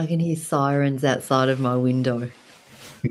I 0.00 0.06
can 0.06 0.18
hear 0.18 0.34
sirens 0.34 1.04
outside 1.04 1.50
of 1.50 1.60
my 1.60 1.76
window. 1.76 2.30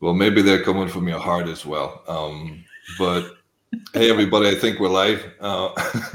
well, 0.00 0.14
maybe 0.14 0.40
they're 0.40 0.64
coming 0.64 0.88
from 0.88 1.06
your 1.06 1.18
heart 1.18 1.48
as 1.48 1.66
well. 1.66 2.02
Um, 2.08 2.64
but 2.98 3.34
hey, 3.92 4.10
everybody, 4.10 4.48
I 4.48 4.54
think 4.54 4.80
we're 4.80 4.88
live. 4.88 5.22
Uh, 5.38 5.68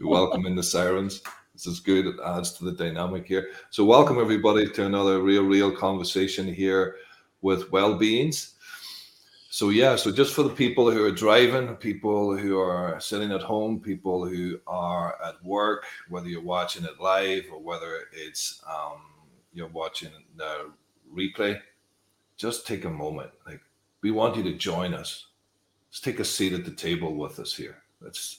we 0.00 0.06
welcome 0.06 0.46
in 0.46 0.56
the 0.56 0.64
sirens. 0.64 1.22
This 1.52 1.68
is 1.68 1.78
good. 1.78 2.06
It 2.06 2.16
adds 2.24 2.50
to 2.54 2.64
the 2.64 2.72
dynamic 2.72 3.24
here. 3.24 3.50
So, 3.70 3.84
welcome 3.84 4.18
everybody 4.18 4.68
to 4.68 4.84
another 4.84 5.20
real, 5.20 5.44
real 5.44 5.70
conversation 5.70 6.52
here 6.52 6.96
with 7.40 7.70
well 7.70 7.94
beings. 7.94 8.51
So 9.52 9.68
yeah, 9.68 9.96
so 9.96 10.10
just 10.10 10.32
for 10.32 10.44
the 10.44 10.48
people 10.48 10.90
who 10.90 11.04
are 11.04 11.10
driving, 11.10 11.76
people 11.76 12.34
who 12.34 12.58
are 12.58 12.98
sitting 12.98 13.32
at 13.32 13.42
home, 13.42 13.80
people 13.80 14.26
who 14.26 14.58
are 14.66 15.18
at 15.22 15.44
work, 15.44 15.84
whether 16.08 16.26
you're 16.26 16.40
watching 16.40 16.84
it 16.84 16.98
live 16.98 17.44
or 17.52 17.60
whether 17.60 18.08
it's 18.14 18.62
um, 18.66 19.02
you're 19.52 19.68
watching 19.68 20.08
the 20.38 20.70
replay, 21.14 21.60
just 22.38 22.66
take 22.66 22.86
a 22.86 22.90
moment. 22.90 23.30
Like 23.46 23.60
we 24.00 24.10
want 24.10 24.38
you 24.38 24.42
to 24.44 24.54
join 24.54 24.94
us. 24.94 25.26
Let's 25.90 26.00
take 26.00 26.20
a 26.20 26.24
seat 26.24 26.54
at 26.54 26.64
the 26.64 26.70
table 26.70 27.14
with 27.14 27.38
us 27.38 27.54
here. 27.54 27.76
Let's 28.00 28.38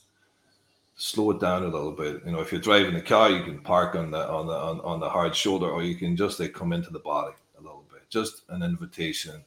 slow 0.95 1.29
it 1.29 1.39
down 1.39 1.61
a 1.61 1.67
little 1.67 1.91
bit. 1.91 2.23
You 2.25 2.31
know, 2.31 2.41
if 2.41 2.51
you're 2.51 2.59
driving 2.59 2.95
the 2.95 3.01
car, 3.03 3.29
you 3.29 3.43
can 3.43 3.59
park 3.59 3.93
on 3.93 4.09
the 4.09 4.27
on 4.27 4.47
the 4.47 4.53
on, 4.55 4.81
on 4.81 4.99
the 4.99 5.11
hard 5.11 5.35
shoulder, 5.35 5.69
or 5.69 5.83
you 5.83 5.93
can 5.93 6.17
just 6.17 6.39
like 6.39 6.53
come 6.53 6.73
into 6.73 6.89
the 6.89 6.97
body 6.97 7.35
a 7.59 7.61
little 7.61 7.85
bit. 7.91 8.01
Just 8.09 8.41
an 8.49 8.63
invitation 8.63 9.43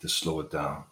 to 0.00 0.08
slow 0.08 0.40
it 0.40 0.50
down 0.50 0.84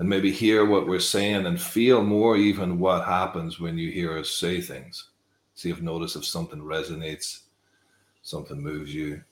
and 0.00 0.08
maybe 0.08 0.32
hear 0.32 0.64
what 0.64 0.86
we're 0.86 0.98
saying 0.98 1.44
and 1.44 1.60
feel 1.60 2.02
more 2.02 2.34
even 2.34 2.78
what 2.78 3.04
happens 3.04 3.60
when 3.60 3.76
you 3.76 3.90
hear 3.90 4.18
us 4.18 4.30
say 4.30 4.58
things. 4.58 5.10
See 5.54 5.68
if 5.68 5.82
notice 5.82 6.16
if 6.16 6.24
something 6.24 6.60
resonates, 6.60 7.40
something 8.22 8.58
moves 8.58 8.94
you. 8.94 9.22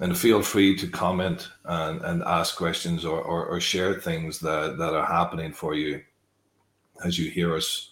And 0.00 0.18
feel 0.18 0.42
free 0.42 0.76
to 0.78 0.88
comment 0.88 1.50
and, 1.64 2.00
and 2.02 2.24
ask 2.24 2.56
questions 2.56 3.04
or, 3.04 3.20
or, 3.20 3.46
or 3.46 3.60
share 3.60 3.94
things 4.00 4.40
that, 4.40 4.76
that 4.78 4.92
are 4.92 5.06
happening 5.06 5.52
for 5.52 5.74
you 5.74 6.02
as 7.04 7.16
you 7.16 7.30
hear 7.30 7.54
us 7.54 7.90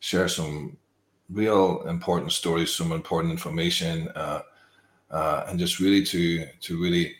share 0.00 0.26
some 0.26 0.76
real 1.30 1.82
important 1.82 2.32
stories, 2.32 2.74
some 2.74 2.90
important 2.90 3.30
information, 3.30 4.08
uh, 4.16 4.42
uh, 5.12 5.44
and 5.46 5.58
just 5.58 5.78
really 5.78 6.02
to 6.04 6.46
to 6.60 6.82
really 6.82 7.14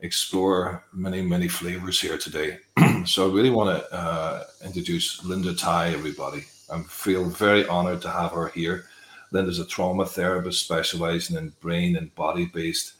explore 0.00 0.84
many, 0.92 1.20
many 1.22 1.48
flavors 1.48 2.00
here 2.00 2.18
today. 2.18 2.58
so 3.04 3.28
I 3.28 3.34
really 3.34 3.50
want 3.50 3.78
to 3.78 3.92
uh, 3.94 4.44
introduce 4.64 5.24
Linda 5.24 5.54
Thai, 5.54 5.90
everybody. 5.90 6.44
I 6.70 6.80
feel 6.82 7.24
very 7.24 7.66
honored 7.66 8.02
to 8.02 8.10
have 8.10 8.32
her 8.32 8.48
here. 8.48 8.84
Linda's 9.30 9.58
a 9.58 9.66
trauma 9.66 10.06
therapist 10.06 10.60
specializing 10.60 11.36
in 11.36 11.52
brain 11.60 11.96
and 11.96 12.14
body 12.14 12.46
based 12.46 12.94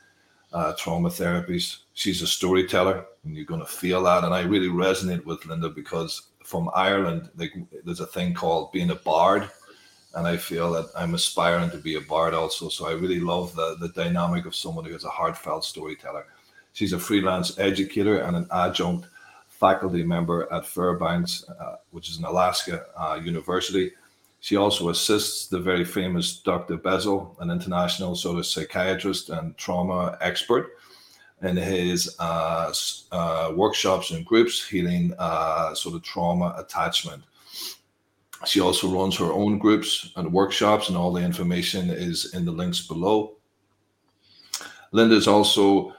uh, 0.53 0.73
trauma 0.79 1.09
therapies. 1.09 1.79
She's 1.95 2.23
a 2.23 2.27
storyteller, 2.27 3.05
and 3.25 3.35
you're 3.37 3.45
going 3.45 3.61
to 3.61 3.67
feel 3.67 4.03
that. 4.05 4.25
And 4.25 4.35
I 4.35 4.43
really 4.43 4.69
resonate 4.69 5.25
with 5.25 5.45
Linda 5.47 5.69
because 5.69 6.29
from 6.45 6.71
Ireland, 6.75 7.29
like, 7.37 7.53
there's 7.85 8.01
a 8.01 8.07
thing 8.07 8.35
called 8.35 8.73
being 8.73 8.91
a 8.91 8.95
bard. 8.95 9.51
And 10.15 10.27
I 10.27 10.39
feel 10.39 10.73
that 10.73 10.91
I'm 10.97 11.15
aspiring 11.15 11.71
to 11.71 11.77
be 11.77 11.97
a 11.97 12.01
bard 12.01 12.33
also. 12.33 12.71
So 12.71 12.89
I 12.89 12.93
really 12.93 13.21
love 13.21 13.55
the, 13.55 13.77
the 13.79 13.91
dynamic 13.91 14.47
of 14.47 14.57
someone 14.57 14.87
who 14.87 14.95
is 14.97 15.05
a 15.05 15.11
heartfelt 15.11 15.65
storyteller. 15.65 16.27
She's 16.79 16.93
a 16.93 16.99
freelance 17.01 17.59
educator 17.59 18.21
and 18.21 18.37
an 18.37 18.47
adjunct 18.53 19.09
faculty 19.49 20.05
member 20.05 20.47
at 20.53 20.65
Fairbanks, 20.65 21.45
uh, 21.49 21.75
which 21.91 22.09
is 22.09 22.19
an 22.19 22.25
Alaska 22.25 22.85
uh, 22.97 23.19
university. 23.21 23.91
She 24.39 24.55
also 24.55 24.91
assists 24.91 25.49
the 25.49 25.59
very 25.59 25.85
famous 25.85 26.39
Dr. 26.39 26.77
Bessel, 26.77 27.37
an 27.41 27.51
international 27.51 28.15
sort 28.15 28.39
of 28.39 28.47
psychiatrist 28.47 29.29
and 29.31 29.57
trauma 29.57 30.17
expert, 30.21 30.77
in 31.43 31.57
his 31.57 32.15
uh, 32.21 32.73
uh 33.11 33.53
workshops 33.57 34.13
and 34.13 34.25
groups 34.25 34.65
healing 34.65 35.13
uh, 35.19 35.75
sort 35.75 35.97
of 35.97 36.05
trauma 36.05 36.55
attachment. 36.59 37.25
She 38.47 38.61
also 38.61 38.87
runs 38.89 39.17
her 39.17 39.33
own 39.33 39.59
groups 39.59 40.13
and 40.15 40.33
workshops, 40.33 40.91
and 40.91 40.97
all 40.97 41.13
the 41.13 41.25
information 41.25 41.91
is 41.91 42.35
in 42.35 42.45
the 42.45 42.53
links 42.53 42.87
below. 42.87 43.35
Linda 44.93 45.17
is 45.17 45.27
also 45.27 45.97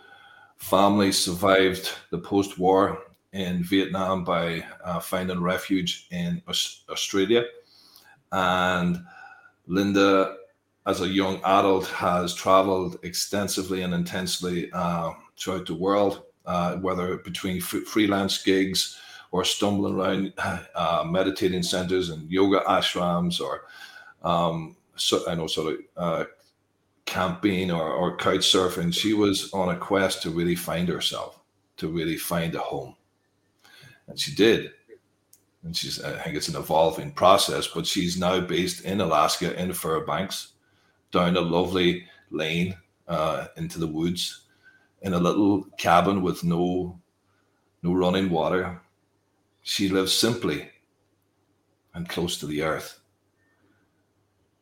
family 0.59 1.11
survived 1.11 1.91
the 2.11 2.17
post 2.17 2.59
war 2.59 3.03
in 3.33 3.63
Vietnam 3.63 4.23
by 4.23 4.63
uh, 4.83 4.99
finding 4.99 5.41
refuge 5.41 6.07
in 6.11 6.41
Australia. 6.47 7.45
And 8.31 9.03
Linda, 9.67 10.35
as 10.85 11.01
a 11.01 11.07
young 11.07 11.41
adult, 11.43 11.87
has 11.87 12.33
traveled 12.33 12.99
extensively 13.03 13.81
and 13.81 13.93
intensely 13.93 14.71
uh, 14.71 15.11
throughout 15.37 15.65
the 15.65 15.75
world, 15.75 16.23
uh, 16.45 16.75
whether 16.77 17.17
between 17.17 17.57
f- 17.57 17.85
freelance 17.87 18.43
gigs 18.43 18.99
or 19.31 19.43
stumbling 19.43 19.95
around 19.95 20.33
uh, 20.75 21.05
meditating 21.07 21.63
centers 21.63 22.09
and 22.09 22.29
yoga 22.29 22.61
ashrams 22.67 23.39
or 23.39 23.65
um, 24.23 24.75
so, 24.95 25.23
I 25.29 25.35
know 25.35 25.47
sort 25.47 25.73
of 25.73 25.79
uh, 25.95 26.25
camping 27.09 27.71
or, 27.71 27.91
or 27.91 28.15
couch 28.15 28.41
surfing. 28.41 28.93
She 28.93 29.13
was 29.13 29.51
on 29.51 29.69
a 29.69 29.75
quest 29.75 30.21
to 30.21 30.29
really 30.29 30.55
find 30.55 30.87
herself, 30.87 31.39
to 31.77 31.87
really 31.87 32.17
find 32.17 32.53
a 32.53 32.59
home. 32.59 32.95
And 34.07 34.19
she 34.19 34.35
did. 34.35 34.71
And 35.63 35.75
she's, 35.75 36.01
I 36.01 36.21
think 36.21 36.37
it's 36.37 36.49
an 36.49 36.55
evolving 36.55 37.11
process, 37.11 37.67
but 37.67 37.87
she's 37.87 38.19
now 38.19 38.39
based 38.39 38.85
in 38.85 39.01
Alaska, 39.01 39.59
in 39.59 39.73
Fairbanks, 39.73 40.53
down 41.11 41.35
a 41.35 41.41
lovely 41.41 42.05
lane 42.29 42.77
uh, 43.07 43.47
into 43.57 43.79
the 43.79 43.87
woods, 43.87 44.45
in 45.01 45.15
a 45.15 45.19
little 45.19 45.63
cabin 45.79 46.21
with 46.21 46.43
no, 46.43 46.99
no 47.81 47.93
running 47.93 48.29
water. 48.29 48.79
She 49.63 49.89
lives 49.89 50.13
simply 50.13 50.69
and 51.95 52.07
close 52.07 52.37
to 52.37 52.45
the 52.45 52.61
earth 52.61 52.98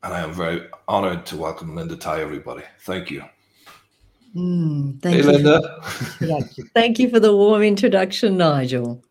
and 0.03 0.13
I 0.13 0.21
am 0.21 0.33
very 0.33 0.61
honored 0.87 1.25
to 1.27 1.37
welcome 1.37 1.75
Linda 1.75 1.95
Thai, 1.95 2.21
everybody. 2.21 2.63
Thank 2.81 3.11
you. 3.11 3.23
Mm, 4.35 5.01
thank 5.01 5.15
hey, 5.15 5.23
you. 5.23 5.31
Linda. 5.31 5.81
thank 6.73 6.99
you 6.99 7.09
for 7.09 7.19
the 7.19 7.35
warm 7.35 7.63
introduction, 7.63 8.37
Nigel. 8.37 9.03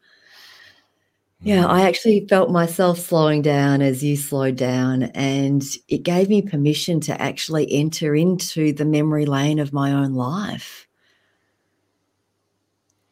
Yeah, 1.42 1.66
I 1.66 1.82
actually 1.82 2.26
felt 2.28 2.50
myself 2.50 2.98
slowing 2.98 3.42
down 3.42 3.82
as 3.82 4.02
you 4.02 4.16
slowed 4.16 4.56
down, 4.56 5.04
and 5.14 5.62
it 5.88 6.02
gave 6.02 6.28
me 6.28 6.42
permission 6.42 6.98
to 7.00 7.20
actually 7.20 7.70
enter 7.72 8.14
into 8.14 8.72
the 8.72 8.84
memory 8.84 9.26
lane 9.26 9.58
of 9.58 9.72
my 9.72 9.92
own 9.92 10.14
life. 10.14 10.88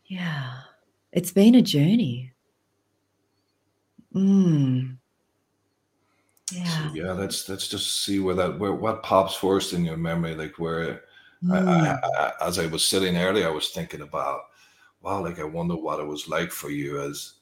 Yeah, 0.07 0.53
it's 1.13 1.33
been 1.33 1.55
a 1.55 1.63
journey. 1.63 2.33
Mm. 4.15 4.97
Yeah. 6.55 6.89
So, 6.89 6.95
yeah, 6.95 7.13
let's 7.13 7.49
let's 7.49 7.69
just 7.69 8.05
see 8.05 8.21
where 8.21 8.35
that 8.35 8.59
where 8.59 8.73
what 8.73 9.03
pops 9.03 9.35
first 9.35 9.73
in 9.73 9.85
your 9.85 9.97
memory, 9.97 10.35
like 10.35 10.59
where 10.59 11.03
mm. 11.43 11.53
I, 11.53 11.93
I, 11.93 12.25
I, 12.25 12.33
as 12.47 12.59
I 12.59 12.67
was 12.67 12.85
sitting 12.85 13.17
earlier, 13.17 13.49
I 13.49 13.51
was 13.51 13.71
thinking 13.71 14.03
about, 14.03 14.43
wow, 15.03 15.23
like 15.23 15.39
I 15.39 15.45
wonder 15.45 15.77
what 15.77 16.01
it 16.01 16.07
was 16.07 16.29
like 16.29 16.51
for 16.51 16.71
you 16.71 17.01
as 17.01 17.35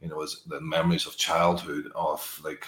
you 0.00 0.08
know, 0.08 0.22
as 0.22 0.42
the 0.46 0.60
memories 0.60 1.06
of 1.06 1.16
childhood 1.16 1.90
of 1.94 2.40
like 2.44 2.66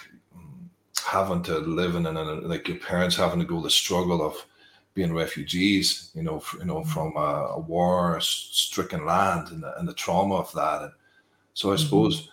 having 1.05 1.43
to 1.43 1.57
live 1.59 1.95
in 1.95 2.05
and 2.05 2.43
like 2.43 2.67
your 2.67 2.77
parents 2.77 3.15
having 3.15 3.39
to 3.39 3.45
go 3.45 3.61
the 3.61 3.69
struggle 3.69 4.21
of 4.21 4.45
being 4.93 5.13
refugees, 5.13 6.11
you 6.13 6.21
know, 6.21 6.43
you 6.59 6.65
know, 6.65 6.81
mm. 6.81 6.87
from 6.87 7.15
a, 7.17 7.55
a 7.55 7.59
war-stricken 7.59 9.05
land 9.05 9.49
and 9.49 9.63
the, 9.63 9.77
and 9.79 9.87
the 9.87 9.93
trauma 9.93 10.35
of 10.35 10.53
that. 10.53 10.83
And 10.83 10.91
so 11.55 11.71
I 11.71 11.75
mm-hmm. 11.75 11.83
suppose 11.83 12.29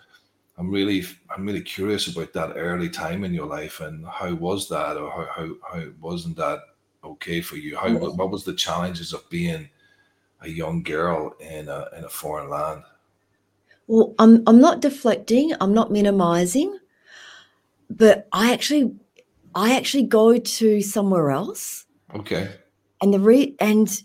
I'm 0.60 0.70
really 0.70 1.06
I'm 1.34 1.46
really 1.46 1.62
curious 1.62 2.06
about 2.06 2.34
that 2.34 2.52
early 2.54 2.90
time 2.90 3.24
in 3.24 3.32
your 3.32 3.46
life 3.46 3.80
and 3.80 4.06
how 4.06 4.34
was 4.34 4.68
that 4.68 4.98
or 4.98 5.10
how 5.10 5.24
how, 5.24 5.54
how 5.72 5.84
wasn't 6.02 6.36
that 6.36 6.58
okay 7.02 7.40
for 7.40 7.56
you? 7.56 7.78
How 7.78 7.90
what 7.92 8.30
was 8.30 8.44
the 8.44 8.52
challenges 8.52 9.14
of 9.14 9.28
being 9.30 9.70
a 10.42 10.50
young 10.50 10.82
girl 10.82 11.34
in 11.40 11.70
a 11.70 11.88
in 11.96 12.04
a 12.04 12.10
foreign 12.10 12.50
land? 12.50 12.82
Well, 13.86 14.14
I'm 14.18 14.42
I'm 14.46 14.60
not 14.60 14.82
deflecting, 14.82 15.54
I'm 15.62 15.72
not 15.72 15.90
minimizing, 15.90 16.78
but 17.88 18.28
I 18.30 18.52
actually 18.52 18.94
I 19.54 19.74
actually 19.74 20.04
go 20.04 20.36
to 20.36 20.82
somewhere 20.82 21.30
else. 21.30 21.86
Okay. 22.14 22.50
And 23.00 23.14
the 23.14 23.20
re 23.20 23.56
and 23.60 24.02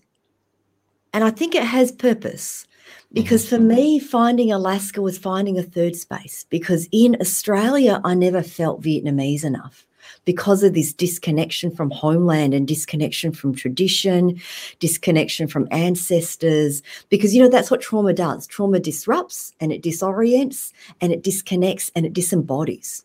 and 1.11 1.25
I 1.25 1.31
think 1.31 1.53
it 1.53 1.65
has 1.65 1.91
purpose 1.91 2.65
because 3.13 3.45
mm-hmm. 3.45 3.55
for 3.55 3.61
me, 3.61 3.99
finding 3.99 4.51
Alaska 4.51 5.01
was 5.01 5.17
finding 5.17 5.57
a 5.57 5.63
third 5.63 5.95
space 5.95 6.45
because 6.49 6.87
in 6.91 7.17
Australia, 7.19 8.01
I 8.03 8.13
never 8.13 8.43
felt 8.43 8.81
Vietnamese 8.81 9.43
enough 9.43 9.85
because 10.25 10.63
of 10.63 10.73
this 10.73 10.93
disconnection 10.93 11.71
from 11.71 11.91
homeland 11.91 12.53
and 12.53 12.67
disconnection 12.67 13.31
from 13.31 13.55
tradition, 13.55 14.39
disconnection 14.79 15.47
from 15.47 15.67
ancestors. 15.71 16.81
Because, 17.09 17.35
you 17.35 17.41
know, 17.41 17.49
that's 17.49 17.71
what 17.71 17.81
trauma 17.81 18.13
does 18.13 18.47
trauma 18.47 18.79
disrupts 18.79 19.53
and 19.59 19.71
it 19.71 19.83
disorients 19.83 20.71
and 21.01 21.11
it 21.11 21.23
disconnects 21.23 21.91
and 21.95 22.05
it 22.05 22.13
disembodies. 22.13 23.03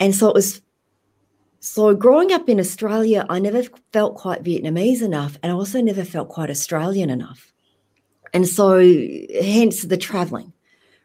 And 0.00 0.14
so 0.14 0.28
it 0.28 0.34
was 0.34 0.60
so 1.60 1.94
growing 1.94 2.30
up 2.30 2.48
in 2.50 2.60
Australia, 2.60 3.24
I 3.30 3.38
never 3.38 3.62
felt 3.92 4.16
quite 4.16 4.44
Vietnamese 4.44 5.00
enough, 5.00 5.38
and 5.42 5.50
I 5.50 5.54
also 5.54 5.80
never 5.80 6.04
felt 6.04 6.28
quite 6.28 6.50
Australian 6.50 7.08
enough. 7.08 7.53
And 8.34 8.48
so, 8.48 8.80
hence 9.40 9.82
the 9.82 9.96
traveling, 9.96 10.52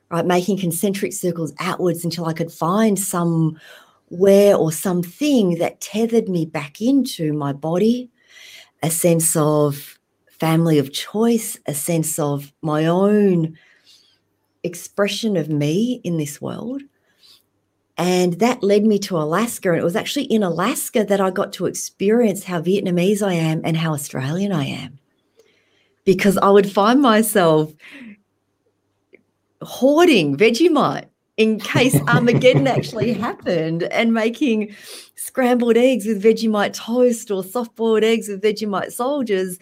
right? 0.10 0.26
Making 0.26 0.58
concentric 0.58 1.14
circles 1.14 1.54
outwards 1.60 2.04
until 2.04 2.26
I 2.26 2.34
could 2.34 2.52
find 2.52 2.98
somewhere 2.98 4.56
or 4.56 4.72
something 4.72 5.60
that 5.60 5.80
tethered 5.80 6.28
me 6.28 6.46
back 6.46 6.82
into 6.82 7.32
my 7.32 7.54
body, 7.54 8.10
a 8.82 8.90
sense 8.90 9.36
of 9.36 10.00
family 10.40 10.80
of 10.80 10.92
choice, 10.92 11.60
a 11.68 11.76
sense 11.76 12.18
of 12.18 12.52
my 12.64 12.86
own 12.86 13.56
expression 14.64 15.38
of 15.38 15.50
me 15.50 16.02
in 16.04 16.18
this 16.18 16.42
world. 16.42 16.82
And 17.98 18.40
that 18.40 18.64
led 18.64 18.86
me 18.86 18.98
to 19.00 19.18
Alaska. 19.18 19.70
And 19.70 19.80
it 19.80 19.84
was 19.84 19.96
actually 19.96 20.26
in 20.26 20.42
Alaska 20.42 21.04
that 21.04 21.22
I 21.22 21.30
got 21.30 21.54
to 21.54 21.66
experience 21.66 22.46
how 22.46 22.62
Vietnamese 22.62 23.22
I 23.22 23.34
am 23.34 23.62
and 23.64 23.76
how 23.78 23.94
Australian 23.94 24.52
I 24.52 24.66
am. 24.66 25.00
Because 26.10 26.40
I 26.40 26.50
would 26.50 26.72
find 26.72 27.04
myself 27.04 27.72
hoarding 29.62 30.36
Vegemite 30.36 31.06
in 31.38 31.60
case 31.60 31.96
Armageddon 32.08 32.66
actually 32.66 33.14
happened 33.14 33.84
and 33.84 34.12
making 34.12 34.76
scrambled 35.14 35.78
eggs 35.78 36.08
with 36.08 36.24
Vegemite 36.24 36.74
toast 36.74 37.30
or 37.30 37.44
soft 37.44 37.76
boiled 37.76 38.04
eggs 38.04 38.28
with 38.28 38.42
Vegemite 38.42 38.92
soldiers 38.92 39.60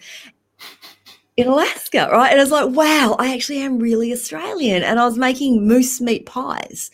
in 1.36 1.48
Alaska, 1.48 2.08
right? 2.10 2.30
And 2.30 2.40
I 2.40 2.44
was 2.44 2.50
like, 2.50 2.70
wow, 2.70 3.14
I 3.18 3.34
actually 3.34 3.58
am 3.58 3.78
really 3.78 4.10
Australian. 4.10 4.82
And 4.82 4.98
I 4.98 5.04
was 5.04 5.18
making 5.18 5.68
moose 5.68 6.00
meat 6.00 6.24
pies 6.24 6.90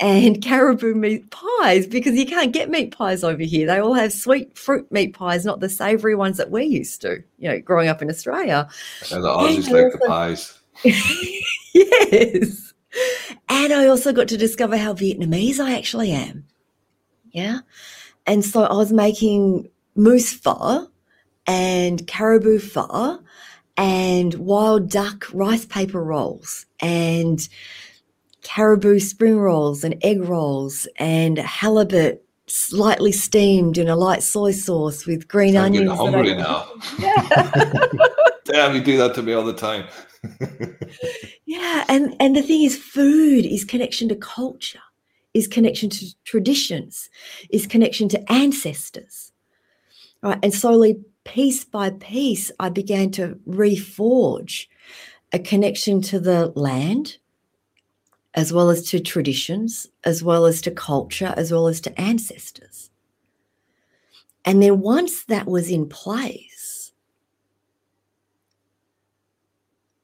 and 0.00 0.42
caribou 0.42 0.94
meat 0.94 1.30
pies 1.30 1.86
because 1.86 2.14
you 2.14 2.26
can't 2.26 2.52
get 2.52 2.70
meat 2.70 2.96
pies 2.96 3.24
over 3.24 3.42
here. 3.42 3.66
They 3.66 3.78
all 3.78 3.94
have 3.94 4.12
sweet 4.12 4.56
fruit 4.56 4.90
meat 4.90 5.14
pies, 5.14 5.44
not 5.44 5.60
the 5.60 5.68
savory 5.68 6.14
ones 6.14 6.36
that 6.36 6.50
we're 6.50 6.60
used 6.60 7.02
to, 7.02 7.22
you 7.38 7.48
know, 7.48 7.60
growing 7.60 7.88
up 7.88 8.02
in 8.02 8.10
Australia. 8.10 8.68
And 9.12 9.24
the 9.24 9.28
Aussies 9.28 9.70
like 9.70 9.92
the 9.92 10.06
pies. 10.06 10.58
yes. 11.74 12.74
And 13.48 13.72
I 13.72 13.86
also 13.86 14.12
got 14.12 14.28
to 14.28 14.36
discover 14.36 14.76
how 14.76 14.94
Vietnamese 14.94 15.60
I 15.60 15.76
actually 15.76 16.12
am. 16.12 16.44
Yeah. 17.30 17.60
And 18.26 18.44
so 18.44 18.64
I 18.64 18.74
was 18.74 18.92
making 18.92 19.68
moose 19.94 20.32
pho 20.32 20.88
and 21.46 22.06
caribou 22.06 22.58
pho 22.58 23.20
and 23.76 24.34
wild 24.34 24.90
duck 24.90 25.26
rice 25.32 25.66
paper 25.66 26.02
rolls 26.02 26.66
and 26.80 27.48
caribou 28.46 29.00
spring 29.00 29.36
rolls 29.36 29.82
and 29.82 29.96
egg 30.02 30.22
rolls 30.22 30.86
and 31.00 31.36
halibut 31.36 32.24
slightly 32.46 33.10
steamed 33.10 33.76
in 33.76 33.88
a 33.88 33.96
light 33.96 34.22
soy 34.22 34.52
sauce 34.52 35.04
with 35.04 35.26
green 35.26 35.56
I'm 35.56 35.64
onions. 35.64 35.90
I'm 35.90 35.96
hungry 35.96 36.36
now. 36.36 36.68
Yeah. 36.98 37.88
Damn, 38.44 38.76
you 38.76 38.80
do 38.80 38.96
that 38.98 39.16
to 39.16 39.22
me 39.22 39.32
all 39.32 39.42
the 39.42 39.52
time. 39.52 39.86
yeah, 41.46 41.84
and 41.88 42.14
and 42.20 42.36
the 42.36 42.42
thing 42.42 42.62
is, 42.62 42.78
food 42.78 43.44
is 43.44 43.64
connection 43.64 44.08
to 44.10 44.14
culture, 44.14 44.86
is 45.34 45.48
connection 45.48 45.90
to 45.90 46.06
traditions, 46.22 47.10
is 47.50 47.66
connection 47.66 48.08
to 48.10 48.32
ancestors, 48.32 49.32
right? 50.22 50.38
And 50.44 50.54
slowly, 50.54 51.00
piece 51.24 51.64
by 51.64 51.90
piece, 51.90 52.52
I 52.60 52.68
began 52.68 53.10
to 53.12 53.36
reforge 53.48 54.68
a 55.32 55.40
connection 55.40 56.00
to 56.02 56.20
the 56.20 56.52
land, 56.54 57.18
as 58.36 58.52
well 58.52 58.68
as 58.68 58.82
to 58.90 59.00
traditions, 59.00 59.88
as 60.04 60.22
well 60.22 60.44
as 60.44 60.60
to 60.60 60.70
culture, 60.70 61.32
as 61.36 61.50
well 61.50 61.66
as 61.66 61.80
to 61.80 62.00
ancestors. 62.00 62.90
And 64.44 64.62
then 64.62 64.80
once 64.80 65.24
that 65.24 65.46
was 65.46 65.70
in 65.70 65.88
place, 65.88 66.92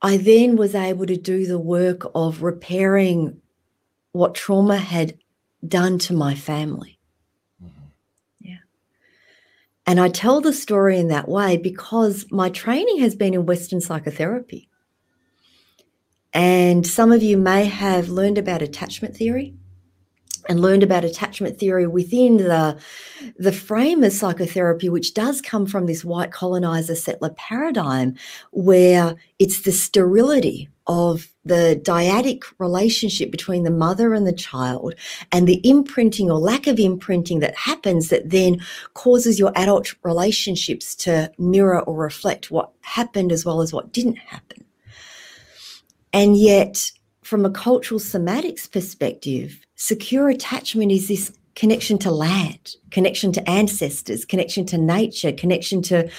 I 0.00 0.16
then 0.16 0.56
was 0.56 0.74
able 0.74 1.06
to 1.06 1.16
do 1.16 1.46
the 1.46 1.58
work 1.58 2.10
of 2.14 2.42
repairing 2.42 3.40
what 4.10 4.34
trauma 4.34 4.78
had 4.78 5.16
done 5.66 5.98
to 5.98 6.14
my 6.14 6.34
family. 6.34 6.98
Mm-hmm. 7.62 7.86
Yeah. 8.40 8.56
And 9.86 10.00
I 10.00 10.08
tell 10.08 10.40
the 10.40 10.52
story 10.52 10.98
in 10.98 11.08
that 11.08 11.28
way 11.28 11.56
because 11.56 12.26
my 12.32 12.48
training 12.48 12.98
has 12.98 13.14
been 13.14 13.34
in 13.34 13.46
Western 13.46 13.80
psychotherapy. 13.80 14.68
And 16.32 16.86
some 16.86 17.12
of 17.12 17.22
you 17.22 17.36
may 17.36 17.66
have 17.66 18.08
learned 18.08 18.38
about 18.38 18.62
attachment 18.62 19.16
theory 19.16 19.54
and 20.48 20.60
learned 20.60 20.82
about 20.82 21.04
attachment 21.04 21.58
theory 21.58 21.86
within 21.86 22.38
the, 22.38 22.78
the 23.38 23.52
frame 23.52 24.02
of 24.02 24.12
psychotherapy, 24.12 24.88
which 24.88 25.14
does 25.14 25.40
come 25.40 25.66
from 25.66 25.86
this 25.86 26.04
white 26.04 26.32
colonizer 26.32 26.94
settler 26.94 27.30
paradigm, 27.30 28.14
where 28.50 29.14
it's 29.38 29.62
the 29.62 29.72
sterility 29.72 30.68
of 30.88 31.28
the 31.44 31.80
dyadic 31.84 32.42
relationship 32.58 33.30
between 33.30 33.62
the 33.62 33.70
mother 33.70 34.14
and 34.14 34.26
the 34.26 34.32
child 34.32 34.94
and 35.30 35.46
the 35.46 35.60
imprinting 35.68 36.28
or 36.28 36.38
lack 36.38 36.66
of 36.66 36.80
imprinting 36.80 37.38
that 37.38 37.54
happens 37.54 38.08
that 38.08 38.30
then 38.30 38.60
causes 38.94 39.38
your 39.38 39.52
adult 39.54 39.94
relationships 40.02 40.96
to 40.96 41.30
mirror 41.38 41.80
or 41.82 41.96
reflect 41.96 42.50
what 42.50 42.72
happened 42.80 43.30
as 43.30 43.44
well 43.44 43.60
as 43.60 43.72
what 43.72 43.92
didn't 43.92 44.16
happen. 44.16 44.64
And 46.12 46.36
yet, 46.36 46.90
from 47.22 47.44
a 47.44 47.50
cultural 47.50 48.00
somatics 48.00 48.70
perspective, 48.70 49.58
secure 49.76 50.28
attachment 50.28 50.92
is 50.92 51.08
this 51.08 51.32
connection 51.54 51.98
to 51.98 52.10
land, 52.10 52.76
connection 52.90 53.32
to 53.32 53.48
ancestors, 53.48 54.24
connection 54.24 54.64
to 54.66 54.78
nature, 54.78 55.32
connection 55.32 55.82
to 55.82 56.10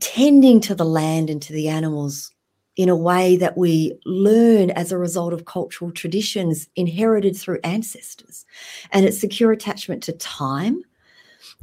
tending 0.00 0.60
to 0.60 0.74
the 0.74 0.84
land 0.84 1.30
and 1.30 1.40
to 1.42 1.52
the 1.52 1.68
animals 1.68 2.32
in 2.76 2.88
a 2.88 2.96
way 2.96 3.36
that 3.36 3.56
we 3.56 3.98
learn 4.04 4.70
as 4.70 4.92
a 4.92 4.98
result 4.98 5.32
of 5.32 5.46
cultural 5.46 5.90
traditions 5.90 6.68
inherited 6.76 7.34
through 7.34 7.58
ancestors. 7.64 8.44
And 8.92 9.06
it's 9.06 9.18
secure 9.18 9.50
attachment 9.50 10.02
to 10.04 10.12
time 10.12 10.82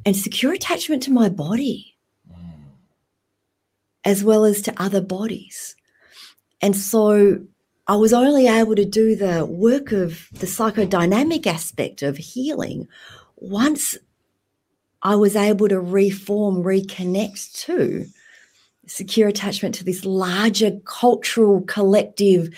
and 0.05 0.15
secure 0.15 0.53
attachment 0.53 1.03
to 1.03 1.11
my 1.11 1.29
body, 1.29 1.95
mm. 2.29 2.35
as 4.03 4.23
well 4.23 4.43
as 4.43 4.61
to 4.63 4.81
other 4.81 5.01
bodies. 5.01 5.75
And 6.63 6.77
so 6.77 7.41
I 7.87 7.97
was 7.97 8.13
only 8.13 8.47
able 8.47 8.75
to 8.75 8.85
do 8.85 9.17
the 9.17 9.45
work 9.45 9.91
of 9.91 10.29
the 10.31 10.45
psychodynamic 10.45 11.45
aspect 11.45 12.01
of 12.01 12.15
healing 12.15 12.87
once 13.35 13.97
I 15.01 15.15
was 15.15 15.35
able 15.35 15.67
to 15.67 15.81
reform, 15.81 16.63
reconnect 16.63 17.65
to 17.65 18.05
secure 18.87 19.27
attachment 19.27 19.75
to 19.75 19.83
this 19.83 20.05
larger 20.05 20.79
cultural 20.85 21.63
collective 21.63 22.49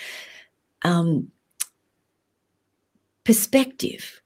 um, 0.83 1.31
perspective 3.23 4.21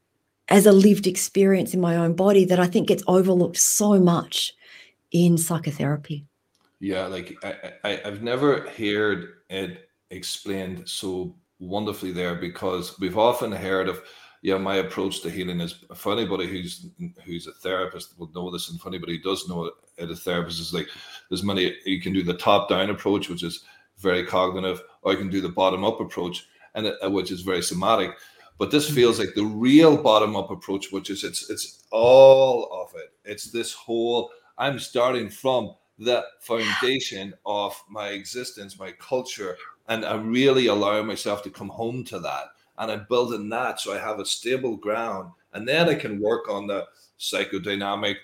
as 0.49 0.65
a 0.65 0.73
lived 0.73 1.07
experience 1.07 1.73
in 1.73 1.79
my 1.79 1.95
own 1.95 2.15
body 2.15 2.43
that 2.43 2.59
I 2.59 2.67
think 2.67 2.89
gets 2.89 3.03
overlooked 3.07 3.55
so 3.55 3.97
much 3.97 4.53
in 5.13 5.37
psychotherapy. 5.37 6.25
Yeah, 6.81 7.07
like 7.07 7.37
I, 7.43 7.73
I 7.85 8.01
I've 8.03 8.21
never 8.21 8.67
heard 8.71 9.38
it 9.49 9.89
explained 10.11 10.87
so 10.87 11.35
wonderfully 11.59 12.11
there 12.11 12.35
because 12.35 12.97
we've 12.99 13.17
often 13.17 13.51
heard 13.51 13.89
of 13.89 14.01
yeah 14.41 14.57
my 14.57 14.75
approach 14.75 15.21
to 15.21 15.29
healing 15.29 15.59
is 15.59 15.83
for 15.93 16.13
anybody 16.13 16.47
who's 16.47 16.87
who's 17.25 17.47
a 17.47 17.51
therapist 17.51 18.17
will 18.17 18.31
know 18.33 18.49
this 18.49 18.69
and 18.69 18.79
for 18.79 18.87
anybody 18.87 19.17
who 19.17 19.23
does 19.23 19.47
know 19.49 19.65
it 19.97 20.09
a 20.09 20.15
therapist 20.15 20.61
is 20.61 20.73
like 20.73 20.87
there's 21.29 21.43
many 21.43 21.75
you 21.85 22.01
can 22.01 22.13
do 22.13 22.23
the 22.23 22.33
top 22.35 22.69
down 22.69 22.89
approach 22.89 23.29
which 23.29 23.43
is 23.43 23.65
very 23.97 24.25
cognitive 24.25 24.81
or 25.01 25.11
you 25.11 25.17
can 25.17 25.29
do 25.29 25.41
the 25.41 25.49
bottom 25.49 25.83
up 25.83 25.99
approach 25.99 26.47
and 26.75 26.85
it, 26.85 27.11
which 27.11 27.31
is 27.31 27.41
very 27.41 27.61
somatic. 27.61 28.11
But 28.57 28.71
this 28.71 28.89
feels 28.89 29.19
mm-hmm. 29.19 29.25
like 29.27 29.35
the 29.35 29.45
real 29.45 30.01
bottom 30.01 30.35
up 30.35 30.51
approach 30.51 30.91
which 30.91 31.09
is 31.09 31.23
it's 31.23 31.49
it's 31.49 31.83
all 31.91 32.69
of 32.71 32.95
it. 32.95 33.11
It's 33.25 33.51
this 33.51 33.73
whole 33.73 34.31
i'm 34.57 34.77
starting 34.77 35.29
from 35.29 35.73
the 35.99 36.23
foundation 36.39 37.33
of 37.45 37.75
my 37.89 38.09
existence, 38.09 38.79
my 38.79 38.91
culture, 38.93 39.57
and 39.89 40.05
I 40.05 40.15
really 40.15 40.67
allow 40.67 41.03
myself 41.03 41.43
to 41.43 41.49
come 41.49 41.69
home 41.69 42.03
to 42.05 42.19
that. 42.19 42.45
And 42.77 42.89
I'm 42.89 43.05
building 43.09 43.49
that 43.49 43.81
so 43.81 43.93
I 43.93 43.99
have 43.99 44.19
a 44.19 44.25
stable 44.25 44.77
ground, 44.77 45.31
and 45.53 45.67
then 45.67 45.89
I 45.89 45.95
can 45.95 46.21
work 46.21 46.49
on 46.49 46.67
the 46.67 46.87
psychodynamic, 47.19 48.15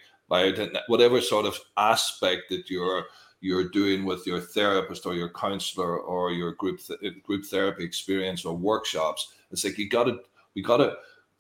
whatever 0.88 1.20
sort 1.20 1.46
of 1.46 1.60
aspect 1.78 2.50
that 2.50 2.70
you're 2.70 3.06
you're 3.42 3.70
doing 3.70 4.06
with 4.06 4.26
your 4.26 4.40
therapist 4.40 5.06
or 5.06 5.14
your 5.14 5.30
counselor 5.30 6.00
or 6.00 6.32
your 6.32 6.54
group 6.54 6.80
th- 6.80 7.22
group 7.24 7.46
therapy 7.46 7.84
experience 7.84 8.46
or 8.46 8.56
workshops. 8.56 9.34
It's 9.52 9.64
like 9.64 9.78
you 9.78 9.90
got 9.90 10.06
to 10.06 10.20
we 10.56 10.62
got 10.62 10.78
to 10.78 10.96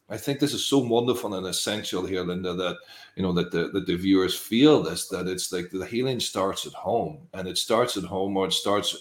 I 0.07 0.17
think 0.17 0.39
this 0.39 0.53
is 0.53 0.63
so 0.63 0.77
wonderful 0.77 1.33
and 1.33 1.47
essential 1.47 2.05
here, 2.05 2.23
Linda, 2.23 2.53
that 2.53 2.77
you 3.15 3.23
know 3.23 3.33
that 3.33 3.51
the 3.51 3.69
that 3.69 3.87
the 3.87 3.95
viewers 3.95 4.37
feel 4.37 4.83
this, 4.83 5.07
that 5.09 5.27
it's 5.27 5.51
like 5.51 5.71
the 5.71 5.85
healing 5.85 6.19
starts 6.19 6.67
at 6.67 6.73
home. 6.73 7.27
And 7.33 7.47
it 7.47 7.57
starts 7.57 7.97
at 7.97 8.03
home 8.03 8.37
or 8.37 8.47
it 8.47 8.53
starts 8.53 8.95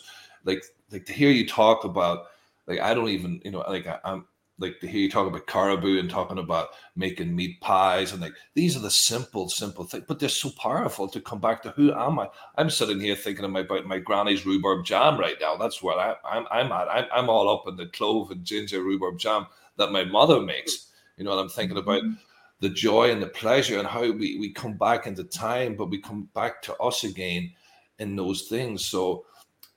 like 0.44 0.64
like 0.90 1.04
to 1.06 1.12
hear 1.12 1.30
you 1.30 1.46
talk 1.46 1.84
about 1.84 2.26
like 2.66 2.80
I 2.80 2.94
don't 2.94 3.10
even, 3.10 3.40
you 3.44 3.50
know, 3.50 3.64
like 3.68 3.86
I, 3.86 3.98
I'm 4.04 4.24
like 4.58 4.78
to 4.80 4.86
hear 4.86 5.00
you 5.00 5.10
talk 5.10 5.26
about 5.26 5.46
caribou 5.46 5.98
and 5.98 6.08
talking 6.08 6.38
about 6.38 6.68
making 6.96 7.34
meat 7.34 7.60
pies 7.60 8.12
and 8.12 8.22
like 8.22 8.32
these 8.54 8.74
are 8.74 8.80
the 8.80 8.90
simple, 8.90 9.50
simple 9.50 9.84
things, 9.84 10.04
but 10.08 10.18
they're 10.18 10.28
so 10.30 10.50
powerful 10.50 11.08
to 11.08 11.20
come 11.20 11.40
back 11.40 11.62
to 11.62 11.70
who 11.70 11.92
am 11.92 12.18
I? 12.18 12.28
I'm 12.56 12.70
sitting 12.70 13.00
here 13.00 13.16
thinking 13.16 13.44
about 13.44 13.84
my 13.84 13.98
granny's 13.98 14.46
rhubarb 14.46 14.86
jam 14.86 15.18
right 15.18 15.36
now. 15.38 15.56
That's 15.56 15.82
where 15.82 15.98
I, 15.98 16.10
am 16.10 16.16
I'm, 16.24 16.46
I'm 16.50 16.72
at. 16.72 16.88
I'm, 16.88 17.04
I'm 17.12 17.28
all 17.28 17.48
up 17.48 17.68
in 17.68 17.76
the 17.76 17.86
clove 17.86 18.30
and 18.30 18.44
ginger 18.44 18.82
rhubarb 18.82 19.18
jam 19.18 19.46
that 19.76 19.92
my 19.92 20.04
mother 20.04 20.40
makes. 20.40 20.92
You 21.16 21.24
know, 21.24 21.32
and 21.32 21.40
I'm 21.40 21.48
thinking 21.48 21.78
about 21.78 22.02
mm-hmm. 22.02 22.14
the 22.60 22.70
joy 22.70 23.10
and 23.10 23.22
the 23.22 23.28
pleasure 23.28 23.78
and 23.78 23.86
how 23.86 24.02
we, 24.02 24.38
we 24.38 24.52
come 24.52 24.74
back 24.74 25.06
into 25.06 25.24
time, 25.24 25.76
but 25.76 25.90
we 25.90 25.98
come 25.98 26.28
back 26.34 26.62
to 26.62 26.76
us 26.76 27.04
again 27.04 27.52
in 27.98 28.16
those 28.16 28.42
things. 28.42 28.84
So 28.84 29.24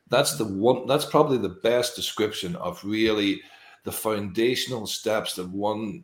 that's 0.10 0.38
the 0.38 0.46
one 0.46 0.88
that's 0.88 1.06
probably 1.06 1.38
the 1.38 1.50
best 1.50 1.96
description 1.96 2.56
of 2.56 2.84
really 2.84 3.41
the 3.84 3.91
foundational 3.91 4.88
steps 4.88 5.36
that 5.36 5.50
one 5.50 6.03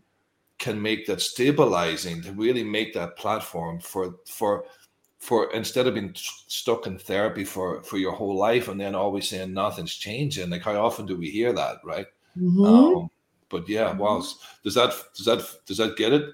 can 0.60 0.82
make 0.82 1.06
that 1.06 1.22
stabilizing 1.22 2.22
to 2.22 2.32
really 2.32 2.63
make 2.63 2.94
that 2.94 3.18
platform 3.18 3.80
for 3.80 4.16
for 4.25 4.66
for 5.20 5.52
instead 5.54 5.88
of 5.88 5.94
being 5.94 6.13
stuck 6.16 6.86
in 6.88 6.98
therapy 6.98 7.44
for 7.44 7.82
for 7.84 7.98
your 7.98 8.12
whole 8.12 8.38
life 8.38 8.68
and 8.68 8.80
then 8.80 8.96
always 8.96 9.28
saying 9.28 9.54
nothing's 9.54 9.96
changing 9.96 10.50
like 10.50 10.63
how 10.63 10.75
often 10.75 11.06
do 11.06 11.18
we 11.18 11.30
hear 11.30 11.54
that 11.54 11.78
right 11.84 12.08
mm-hmm. 12.38 12.66
um, 12.66 13.10
but 13.54 13.70
yeah 13.70 13.94
well 13.94 14.20
does 14.64 14.74
that 14.74 14.94
does 15.16 15.26
that 15.26 15.42
does 15.66 15.78
that 15.78 15.96
get 15.96 16.12
it 16.12 16.26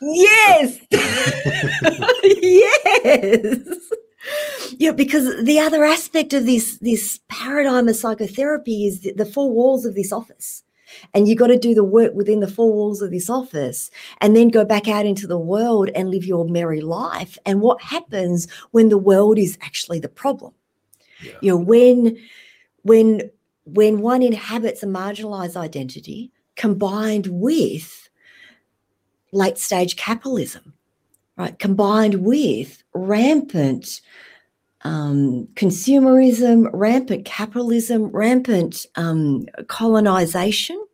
yes 0.00 0.78
yes 2.42 3.78
yeah, 4.76 4.92
because 4.92 5.42
the 5.44 5.58
other 5.58 5.84
aspect 5.84 6.32
of 6.32 6.46
this 6.46 6.78
this 6.78 7.20
paradigm 7.28 7.88
of 7.88 7.96
psychotherapy 7.96 8.86
is 8.86 9.00
the, 9.00 9.12
the 9.12 9.24
four 9.24 9.50
walls 9.50 9.84
of 9.84 9.94
this 9.94 10.12
office. 10.12 10.62
And 11.12 11.28
you 11.28 11.36
got 11.36 11.48
to 11.48 11.58
do 11.58 11.74
the 11.74 11.84
work 11.84 12.14
within 12.14 12.40
the 12.40 12.48
four 12.48 12.72
walls 12.72 13.02
of 13.02 13.10
this 13.10 13.28
office 13.28 13.90
and 14.22 14.34
then 14.34 14.48
go 14.48 14.64
back 14.64 14.88
out 14.88 15.04
into 15.04 15.26
the 15.26 15.38
world 15.38 15.90
and 15.94 16.10
live 16.10 16.24
your 16.24 16.48
merry 16.48 16.80
life. 16.80 17.36
And 17.44 17.60
what 17.60 17.82
happens 17.82 18.48
when 18.70 18.88
the 18.88 18.96
world 18.96 19.38
is 19.38 19.58
actually 19.60 20.00
the 20.00 20.08
problem? 20.08 20.54
Yeah. 21.22 21.32
You 21.42 21.50
know, 21.50 21.58
when 21.58 22.16
when 22.82 23.30
when 23.74 24.00
one 24.00 24.22
inhabits 24.22 24.82
a 24.82 24.86
marginalized 24.86 25.56
identity 25.56 26.32
combined 26.56 27.26
with 27.28 28.08
late 29.32 29.58
stage 29.58 29.96
capitalism, 29.96 30.74
right? 31.36 31.58
Combined 31.58 32.24
with 32.24 32.82
rampant 32.94 34.00
um, 34.82 35.48
consumerism, 35.54 36.68
rampant 36.72 37.24
capitalism, 37.24 38.06
rampant 38.06 38.86
um, 38.96 39.46
colonization 39.66 40.84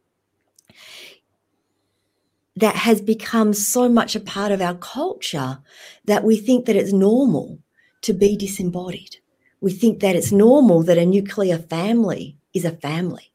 that 2.56 2.76
has 2.76 3.00
become 3.00 3.52
so 3.52 3.88
much 3.88 4.14
a 4.14 4.20
part 4.20 4.52
of 4.52 4.62
our 4.62 4.74
culture 4.76 5.58
that 6.04 6.24
we 6.24 6.36
think 6.36 6.66
that 6.66 6.76
it's 6.76 6.92
normal 6.92 7.58
to 8.02 8.12
be 8.12 8.36
disembodied. 8.36 9.16
We 9.60 9.72
think 9.72 10.00
that 10.00 10.14
it's 10.14 10.30
normal 10.30 10.82
that 10.84 10.98
a 10.98 11.06
nuclear 11.06 11.58
family 11.58 12.36
is 12.54 12.64
a 12.64 12.70
family, 12.70 13.32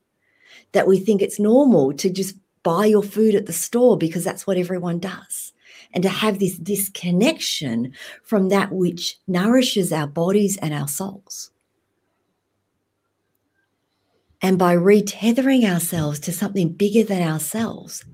that 0.72 0.88
we 0.88 1.00
think 1.00 1.22
it's 1.22 1.40
normal 1.40 1.94
to 1.94 2.10
just 2.10 2.36
buy 2.64 2.86
your 2.86 3.04
food 3.04 3.36
at 3.36 3.46
the 3.46 3.54
store 3.54 3.98
because 3.98 4.24
that's 4.24 4.48
what 4.48 4.58
everyone 4.58 5.00
does 5.00 5.54
and 5.94 6.04
to 6.04 6.10
have 6.10 6.40
this 6.40 6.58
disconnection 6.58 7.94
from 8.24 8.50
that 8.50 8.72
which 8.72 9.18
nourishes 9.28 9.92
our 9.92 10.08
bodies 10.08 10.58
and 10.58 10.74
our 10.74 10.88
souls. 10.88 11.52
And 14.42 14.58
by 14.58 14.76
retethering 14.76 15.70
ourselves 15.70 16.20
to 16.22 16.32
something 16.32 16.70
bigger 16.74 17.04
than 17.04 17.28
ourselves 17.28 18.06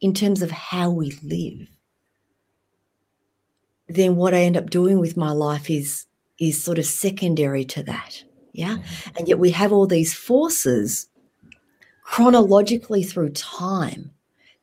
in 0.00 0.14
terms 0.14 0.42
of 0.42 0.50
how 0.50 0.90
we 0.90 1.18
live, 1.22 1.68
then 3.88 4.16
what 4.16 4.34
I 4.34 4.42
end 4.42 4.56
up 4.56 4.70
doing 4.70 5.00
with 5.00 5.16
my 5.16 5.32
life 5.32 5.70
is, 5.70 6.06
is 6.38 6.62
sort 6.62 6.78
of 6.78 6.86
secondary 6.86 7.64
to 7.64 7.82
that. 7.84 8.22
Yeah. 8.58 8.78
Mm-hmm. 8.78 9.16
And 9.16 9.28
yet 9.28 9.38
we 9.38 9.52
have 9.52 9.72
all 9.72 9.86
these 9.86 10.12
forces 10.12 11.08
chronologically 12.02 13.04
through 13.04 13.30
time 13.30 14.10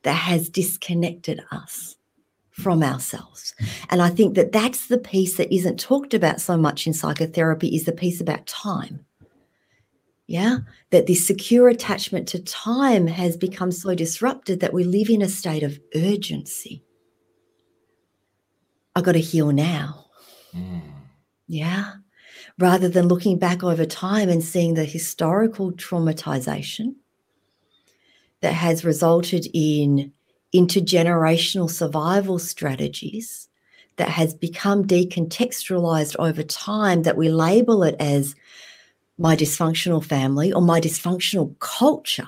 that 0.02 0.12
has 0.12 0.50
disconnected 0.50 1.42
us 1.50 1.96
from 2.50 2.82
ourselves. 2.82 3.54
And 3.88 4.02
I 4.02 4.10
think 4.10 4.34
that 4.34 4.52
that's 4.52 4.88
the 4.88 4.98
piece 4.98 5.38
that 5.38 5.54
isn't 5.54 5.80
talked 5.80 6.12
about 6.12 6.42
so 6.42 6.58
much 6.58 6.86
in 6.86 6.92
psychotherapy 6.92 7.74
is 7.74 7.84
the 7.84 7.92
piece 7.92 8.20
about 8.20 8.46
time. 8.46 9.00
Yeah, 10.26 10.58
that 10.90 11.06
this 11.06 11.26
secure 11.26 11.68
attachment 11.68 12.28
to 12.28 12.42
time 12.42 13.06
has 13.06 13.36
become 13.36 13.72
so 13.72 13.94
disrupted 13.94 14.60
that 14.60 14.74
we 14.74 14.84
live 14.84 15.08
in 15.08 15.22
a 15.22 15.28
state 15.28 15.62
of 15.62 15.78
urgency. 15.94 16.82
I 18.94 19.00
got 19.00 19.12
to 19.12 19.20
heal 19.20 19.52
now. 19.52 20.06
Mm. 20.54 20.82
Yeah. 21.46 21.92
Rather 22.58 22.88
than 22.88 23.08
looking 23.08 23.38
back 23.38 23.62
over 23.62 23.84
time 23.84 24.28
and 24.28 24.42
seeing 24.42 24.74
the 24.74 24.84
historical 24.84 25.72
traumatization 25.72 26.94
that 28.40 28.54
has 28.54 28.84
resulted 28.84 29.46
in 29.52 30.12
intergenerational 30.54 31.70
survival 31.70 32.38
strategies 32.38 33.48
that 33.96 34.08
has 34.08 34.34
become 34.34 34.86
decontextualized 34.86 36.16
over 36.18 36.42
time 36.42 37.02
that 37.02 37.16
we 37.16 37.28
label 37.28 37.82
it 37.82 37.96
as 37.98 38.34
my 39.18 39.34
dysfunctional 39.34 40.04
family 40.04 40.52
or 40.52 40.62
my 40.62 40.80
dysfunctional 40.80 41.58
culture. 41.58 42.26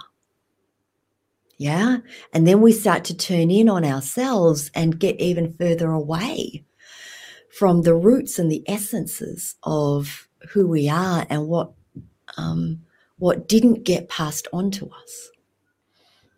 Yeah. 1.58 1.98
And 2.32 2.46
then 2.46 2.60
we 2.60 2.72
start 2.72 3.04
to 3.04 3.16
turn 3.16 3.50
in 3.50 3.68
on 3.68 3.84
ourselves 3.84 4.70
and 4.74 4.98
get 4.98 5.20
even 5.20 5.52
further 5.54 5.90
away 5.90 6.64
from 7.58 7.82
the 7.82 7.94
roots 7.94 8.38
and 8.38 8.52
the 8.52 8.62
essences 8.70 9.56
of 9.64 10.28
who 10.50 10.68
we 10.68 10.88
are 10.88 11.26
and 11.28 11.48
what 11.48 11.72
um, 12.36 12.80
what 13.18 13.48
didn't 13.48 13.82
get 13.82 14.08
passed 14.08 14.46
on 14.52 14.70
to 14.70 14.88
us. 15.02 15.30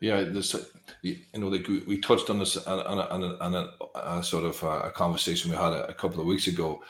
Yeah, 0.00 0.22
this 0.22 0.56
you 1.02 1.18
know, 1.34 1.48
like 1.48 1.68
we, 1.68 2.00
touched 2.00 2.30
on 2.30 2.38
this 2.38 2.56
on, 2.56 2.78
a, 2.78 3.02
on, 3.02 3.22
a, 3.22 3.36
on 3.38 3.54
a, 3.54 3.68
a, 4.18 4.24
sort 4.24 4.44
of 4.44 4.62
a, 4.62 4.90
conversation 4.92 5.50
we 5.50 5.58
had 5.58 5.74
a, 5.74 5.92
couple 5.92 6.20
of 6.20 6.26
weeks 6.26 6.46
ago 6.46 6.82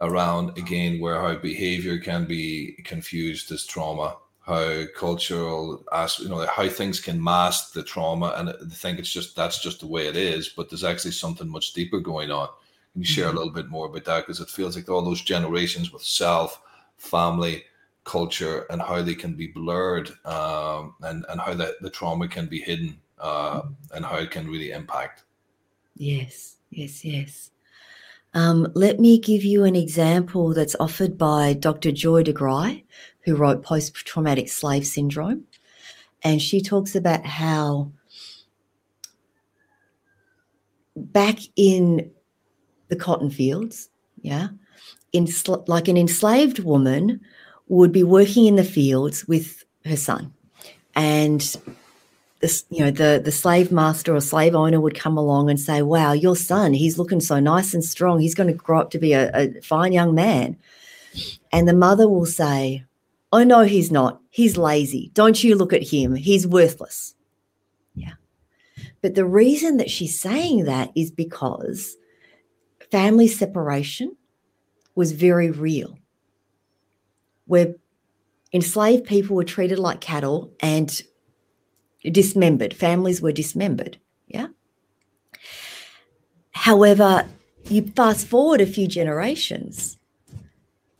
around 0.00 0.56
again 0.56 0.98
where 0.98 1.20
how 1.20 1.34
behavior 1.34 1.98
can 1.98 2.24
be 2.24 2.72
confused 2.84 3.52
as 3.52 3.66
trauma, 3.66 4.16
how 4.40 4.84
cultural, 4.96 5.84
as 5.92 6.18
you 6.20 6.30
know, 6.30 6.46
how 6.46 6.66
things 6.70 7.00
can 7.00 7.22
mask 7.22 7.74
the 7.74 7.82
trauma, 7.82 8.32
and 8.38 8.72
think 8.72 8.98
it's 8.98 9.12
just 9.12 9.36
that's 9.36 9.62
just 9.62 9.80
the 9.80 9.86
way 9.86 10.06
it 10.06 10.16
is, 10.16 10.48
but 10.48 10.70
there's 10.70 10.84
actually 10.84 11.12
something 11.12 11.50
much 11.50 11.74
deeper 11.74 12.00
going 12.00 12.30
on. 12.30 12.48
Can 12.98 13.04
you 13.04 13.06
share 13.06 13.26
a 13.26 13.28
mm-hmm. 13.28 13.36
little 13.36 13.52
bit 13.52 13.68
more 13.68 13.86
about 13.86 14.04
that? 14.06 14.26
Because 14.26 14.40
it 14.40 14.48
feels 14.48 14.74
like 14.74 14.88
all 14.88 15.02
those 15.02 15.22
generations 15.22 15.92
with 15.92 16.02
self, 16.02 16.60
family, 16.96 17.62
culture, 18.02 18.66
and 18.70 18.82
how 18.82 19.02
they 19.02 19.14
can 19.14 19.34
be 19.34 19.46
blurred, 19.46 20.10
um, 20.24 20.96
and 21.02 21.24
and 21.28 21.40
how 21.40 21.54
that 21.54 21.74
the 21.80 21.90
trauma 21.90 22.26
can 22.26 22.46
be 22.46 22.60
hidden 22.60 22.98
uh, 23.20 23.62
and 23.94 24.04
how 24.04 24.16
it 24.16 24.32
can 24.32 24.48
really 24.48 24.72
impact. 24.72 25.22
Yes, 25.96 26.56
yes, 26.70 27.04
yes. 27.04 27.52
Um, 28.34 28.66
let 28.74 28.98
me 28.98 29.16
give 29.16 29.44
you 29.44 29.62
an 29.62 29.76
example 29.76 30.52
that's 30.52 30.74
offered 30.80 31.16
by 31.16 31.52
Dr. 31.52 31.92
Joy 31.92 32.24
DeGruy, 32.24 32.82
who 33.20 33.36
wrote 33.36 33.62
Post 33.62 33.94
Traumatic 33.94 34.48
Slave 34.48 34.88
Syndrome. 34.88 35.44
And 36.24 36.42
she 36.42 36.60
talks 36.60 36.96
about 36.96 37.24
how 37.24 37.92
back 40.96 41.38
in 41.54 42.10
the 42.88 42.96
cotton 42.96 43.30
fields, 43.30 43.88
yeah, 44.22 44.48
in, 45.12 45.28
like 45.66 45.88
an 45.88 45.96
enslaved 45.96 46.60
woman 46.60 47.20
would 47.68 47.92
be 47.92 48.02
working 48.02 48.46
in 48.46 48.56
the 48.56 48.64
fields 48.64 49.26
with 49.28 49.64
her 49.84 49.96
son. 49.96 50.32
And 50.94 51.40
this, 52.40 52.64
you 52.70 52.84
know, 52.84 52.90
the 52.90 53.20
the 53.22 53.32
slave 53.32 53.72
master 53.72 54.14
or 54.14 54.20
slave 54.20 54.54
owner 54.54 54.80
would 54.80 54.94
come 54.94 55.16
along 55.16 55.50
and 55.50 55.60
say, 55.60 55.82
"Wow, 55.82 56.12
your 56.12 56.36
son, 56.36 56.72
he's 56.72 56.98
looking 56.98 57.20
so 57.20 57.40
nice 57.40 57.74
and 57.74 57.84
strong. 57.84 58.20
He's 58.20 58.34
going 58.34 58.48
to 58.48 58.52
grow 58.52 58.80
up 58.80 58.90
to 58.92 58.98
be 58.98 59.12
a, 59.12 59.30
a 59.34 59.60
fine 59.62 59.92
young 59.92 60.14
man." 60.14 60.56
And 61.52 61.66
the 61.66 61.74
mother 61.74 62.08
will 62.08 62.26
say, 62.26 62.84
"Oh 63.32 63.42
no, 63.42 63.62
he's 63.62 63.90
not. 63.90 64.20
He's 64.30 64.56
lazy. 64.56 65.10
Don't 65.14 65.42
you 65.42 65.56
look 65.56 65.72
at 65.72 65.82
him. 65.82 66.14
He's 66.14 66.46
worthless." 66.46 67.14
Yeah. 67.94 68.14
But 69.02 69.14
the 69.14 69.24
reason 69.24 69.76
that 69.78 69.90
she's 69.90 70.18
saying 70.18 70.64
that 70.64 70.90
is 70.94 71.10
because 71.10 71.96
family 72.90 73.28
separation 73.28 74.16
was 74.94 75.12
very 75.12 75.50
real. 75.50 75.98
Where 77.46 77.74
enslaved 78.52 79.06
people 79.06 79.36
were 79.36 79.44
treated 79.44 79.78
like 79.78 80.00
cattle 80.00 80.52
and 80.60 81.02
dismembered, 82.04 82.74
families 82.74 83.20
were 83.20 83.32
dismembered. 83.32 83.98
Yeah. 84.26 84.48
However, 86.50 87.26
you 87.68 87.92
fast 87.94 88.26
forward 88.26 88.60
a 88.60 88.66
few 88.66 88.88
generations 88.88 89.98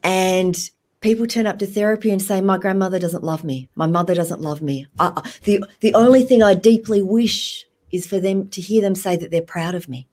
and 0.02 0.70
people 1.00 1.26
turn 1.26 1.46
up 1.46 1.58
to 1.58 1.66
therapy 1.66 2.10
and 2.10 2.22
say, 2.22 2.40
"My 2.40 2.58
grandmother 2.58 2.98
doesn't 2.98 3.24
love 3.24 3.44
me. 3.44 3.68
My 3.74 3.86
mother 3.86 4.14
doesn't 4.14 4.40
love 4.40 4.62
me." 4.62 4.86
I, 4.98 5.22
the 5.44 5.64
the 5.80 5.94
only 5.94 6.22
thing 6.22 6.42
I 6.42 6.54
deeply 6.54 7.02
wish 7.02 7.66
is 7.90 8.06
for 8.06 8.20
them 8.20 8.48
to 8.48 8.60
hear 8.60 8.82
them 8.82 8.94
say 8.94 9.16
that 9.16 9.30
they're 9.30 9.42
proud 9.42 9.74
of 9.74 9.88
me. 9.88 10.08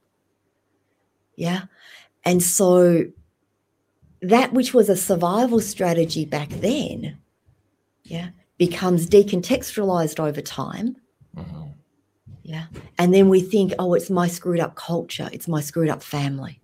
Yeah, 1.35 1.63
and 2.23 2.41
so 2.41 3.05
that 4.21 4.53
which 4.53 4.73
was 4.73 4.89
a 4.89 4.95
survival 4.95 5.59
strategy 5.59 6.25
back 6.25 6.49
then, 6.49 7.17
yeah, 8.03 8.29
becomes 8.57 9.07
decontextualized 9.07 10.19
over 10.19 10.41
time. 10.41 10.97
Mm-hmm. 11.35 11.63
Yeah, 12.43 12.65
and 12.97 13.13
then 13.13 13.29
we 13.29 13.41
think, 13.41 13.73
"Oh, 13.79 13.93
it's 13.93 14.09
my 14.09 14.27
screwed 14.27 14.59
up 14.59 14.75
culture. 14.75 15.29
It's 15.33 15.47
my 15.47 15.61
screwed 15.61 15.89
up 15.89 16.03
family." 16.03 16.61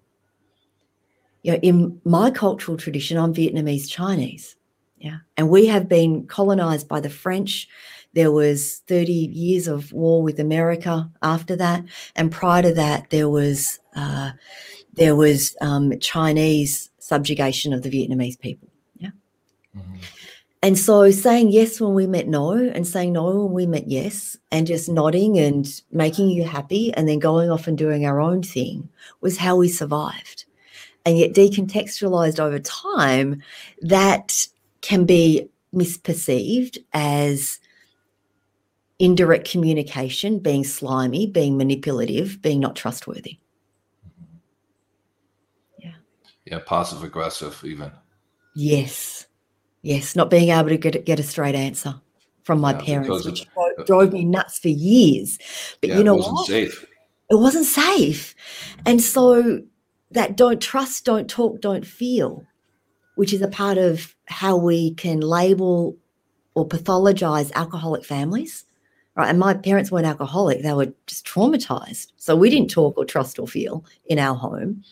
you 1.44 1.54
know, 1.54 1.60
in 1.62 2.02
my 2.06 2.32
cultural 2.32 2.78
tradition, 2.78 3.18
I'm 3.18 3.34
Vietnamese 3.34 3.90
Chinese. 3.90 4.56
Yeah. 4.98 5.20
And 5.38 5.50
we 5.50 5.66
have 5.68 5.90
been 5.90 6.28
colonized 6.28 6.88
by 6.88 7.00
the 7.00 7.10
French. 7.10 7.68
There 8.14 8.32
was 8.32 8.84
30 8.88 9.12
years 9.12 9.68
of 9.68 9.92
war 9.92 10.22
with 10.22 10.40
America 10.40 11.10
after 11.24 11.56
that. 11.56 11.84
And 12.16 12.32
prior 12.32 12.62
to 12.62 12.74
that, 12.76 13.10
there 13.10 13.30
was 13.30 13.80
uh, 13.96 14.32
there 14.94 15.16
was 15.16 15.56
um, 15.62 15.98
Chinese 16.00 16.90
subjugation 17.00 17.74
of 17.74 17.82
the 17.82 17.90
Vietnamese 17.90 18.40
people. 18.40 18.70
Yeah. 18.98 19.10
Mm-hmm. 19.76 19.96
And 20.64 20.78
so 20.78 21.10
saying 21.10 21.50
yes 21.50 21.82
when 21.82 21.96
we 21.96 22.06
met 22.06 22.28
no 22.28 22.52
and 22.52 22.86
saying 22.86 23.14
no 23.14 23.46
when 23.46 23.54
we 23.54 23.66
met 23.66 23.88
yes 23.88 24.38
and 24.52 24.68
just 24.68 24.90
nodding 24.90 25.40
and 25.40 25.68
making 25.92 26.30
you 26.30 26.44
happy 26.44 26.94
and 26.94 27.08
then 27.08 27.18
going 27.18 27.50
off 27.50 27.68
and 27.68 27.78
doing 27.78 28.06
our 28.06 28.22
own 28.22 28.44
thing 28.44 28.88
was 29.22 29.38
how 29.38 29.56
we 29.56 29.70
survived 29.70 30.46
and 31.06 31.18
yet 31.18 31.34
decontextualized 31.34 32.40
over 32.40 32.60
time, 32.60 33.42
that 33.82 34.48
can 34.82 35.06
be 35.06 35.48
misperceived 35.74 36.78
as 36.94 37.60
indirect 39.00 39.50
communication, 39.50 40.40
being 40.40 40.64
slimy, 40.64 41.26
being 41.26 41.58
manipulative, 41.58 42.42
being 42.42 42.60
not 42.60 42.76
trustworthy. 42.76 43.40
Yeah. 45.80 45.94
Yeah, 46.52 46.60
passive 46.60 47.02
aggressive, 47.02 47.60
even. 47.64 47.92
Yes. 48.56 49.26
Yes. 49.84 50.18
Not 50.18 50.30
being 50.30 50.50
able 50.50 50.68
to 50.68 50.78
get, 50.78 51.06
get 51.06 51.18
a 51.18 51.24
straight 51.24 51.56
answer 51.56 51.96
from 52.44 52.60
my 52.60 52.74
yeah, 52.74 52.82
parents, 52.82 53.26
which 53.26 53.44
it, 53.44 53.88
drove 53.88 54.10
uh, 54.10 54.12
me 54.12 54.26
nuts 54.26 54.60
for 54.60 54.68
years. 54.68 55.40
But 55.80 55.92
yeah, 55.92 55.98
you 55.98 56.04
know 56.04 56.16
it 56.16 56.18
wasn't 56.18 56.36
what? 56.36 56.48
safe. 56.48 56.86
It 57.30 57.36
wasn't 57.36 57.66
safe. 57.66 58.36
And 58.86 59.02
so 59.02 59.62
that 60.12 60.36
don't 60.36 60.62
trust, 60.62 61.06
don't 61.06 61.30
talk, 61.30 61.62
don't 61.62 61.88
feel, 61.88 62.46
which 63.16 63.32
is 63.32 63.42
a 63.42 63.48
part 63.48 63.78
of 63.78 64.14
how 64.26 64.58
we 64.58 64.94
can 64.96 65.22
label 65.22 65.96
or 66.54 66.68
pathologize 66.68 67.54
alcoholic 67.54 68.04
families. 68.04 68.66
Right. 69.16 69.30
And 69.30 69.40
my 69.40 69.54
parents 69.54 69.90
weren't 69.90 70.06
alcoholic, 70.06 70.64
they 70.64 70.74
were 70.74 70.94
just 71.08 71.26
traumatized. 71.26 72.12
So 72.18 72.36
we 72.36 72.50
didn't 72.50 72.70
talk 72.70 72.98
or 72.98 73.06
trust 73.06 73.40
or 73.40 73.48
feel 73.48 73.86
in 74.08 74.20
our 74.20 74.36
home. 74.36 74.84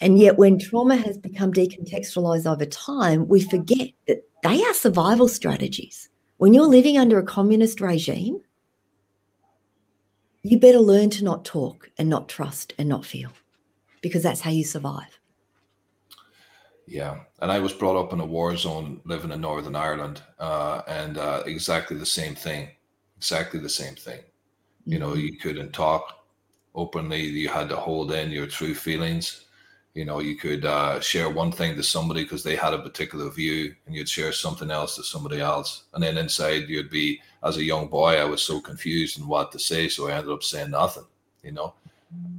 And 0.00 0.18
yet, 0.18 0.38
when 0.38 0.58
trauma 0.58 0.96
has 0.96 1.18
become 1.18 1.52
decontextualized 1.52 2.50
over 2.50 2.64
time, 2.64 3.28
we 3.28 3.42
forget 3.42 3.90
that 4.06 4.22
they 4.42 4.62
are 4.64 4.74
survival 4.74 5.28
strategies. 5.28 6.08
When 6.38 6.54
you're 6.54 6.66
living 6.66 6.96
under 6.96 7.18
a 7.18 7.22
communist 7.22 7.82
regime, 7.82 8.40
you 10.42 10.58
better 10.58 10.78
learn 10.78 11.10
to 11.10 11.24
not 11.24 11.44
talk 11.44 11.90
and 11.98 12.08
not 12.08 12.30
trust 12.30 12.72
and 12.78 12.88
not 12.88 13.04
feel 13.04 13.30
because 14.00 14.22
that's 14.22 14.40
how 14.40 14.50
you 14.50 14.64
survive. 14.64 15.18
Yeah, 16.86 17.20
and 17.40 17.52
I 17.52 17.58
was 17.58 17.72
brought 17.72 18.00
up 18.00 18.12
in 18.12 18.20
a 18.20 18.26
war 18.26 18.56
zone, 18.56 19.00
living 19.04 19.30
in 19.30 19.40
Northern 19.40 19.76
Ireland, 19.76 20.22
uh, 20.38 20.82
and 20.88 21.18
uh, 21.18 21.42
exactly 21.46 21.96
the 21.96 22.06
same 22.06 22.34
thing. 22.34 22.68
Exactly 23.18 23.60
the 23.60 23.68
same 23.68 23.94
thing. 23.94 24.20
You 24.86 24.98
know, 24.98 25.10
mm-hmm. 25.10 25.20
you 25.20 25.36
couldn't 25.36 25.72
talk 25.72 26.24
openly. 26.74 27.22
You 27.22 27.48
had 27.48 27.68
to 27.68 27.76
hold 27.76 28.12
in 28.12 28.30
your 28.30 28.46
true 28.46 28.74
feelings. 28.74 29.44
You 29.94 30.04
know, 30.04 30.20
you 30.20 30.36
could 30.36 30.64
uh, 30.64 31.00
share 31.00 31.28
one 31.28 31.50
thing 31.50 31.74
to 31.76 31.82
somebody 31.82 32.22
because 32.22 32.44
they 32.44 32.54
had 32.54 32.74
a 32.74 32.78
particular 32.78 33.28
view, 33.30 33.74
and 33.86 33.94
you'd 33.94 34.08
share 34.08 34.32
something 34.32 34.70
else 34.70 34.96
to 34.96 35.02
somebody 35.02 35.40
else. 35.40 35.84
And 35.94 36.02
then 36.02 36.16
inside, 36.16 36.68
you'd 36.68 36.90
be, 36.90 37.20
as 37.42 37.56
a 37.56 37.64
young 37.64 37.88
boy, 37.88 38.20
I 38.20 38.24
was 38.24 38.42
so 38.42 38.60
confused 38.60 39.18
in 39.18 39.26
what 39.26 39.50
to 39.52 39.58
say, 39.58 39.88
so 39.88 40.08
I 40.08 40.12
ended 40.12 40.32
up 40.32 40.44
saying 40.44 40.70
nothing. 40.70 41.06
You 41.42 41.52
know, 41.52 41.74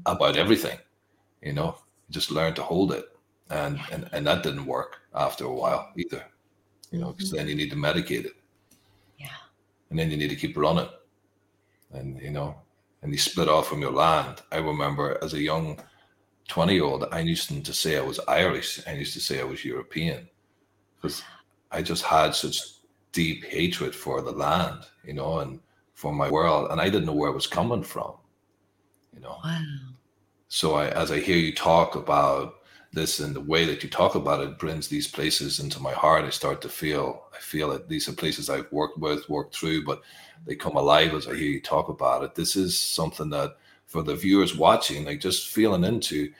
about 0.05 0.37
everything 0.37 0.77
you 1.41 1.53
know, 1.53 1.75
just 2.09 2.31
learn 2.31 2.53
to 2.55 2.63
hold 2.63 2.91
it. 2.91 3.05
And, 3.49 3.79
and, 3.91 4.07
and 4.13 4.25
that 4.27 4.43
didn't 4.43 4.65
work 4.65 5.01
after 5.13 5.45
a 5.45 5.53
while 5.53 5.91
either, 5.97 6.23
you 6.91 6.99
know, 6.99 7.11
because 7.11 7.29
mm-hmm. 7.29 7.37
then 7.37 7.47
you 7.49 7.55
need 7.55 7.69
to 7.71 7.75
medicate 7.75 8.25
it. 8.25 8.35
Yeah. 9.17 9.27
And 9.89 9.99
then 9.99 10.09
you 10.09 10.17
need 10.17 10.29
to 10.29 10.35
keep 10.35 10.55
running. 10.55 10.87
And, 11.91 12.21
you 12.21 12.31
know, 12.31 12.55
and 13.01 13.11
you 13.11 13.17
split 13.17 13.49
off 13.49 13.67
from 13.67 13.81
your 13.81 13.91
land. 13.91 14.41
I 14.51 14.57
remember 14.57 15.17
as 15.21 15.33
a 15.33 15.41
young 15.41 15.79
20 16.47 16.73
year 16.73 16.83
old, 16.83 17.05
I 17.11 17.19
used 17.19 17.49
to 17.49 17.73
say 17.73 17.97
I 17.97 18.01
was 18.01 18.19
Irish. 18.27 18.81
I 18.87 18.93
used 18.93 19.13
to 19.13 19.21
say 19.21 19.39
I 19.39 19.45
was 19.45 19.63
European 19.63 20.27
because 20.95 21.23
I 21.71 21.81
just 21.81 22.03
had 22.03 22.35
such 22.35 22.59
deep 23.11 23.45
hatred 23.45 23.95
for 23.95 24.21
the 24.21 24.31
land, 24.31 24.85
you 25.03 25.13
know, 25.13 25.39
and 25.39 25.59
for 25.93 26.13
my 26.13 26.29
world. 26.29 26.71
And 26.71 26.81
I 26.81 26.85
didn't 26.85 27.05
know 27.05 27.13
where 27.13 27.29
it 27.29 27.35
was 27.35 27.47
coming 27.47 27.83
from, 27.83 28.13
you 29.13 29.21
know. 29.21 29.37
Wow. 29.43 29.61
So 30.47 30.75
I, 30.75 30.89
as 30.89 31.11
I 31.11 31.19
hear 31.19 31.37
you 31.37 31.53
talk 31.53 31.95
about 31.95 32.55
this 32.93 33.19
and 33.19 33.35
the 33.35 33.41
way 33.41 33.65
that 33.65 33.83
you 33.83 33.89
talk 33.89 34.15
about 34.15 34.41
it 34.41 34.59
brings 34.59 34.87
these 34.87 35.07
places 35.07 35.59
into 35.59 35.81
my 35.81 35.93
heart. 35.93 36.25
I 36.25 36.29
start 36.29 36.61
to 36.61 36.69
feel, 36.69 37.23
I 37.33 37.39
feel 37.39 37.69
that 37.69 37.87
these 37.87 38.09
are 38.09 38.13
places 38.13 38.49
I've 38.49 38.71
worked 38.71 38.97
with, 38.97 39.29
worked 39.29 39.55
through, 39.55 39.85
but 39.85 40.01
they 40.45 40.55
come 40.55 40.75
alive 40.75 41.13
as 41.13 41.27
I 41.27 41.35
hear 41.35 41.49
you 41.49 41.61
talk 41.61 41.87
about 41.87 42.23
it. 42.23 42.35
This 42.35 42.55
is 42.55 42.79
something 42.79 43.29
that 43.29 43.55
for 43.91 44.01
the 44.01 44.15
viewers 44.15 44.55
watching, 44.55 45.03
like 45.03 45.19
just 45.19 45.49
feeling 45.49 45.83
into, 45.83 46.31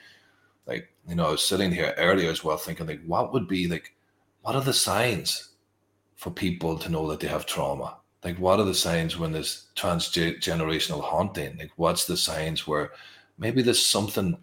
like, 0.66 0.88
you 1.06 1.14
know, 1.14 1.26
I 1.26 1.30
was 1.32 1.42
sitting 1.42 1.70
here 1.70 1.94
earlier 1.98 2.30
as 2.30 2.42
well, 2.42 2.56
thinking 2.56 2.86
like, 2.86 3.02
what 3.04 3.30
would 3.34 3.46
be 3.46 3.68
like, 3.68 3.94
what 4.40 4.56
are 4.56 4.62
the 4.62 4.72
signs 4.72 5.50
for 6.16 6.30
people 6.30 6.78
to 6.78 6.88
know 6.88 7.06
that 7.10 7.20
they 7.20 7.28
have 7.28 7.44
trauma? 7.44 7.98
Like, 8.24 8.38
what 8.38 8.58
are 8.58 8.64
the 8.64 8.74
signs 8.74 9.18
when 9.18 9.32
there's 9.32 9.66
transgenerational 9.76 11.02
haunting? 11.02 11.58
Like, 11.58 11.72
what's 11.76 12.06
the 12.06 12.16
signs 12.16 12.66
where 12.66 12.92
maybe 13.36 13.60
there's 13.60 13.84
something 13.84 14.38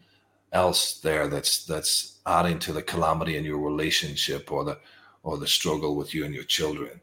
else 0.52 1.00
there 1.00 1.28
that's 1.28 1.66
that's 1.66 2.20
adding 2.28 2.60
to 2.60 2.74
the 2.74 2.82
calamity 2.84 3.38
in 3.38 3.46
your 3.46 3.60
relationship 3.60 4.52
or 4.52 4.64
the 4.64 4.78
or 5.24 5.38
the 5.38 5.48
struggle 5.48 5.96
with 5.96 6.14
you 6.14 6.26
and 6.26 6.34
your 6.34 6.44
children 6.44 7.00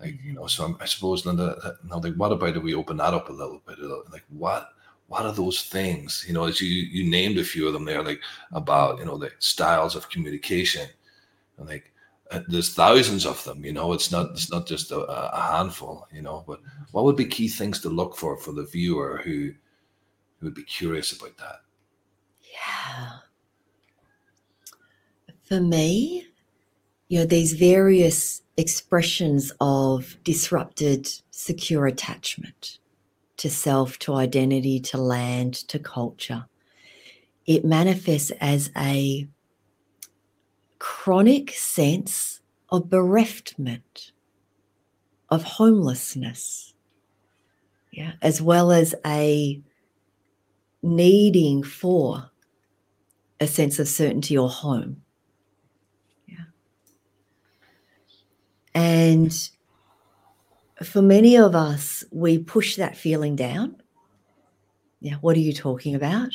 like 0.00 0.12
you 0.12 0.18
mm-hmm. 0.18 0.34
know 0.34 0.46
so 0.46 0.64
I'm, 0.64 0.76
i 0.80 0.84
suppose 0.84 1.24
linda 1.24 1.76
now 1.88 1.98
like 1.98 2.14
what 2.16 2.32
about 2.32 2.58
if 2.58 2.62
we 2.62 2.74
open 2.74 2.98
that 2.98 3.14
up 3.14 3.30
a 3.30 3.32
little 3.32 3.62
bit 3.66 3.78
like 4.12 4.24
what 4.28 4.73
what 5.14 5.26
are 5.26 5.32
those 5.32 5.62
things 5.62 6.24
you 6.26 6.34
know 6.34 6.44
as 6.44 6.60
you 6.60 6.68
you 6.68 7.08
named 7.08 7.38
a 7.38 7.44
few 7.44 7.66
of 7.66 7.72
them 7.72 7.84
there 7.84 8.02
like 8.02 8.20
about 8.52 8.98
you 8.98 9.04
know 9.04 9.16
the 9.16 9.30
styles 9.38 9.94
of 9.94 10.10
communication 10.10 10.88
and 11.58 11.68
like 11.68 11.92
uh, 12.32 12.40
there's 12.48 12.74
thousands 12.74 13.24
of 13.24 13.42
them 13.44 13.64
you 13.64 13.72
know 13.72 13.92
it's 13.92 14.10
not 14.10 14.30
it's 14.30 14.50
not 14.50 14.66
just 14.66 14.90
a, 14.90 14.98
a 14.98 15.40
handful 15.52 16.08
you 16.12 16.22
know 16.22 16.42
but 16.48 16.58
what 16.90 17.04
would 17.04 17.16
be 17.16 17.24
key 17.24 17.48
things 17.48 17.80
to 17.80 17.88
look 17.88 18.16
for 18.16 18.36
for 18.36 18.52
the 18.52 18.64
viewer 18.64 19.20
who 19.24 19.52
who 20.44 20.48
would 20.48 20.54
be 20.54 20.62
curious 20.64 21.12
about 21.12 21.36
that. 21.38 21.60
Yeah. 22.52 23.10
For 25.44 25.60
me, 25.60 26.26
you 27.08 27.20
know, 27.20 27.26
these 27.26 27.54
various 27.54 28.42
expressions 28.56 29.52
of 29.60 30.16
disrupted 30.24 31.08
secure 31.30 31.86
attachment 31.86 32.78
to 33.36 33.50
self, 33.50 33.98
to 34.00 34.14
identity, 34.14 34.80
to 34.80 34.98
land, 34.98 35.54
to 35.68 35.78
culture. 35.78 36.46
It 37.46 37.64
manifests 37.64 38.30
as 38.40 38.70
a 38.76 39.28
chronic 40.78 41.50
sense 41.50 42.40
of 42.70 42.84
bereftment, 42.84 44.12
of 45.30 45.42
homelessness, 45.42 46.74
yeah, 47.90 48.12
as 48.22 48.40
well 48.40 48.72
as 48.72 48.94
a 49.06 49.60
needing 50.82 51.62
for 51.62 52.30
a 53.40 53.46
sense 53.46 53.78
of 53.78 53.88
certainty 53.88 54.36
or 54.36 54.48
home. 54.48 55.02
Yeah. 56.26 56.44
And 58.74 59.50
for 60.82 61.02
many 61.02 61.36
of 61.36 61.54
us, 61.54 62.04
we 62.10 62.38
push 62.38 62.76
that 62.76 62.96
feeling 62.96 63.36
down. 63.36 63.76
Yeah, 65.00 65.16
what 65.16 65.36
are 65.36 65.40
you 65.40 65.52
talking 65.52 65.94
about? 65.94 66.30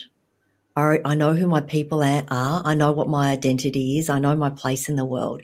I 0.75 0.99
I 1.03 1.15
know 1.15 1.33
who 1.33 1.47
my 1.47 1.61
people 1.61 2.03
are. 2.03 2.25
I 2.29 2.75
know 2.75 2.91
what 2.91 3.09
my 3.09 3.31
identity 3.31 3.97
is. 3.97 4.09
I 4.09 4.19
know 4.19 4.35
my 4.35 4.49
place 4.49 4.87
in 4.87 4.95
the 4.95 5.05
world. 5.05 5.41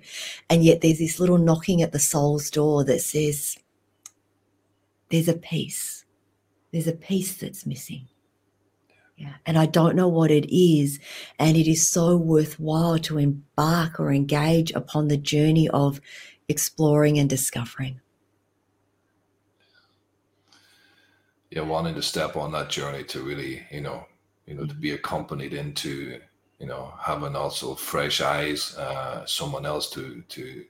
And 0.50 0.64
yet 0.64 0.82
there's 0.82 1.00
this 1.00 1.20
little 1.20 1.38
knocking 1.38 1.82
at 1.82 1.92
the 1.92 2.00
soul's 2.00 2.50
door 2.50 2.84
that 2.86 3.02
says, 3.02 3.58
there's 5.10 5.28
a 5.28 5.34
piece. 5.34 6.06
There's 6.72 6.88
a 6.88 6.94
piece 6.94 7.36
that's 7.38 7.66
missing. 7.66 8.08
Yeah. 9.18 9.36
And 9.46 9.58
I 9.58 9.66
don't 9.66 9.96
know 9.96 10.10
what 10.10 10.30
it 10.30 10.54
is. 10.54 11.00
And 11.40 11.56
it 11.56 11.70
is 11.70 11.90
so 11.90 12.18
worthwhile 12.18 13.00
to 13.00 13.18
embark 13.18 14.00
or 14.00 14.12
engage 14.12 14.72
upon 14.74 15.08
the 15.08 15.18
journey 15.18 15.70
of 15.70 16.02
exploring 16.50 17.18
and 17.18 17.30
discovering. 17.30 18.02
Yeah, 21.56 21.62
wanting 21.62 21.96
to 21.96 22.02
step 22.02 22.36
on 22.36 22.52
that 22.52 22.70
journey 22.70 23.06
to 23.06 23.24
really, 23.24 23.66
you 23.72 23.80
know, 23.80 24.06
you 24.46 24.56
know, 24.56 24.66
to 24.66 24.76
be 24.76 24.92
accompanied 24.92 25.54
into, 25.54 26.20
you 26.60 26.68
know, 26.68 26.94
having 27.00 27.34
also 27.34 27.76
fresh 27.76 28.20
eyes, 28.20 28.76
uh, 28.78 29.26
someone 29.26 29.66
else 29.66 29.90
to 29.92 30.22
to 30.28 30.66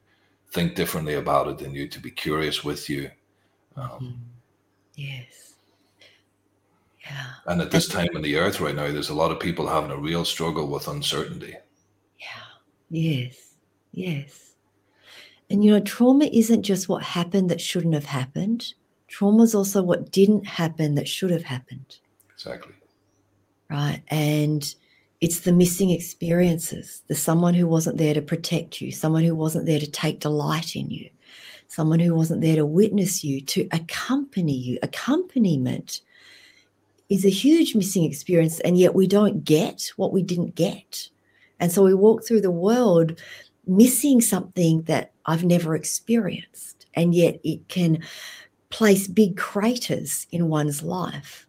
think 0.51 0.75
differently 0.75 1.15
about 1.15 1.47
it 1.47 1.57
than 1.57 1.73
you, 1.73 1.87
to 1.87 1.99
be 1.99 2.11
curious 2.11 2.63
with 2.63 2.87
you. 2.87 3.09
Um, 3.75 3.89
mm-hmm. 3.89 4.11
Yes. 4.95 5.55
Yeah. 7.03 7.25
And 7.47 7.61
at 7.61 7.71
this 7.71 7.87
time 7.87 8.09
in 8.13 8.21
the 8.21 8.37
earth 8.37 8.61
right 8.61 8.75
now, 8.75 8.91
there's 8.91 9.09
a 9.09 9.15
lot 9.15 9.31
of 9.31 9.39
people 9.39 9.67
having 9.67 9.91
a 9.91 9.97
real 9.97 10.23
struggle 10.23 10.67
with 10.67 10.87
uncertainty. 10.87 11.55
Yeah. 12.19 12.45
Yes. 12.89 13.55
Yes. 13.91 14.53
And 15.49 15.65
you 15.65 15.71
know, 15.71 15.79
trauma 15.79 16.25
isn't 16.25 16.61
just 16.61 16.87
what 16.87 17.03
happened 17.03 17.49
that 17.49 17.59
shouldn't 17.59 17.95
have 17.95 18.05
happened. 18.05 18.75
Trauma 19.15 19.43
is 19.43 19.55
also 19.55 19.81
what 19.81 20.11
didn't 20.11 20.45
happen 20.45 20.95
that 20.95 21.07
should 21.07 21.31
have 21.31 21.43
happened. 21.43 21.99
Exactly. 22.33 22.73
Right. 23.69 24.01
And 24.09 24.75
it's 25.21 25.39
the 25.39 25.53
missing 25.53 25.91
experiences, 25.91 27.01
the 27.07 27.15
someone 27.15 27.53
who 27.53 27.65
wasn't 27.65 27.97
there 27.97 28.13
to 28.13 28.21
protect 28.21 28.81
you, 28.81 28.91
someone 28.91 29.23
who 29.23 29.33
wasn't 29.33 29.67
there 29.67 29.79
to 29.79 29.89
take 29.89 30.19
delight 30.19 30.75
in 30.75 30.89
you, 30.89 31.09
someone 31.69 32.01
who 32.01 32.13
wasn't 32.13 32.41
there 32.41 32.57
to 32.57 32.65
witness 32.65 33.23
you, 33.23 33.39
to 33.39 33.69
accompany 33.71 34.51
you. 34.51 34.79
Accompaniment 34.83 36.01
is 37.07 37.23
a 37.23 37.29
huge 37.29 37.73
missing 37.73 38.03
experience, 38.03 38.59
and 38.59 38.77
yet 38.77 38.95
we 38.95 39.07
don't 39.07 39.45
get 39.45 39.93
what 39.95 40.11
we 40.11 40.23
didn't 40.23 40.55
get. 40.55 41.07
And 41.61 41.71
so 41.71 41.85
we 41.85 41.93
walk 41.93 42.27
through 42.27 42.41
the 42.41 42.51
world 42.51 43.17
missing 43.65 44.19
something 44.19 44.81
that 44.81 45.13
I've 45.25 45.45
never 45.45 45.73
experienced, 45.73 46.85
and 46.95 47.15
yet 47.15 47.39
it 47.45 47.65
can 47.69 48.03
place 48.69 49.07
big 49.07 49.37
craters 49.37 50.27
in 50.31 50.49
one's 50.49 50.83
life. 50.83 51.47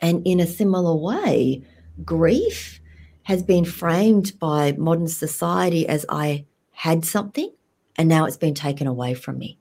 And 0.00 0.26
in 0.26 0.40
a 0.40 0.46
similar 0.46 0.94
way, 0.94 1.62
grief 2.04 2.80
has 3.24 3.42
been 3.42 3.64
framed 3.64 4.38
by 4.38 4.72
modern 4.72 5.08
society 5.08 5.88
as 5.88 6.06
I 6.08 6.46
had 6.72 7.04
something 7.04 7.50
and 7.98 8.08
now 8.08 8.26
it's 8.26 8.36
been 8.36 8.54
taken 8.54 8.86
away 8.86 9.14
from 9.14 9.38
me. 9.38 9.58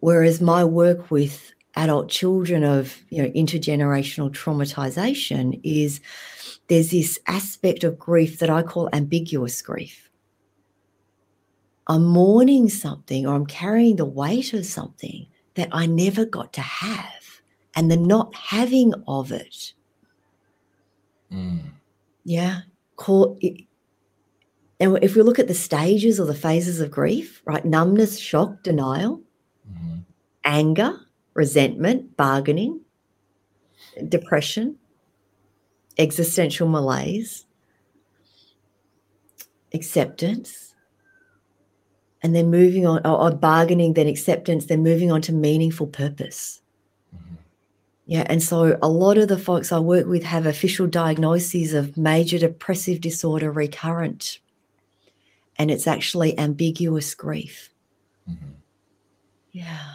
Whereas 0.00 0.40
my 0.40 0.64
work 0.64 1.10
with 1.10 1.52
adult 1.76 2.08
children 2.08 2.64
of 2.64 2.96
you 3.10 3.22
know 3.22 3.30
intergenerational 3.30 4.30
traumatization 4.30 5.60
is 5.62 6.00
there's 6.68 6.90
this 6.90 7.18
aspect 7.26 7.84
of 7.84 7.98
grief 7.98 8.38
that 8.38 8.50
I 8.50 8.62
call 8.62 8.88
ambiguous 8.92 9.60
grief. 9.62 10.07
I'm 11.88 12.04
mourning 12.04 12.68
something 12.68 13.26
or 13.26 13.34
I'm 13.34 13.46
carrying 13.46 13.96
the 13.96 14.04
weight 14.04 14.52
of 14.52 14.66
something 14.66 15.26
that 15.54 15.68
I 15.72 15.86
never 15.86 16.24
got 16.24 16.52
to 16.54 16.60
have. 16.60 17.42
And 17.74 17.90
the 17.90 17.96
not 17.96 18.34
having 18.34 18.92
of 19.06 19.32
it. 19.32 19.72
Mm. 21.32 21.60
Yeah. 22.24 22.60
Call 22.96 23.38
it, 23.40 23.64
and 24.80 24.98
if 25.02 25.16
we 25.16 25.22
look 25.22 25.38
at 25.38 25.48
the 25.48 25.54
stages 25.54 26.20
or 26.20 26.26
the 26.26 26.34
phases 26.34 26.80
of 26.80 26.90
grief, 26.90 27.42
right? 27.44 27.64
Numbness, 27.64 28.18
shock, 28.18 28.62
denial, 28.62 29.20
mm-hmm. 29.68 29.98
anger, 30.44 31.00
resentment, 31.34 32.16
bargaining, 32.16 32.80
depression, 34.08 34.76
existential 35.98 36.68
malaise, 36.68 37.46
acceptance, 39.74 40.67
and 42.22 42.34
then 42.34 42.50
moving 42.50 42.86
on, 42.86 43.00
or, 43.06 43.20
or 43.20 43.30
bargaining, 43.30 43.94
then 43.94 44.06
acceptance, 44.06 44.66
then 44.66 44.82
moving 44.82 45.12
on 45.12 45.22
to 45.22 45.32
meaningful 45.32 45.86
purpose. 45.86 46.60
Mm-hmm. 47.14 47.34
Yeah, 48.06 48.26
and 48.26 48.42
so 48.42 48.78
a 48.82 48.88
lot 48.88 49.18
of 49.18 49.28
the 49.28 49.38
folks 49.38 49.72
I 49.72 49.78
work 49.78 50.06
with 50.06 50.24
have 50.24 50.46
official 50.46 50.86
diagnoses 50.86 51.74
of 51.74 51.96
major 51.96 52.38
depressive 52.38 53.00
disorder 53.00 53.52
recurrent, 53.52 54.38
and 55.56 55.70
it's 55.70 55.86
actually 55.86 56.38
ambiguous 56.38 57.14
grief. 57.14 57.70
Mm-hmm. 58.28 58.46
Yeah 59.52 59.94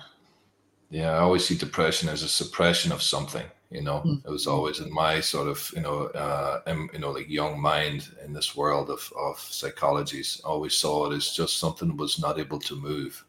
yeah, 0.94 1.10
I 1.14 1.22
always 1.22 1.44
see 1.44 1.58
depression 1.58 2.08
as 2.08 2.22
a 2.22 2.28
suppression 2.28 2.92
of 2.92 3.02
something. 3.02 3.46
You 3.74 3.82
know, 3.82 4.04
mm-hmm. 4.06 4.28
it 4.28 4.32
was 4.32 4.46
always 4.46 4.80
in 4.80 4.94
my 4.94 5.20
sort 5.20 5.48
of 5.48 5.72
you 5.76 5.82
know, 5.82 6.06
uh, 6.10 6.62
you 6.94 7.00
know, 7.00 7.10
like 7.10 7.28
young 7.28 7.60
mind 7.60 8.08
in 8.24 8.32
this 8.32 8.56
world 8.56 8.92
of 8.92 9.12
of 9.18 9.38
psychologies. 9.38 10.40
Always 10.46 10.76
saw 10.76 11.10
it 11.10 11.16
as 11.16 11.32
just 11.32 11.58
something 11.58 11.98
was 11.98 12.20
not 12.20 12.38
able 12.38 12.60
to 12.60 12.76
move, 12.76 13.26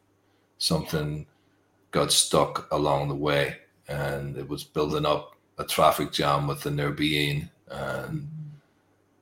something 0.58 1.26
got 1.92 2.12
stuck 2.12 2.70
along 2.72 3.08
the 3.08 3.14
way, 3.14 3.56
and 3.88 4.36
it 4.36 4.46
was 4.46 4.64
building 4.64 5.06
up 5.06 5.34
a 5.56 5.64
traffic 5.64 6.12
jam 6.12 6.46
within 6.46 6.76
their 6.76 6.92
being, 6.92 7.48
and 7.70 8.28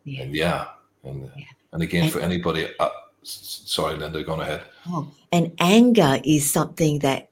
yeah, 0.04 0.22
and 0.22 0.34
yeah, 0.34 0.66
and, 1.04 1.30
yeah. 1.36 1.44
and 1.72 1.82
again 1.84 2.04
and, 2.04 2.12
for 2.12 2.18
anybody. 2.18 2.68
Uh, 2.80 2.88
sorry, 3.22 3.96
Linda, 3.96 4.24
go 4.24 4.40
ahead. 4.40 4.62
Oh, 4.88 5.06
and 5.30 5.52
anger 5.60 6.18
is 6.24 6.50
something 6.50 6.98
that 6.98 7.28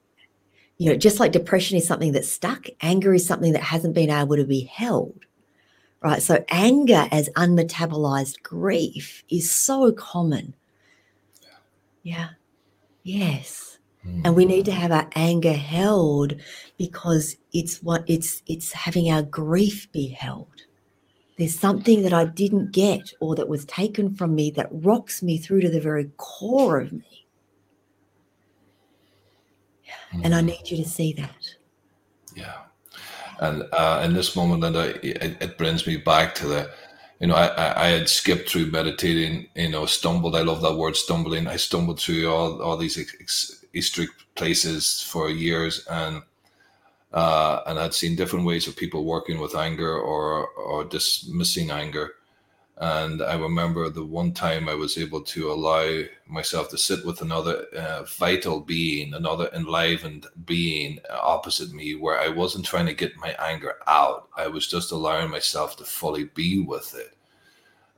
you 0.81 0.89
know, 0.89 0.97
just 0.97 1.21
like 1.21 1.33
depression 1.33 1.77
is 1.77 1.87
something 1.87 2.13
that's 2.13 2.27
stuck, 2.27 2.65
anger 2.81 3.13
is 3.13 3.27
something 3.27 3.53
that 3.53 3.63
hasn't 3.63 3.93
been 3.93 4.09
able 4.09 4.37
to 4.37 4.47
be 4.47 4.63
held. 4.63 5.27
Right. 6.03 6.23
So, 6.23 6.43
anger 6.49 7.07
as 7.13 7.29
unmetabolized 7.37 8.43
grief 8.43 9.23
is 9.29 9.51
so 9.51 9.93
common. 9.93 10.55
Yeah. 12.03 12.31
Yes. 13.03 13.79
Mm. 14.07 14.23
And 14.25 14.35
we 14.35 14.47
need 14.47 14.65
to 14.65 14.73
have 14.73 14.91
our 14.91 15.07
anger 15.15 15.53
held 15.53 16.37
because 16.79 17.37
it's 17.53 17.83
what 17.83 18.03
it's 18.07 18.43
it's 18.47 18.73
having 18.73 19.11
our 19.11 19.23
grief 19.23 19.93
be 19.93 20.07
held. 20.09 20.65
There's 21.37 21.59
something 21.59 22.05
that 22.05 22.15
I 22.15 22.25
didn't 22.25 22.73
get 22.73 23.13
or 23.21 23.35
that 23.35 23.51
was 23.51 23.67
taken 23.67 24.15
from 24.15 24.35
me 24.35 24.51
that 24.53 24.71
rocks 24.71 25.23
me 25.23 25.37
through 25.37 25.61
to 25.61 25.69
the 25.69 25.79
very 25.79 26.11
core 26.17 26.81
of 26.81 26.91
me. 26.91 27.10
Mm. 30.13 30.25
And 30.25 30.35
I 30.35 30.41
need 30.41 30.71
you 30.71 30.77
to 30.79 30.89
see 30.89 31.13
that. 31.15 31.55
Yeah. 32.35 32.57
And 33.41 33.65
uh, 33.73 34.03
in 34.05 34.13
this 34.13 34.37
moment, 34.37 34.61
Linda, 34.61 34.95
it, 35.05 35.41
it, 35.41 35.59
brings 35.59 35.87
me 35.87 35.97
back 35.97 36.35
to 36.37 36.47
the, 36.47 36.71
you 37.21 37.27
know, 37.27 37.35
I, 37.35 37.85
I 37.85 37.89
had 37.89 38.09
skipped 38.09 38.51
through 38.51 38.67
meditating, 38.67 39.49
you 39.55 39.71
know, 39.71 39.87
stumbled. 39.87 40.37
I 40.37 40.43
love 40.43 40.61
that 40.61 40.77
word 40.77 40.95
stumbling. 40.95 41.47
I 41.47 41.57
stumbled 41.57 42.01
through 42.01 42.31
all, 42.31 42.61
all 42.61 42.77
these 42.77 42.99
esoteric 43.75 44.11
places 44.35 45.03
for 45.03 45.31
years 45.31 45.87
and, 45.91 46.23
uh, 47.13 47.63
and 47.67 47.79
I'd 47.79 47.95
seen 47.95 48.15
different 48.15 48.45
ways 48.45 48.69
of 48.69 48.77
people 48.77 49.05
working 49.05 49.41
with 49.41 49.57
anger 49.57 49.99
or, 49.99 50.49
or 50.49 50.85
dismissing 50.85 51.71
anger. 51.71 52.13
And 52.81 53.21
I 53.21 53.35
remember 53.35 53.91
the 53.91 54.07
one 54.07 54.33
time 54.33 54.67
I 54.67 54.75
was 54.75 54.97
able 54.97 55.21
to 55.21 55.53
allow 55.53 56.03
myself 56.27 56.71
to 56.71 56.79
sit 56.79 57.05
with 57.05 57.21
another 57.21 57.67
uh, 57.77 58.05
vital 58.05 58.61
being, 58.61 59.13
another 59.13 59.51
enlivened 59.53 60.27
being 60.47 60.99
opposite 61.11 61.75
me, 61.75 61.95
where 61.95 62.19
I 62.19 62.29
wasn't 62.29 62.65
trying 62.65 62.87
to 62.87 62.95
get 62.95 63.19
my 63.19 63.37
anger 63.39 63.75
out. 63.87 64.31
I 64.35 64.47
was 64.47 64.67
just 64.67 64.93
allowing 64.93 65.31
myself 65.31 65.77
to 65.77 65.85
fully 65.85 66.25
be 66.25 66.63
with 66.63 66.95
it 66.95 67.15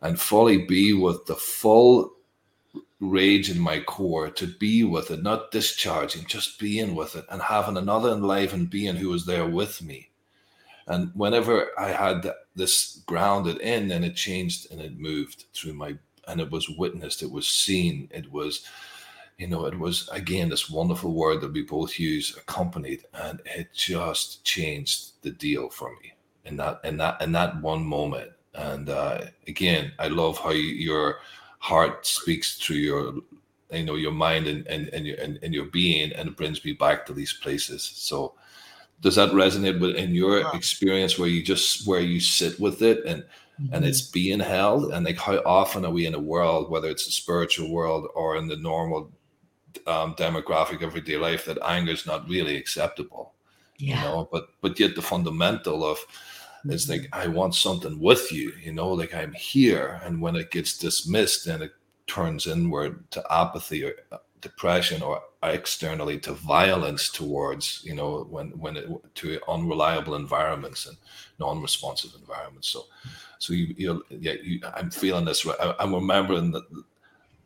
and 0.00 0.20
fully 0.20 0.58
be 0.58 0.92
with 0.92 1.26
the 1.26 1.36
full 1.36 2.14
rage 2.98 3.50
in 3.50 3.60
my 3.60 3.78
core, 3.78 4.30
to 4.30 4.48
be 4.48 4.82
with 4.82 5.12
it, 5.12 5.22
not 5.22 5.52
discharging, 5.52 6.26
just 6.26 6.58
being 6.58 6.96
with 6.96 7.14
it 7.14 7.24
and 7.30 7.40
having 7.42 7.76
another 7.76 8.10
enlivened 8.10 8.70
being 8.70 8.96
who 8.96 9.10
was 9.10 9.26
there 9.26 9.46
with 9.46 9.80
me 9.80 10.10
and 10.86 11.10
whenever 11.14 11.68
I 11.78 11.88
had 11.88 12.30
this 12.54 13.02
grounded 13.06 13.58
in, 13.58 13.88
then 13.88 14.04
it 14.04 14.16
changed 14.16 14.70
and 14.70 14.80
it 14.80 14.98
moved 14.98 15.46
through 15.54 15.74
my, 15.74 15.96
and 16.28 16.40
it 16.40 16.50
was 16.50 16.68
witnessed, 16.68 17.22
it 17.22 17.30
was 17.30 17.46
seen, 17.46 18.08
it 18.12 18.30
was, 18.30 18.66
you 19.38 19.46
know, 19.46 19.66
it 19.66 19.78
was 19.78 20.08
again 20.10 20.48
this 20.48 20.70
wonderful 20.70 21.12
word 21.14 21.40
that 21.40 21.52
we 21.52 21.62
both 21.62 21.98
use, 21.98 22.36
accompanied, 22.36 23.04
and 23.14 23.40
it 23.44 23.72
just 23.72 24.44
changed 24.44 25.22
the 25.22 25.30
deal 25.30 25.68
for 25.68 25.90
me 26.02 26.12
in 26.44 26.56
that 26.56 26.80
in 26.84 26.96
that 26.98 27.20
in 27.20 27.32
that 27.32 27.60
one 27.60 27.84
moment. 27.84 28.32
And 28.54 28.88
uh, 28.90 29.26
again, 29.48 29.92
I 29.98 30.08
love 30.08 30.38
how 30.38 30.50
your 30.50 31.20
heart 31.58 32.06
speaks 32.06 32.56
through 32.56 32.76
your 32.76 33.14
you 33.72 33.84
know 33.84 33.94
your 33.94 34.12
mind 34.12 34.46
and 34.46 34.66
and 34.66 34.88
and 34.88 35.06
your 35.06 35.16
and, 35.16 35.38
and 35.42 35.54
your 35.54 35.66
being 35.66 36.12
and 36.12 36.28
it 36.28 36.36
brings 36.36 36.64
me 36.64 36.72
back 36.72 37.06
to 37.06 37.12
these 37.12 37.32
places 37.32 37.82
so 37.82 38.34
does 39.02 39.16
that 39.16 39.30
resonate 39.32 39.80
with 39.80 39.96
in 39.96 40.14
your 40.14 40.54
experience 40.54 41.18
where 41.18 41.28
you 41.28 41.42
just 41.42 41.86
where 41.86 42.00
you 42.00 42.20
sit 42.20 42.58
with 42.60 42.82
it 42.82 43.04
and 43.04 43.22
mm-hmm. 43.22 43.74
and 43.74 43.84
it's 43.84 44.00
being 44.00 44.40
held? 44.40 44.92
And 44.92 45.04
like 45.04 45.18
how 45.18 45.38
often 45.44 45.84
are 45.84 45.90
we 45.90 46.06
in 46.06 46.14
a 46.14 46.20
world 46.20 46.70
whether 46.70 46.88
it's 46.88 47.06
a 47.08 47.12
spiritual 47.12 47.70
world 47.70 48.08
or 48.14 48.36
in 48.36 48.46
the 48.46 48.56
normal 48.56 49.10
um, 49.86 50.14
demographic 50.14 50.82
everyday 50.82 51.16
life 51.16 51.44
that 51.46 51.58
anger 51.64 51.92
is 51.92 52.06
not 52.06 52.28
really 52.28 52.56
acceptable 52.56 53.34
yeah. 53.78 53.96
you 53.96 54.08
know? 54.08 54.28
But 54.30 54.48
but 54.60 54.78
yet 54.78 54.94
the 54.94 55.02
fundamental 55.02 55.84
of 55.84 55.98
it's 56.64 56.88
like 56.88 57.08
i 57.12 57.26
want 57.26 57.56
something 57.56 57.98
with 57.98 58.30
you 58.30 58.52
you 58.62 58.72
know? 58.72 58.90
Like 58.92 59.14
i'm 59.14 59.32
here. 59.32 60.00
And 60.04 60.22
when 60.22 60.36
it 60.36 60.52
gets 60.52 60.78
dismissed 60.78 61.46
then 61.46 61.60
it 61.60 61.72
turns 62.06 62.46
inward 62.46 63.10
to 63.10 63.24
apathy 63.30 63.84
or 63.84 63.94
depression 64.42 65.02
or 65.02 65.22
externally 65.42 66.18
to 66.18 66.32
violence 66.34 67.08
towards 67.10 67.82
you 67.84 67.94
know 67.94 68.26
when 68.28 68.50
when 68.58 68.76
it 68.76 68.86
to 69.14 69.40
unreliable 69.48 70.14
environments 70.14 70.86
and 70.86 70.96
non-responsive 71.38 72.12
environments. 72.20 72.68
So 72.68 72.84
so 73.38 73.54
you 73.54 73.74
you 73.76 74.04
yeah 74.10 74.34
you, 74.42 74.60
i'm 74.76 74.90
feeling 74.90 75.24
this 75.24 75.44
I, 75.46 75.74
i'm 75.80 75.94
remembering 75.94 76.52
that 76.52 76.62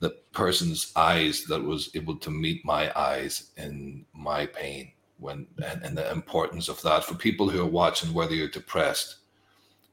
the 0.00 0.10
person's 0.32 0.92
eyes 0.94 1.44
that 1.44 1.62
was 1.62 1.90
able 1.94 2.16
to 2.16 2.30
meet 2.30 2.64
my 2.66 2.92
eyes 2.98 3.50
in 3.56 4.04
my 4.12 4.44
pain 4.44 4.92
when 5.18 5.46
and, 5.64 5.82
and 5.82 5.96
the 5.96 6.10
importance 6.10 6.68
of 6.68 6.82
that 6.82 7.04
for 7.04 7.14
people 7.14 7.48
who 7.48 7.62
are 7.62 7.78
watching 7.80 8.12
whether 8.12 8.34
you're 8.34 8.48
depressed 8.48 9.16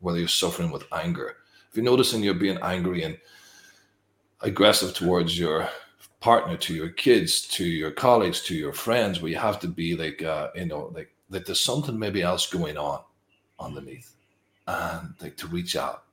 whether 0.03 0.19
you're 0.19 0.27
suffering 0.27 0.69
with 0.69 0.83
anger. 0.91 1.37
If 1.69 1.77
you're 1.77 1.85
noticing 1.85 2.21
you're 2.21 2.33
being 2.33 2.59
angry 2.61 3.03
and 3.03 3.17
aggressive 4.41 4.93
towards 4.93 5.39
your 5.39 5.69
partner 6.23 6.55
to 6.55 6.73
your 6.73 6.87
kids 6.87 7.41
to 7.41 7.65
your 7.65 7.91
colleagues 7.91 8.41
to 8.41 8.55
your 8.55 8.71
friends 8.71 9.21
where 9.21 9.29
you 9.29 9.37
have 9.37 9.59
to 9.59 9.67
be 9.67 9.93
like 9.93 10.23
uh, 10.23 10.47
you 10.55 10.65
know 10.65 10.89
like 10.93 11.13
that 11.29 11.45
there's 11.45 11.59
something 11.59 11.99
maybe 11.99 12.21
else 12.21 12.49
going 12.49 12.77
on 12.77 13.01
underneath 13.59 14.15
and 14.67 15.13
like 15.21 15.35
to 15.35 15.47
reach 15.47 15.75
out 15.75 16.05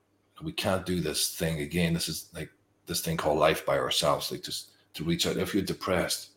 we 0.42 0.50
can't 0.50 0.84
do 0.84 1.00
this 1.00 1.36
thing 1.36 1.60
again 1.60 1.94
this 1.94 2.08
is 2.08 2.28
like 2.34 2.50
this 2.86 3.00
thing 3.02 3.16
called 3.16 3.38
life 3.38 3.64
by 3.64 3.78
ourselves 3.78 4.32
like 4.32 4.42
just 4.42 4.70
to 4.94 5.04
reach 5.04 5.28
out 5.28 5.36
if 5.36 5.54
you're 5.54 5.62
depressed 5.62 6.30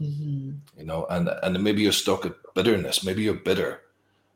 mm-hmm. 0.00 0.50
you 0.76 0.84
know 0.84 1.06
and 1.10 1.28
and 1.44 1.62
maybe 1.62 1.82
you're 1.82 1.92
stuck 1.92 2.26
at 2.26 2.34
bitterness 2.56 3.04
maybe 3.04 3.22
you're 3.22 3.34
bitter 3.34 3.82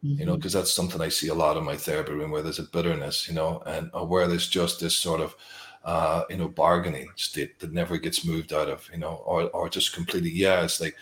mm-hmm. 0.04 0.20
you 0.20 0.24
know 0.24 0.36
because 0.36 0.52
mm-hmm. 0.52 0.60
that's 0.60 0.72
something 0.72 1.00
i 1.00 1.08
see 1.08 1.26
a 1.26 1.34
lot 1.34 1.56
in 1.56 1.64
my 1.64 1.76
therapy 1.76 2.12
room 2.12 2.30
where 2.30 2.42
there's 2.42 2.60
a 2.60 2.70
bitterness 2.74 3.26
you 3.26 3.34
know 3.34 3.60
and 3.66 3.90
where 4.08 4.28
there's 4.28 4.48
just 4.48 4.78
this 4.78 4.94
sort 4.94 5.20
of 5.20 5.34
uh, 5.84 6.24
you 6.28 6.36
know, 6.36 6.48
bargaining 6.48 7.08
state 7.16 7.58
that 7.60 7.72
never 7.72 7.96
gets 7.96 8.24
moved 8.24 8.52
out 8.52 8.68
of, 8.68 8.88
you 8.92 8.98
know, 8.98 9.22
or, 9.24 9.48
or 9.50 9.68
just 9.68 9.94
completely, 9.94 10.30
yeah, 10.30 10.62
it's 10.62 10.80
like 10.80 10.96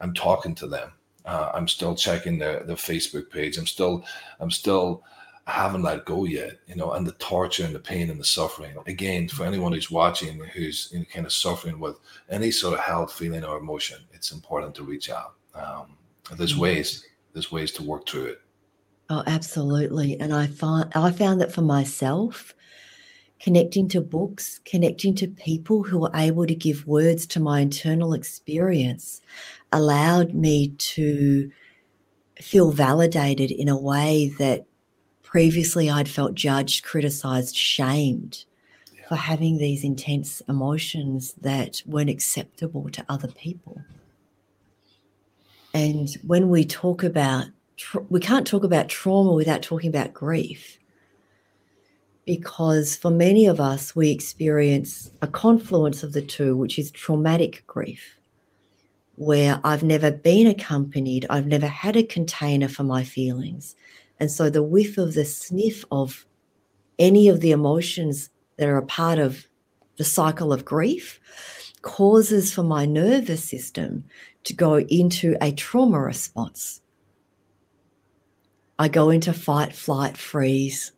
I'm 0.00 0.14
talking 0.14 0.54
to 0.56 0.66
them. 0.66 0.92
Uh, 1.24 1.50
I'm 1.54 1.68
still 1.68 1.94
checking 1.94 2.38
their, 2.38 2.62
their 2.64 2.76
Facebook 2.76 3.30
page. 3.30 3.58
I'm 3.58 3.66
still, 3.66 4.04
I'm 4.40 4.50
still, 4.50 5.02
I 5.46 5.52
haven't 5.52 5.82
let 5.82 6.04
go 6.04 6.24
yet, 6.24 6.58
you 6.66 6.76
know, 6.76 6.92
and 6.92 7.06
the 7.06 7.12
torture 7.12 7.64
and 7.64 7.74
the 7.74 7.80
pain 7.80 8.10
and 8.10 8.20
the 8.20 8.24
suffering. 8.24 8.76
Again, 8.86 9.28
for 9.28 9.44
anyone 9.44 9.72
who's 9.72 9.90
watching 9.90 10.38
who's 10.54 10.90
you 10.92 11.00
know, 11.00 11.04
kind 11.12 11.26
of 11.26 11.32
suffering 11.32 11.80
with 11.80 11.96
any 12.28 12.50
sort 12.50 12.74
of 12.74 12.80
health, 12.80 13.12
feeling, 13.12 13.44
or 13.44 13.58
emotion, 13.58 13.98
it's 14.12 14.32
important 14.32 14.74
to 14.74 14.84
reach 14.84 15.10
out. 15.10 15.34
Um, 15.54 15.96
there's 16.36 16.52
mm-hmm. 16.52 16.62
ways, 16.62 17.06
there's 17.32 17.50
ways 17.50 17.72
to 17.72 17.82
work 17.82 18.06
through 18.06 18.26
it. 18.26 18.40
Oh, 19.10 19.22
absolutely. 19.26 20.20
And 20.20 20.34
I 20.34 20.46
find 20.46 20.92
I 20.94 21.10
found 21.12 21.40
that 21.40 21.52
for 21.52 21.62
myself, 21.62 22.54
connecting 23.40 23.88
to 23.88 24.00
books, 24.00 24.60
connecting 24.64 25.14
to 25.16 25.28
people 25.28 25.82
who 25.82 25.98
were 25.98 26.10
able 26.14 26.46
to 26.46 26.54
give 26.54 26.86
words 26.86 27.26
to 27.26 27.40
my 27.40 27.60
internal 27.60 28.12
experience 28.12 29.20
allowed 29.72 30.34
me 30.34 30.68
to 30.78 31.50
feel 32.40 32.72
validated 32.72 33.50
in 33.50 33.68
a 33.68 33.78
way 33.78 34.32
that 34.38 34.64
previously 35.22 35.90
I'd 35.90 36.08
felt 36.08 36.34
judged, 36.34 36.84
criticized, 36.84 37.54
shamed 37.54 38.44
yeah. 38.94 39.06
for 39.08 39.16
having 39.16 39.58
these 39.58 39.84
intense 39.84 40.40
emotions 40.48 41.34
that 41.40 41.82
weren't 41.86 42.10
acceptable 42.10 42.88
to 42.90 43.04
other 43.08 43.28
people. 43.28 43.80
And 45.74 46.08
when 46.26 46.48
we 46.48 46.64
talk 46.64 47.04
about, 47.04 47.46
we 48.08 48.20
can't 48.20 48.46
talk 48.46 48.64
about 48.64 48.88
trauma 48.88 49.32
without 49.32 49.62
talking 49.62 49.90
about 49.90 50.14
grief 50.14 50.77
because 52.28 52.94
for 52.94 53.10
many 53.10 53.46
of 53.46 53.58
us, 53.58 53.96
we 53.96 54.10
experience 54.10 55.10
a 55.22 55.26
confluence 55.26 56.02
of 56.02 56.12
the 56.12 56.20
two, 56.20 56.54
which 56.54 56.78
is 56.78 56.90
traumatic 56.90 57.66
grief, 57.66 58.18
where 59.14 59.58
I've 59.64 59.82
never 59.82 60.10
been 60.10 60.46
accompanied, 60.46 61.24
I've 61.30 61.46
never 61.46 61.66
had 61.66 61.96
a 61.96 62.02
container 62.02 62.68
for 62.68 62.82
my 62.82 63.02
feelings. 63.02 63.76
And 64.20 64.30
so 64.30 64.50
the 64.50 64.62
whiff 64.62 64.98
of 64.98 65.14
the 65.14 65.24
sniff 65.24 65.86
of 65.90 66.26
any 66.98 67.28
of 67.28 67.40
the 67.40 67.50
emotions 67.50 68.28
that 68.58 68.68
are 68.68 68.76
a 68.76 68.84
part 68.84 69.18
of 69.18 69.48
the 69.96 70.04
cycle 70.04 70.52
of 70.52 70.66
grief 70.66 71.20
causes 71.80 72.52
for 72.52 72.62
my 72.62 72.84
nervous 72.84 73.42
system 73.42 74.04
to 74.44 74.52
go 74.52 74.80
into 74.80 75.34
a 75.40 75.50
trauma 75.52 75.98
response. 75.98 76.82
I 78.78 78.88
go 78.88 79.08
into 79.08 79.32
fight, 79.32 79.74
flight, 79.74 80.18
freeze, 80.18 80.92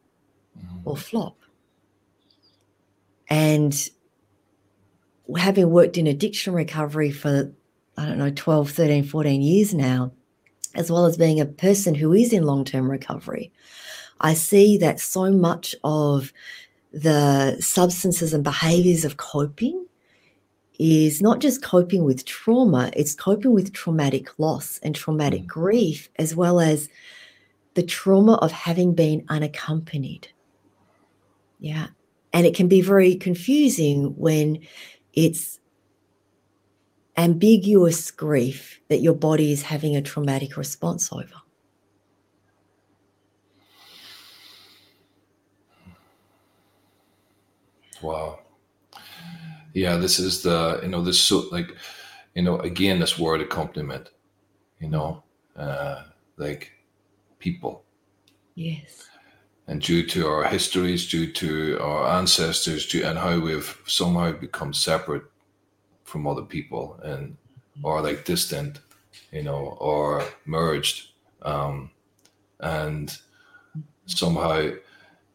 or 0.85 0.96
flop. 0.96 1.37
And 3.29 3.88
having 5.37 5.70
worked 5.70 5.96
in 5.96 6.07
addiction 6.07 6.53
recovery 6.53 7.11
for, 7.11 7.53
I 7.96 8.07
don't 8.07 8.18
know, 8.18 8.31
12, 8.31 8.70
13, 8.70 9.05
14 9.05 9.42
years 9.42 9.73
now, 9.75 10.12
as 10.75 10.90
well 10.90 11.07
as 11.07 11.16
being 11.16 11.40
a 11.40 11.46
person 11.46 11.94
who 11.94 12.12
is 12.12 12.33
in 12.33 12.42
long 12.42 12.64
term 12.64 12.90
recovery, 12.90 13.53
I 14.20 14.35
see 14.35 14.77
that 14.79 15.01
so 15.01 15.31
much 15.31 15.75
of 15.85 16.33
the 16.92 17.57
substances 17.61 18.35
and 18.35 18.42
behaviors 18.42 19.05
of 19.05 19.16
coping 19.16 19.87
is 20.79 21.20
not 21.20 21.40
just 21.40 21.62
coping 21.62 22.05
with 22.05 22.25
trauma, 22.25 22.90
it's 22.96 23.14
coping 23.14 23.53
with 23.53 23.73
traumatic 23.73 24.38
loss 24.38 24.79
and 24.83 24.94
traumatic 24.94 25.42
mm. 25.42 25.46
grief, 25.46 26.09
as 26.16 26.35
well 26.35 26.59
as 26.59 26.88
the 27.75 27.83
trauma 27.83 28.35
of 28.37 28.51
having 28.51 28.94
been 28.94 29.25
unaccompanied. 29.29 30.29
Yeah. 31.61 31.88
And 32.33 32.46
it 32.46 32.55
can 32.55 32.68
be 32.68 32.81
very 32.81 33.14
confusing 33.14 34.16
when 34.16 34.61
it's 35.12 35.59
ambiguous 37.16 38.11
grief 38.11 38.81
that 38.88 39.01
your 39.01 39.14
body 39.14 39.53
is 39.53 39.62
having 39.62 39.94
a 39.94 40.03
traumatic 40.03 40.57
response 40.57 41.12
over. 41.12 41.29
Wow. 48.03 48.38
Yeah, 49.75 49.96
this 49.96 50.18
is 50.18 50.42
the, 50.42 50.81
you 50.83 50.88
know, 50.88 51.03
this 51.03 51.20
so 51.20 51.44
like, 51.53 51.77
you 52.35 52.42
know, 52.42 52.59
again, 52.61 53.01
this 53.01 53.18
word 53.18 53.42
accompaniment, 53.42 54.09
you 54.81 54.88
know, 54.88 55.23
uh, 55.57 56.05
like 56.38 56.73
people. 57.38 57.85
Yes 58.55 59.11
and 59.70 59.80
due 59.80 60.04
to 60.04 60.26
our 60.26 60.42
histories, 60.42 61.09
due 61.09 61.30
to 61.30 61.78
our 61.80 62.18
ancestors, 62.18 62.88
due, 62.88 63.04
and 63.04 63.16
how 63.16 63.38
we've 63.38 63.80
somehow 63.87 64.33
become 64.33 64.74
separate 64.74 65.22
from 66.02 66.26
other 66.26 66.42
people 66.42 66.98
and 67.04 67.37
or 67.85 68.02
like 68.02 68.24
distant, 68.24 68.80
you 69.30 69.44
know, 69.44 69.78
or 69.80 70.24
merged, 70.44 71.12
um, 71.42 71.88
and 72.59 73.16
somehow 74.06 74.70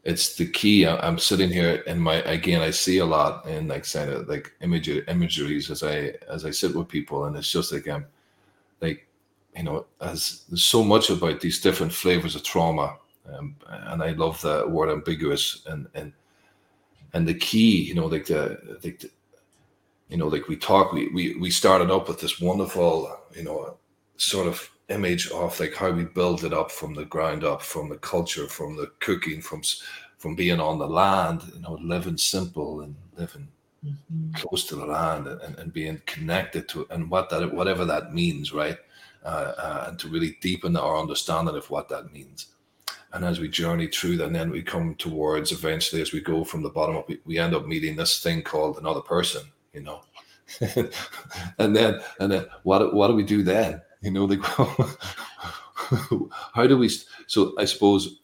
it's 0.04 0.36
the 0.36 0.48
key. 0.48 0.86
I'm 0.86 1.18
sitting 1.18 1.50
here 1.50 1.76
in 1.88 1.98
my 1.98 2.16
again. 2.16 2.60
I 2.60 2.72
see 2.72 2.98
a 2.98 3.06
lot 3.06 3.48
in 3.48 3.70
like 3.70 3.90
kind 3.90 4.10
of 4.10 4.28
like 4.28 4.52
imagery 4.60 5.06
imageries 5.08 5.72
as 5.72 5.82
I 5.82 6.14
as 6.30 6.44
I 6.44 6.52
sit 6.52 6.76
with 6.76 6.90
people, 6.90 7.24
and 7.24 7.38
it's 7.38 7.50
just 7.50 7.72
like 7.72 7.88
I'm 7.88 8.06
like 8.82 9.08
you 9.56 9.64
know 9.64 9.86
as 10.02 10.44
there's 10.50 10.66
so 10.66 10.84
much 10.84 11.10
about 11.10 11.40
these 11.40 11.62
different 11.62 11.94
flavors 11.94 12.36
of 12.36 12.44
trauma 12.44 12.98
um, 13.34 13.56
and 13.68 14.04
I 14.04 14.12
love 14.12 14.42
the 14.42 14.68
word 14.68 14.90
ambiguous 14.90 15.64
and 15.68 15.88
and 15.96 16.14
and 17.14 17.28
the 17.28 17.34
key, 17.34 17.82
you 17.84 17.96
know, 17.96 18.08
like 18.08 18.26
the 18.26 18.60
like 18.84 19.00
the, 19.00 19.10
you 20.10 20.18
know, 20.18 20.28
like 20.28 20.48
we 20.48 20.58
talk, 20.58 20.92
we 20.92 21.08
we 21.10 21.36
we 21.36 21.50
started 21.50 21.90
up 21.90 22.08
with 22.08 22.20
this 22.20 22.40
wonderful, 22.40 23.18
you 23.36 23.44
know, 23.44 23.78
sort 24.18 24.48
of 24.48 24.70
image 24.90 25.30
of 25.32 25.60
like 25.60 25.74
how 25.74 25.92
we 25.92 26.04
build 26.04 26.44
it 26.44 26.54
up 26.54 26.72
from 26.72 26.94
the 26.94 27.06
ground 27.06 27.44
up, 27.44 27.62
from 27.62 27.90
the 27.90 27.98
culture, 27.98 28.48
from 28.48 28.76
the 28.76 28.92
cooking, 29.00 29.42
from 29.42 29.62
from 30.18 30.36
being 30.36 30.60
on 30.60 30.78
the 30.78 30.88
land, 30.88 31.42
you 31.54 31.62
know, 31.62 31.78
living 31.82 32.18
simple 32.18 32.82
and 32.82 32.96
living 33.18 33.48
mm-hmm. 33.86 34.32
close 34.34 34.66
to 34.66 34.76
the 34.76 34.86
land 34.86 35.28
and, 35.28 35.58
and 35.58 35.74
being 35.74 36.02
connected 36.06 36.68
to 36.70 36.88
and 36.92 37.10
what 37.10 37.30
that 37.30 37.52
whatever 37.54 37.86
that 37.86 38.14
means, 38.14 38.54
right? 38.54 38.78
Uh, 39.24 39.54
uh, 39.58 39.86
and 39.88 39.98
to 39.98 40.08
really 40.08 40.38
deepen 40.40 40.78
our 40.78 41.00
understanding 41.00 41.56
of 41.56 41.68
what 41.72 41.90
that 41.90 42.14
means 42.14 42.55
and 43.16 43.24
as 43.24 43.40
we 43.40 43.48
journey 43.48 43.88
through 43.88 44.18
that, 44.18 44.28
and 44.28 44.36
then 44.36 44.52
we 44.52 44.62
come 44.62 44.94
towards 44.96 45.54
eventually 45.54 46.02
as 46.02 46.12
we 46.12 46.20
go 46.20 46.44
from 46.44 46.62
the 46.62 46.70
bottom 46.70 46.98
up, 46.98 47.08
we, 47.08 47.18
we 47.26 47.40
end 47.40 47.56
up 47.56 47.66
meeting 47.66 47.96
this 47.96 48.22
thing 48.22 48.42
called 48.42 48.78
another 48.78 49.00
person, 49.00 49.44
you 49.74 49.82
know. 49.82 50.02
and 51.58 51.76
then 51.76 52.00
and 52.20 52.32
then 52.32 52.46
what 52.64 52.94
what 52.94 53.08
do 53.08 53.16
we 53.16 53.24
do 53.24 53.42
then? 53.42 53.82
You 54.02 54.12
know, 54.12 54.26
like 54.26 54.44
how 56.54 56.68
do 56.68 56.78
we 56.78 56.90
so 57.26 57.54
I 57.58 57.64
suppose 57.64 58.20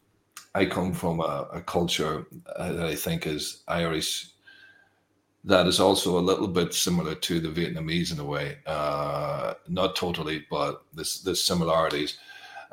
I 0.53 0.65
come 0.65 0.93
from 0.93 1.21
a, 1.21 1.47
a 1.53 1.61
culture 1.61 2.25
uh, 2.57 2.73
that 2.73 2.85
I 2.85 2.95
think 2.95 3.25
is 3.25 3.63
Irish 3.69 4.31
that 5.43 5.67
is 5.67 5.79
also 5.79 6.19
a 6.19 6.19
little 6.19 6.47
bit 6.47 6.73
similar 6.73 7.15
to 7.15 7.39
the 7.39 7.49
Vietnamese 7.49 8.11
in 8.11 8.19
a 8.19 8.25
way. 8.25 8.57
Uh, 8.67 9.55
not 9.67 9.95
totally, 9.95 10.45
but 10.51 10.83
there's, 10.93 11.23
there's 11.23 11.41
similarities. 11.41 12.19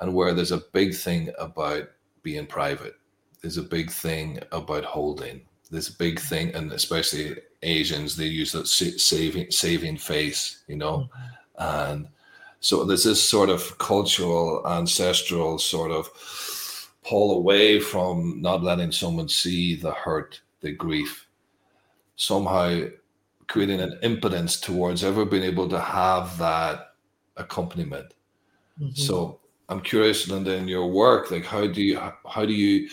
And 0.00 0.14
where 0.14 0.35
there's 0.35 0.52
a 0.52 0.62
big 0.72 0.94
thing 0.94 1.31
about 1.38 1.88
being 2.29 2.47
private. 2.47 2.95
There's 3.41 3.57
a 3.57 3.62
big 3.62 3.91
thing 3.91 4.38
about 4.53 4.85
holding. 4.85 5.41
There's 5.71 5.88
a 5.88 5.97
big 5.97 6.21
thing, 6.21 6.55
and 6.55 6.73
especially 6.73 7.37
Asians, 7.62 8.17
they 8.17 8.27
use 8.27 8.53
that 8.53 8.67
saving 8.67 9.51
saving 9.51 9.97
face, 9.99 10.64
you 10.69 10.77
know, 10.77 10.97
mm-hmm. 10.99 11.93
and 11.93 12.09
so 12.61 12.85
there's 12.85 13.05
this 13.05 13.23
sort 13.23 13.51
of 13.51 13.79
cultural, 13.79 14.62
ancestral 14.67 15.59
sort 15.59 15.91
of 15.91 16.11
pull 17.09 17.37
away 17.38 17.81
from 17.81 18.41
not 18.43 18.62
letting 18.62 18.93
someone 18.93 19.29
see 19.29 19.77
the 19.77 19.93
hurt, 19.93 20.41
the 20.61 20.73
grief, 20.73 21.27
somehow 22.17 22.83
creating 23.47 23.81
an 23.81 23.99
impotence 24.03 24.61
towards 24.61 25.05
ever 25.05 25.25
being 25.25 25.45
able 25.45 25.69
to 25.69 25.81
have 25.81 26.37
that 26.38 26.95
accompaniment. 27.37 28.12
Mm-hmm. 28.81 28.95
So 28.95 29.41
I'm 29.68 29.81
curious, 29.81 30.28
Linda, 30.28 30.54
in 30.54 30.66
your 30.66 30.87
work, 30.87 31.31
like 31.31 31.44
how 31.44 31.66
do 31.66 31.83
you 31.83 31.98
how 31.98 32.46
do 32.46 32.52
you 32.52 32.88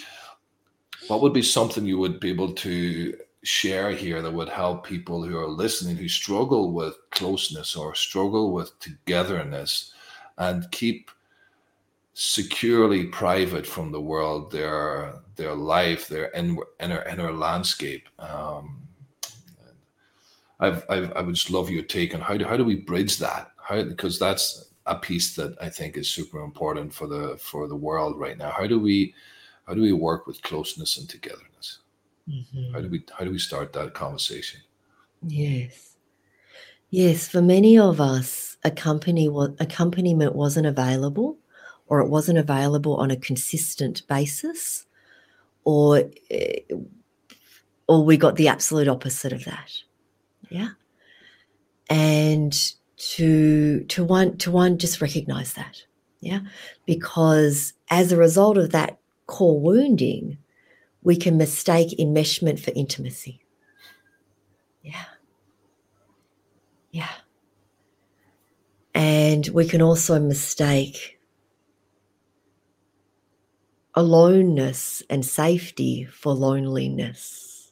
what 1.07 1.21
would 1.21 1.33
be 1.33 1.41
something 1.41 1.85
you 1.85 1.97
would 1.99 2.19
be 2.19 2.29
able 2.29 2.53
to 2.53 3.17
share 3.43 3.91
here 3.91 4.21
that 4.21 4.33
would 4.33 4.49
help 4.49 4.85
people 4.85 5.23
who 5.23 5.37
are 5.37 5.47
listening 5.47 5.95
who 5.95 6.09
struggle 6.09 6.73
with 6.73 6.97
closeness 7.11 7.75
or 7.75 7.93
struggle 7.93 8.51
with 8.51 8.77
togetherness 8.79 9.93
and 10.39 10.69
keep 10.71 11.11
securely 12.13 13.05
private 13.05 13.67
from 13.67 13.91
the 13.91 14.01
world 14.01 14.49
their 14.51 15.15
their 15.35 15.53
life 15.53 16.07
their 16.07 16.31
inner 16.31 16.63
inner, 16.81 17.03
inner 17.03 17.31
landscape? 17.31 18.09
Um, 18.19 18.81
I've, 20.59 20.83
I've, 20.89 21.11
i 21.13 21.21
would 21.21 21.35
just 21.35 21.51
love 21.51 21.69
your 21.69 21.83
take 21.83 22.15
on 22.15 22.21
how 22.21 22.35
do 22.35 22.45
how 22.45 22.57
do 22.57 22.65
we 22.65 22.75
bridge 22.75 23.17
that? 23.19 23.51
How 23.57 23.81
because 23.83 24.19
that's 24.19 24.65
a 24.85 24.95
piece 24.95 25.35
that 25.35 25.55
I 25.61 25.69
think 25.69 25.97
is 25.97 26.09
super 26.09 26.39
important 26.41 26.93
for 26.93 27.07
the 27.07 27.37
for 27.37 27.67
the 27.67 27.75
world 27.75 28.19
right 28.19 28.37
now 28.37 28.51
how 28.51 28.67
do 28.67 28.79
we 28.79 29.13
how 29.67 29.73
do 29.73 29.81
we 29.81 29.93
work 29.93 30.27
with 30.27 30.41
closeness 30.43 30.97
and 30.97 31.09
togetherness 31.09 31.79
Mm-hmm. 32.29 32.73
How 32.73 32.81
do 32.81 32.89
we 32.89 33.03
how 33.17 33.25
do 33.25 33.31
we 33.31 33.39
start 33.39 33.73
that 33.73 33.93
conversation? 33.93 34.61
Yes. 35.25 35.95
Yes, 36.89 37.27
for 37.27 37.41
many 37.41 37.77
of 37.77 37.99
us, 37.99 38.57
accompany 38.63 39.27
accompaniment 39.59 40.33
wasn't 40.33 40.65
available, 40.65 41.37
or 41.87 41.99
it 41.99 42.09
wasn't 42.09 42.37
available 42.37 42.95
on 42.95 43.11
a 43.11 43.17
consistent 43.17 44.07
basis, 44.07 44.85
or 45.65 46.03
eh, 46.31 46.61
or 47.87 48.03
we 48.03 48.17
got 48.17 48.37
the 48.37 48.47
absolute 48.47 48.87
opposite 48.87 49.33
of 49.33 49.43
that. 49.45 49.71
Yeah, 50.49 50.69
and 51.89 52.55
to 52.97 53.83
to 53.85 54.03
one 54.03 54.37
to 54.37 54.51
one 54.51 54.77
just 54.77 55.01
recognize 55.01 55.53
that, 55.53 55.83
yeah, 56.21 56.39
because 56.85 57.73
as 57.89 58.11
a 58.11 58.17
result 58.17 58.57
of 58.57 58.71
that 58.71 58.97
core 59.27 59.59
wounding, 59.59 60.37
we 61.03 61.15
can 61.15 61.37
mistake 61.37 61.97
enmeshment 61.99 62.59
for 62.59 62.71
intimacy. 62.75 63.41
Yeah. 64.81 65.05
Yeah. 66.91 67.11
And 68.93 69.47
we 69.49 69.67
can 69.67 69.81
also 69.81 70.19
mistake 70.19 71.19
aloneness 73.93 75.03
and 75.09 75.25
safety 75.25 76.05
for 76.05 76.33
loneliness. 76.33 77.71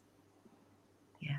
Yeah. 1.19 1.37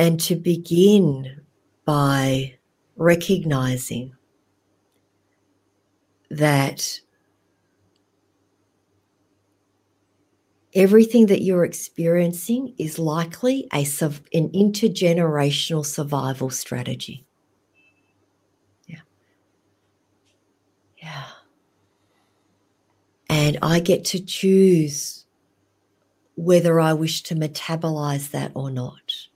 And 0.00 0.18
to 0.20 0.34
begin 0.34 1.42
by 1.84 2.56
recognizing 2.96 4.14
that 6.30 7.00
everything 10.72 11.26
that 11.26 11.42
you're 11.42 11.66
experiencing 11.66 12.74
is 12.78 12.98
likely 12.98 13.68
a 13.74 13.84
sub, 13.84 14.14
an 14.32 14.48
intergenerational 14.52 15.84
survival 15.84 16.48
strategy. 16.48 17.26
Yeah. 18.86 19.02
Yeah. 20.96 21.24
And 23.28 23.58
I 23.60 23.80
get 23.80 24.06
to 24.06 24.24
choose 24.24 25.26
whether 26.36 26.80
I 26.80 26.94
wish 26.94 27.22
to 27.24 27.34
metabolize 27.34 28.30
that 28.30 28.52
or 28.54 28.70
not. 28.70 29.28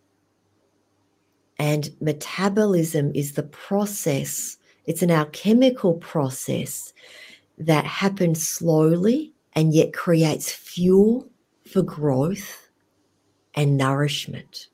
And 1.58 1.90
metabolism 2.00 3.12
is 3.14 3.32
the 3.32 3.44
process, 3.44 4.56
it's 4.86 5.02
an 5.02 5.10
alchemical 5.10 5.94
process 5.94 6.92
that 7.58 7.84
happens 7.84 8.46
slowly 8.46 9.32
and 9.54 9.72
yet 9.72 9.92
creates 9.92 10.50
fuel 10.50 11.28
for 11.70 11.82
growth 11.82 12.68
and 13.54 13.76
nourishment. 13.76 14.66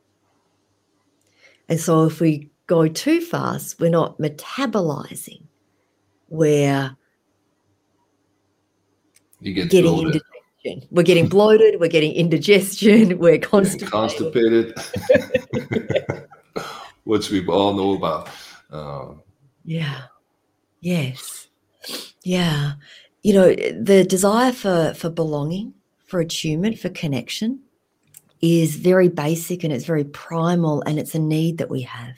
And 1.68 1.78
so, 1.78 2.04
if 2.04 2.20
we 2.20 2.50
go 2.66 2.88
too 2.88 3.20
fast, 3.20 3.78
we're 3.78 3.90
not 3.90 4.18
metabolizing, 4.18 5.42
we're 6.28 6.96
you 9.40 9.54
get 9.54 9.70
getting 9.70 9.92
bloated. 9.92 10.22
indigestion. 10.62 10.88
We're 10.90 11.02
getting 11.02 11.28
bloated, 11.28 11.80
we're 11.80 11.88
getting 11.88 12.12
indigestion, 12.12 13.18
we're 13.20 13.38
constipated. 13.38 13.90
constipated. 13.90 14.74
Which 17.10 17.30
we 17.30 17.46
all 17.46 17.74
know 17.74 17.92
about. 17.94 18.28
Uh, 18.70 19.14
yeah. 19.64 20.02
Yes. 20.80 21.48
Yeah 22.22 22.72
you 23.22 23.34
know 23.34 23.54
the 23.54 24.04
desire 24.04 24.52
for 24.52 24.94
for 24.94 25.10
belonging 25.10 25.74
for 26.06 26.20
attunement 26.20 26.78
for 26.78 26.88
connection 26.90 27.60
is 28.40 28.76
very 28.76 29.08
basic 29.08 29.62
and 29.62 29.72
it's 29.72 29.84
very 29.84 30.04
primal 30.04 30.82
and 30.86 30.98
it's 30.98 31.14
a 31.14 31.18
need 31.18 31.58
that 31.58 31.70
we 31.70 31.82
have 31.82 32.16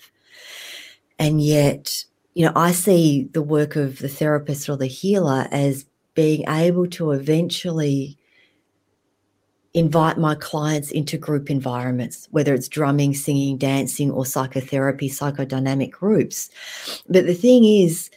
and 1.19 1.43
yet 1.43 2.05
you 2.35 2.45
know 2.45 2.53
i 2.55 2.71
see 2.71 3.29
the 3.33 3.43
work 3.43 3.77
of 3.77 3.99
the 3.99 4.09
therapist 4.09 4.69
or 4.69 4.77
the 4.77 4.87
healer 4.87 5.49
as 5.51 5.85
being 6.15 6.45
able 6.49 6.87
to 6.87 7.11
eventually 7.11 8.17
invite 9.75 10.19
my 10.19 10.35
clients 10.35 10.91
into 10.91 11.17
group 11.17 11.51
environments, 11.51 12.29
whether 12.31 12.53
it's 12.55 12.69
drumming, 12.69 13.15
singing, 13.15 13.57
dancing, 13.57 14.11
or 14.11 14.27
psychotherapy, 14.27 15.09
psychodynamic 15.09 15.91
groups. 15.91 16.51
But 17.09 17.27
the 17.27 17.35
thing 17.35 17.65
is, 17.65 18.11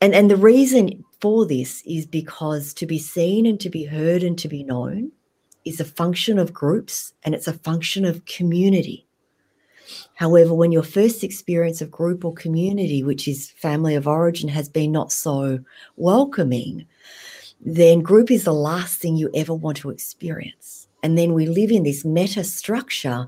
and, 0.00 0.14
and 0.14 0.30
the 0.30 0.36
reason 0.36 1.04
for 1.20 1.46
this 1.46 1.82
is 1.86 2.06
because 2.06 2.72
to 2.74 2.86
be 2.86 2.98
seen 2.98 3.46
and 3.46 3.60
to 3.60 3.68
be 3.68 3.84
heard 3.84 4.22
and 4.22 4.38
to 4.38 4.48
be 4.48 4.64
known 4.64 5.12
is 5.64 5.80
a 5.80 5.84
function 5.84 6.38
of 6.38 6.52
groups 6.52 7.12
and 7.22 7.34
it's 7.34 7.46
a 7.46 7.52
function 7.52 8.04
of 8.04 8.24
community. 8.24 9.06
However, 10.14 10.54
when 10.54 10.72
your 10.72 10.82
first 10.82 11.22
experience 11.22 11.80
of 11.80 11.90
group 11.90 12.24
or 12.24 12.32
community, 12.32 13.02
which 13.02 13.28
is 13.28 13.50
family 13.50 13.94
of 13.94 14.08
origin, 14.08 14.48
has 14.48 14.68
been 14.68 14.92
not 14.92 15.12
so 15.12 15.58
welcoming, 15.96 16.86
then 17.60 18.00
group 18.00 18.30
is 18.30 18.44
the 18.44 18.54
last 18.54 19.00
thing 19.00 19.16
you 19.16 19.30
ever 19.34 19.54
want 19.54 19.76
to 19.78 19.90
experience. 19.90 20.81
And 21.02 21.18
then 21.18 21.34
we 21.34 21.46
live 21.46 21.70
in 21.70 21.82
this 21.82 22.04
meta 22.04 22.44
structure 22.44 23.26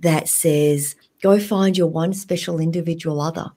that 0.00 0.28
says, 0.28 0.94
go 1.22 1.38
find 1.38 1.76
your 1.76 1.86
one 1.86 2.12
special 2.12 2.60
individual 2.60 3.20
other 3.20 3.50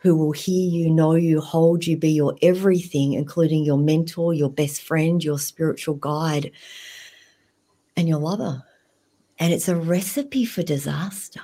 who 0.00 0.16
will 0.16 0.32
hear 0.32 0.68
you, 0.68 0.90
know 0.90 1.14
you, 1.14 1.40
hold 1.40 1.86
you, 1.86 1.96
be 1.96 2.10
your 2.10 2.36
everything, 2.42 3.12
including 3.12 3.64
your 3.64 3.78
mentor, 3.78 4.34
your 4.34 4.50
best 4.50 4.82
friend, 4.82 5.22
your 5.22 5.38
spiritual 5.38 5.94
guide, 5.94 6.52
and 7.96 8.08
your 8.08 8.18
lover. 8.18 8.62
And 9.38 9.52
it's 9.52 9.68
a 9.68 9.76
recipe 9.76 10.44
for 10.44 10.62
disaster. 10.62 11.40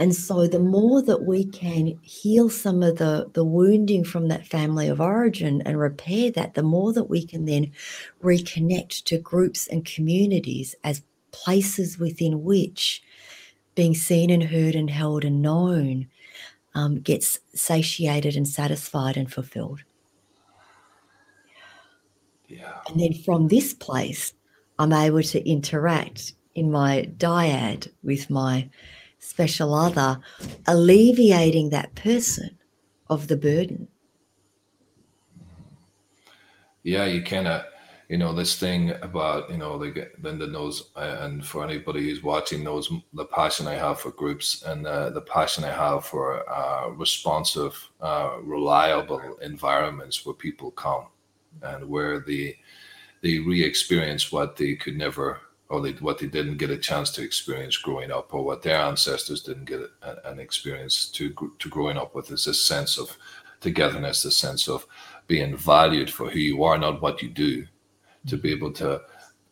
And 0.00 0.14
so 0.14 0.46
the 0.46 0.58
more 0.58 1.02
that 1.02 1.24
we 1.24 1.44
can 1.44 1.98
heal 2.00 2.48
some 2.48 2.82
of 2.82 2.96
the, 2.96 3.28
the 3.34 3.44
wounding 3.44 4.02
from 4.02 4.28
that 4.28 4.46
family 4.46 4.88
of 4.88 4.98
origin 4.98 5.60
and 5.66 5.78
repair 5.78 6.30
that, 6.30 6.54
the 6.54 6.62
more 6.62 6.94
that 6.94 7.10
we 7.10 7.22
can 7.22 7.44
then 7.44 7.70
reconnect 8.22 9.04
to 9.04 9.18
groups 9.18 9.66
and 9.66 9.84
communities 9.84 10.74
as 10.82 11.02
places 11.32 11.98
within 11.98 12.44
which 12.44 13.02
being 13.74 13.94
seen 13.94 14.30
and 14.30 14.44
heard 14.44 14.74
and 14.74 14.88
held 14.88 15.22
and 15.22 15.42
known 15.42 16.08
um, 16.74 17.00
gets 17.00 17.38
satiated 17.54 18.36
and 18.36 18.48
satisfied 18.48 19.18
and 19.18 19.30
fulfilled. 19.30 19.82
Yeah. 22.48 22.78
And 22.88 22.98
then 22.98 23.12
from 23.12 23.48
this 23.48 23.74
place, 23.74 24.32
I'm 24.78 24.94
able 24.94 25.22
to 25.22 25.46
interact 25.46 26.32
in 26.54 26.72
my 26.72 27.06
dyad 27.18 27.92
with 28.02 28.30
my 28.30 28.70
special 29.20 29.74
other, 29.74 30.20
alleviating 30.66 31.70
that 31.70 31.94
person 31.94 32.58
of 33.08 33.28
the 33.28 33.36
burden. 33.36 33.88
Yeah, 36.82 37.04
you 37.04 37.22
kind 37.22 37.46
of 37.46 37.64
you 38.08 38.18
know 38.18 38.32
this 38.32 38.58
thing 38.58 38.90
about 39.02 39.48
you 39.50 39.56
know 39.56 39.76
like 39.76 40.12
Linda 40.20 40.46
knows 40.46 40.90
and 40.96 41.46
for 41.46 41.62
anybody 41.62 42.00
who's 42.08 42.24
watching 42.24 42.64
knows 42.64 42.90
the 43.12 43.26
passion 43.26 43.68
I 43.68 43.74
have 43.74 44.00
for 44.00 44.10
groups 44.10 44.64
and 44.64 44.86
uh, 44.86 45.10
the 45.10 45.20
passion 45.20 45.62
I 45.62 45.70
have 45.70 46.04
for 46.04 46.48
uh, 46.50 46.88
responsive, 46.88 47.74
uh, 48.00 48.38
reliable 48.42 49.20
environments 49.42 50.26
where 50.26 50.34
people 50.34 50.72
come 50.72 51.06
and 51.62 51.88
where 51.88 52.20
they 52.20 52.58
they 53.22 53.38
re-experience 53.38 54.32
what 54.32 54.56
they 54.56 54.74
could 54.74 54.96
never 54.96 55.40
or 55.70 55.80
they, 55.80 55.92
what 55.92 56.18
they 56.18 56.26
didn't 56.26 56.56
get 56.56 56.70
a 56.70 56.76
chance 56.76 57.10
to 57.12 57.22
experience 57.22 57.76
growing 57.76 58.10
up 58.10 58.34
or 58.34 58.44
what 58.44 58.60
their 58.60 58.76
ancestors 58.76 59.40
didn't 59.40 59.66
get 59.66 59.80
an 60.24 60.40
experience 60.40 61.06
to 61.06 61.32
to 61.58 61.68
growing 61.68 61.96
up 61.96 62.14
with 62.14 62.30
is 62.32 62.44
this 62.44 62.62
sense 62.62 62.98
of 62.98 63.16
togetherness, 63.60 64.24
the 64.24 64.32
sense 64.32 64.68
of 64.68 64.84
being 65.28 65.56
valued 65.56 66.10
for 66.10 66.28
who 66.28 66.40
you 66.40 66.64
are, 66.64 66.76
not 66.76 67.00
what 67.00 67.22
you 67.22 67.28
do. 67.28 67.66
To 68.26 68.36
be 68.36 68.50
able 68.50 68.72
to 68.72 69.00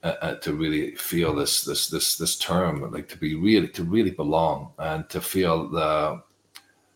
uh, 0.03 0.15
uh, 0.21 0.35
to 0.35 0.53
really 0.53 0.95
feel 0.97 1.35
this 1.35 1.63
this 1.63 1.89
this 1.89 2.19
this 2.19 2.37
term 2.37 2.91
like 2.93 3.09
to 3.09 3.17
be 3.17 3.35
really 3.35 3.69
to 3.69 3.85
really 3.85 4.11
belong 4.11 4.73
and 4.79 5.09
to 5.09 5.21
feel 5.21 5.69
the 5.71 6.23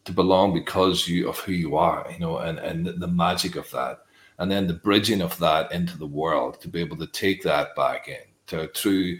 to 0.04 0.12
belong 0.12 0.52
because 0.52 1.08
you 1.08 1.28
of 1.28 1.38
who 1.38 1.52
you 1.52 1.76
are 1.76 2.06
you 2.12 2.18
know 2.18 2.38
and 2.38 2.58
and 2.58 2.86
the 2.86 3.08
magic 3.08 3.56
of 3.56 3.70
that. 3.70 4.00
And 4.38 4.50
then 4.50 4.66
the 4.66 4.74
bridging 4.74 5.22
of 5.22 5.38
that 5.38 5.70
into 5.72 5.96
the 5.96 6.06
world 6.06 6.60
to 6.60 6.68
be 6.68 6.80
able 6.80 6.96
to 6.96 7.06
take 7.06 7.42
that 7.44 7.76
back 7.76 8.08
in 8.08 8.31
to 8.52 8.72
through 8.72 9.18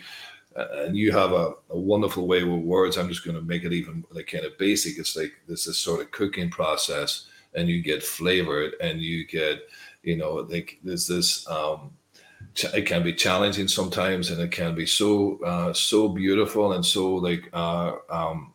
uh, 0.54 0.66
and 0.84 0.96
you 0.96 1.12
have 1.12 1.32
a, 1.32 1.52
a, 1.70 1.78
wonderful 1.78 2.26
way 2.26 2.44
with 2.44 2.60
words. 2.60 2.98
I'm 2.98 3.08
just 3.08 3.24
going 3.24 3.36
to 3.36 3.42
make 3.42 3.64
it 3.64 3.72
even 3.72 4.04
like 4.10 4.26
kind 4.26 4.44
of 4.44 4.58
basic. 4.58 4.98
It's 4.98 5.16
like 5.16 5.32
this 5.48 5.66
is 5.66 5.78
sort 5.78 6.02
of 6.02 6.10
cooking 6.10 6.50
process 6.50 7.26
and 7.54 7.68
you 7.68 7.82
get 7.82 8.02
flavored 8.02 8.74
and 8.80 9.00
you 9.00 9.26
get 9.26 9.60
you 10.02 10.16
know 10.16 10.46
like 10.48 10.78
there's 10.82 11.06
this 11.06 11.48
um 11.48 11.92
it 12.74 12.86
can 12.86 13.02
be 13.02 13.14
challenging 13.14 13.68
sometimes 13.68 14.30
and 14.30 14.40
it 14.40 14.50
can 14.50 14.74
be 14.74 14.84
so 14.84 15.38
uh, 15.44 15.72
so 15.72 16.08
beautiful 16.08 16.72
and 16.72 16.84
so 16.84 17.14
like 17.14 17.48
uh, 17.52 17.92
um, 18.10 18.52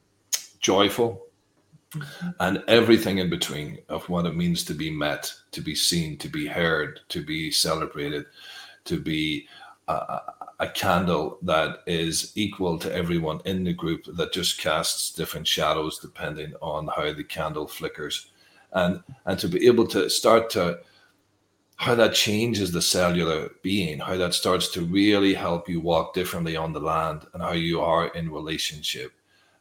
joyful. 0.60 1.24
Mm-hmm. 1.92 2.30
and 2.42 2.64
everything 2.68 3.20
in 3.20 3.30
between 3.30 3.80
of 3.88 4.10
what 4.10 4.26
it 4.26 4.36
means 4.36 4.66
to 4.66 4.74
be 4.74 4.92
met 4.92 5.34
to 5.52 5.62
be 5.62 5.74
seen 5.74 6.18
to 6.18 6.28
be 6.28 6.46
heard 6.46 7.00
to 7.08 7.24
be 7.24 7.50
celebrated 7.50 8.26
to 8.84 9.00
be 9.00 9.48
a, 9.88 10.20
a 10.60 10.68
candle 10.68 11.38
that 11.44 11.80
is 11.86 12.32
equal 12.36 12.80
to 12.80 12.94
everyone 12.94 13.40
in 13.46 13.64
the 13.64 13.74
group 13.74 14.06
that 14.16 14.34
just 14.34 14.60
casts 14.60 15.14
different 15.14 15.48
shadows 15.48 16.00
depending 16.00 16.54
on 16.62 16.88
how 16.88 17.14
the 17.14 17.24
candle 17.24 17.68
flickers 17.68 18.32
and 18.74 19.02
and 19.26 19.38
to 19.38 19.48
be 19.48 19.68
able 19.68 19.86
to 19.86 20.10
start 20.10 20.50
to 20.50 20.80
how 21.78 21.94
that 21.94 22.14
changes 22.14 22.72
the 22.72 22.82
cellular 22.82 23.52
being, 23.62 24.00
how 24.00 24.18
that 24.18 24.34
starts 24.34 24.70
to 24.70 24.82
really 24.82 25.34
help 25.34 25.70
you 25.70 25.80
walk 25.80 26.14
differently 26.14 26.58
on 26.58 26.74
the 26.74 26.80
land 26.80 27.28
and 27.34 27.42
how 27.42 27.54
you 27.54 27.80
are 27.80 28.08
in 28.10 28.32
relationship. 28.32 29.14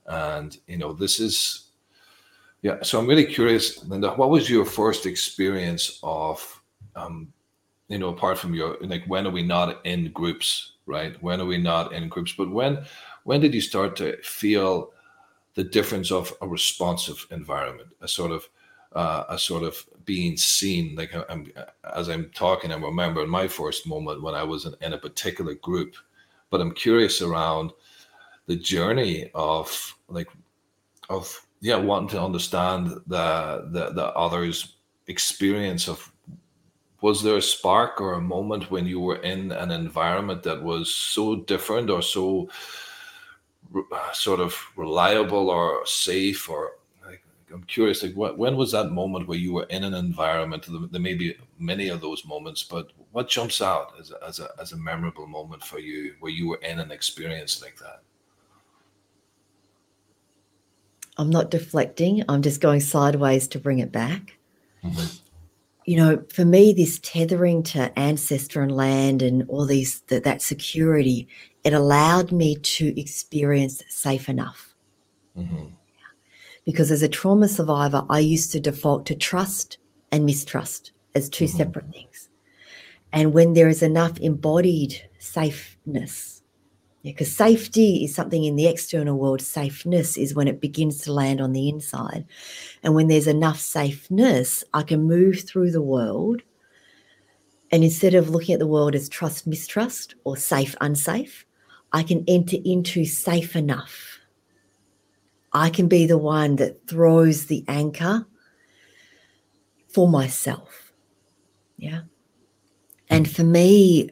And, 0.06 0.56
you 0.66 0.78
know, 0.78 0.94
this 0.94 1.20
is, 1.20 1.72
yeah. 2.62 2.82
So 2.82 2.98
I'm 2.98 3.06
really 3.06 3.26
curious, 3.26 3.84
Linda, 3.84 4.12
what 4.12 4.30
was 4.30 4.48
your 4.48 4.64
first 4.64 5.04
experience 5.04 6.00
of, 6.02 6.62
um, 6.96 7.30
you 7.88 7.98
know, 7.98 8.08
apart 8.08 8.38
from 8.38 8.54
your, 8.54 8.78
like, 8.80 9.04
when 9.06 9.26
are 9.26 9.30
we 9.30 9.42
not 9.42 9.84
in 9.84 10.10
groups, 10.12 10.72
right? 10.86 11.20
When 11.22 11.40
are 11.40 11.46
we 11.46 11.58
not 11.58 11.92
in 11.92 12.08
groups? 12.08 12.32
But 12.36 12.50
when, 12.50 12.84
when 13.24 13.40
did 13.40 13.54
you 13.54 13.60
start 13.60 13.96
to 13.96 14.16
feel 14.22 14.92
the 15.54 15.64
difference 15.64 16.12
of 16.12 16.32
a 16.42 16.46
responsive 16.46 17.26
environment, 17.30 17.88
a 18.00 18.08
sort 18.08 18.30
of, 18.30 18.48
uh, 18.92 19.24
a 19.28 19.38
sort 19.38 19.62
of 19.62 19.84
being 20.06 20.36
seen. 20.36 20.94
Like 20.94 21.14
I'm, 21.28 21.52
as 21.94 22.08
I'm 22.08 22.30
talking, 22.34 22.72
I 22.72 22.76
remember 22.76 23.26
my 23.26 23.46
first 23.46 23.86
moment 23.86 24.22
when 24.22 24.34
I 24.34 24.42
was 24.42 24.64
in, 24.64 24.74
in 24.80 24.94
a 24.94 24.98
particular 24.98 25.54
group, 25.54 25.94
but 26.50 26.60
I'm 26.60 26.72
curious 26.72 27.20
around 27.20 27.72
the 28.46 28.56
journey 28.56 29.30
of 29.34 29.94
like 30.08 30.28
of 31.10 31.46
yeah 31.60 31.76
wanting 31.76 32.10
to 32.10 32.22
understand 32.22 32.88
the 33.06 33.68
the, 33.72 33.90
the 33.90 34.06
others 34.14 34.76
experience 35.08 35.88
of 35.88 36.12
was 37.00 37.22
there 37.22 37.36
a 37.36 37.42
spark 37.42 38.00
or 38.00 38.14
a 38.14 38.20
moment 38.20 38.70
when 38.70 38.86
you 38.86 39.00
were 39.00 39.16
in 39.16 39.52
an 39.52 39.70
environment 39.70 40.42
that 40.44 40.62
was 40.62 40.94
so 40.94 41.36
different 41.36 41.90
or 41.90 42.02
so 42.02 42.48
sort 44.12 44.40
of 44.40 44.56
reliable 44.76 45.50
or 45.50 45.84
safe 45.84 46.48
or 46.48 46.72
I'm 47.52 47.62
curious, 47.62 48.02
like, 48.02 48.14
what, 48.14 48.36
when 48.36 48.56
was 48.56 48.72
that 48.72 48.90
moment 48.90 49.28
where 49.28 49.38
you 49.38 49.52
were 49.52 49.66
in 49.70 49.84
an 49.84 49.94
environment? 49.94 50.66
There 50.90 51.00
may 51.00 51.14
be 51.14 51.36
many 51.58 51.88
of 51.88 52.00
those 52.00 52.24
moments, 52.24 52.64
but 52.64 52.90
what 53.12 53.28
jumps 53.28 53.62
out 53.62 53.94
as 54.00 54.10
a, 54.10 54.24
as 54.26 54.40
a, 54.40 54.50
as 54.60 54.72
a 54.72 54.76
memorable 54.76 55.26
moment 55.26 55.64
for 55.64 55.78
you 55.78 56.14
where 56.20 56.32
you 56.32 56.48
were 56.48 56.58
in 56.58 56.80
an 56.80 56.90
experience 56.90 57.62
like 57.62 57.78
that? 57.78 58.02
I'm 61.18 61.30
not 61.30 61.50
deflecting, 61.50 62.24
I'm 62.28 62.42
just 62.42 62.60
going 62.60 62.80
sideways 62.80 63.48
to 63.48 63.58
bring 63.58 63.78
it 63.78 63.92
back. 63.92 64.36
Mm-hmm. 64.84 65.25
You 65.86 65.96
know, 65.96 66.24
for 66.32 66.44
me, 66.44 66.72
this 66.72 66.98
tethering 66.98 67.62
to 67.64 67.96
ancestor 67.98 68.60
and 68.60 68.76
land 68.76 69.22
and 69.22 69.48
all 69.48 69.64
these, 69.64 70.00
that, 70.08 70.24
that 70.24 70.42
security, 70.42 71.28
it 71.64 71.72
allowed 71.72 72.32
me 72.32 72.56
to 72.56 73.00
experience 73.00 73.82
safe 73.88 74.28
enough. 74.28 74.74
Mm-hmm 75.38 75.66
because 76.66 76.90
as 76.90 77.02
a 77.02 77.08
trauma 77.08 77.48
survivor, 77.48 78.04
I 78.10 78.18
used 78.18 78.52
to 78.52 78.60
default 78.60 79.06
to 79.06 79.14
trust 79.14 79.78
and 80.12 80.26
mistrust 80.26 80.90
as 81.14 81.30
2 81.30 81.44
mm-hmm. 81.44 81.56
separate 81.56 81.90
things. 81.92 82.28
And 83.12 83.32
when 83.32 83.54
there 83.54 83.68
is 83.68 83.82
enough 83.82 84.18
embodied 84.18 85.08
safeness, 85.18 86.35
because 87.12 87.34
safety 87.34 88.04
is 88.04 88.14
something 88.14 88.44
in 88.44 88.56
the 88.56 88.66
external 88.66 89.18
world, 89.18 89.40
safeness 89.40 90.16
is 90.16 90.34
when 90.34 90.48
it 90.48 90.60
begins 90.60 91.02
to 91.02 91.12
land 91.12 91.40
on 91.40 91.52
the 91.52 91.68
inside. 91.68 92.24
And 92.82 92.94
when 92.94 93.08
there's 93.08 93.26
enough 93.26 93.60
safeness, 93.60 94.64
I 94.74 94.82
can 94.82 95.04
move 95.04 95.40
through 95.40 95.70
the 95.70 95.82
world. 95.82 96.42
And 97.70 97.82
instead 97.82 98.14
of 98.14 98.30
looking 98.30 98.52
at 98.52 98.58
the 98.58 98.66
world 98.66 98.94
as 98.94 99.08
trust, 99.08 99.46
mistrust, 99.46 100.14
or 100.24 100.36
safe, 100.36 100.74
unsafe, 100.80 101.44
I 101.92 102.02
can 102.02 102.24
enter 102.28 102.56
into 102.64 103.04
safe 103.04 103.56
enough 103.56 104.20
I 105.56 105.70
can 105.70 105.88
be 105.88 106.04
the 106.04 106.18
one 106.18 106.56
that 106.56 106.86
throws 106.86 107.46
the 107.46 107.64
anchor 107.66 108.26
for 109.88 110.06
myself. 110.06 110.92
Yeah. 111.78 112.02
And 113.08 113.30
for 113.30 113.42
me, 113.42 114.10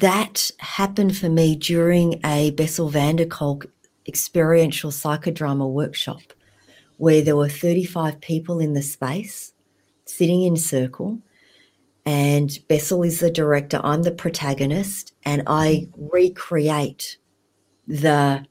that 0.00 0.50
happened 0.58 1.16
for 1.16 1.30
me 1.30 1.56
during 1.56 2.20
a 2.22 2.50
Bessel 2.50 2.90
van 2.90 3.16
der 3.16 3.24
Kolk 3.24 3.66
experiential 4.06 4.90
psychodrama 4.90 5.68
workshop 5.70 6.20
where 6.98 7.22
there 7.22 7.36
were 7.36 7.48
35 7.48 8.20
people 8.20 8.60
in 8.60 8.74
the 8.74 8.82
space 8.82 9.54
sitting 10.04 10.42
in 10.42 10.56
circle. 10.56 11.18
And 12.04 12.58
Bessel 12.68 13.02
is 13.04 13.20
the 13.20 13.30
director, 13.30 13.80
I'm 13.82 14.02
the 14.02 14.12
protagonist, 14.12 15.14
and 15.24 15.42
I 15.46 15.88
recreate 15.96 17.16
the 17.88 18.44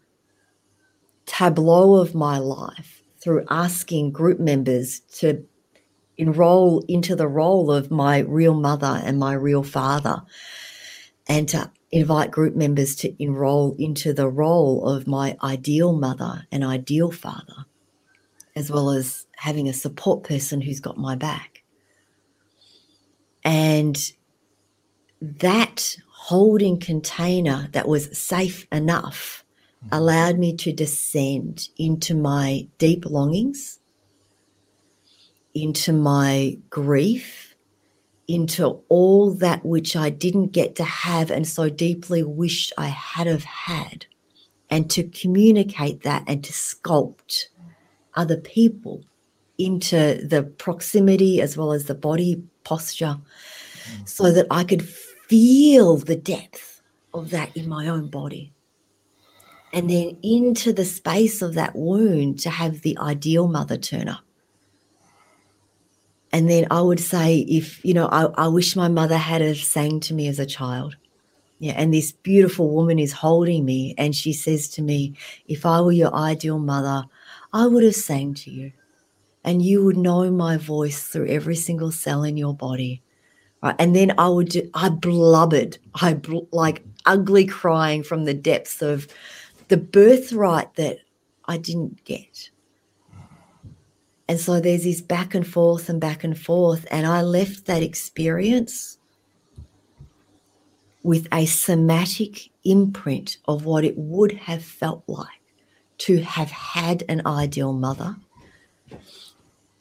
tableau 1.28 1.96
of 1.96 2.16
my 2.16 2.40
life 2.40 3.04
through 3.22 3.46
asking 3.52 4.12
group 4.12 4.40
members 4.40 5.02
to 5.20 5.46
enroll 6.18 6.84
into 6.88 7.16
the 7.16 7.28
role 7.28 7.72
of 7.72 7.92
my 7.92 8.20
real 8.20 8.56
mother 8.56 9.00
and 9.04 9.20
my 9.20 9.34
real 9.34 9.64
father 9.64 10.24
and 11.28 11.50
to 11.50 11.72
invite 11.92 12.32
group 12.32 12.56
members 12.56 12.96
to 12.98 13.24
enroll 13.24 13.76
into 13.80 14.14
the 14.14 14.28
role 14.28 14.88
of 14.88 15.08
my 15.08 15.38
ideal 15.44 15.94
mother 15.94 16.46
and 16.52 16.64
ideal 16.64 17.12
father 17.12 17.66
as 18.56 18.72
well 18.72 18.90
as 18.90 19.28
having 19.36 19.68
a 19.68 19.74
support 19.74 20.24
person 20.24 20.62
who's 20.62 20.80
got 20.80 20.98
my 20.98 21.16
back. 21.16 21.64
And 23.44 23.98
that 25.22 25.98
holding 26.12 26.80
container 26.80 27.68
that 27.74 27.88
was 27.88 28.18
safe 28.18 28.66
enough 28.72 29.44
mm-hmm. 29.84 29.96
allowed 29.96 30.40
me 30.40 30.56
to 30.58 30.72
descend 30.72 31.68
into 31.78 32.16
my 32.16 32.68
deep 32.78 33.06
longings, 33.06 33.80
into 35.54 35.92
my 35.92 36.58
grief, 36.70 37.45
into 38.28 38.82
all 38.90 39.32
that 39.32 39.66
which 39.66 39.96
I 39.96 40.10
didn't 40.10 40.48
get 40.48 40.76
to 40.78 40.84
have 40.84 41.30
and 41.30 41.48
so 41.48 41.70
deeply 41.70 42.24
wished 42.24 42.74
I 42.78 42.88
had 42.88 43.28
have 43.28 43.44
had, 43.44 44.06
and 44.70 44.90
to 44.92 45.04
communicate 45.04 46.04
that 46.04 46.24
and 46.28 46.44
to 46.44 46.52
sculpt 46.52 47.46
other 48.16 48.38
people 48.38 49.04
into 49.58 50.26
the 50.26 50.44
proximity 50.44 51.42
as 51.42 51.56
well 51.56 51.72
as 51.72 51.86
the 51.86 51.96
body 51.96 52.44
posture 52.64 53.18
mm. 53.18 54.10
so 54.10 54.32
that 54.32 54.48
I 54.50 54.64
could 54.64 54.88
feel 54.88 55.98
the 55.98 56.16
depth 56.16 56.82
of 57.14 57.30
that 57.30 57.56
in 57.56 57.70
my 57.70 57.88
own 57.88 58.10
body 58.10 58.54
and 59.72 59.90
then 59.90 60.18
into 60.24 60.72
the 60.72 60.86
space 60.86 61.42
of 61.42 61.54
that 61.54 61.76
wound 61.76 62.40
to 62.40 62.50
have 62.50 62.82
the 62.82 62.98
ideal 62.98 63.48
mother 63.48 63.78
turn 63.78 64.08
up 64.08 64.25
And 66.36 66.50
then 66.50 66.68
I 66.70 66.82
would 66.82 67.00
say, 67.00 67.38
if, 67.48 67.80
you 67.86 67.94
know, 67.94 68.08
I, 68.08 68.26
I 68.44 68.48
wish 68.50 68.76
my 68.76 68.90
mother 68.90 69.16
had 69.16 69.40
have 69.40 69.56
sang 69.56 70.02
to 70.02 70.14
me 70.14 70.28
as 70.28 70.38
a 70.38 70.46
child. 70.46 70.98
Yeah. 71.60 71.76
And 71.78 71.94
this 71.94 72.12
beautiful 72.12 72.72
woman 72.72 73.00
is 73.00 73.14
holding 73.14 73.64
me 73.64 73.96
and 73.98 74.14
she 74.14 74.34
says 74.34 74.68
to 74.72 74.82
me, 74.82 75.16
if 75.48 75.66
I 75.66 75.80
were 75.80 75.94
your 75.94 76.14
ideal 76.14 76.60
mother, 76.60 77.06
I 77.54 77.68
would 77.68 77.86
have 77.86 77.96
sang 77.96 78.34
to 78.34 78.52
you 78.52 78.74
and 79.46 79.62
you 79.62 79.82
would 79.86 79.96
know 79.96 80.30
my 80.30 80.58
voice 80.58 81.08
through 81.08 81.30
every 81.30 81.56
single 81.56 81.94
cell 81.94 82.24
in 82.24 82.36
your 82.36 82.54
body. 82.54 83.02
Right. 83.64 83.76
And 83.80 83.96
then 83.96 84.12
I 84.18 84.28
would, 84.28 84.50
do, 84.50 84.70
I 84.74 84.90
blubbered, 84.90 85.78
I 86.02 86.16
bl- 86.16 86.50
like 86.52 86.84
ugly 87.06 87.46
crying 87.46 88.04
from 88.04 88.26
the 88.26 88.34
depths 88.34 88.82
of 88.82 89.08
the 89.70 89.78
birthright 89.78 90.76
that 90.76 90.98
I 91.46 91.60
didn't 91.60 92.04
get. 92.04 92.50
And 94.28 94.40
so 94.40 94.60
there's 94.60 94.84
this 94.84 95.02
back 95.02 95.36
and 95.36 95.46
forth 95.46 95.88
and 95.90 96.02
back 96.02 96.24
and 96.24 96.38
forth. 96.38 96.86
And 96.90 97.06
I 97.06 97.22
left 97.22 97.66
that 97.66 97.84
experience 97.84 98.98
with 101.04 101.28
a 101.32 101.46
somatic 101.46 102.50
imprint 102.64 103.38
of 103.48 103.66
what 103.66 103.86
it 103.86 103.96
would 103.96 104.32
have 104.32 104.64
felt 104.64 105.04
like 105.08 105.28
to 106.00 106.18
have 106.22 106.50
had 106.50 107.04
an 107.08 107.22
ideal 107.28 107.74
mother. 107.74 108.16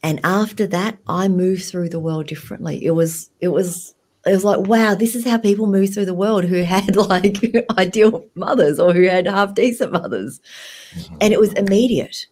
And 0.03 0.21
after 0.23 0.67
that, 0.67 0.99
I 1.09 1.29
moved 1.29 1.65
through 1.65 1.89
the 1.89 1.99
world 1.99 2.27
differently. 2.27 2.85
It 2.85 2.91
was, 2.91 3.31
it 3.41 3.49
was, 3.49 3.95
it 4.27 4.33
was 4.33 4.45
like, 4.45 4.61
wow, 4.61 4.95
this 4.95 5.15
is 5.15 5.25
how 5.25 5.39
people 5.39 5.67
move 5.67 5.95
through 5.95 6.05
the 6.05 6.13
world 6.13 6.45
who 6.45 6.63
had 6.63 6.95
like 7.09 7.39
ideal 7.79 8.27
mothers 8.35 8.79
or 8.79 8.93
who 8.93 9.05
had 9.05 9.27
half 9.27 9.55
decent 9.55 9.93
mothers. 9.93 10.43
Mm-hmm. 10.95 11.17
And 11.23 11.33
it 11.33 11.41
was 11.41 11.55
immediate 11.55 12.27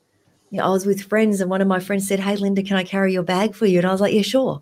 you 0.52 0.58
know, 0.58 0.66
I 0.66 0.68
was 0.68 0.84
with 0.84 1.02
friends 1.04 1.40
and 1.40 1.48
one 1.48 1.62
of 1.62 1.66
my 1.66 1.80
friends 1.80 2.06
said, 2.06 2.20
Hey, 2.20 2.36
Linda, 2.36 2.62
can 2.62 2.76
I 2.76 2.84
carry 2.84 3.14
your 3.14 3.22
bag 3.22 3.54
for 3.54 3.64
you? 3.64 3.78
And 3.78 3.86
I 3.86 3.90
was 3.90 4.02
like, 4.02 4.12
Yeah, 4.12 4.20
sure. 4.20 4.60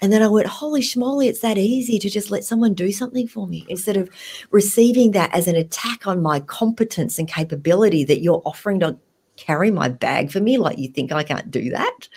And 0.00 0.12
then 0.12 0.22
I 0.22 0.28
went, 0.28 0.46
Holy 0.46 0.80
schmoly, 0.80 1.26
it's 1.26 1.40
that 1.40 1.58
easy 1.58 1.98
to 1.98 2.08
just 2.08 2.30
let 2.30 2.44
someone 2.44 2.74
do 2.74 2.92
something 2.92 3.26
for 3.26 3.48
me 3.48 3.66
instead 3.68 3.96
of 3.96 4.08
receiving 4.52 5.10
that 5.10 5.34
as 5.34 5.48
an 5.48 5.56
attack 5.56 6.06
on 6.06 6.22
my 6.22 6.38
competence 6.38 7.18
and 7.18 7.28
capability 7.28 8.04
that 8.04 8.20
you're 8.20 8.40
offering 8.44 8.78
to 8.80 8.96
carry 9.36 9.72
my 9.72 9.88
bag 9.88 10.30
for 10.30 10.38
me. 10.38 10.58
Like 10.58 10.78
you 10.78 10.88
think 10.88 11.10
I 11.10 11.24
can't 11.24 11.50
do 11.50 11.70
that. 11.70 12.08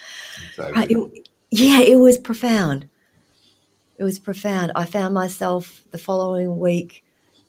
Exactly. 0.52 0.96
Uh, 0.96 1.02
it, 1.02 1.30
yeah, 1.50 1.80
it 1.80 1.98
was 1.98 2.20
profound. 2.20 2.88
It 3.98 4.04
was 4.04 4.20
profound. 4.20 4.72
I 4.76 4.86
found 4.86 5.16
myself 5.16 5.84
the 5.90 5.98
following 5.98 6.60
week 6.60 7.04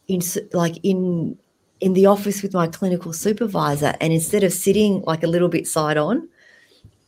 in 0.08 0.22
like 0.54 0.78
in 0.82 1.38
in 1.80 1.94
the 1.94 2.06
office 2.06 2.42
with 2.42 2.54
my 2.54 2.66
clinical 2.66 3.12
supervisor. 3.12 3.94
And 4.00 4.12
instead 4.12 4.44
of 4.44 4.52
sitting 4.52 5.02
like 5.02 5.22
a 5.22 5.26
little 5.28 5.48
bit 5.48 5.66
side 5.66 5.96
on, 5.96 6.28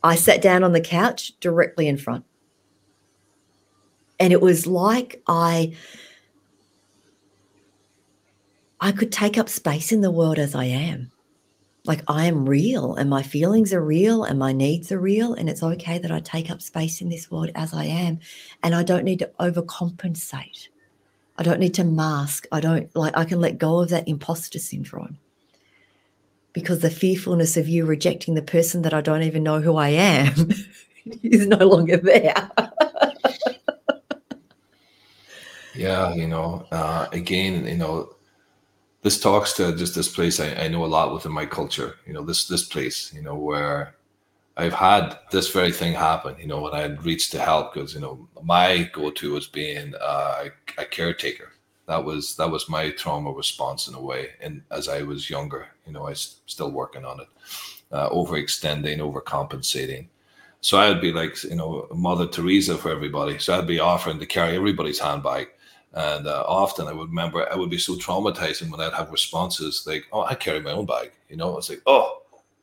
I 0.03 0.15
sat 0.15 0.41
down 0.41 0.63
on 0.63 0.73
the 0.73 0.81
couch 0.81 1.33
directly 1.39 1.87
in 1.87 1.97
front. 1.97 2.25
And 4.19 4.33
it 4.33 4.41
was 4.41 4.67
like 4.67 5.21
I 5.27 5.75
I 8.79 8.91
could 8.91 9.11
take 9.11 9.37
up 9.37 9.47
space 9.47 9.91
in 9.91 10.01
the 10.01 10.11
world 10.11 10.37
as 10.37 10.55
I 10.55 10.65
am. 10.65 11.11
Like 11.85 12.01
I 12.07 12.25
am 12.25 12.47
real 12.47 12.95
and 12.95 13.09
my 13.09 13.23
feelings 13.23 13.73
are 13.73 13.83
real 13.83 14.23
and 14.23 14.39
my 14.39 14.51
needs 14.53 14.91
are 14.91 14.99
real. 14.99 15.33
And 15.33 15.49
it's 15.49 15.63
okay 15.63 15.99
that 15.99 16.11
I 16.11 16.19
take 16.19 16.49
up 16.49 16.61
space 16.61 17.01
in 17.01 17.09
this 17.09 17.29
world 17.29 17.51
as 17.55 17.73
I 17.73 17.85
am. 17.85 18.19
And 18.61 18.75
I 18.75 18.83
don't 18.83 19.03
need 19.03 19.19
to 19.19 19.31
overcompensate. 19.39 20.67
I 21.37 21.43
don't 21.43 21.59
need 21.59 21.73
to 21.75 21.83
mask. 21.83 22.47
I 22.51 22.59
don't 22.59 22.95
like, 22.95 23.17
I 23.17 23.25
can 23.25 23.41
let 23.41 23.57
go 23.57 23.79
of 23.79 23.89
that 23.89 24.07
imposter 24.07 24.59
syndrome 24.59 25.17
because 26.53 26.79
the 26.79 26.89
fearfulness 26.89 27.57
of 27.57 27.67
you 27.67 27.85
rejecting 27.85 28.35
the 28.35 28.41
person 28.41 28.83
that 28.83 28.93
I 28.93 29.01
don't 29.01 29.23
even 29.23 29.43
know 29.43 29.59
who 29.59 29.75
I 29.75 29.89
am 29.89 30.51
is 31.23 31.47
no 31.47 31.57
longer 31.57 31.97
there. 31.97 32.51
yeah, 35.75 36.13
you 36.13 36.27
know, 36.27 36.67
uh, 36.71 37.07
again, 37.11 37.65
you 37.65 37.77
know, 37.77 38.15
this 39.01 39.19
talks 39.19 39.53
to 39.53 39.75
just 39.75 39.95
this 39.95 40.07
place 40.07 40.39
I, 40.39 40.53
I 40.53 40.67
know 40.67 40.85
a 40.85 40.87
lot 40.87 41.13
within 41.13 41.31
my 41.31 41.45
culture, 41.45 41.95
you 42.05 42.13
know, 42.13 42.23
this 42.23 42.47
this 42.47 42.63
place, 42.63 43.11
you 43.13 43.21
know, 43.21 43.35
where 43.35 43.95
I've 44.55 44.73
had 44.73 45.17
this 45.31 45.49
very 45.49 45.71
thing 45.71 45.93
happen, 45.93 46.35
you 46.39 46.47
know, 46.47 46.61
when 46.61 46.73
I 46.73 46.85
reached 46.85 47.31
to 47.31 47.39
help 47.39 47.73
because, 47.73 47.93
you 47.95 48.01
know, 48.01 48.27
my 48.43 48.89
go-to 48.93 49.33
was 49.33 49.47
being 49.47 49.93
a 49.99 50.51
caretaker. 50.91 51.53
That 51.87 52.05
was 52.05 52.35
that 52.37 52.49
was 52.49 52.69
my 52.69 52.91
trauma 52.91 53.31
response 53.31 53.87
in 53.87 53.95
a 53.95 54.01
way. 54.01 54.29
And 54.41 54.61
as 54.71 54.87
I 54.87 55.01
was 55.01 55.29
younger, 55.29 55.67
you 55.85 55.91
know, 55.91 56.05
I 56.05 56.11
was 56.11 56.37
still 56.45 56.71
working 56.71 57.03
on 57.03 57.19
it, 57.19 57.27
uh, 57.91 58.09
overextending, 58.09 58.99
overcompensating. 58.99 60.07
So 60.61 60.77
I 60.77 60.87
would 60.87 61.01
be 61.01 61.11
like, 61.11 61.43
you 61.43 61.55
know, 61.55 61.87
Mother 61.93 62.27
Teresa 62.27 62.77
for 62.77 62.89
everybody. 62.89 63.37
So 63.37 63.57
I'd 63.57 63.67
be 63.67 63.79
offering 63.79 64.19
to 64.19 64.25
carry 64.25 64.55
everybody's 64.55 64.99
handbag. 64.99 65.49
And 65.93 66.25
uh, 66.25 66.43
often 66.47 66.87
I 66.87 66.93
would 66.93 67.09
remember 67.09 67.51
I 67.51 67.55
would 67.55 67.69
be 67.69 67.77
so 67.77 67.95
traumatizing 67.95 68.71
when 68.71 68.79
I'd 68.79 68.93
have 68.93 69.11
responses 69.11 69.83
like, 69.85 70.05
"Oh, 70.11 70.23
I 70.23 70.35
carry 70.35 70.59
my 70.61 70.71
own 70.71 70.85
bag," 70.85 71.11
you 71.29 71.35
know. 71.37 71.57
It's 71.57 71.69
like, 71.69 71.81
"Oh, 71.85 72.21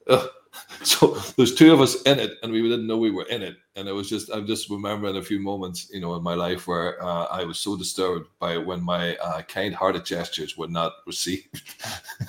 ugh, 0.09 0.29
so 0.83 1.15
there's 1.37 1.55
two 1.55 1.73
of 1.73 1.81
us 1.81 2.03
in 2.03 2.19
it 2.19 2.33
and 2.43 2.53
we 2.53 2.63
didn't 2.63 2.87
know 2.87 2.97
we 2.97 3.11
were 3.11 3.29
in 3.29 3.43
it. 3.43 3.57
And 3.77 3.89
it 3.89 3.93
was 3.93 4.09
just 4.09 4.31
i'm 4.31 4.47
just 4.47 4.69
remembering 4.69 5.17
a 5.17 5.23
few 5.23 5.39
moments 5.39 5.89
you 5.93 6.01
know 6.01 6.15
in 6.15 6.23
my 6.23 6.35
life 6.35 6.67
where 6.67 7.03
uh, 7.03 7.27
i 7.27 7.45
was 7.45 7.59
so 7.59 7.77
disturbed 7.77 8.29
by 8.39 8.59
when 8.59 8.83
my 8.83 9.17
uh, 9.17 9.43
kind-hearted 9.43 10.05
gestures 10.05 10.57
were 10.59 10.69
not 10.69 10.93
received. 11.07 11.63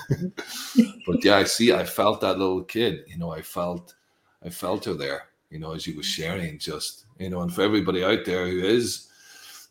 But 1.08 1.26
yeah 1.26 1.38
i 1.38 1.44
see 1.44 1.74
i 1.74 1.84
felt 1.84 2.22
that 2.22 2.38
little 2.38 2.64
kid 2.64 3.04
you 3.08 3.18
know 3.18 3.32
i 3.32 3.42
felt 3.42 3.96
i 4.46 4.50
felt 4.50 4.86
her 4.86 4.94
there 4.94 5.24
you 5.50 5.60
know 5.60 5.74
as 5.74 5.86
you 5.86 5.98
was 5.98 6.06
sharing 6.06 6.58
just 6.60 7.06
you 7.20 7.30
know 7.30 7.42
and 7.42 7.54
for 7.54 7.64
everybody 7.64 8.04
out 8.04 8.24
there 8.26 8.48
who 8.48 8.64
is 8.64 9.10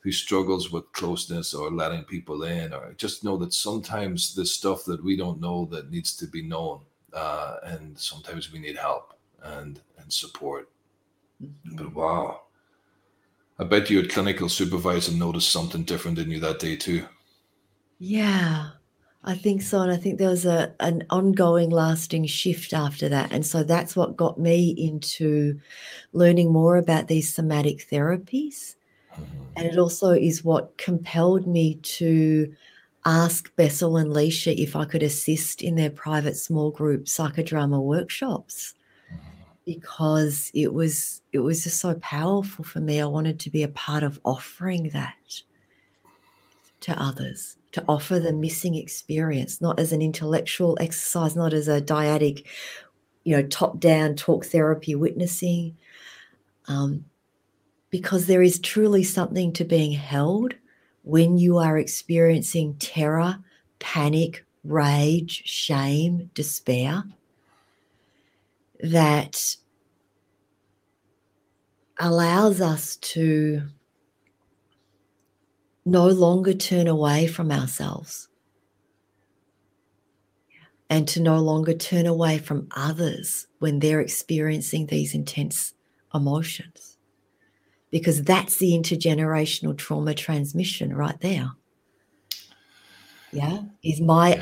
who 0.03 0.13
struggles 0.13 0.71
with 0.71 0.91
closeness 0.93 1.55
or 1.55 1.71
letting 1.71 2.05
people 2.05 2.43
in 2.43 2.73
or 2.73 2.95
just 2.95 3.25
know 3.25 3.37
that 3.37 3.55
sometimes 3.55 4.35
the 4.35 4.45
stuff 4.45 4.85
that 4.85 5.03
we 5.03 5.17
don't 5.17 5.41
know 5.41 5.67
that 5.67 5.91
needs 5.91 6.17
to 6.17 6.27
be 6.27 6.43
known 6.43 6.81
uh, 7.15 7.57
and 7.65 7.99
sometimes 7.99 8.53
we 8.53 8.59
need 8.59 8.77
help 8.77 9.15
and 9.43 9.81
and 9.99 10.13
support. 10.13 10.71
Mm-hmm. 11.43 11.77
But 11.77 11.95
wow, 11.95 12.43
I 13.59 13.65
bet 13.65 13.91
your 13.91 14.07
clinical 14.07 14.49
supervisor 14.49 15.13
noticed 15.13 15.51
something 15.51 15.85
different 15.85 16.19
in 16.19 16.31
you 16.31 16.41
that 16.41 16.59
day 16.59 16.77
too. 16.77 17.07
Yeah, 17.99 18.71
I 19.23 19.35
think 19.35 19.61
so, 19.61 19.81
and 19.81 19.93
I 19.93 19.97
think 19.97 20.19
there 20.19 20.31
was 20.31 20.47
a 20.47 20.75
an 20.81 21.05
ongoing, 21.11 21.71
lasting 21.71 22.27
shift 22.27 22.73
after 22.73 23.09
that, 23.11 23.33
and 23.33 23.45
so 23.45 23.63
that's 23.63 23.95
what 23.95 24.17
got 24.17 24.39
me 24.39 24.71
into 24.71 25.61
learning 26.13 26.53
more 26.53 26.79
about 26.79 27.09
these 27.09 27.33
somatic 27.33 27.87
therapies, 27.91 28.77
mm-hmm. 29.13 29.43
and 29.57 29.67
it 29.67 29.79
also 29.79 30.13
is 30.13 30.43
what 30.43 30.79
compelled 30.79 31.47
me 31.47 31.75
to 31.75 32.55
ask 33.05 33.55
Bessel 33.57 33.97
and 33.97 34.13
Licia 34.13 34.55
if 34.57 34.77
I 34.77 34.85
could 34.85 35.03
assist 35.03 35.63
in 35.63 35.75
their 35.75 35.91
private 35.91 36.37
small 36.37 36.71
group 36.71 37.05
psychodrama 37.05 37.83
workshops 37.83 38.75
because 39.65 40.51
it 40.55 40.73
was 40.73 41.23
it 41.33 41.39
was 41.39 41.65
just 41.65 41.81
so 41.81 41.95
powerful 41.95 42.65
for 42.65 42.81
me. 42.81 43.01
I 43.01 43.07
wanted 43.07 43.39
to 43.41 43.51
be 43.51 43.63
a 43.63 43.69
part 43.69 44.03
of 44.03 44.21
offering 44.25 44.91
that 44.91 45.15
to 46.81 47.01
others, 47.01 47.57
to 47.73 47.85
offer 47.89 48.19
the 48.19 48.33
missing 48.33 48.75
experience, 48.75 49.61
not 49.61 49.79
as 49.79 49.93
an 49.93 50.03
intellectual 50.03 50.77
exercise, 50.81 51.37
not 51.37 51.53
as 51.53 51.69
a 51.69 51.81
dyadic, 51.81 52.47
you 53.25 53.37
know, 53.37 53.47
top-down 53.47 54.17
talk 54.17 54.47
therapy 54.47 54.95
witnessing. 54.95 55.77
Um, 56.69 57.05
because 57.91 58.27
there 58.27 58.43
is 58.43 58.61
truly 58.61 59.03
something 59.03 59.53
to 59.53 59.65
being 59.65 59.93
held 59.93 60.55
when 61.03 61.39
you 61.39 61.59
are 61.59 61.79
experiencing 61.79 62.75
terror, 62.75 63.39
panic, 63.79 64.45
rage, 64.65 65.43
shame, 65.47 66.31
despair, 66.35 67.05
that 68.83 69.57
allows 71.99 72.61
us 72.61 72.97
to 72.97 73.63
no 75.85 76.07
longer 76.09 76.55
turn 76.55 76.87
away 76.87 77.27
from 77.27 77.51
ourselves 77.51 78.29
and 80.89 81.07
to 81.09 81.21
no 81.21 81.39
longer 81.39 81.73
turn 81.73 82.07
away 82.07 82.39
from 82.39 82.69
others 82.77 83.47
when 83.61 83.79
they're 83.79 84.01
experiencing 84.01 84.87
these 84.87 85.15
intense 85.15 85.75
emotions 86.15 86.90
because 87.91 88.23
that's 88.23 88.57
the 88.57 88.73
intergenerational 88.73 89.77
trauma 89.77 90.15
transmission 90.15 90.95
right 90.95 91.21
there. 91.21 91.53
Yeah, 93.33 93.63
is 93.85 94.01
my 94.01 94.41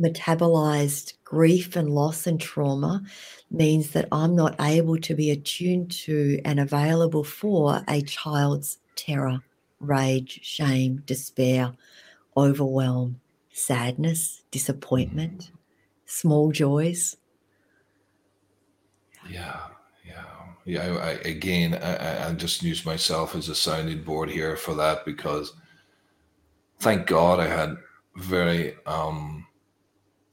unmetabolized 0.00 1.14
grief 1.24 1.76
and 1.76 1.90
loss 1.90 2.26
and 2.26 2.40
trauma 2.40 3.02
means 3.50 3.90
that 3.90 4.08
I'm 4.12 4.36
not 4.36 4.54
able 4.60 4.98
to 4.98 5.14
be 5.14 5.30
attuned 5.30 5.90
to 5.92 6.40
and 6.44 6.60
available 6.60 7.24
for 7.24 7.82
a 7.88 8.02
child's 8.02 8.78
terror, 8.94 9.40
rage, 9.80 10.40
shame, 10.42 11.02
despair, 11.06 11.72
overwhelm, 12.36 13.20
sadness, 13.52 14.42
disappointment, 14.50 15.50
small 16.06 16.52
joys. 16.52 17.16
Yeah, 19.28 19.60
Yeah. 20.64 20.82
I, 20.82 21.08
I, 21.08 21.10
again, 21.24 21.74
I, 21.74 22.28
I 22.28 22.32
just 22.34 22.62
use 22.62 22.84
myself 22.84 23.34
as 23.34 23.48
a 23.48 23.54
sounding 23.54 24.02
board 24.02 24.30
here 24.30 24.56
for 24.56 24.74
that 24.74 25.04
because, 25.04 25.52
thank 26.78 27.06
God, 27.06 27.40
I 27.40 27.46
had 27.46 27.76
very 28.16 28.76
um, 28.86 29.46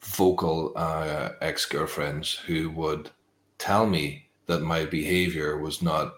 vocal 0.04 0.74
uh, 0.76 1.30
ex 1.42 1.66
girlfriends 1.66 2.34
who 2.34 2.70
would 2.72 3.10
tell 3.58 3.86
me 3.86 4.30
that 4.48 4.62
my 4.62 4.86
behavior 4.86 5.58
was 5.58 5.82
not 5.82 6.14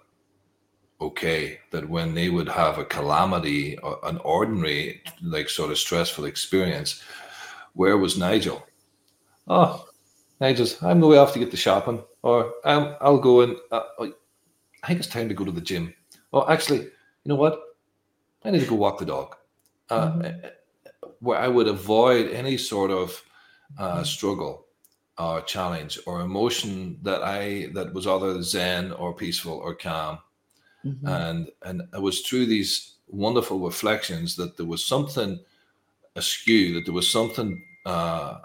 okay. 1.01 1.59
That 1.71 1.89
when 1.89 2.13
they 2.13 2.29
would 2.29 2.49
have 2.49 2.77
a 2.77 2.85
calamity, 2.85 3.77
an 4.03 4.17
ordinary, 4.17 5.01
like 5.21 5.49
sort 5.49 5.71
of 5.71 5.77
stressful 5.77 6.25
experience, 6.25 7.01
where 7.73 7.97
was 7.97 8.17
Nigel? 8.17 8.65
Oh, 9.47 9.87
Nigel's, 10.39 10.81
I'm 10.83 10.99
going 10.99 11.17
off 11.17 11.33
to 11.33 11.39
get 11.39 11.51
the 11.51 11.57
shopping, 11.57 12.03
or 12.23 12.53
um, 12.65 12.95
I'll 13.01 13.19
go 13.19 13.41
and 13.41 13.55
uh, 13.71 13.83
I 13.99 14.87
think 14.87 14.99
it's 14.99 15.07
time 15.07 15.29
to 15.29 15.35
go 15.35 15.45
to 15.45 15.51
the 15.51 15.61
gym. 15.61 15.93
Oh, 16.33 16.47
actually, 16.47 16.79
you 16.79 16.89
know 17.25 17.35
what? 17.35 17.59
I 18.43 18.51
need 18.51 18.61
to 18.61 18.67
go 18.67 18.75
walk 18.75 18.99
the 18.99 19.05
dog. 19.05 19.35
Uh, 19.89 20.11
mm-hmm. 20.11 20.47
Where 21.19 21.39
I 21.39 21.47
would 21.47 21.67
avoid 21.67 22.31
any 22.31 22.57
sort 22.57 22.91
of 22.91 23.21
uh, 23.77 24.03
struggle 24.03 24.65
or 25.17 25.41
challenge 25.41 25.99
or 26.05 26.21
emotion 26.21 26.97
that 27.01 27.21
I 27.23 27.69
that 27.73 27.93
was 27.93 28.07
either 28.07 28.41
zen 28.41 28.91
or 28.93 29.13
peaceful 29.13 29.53
or 29.53 29.75
calm, 29.75 30.19
mm-hmm. 30.85 31.07
and 31.07 31.49
and 31.63 31.81
it 31.93 32.01
was 32.01 32.21
through 32.21 32.45
these 32.45 32.93
wonderful 33.07 33.59
reflections 33.59 34.35
that 34.35 34.55
there 34.55 34.65
was 34.65 34.85
something 34.85 35.39
askew, 36.15 36.75
that 36.75 36.85
there 36.85 36.93
was 36.93 37.09
something 37.09 37.61
uh, 37.85 38.39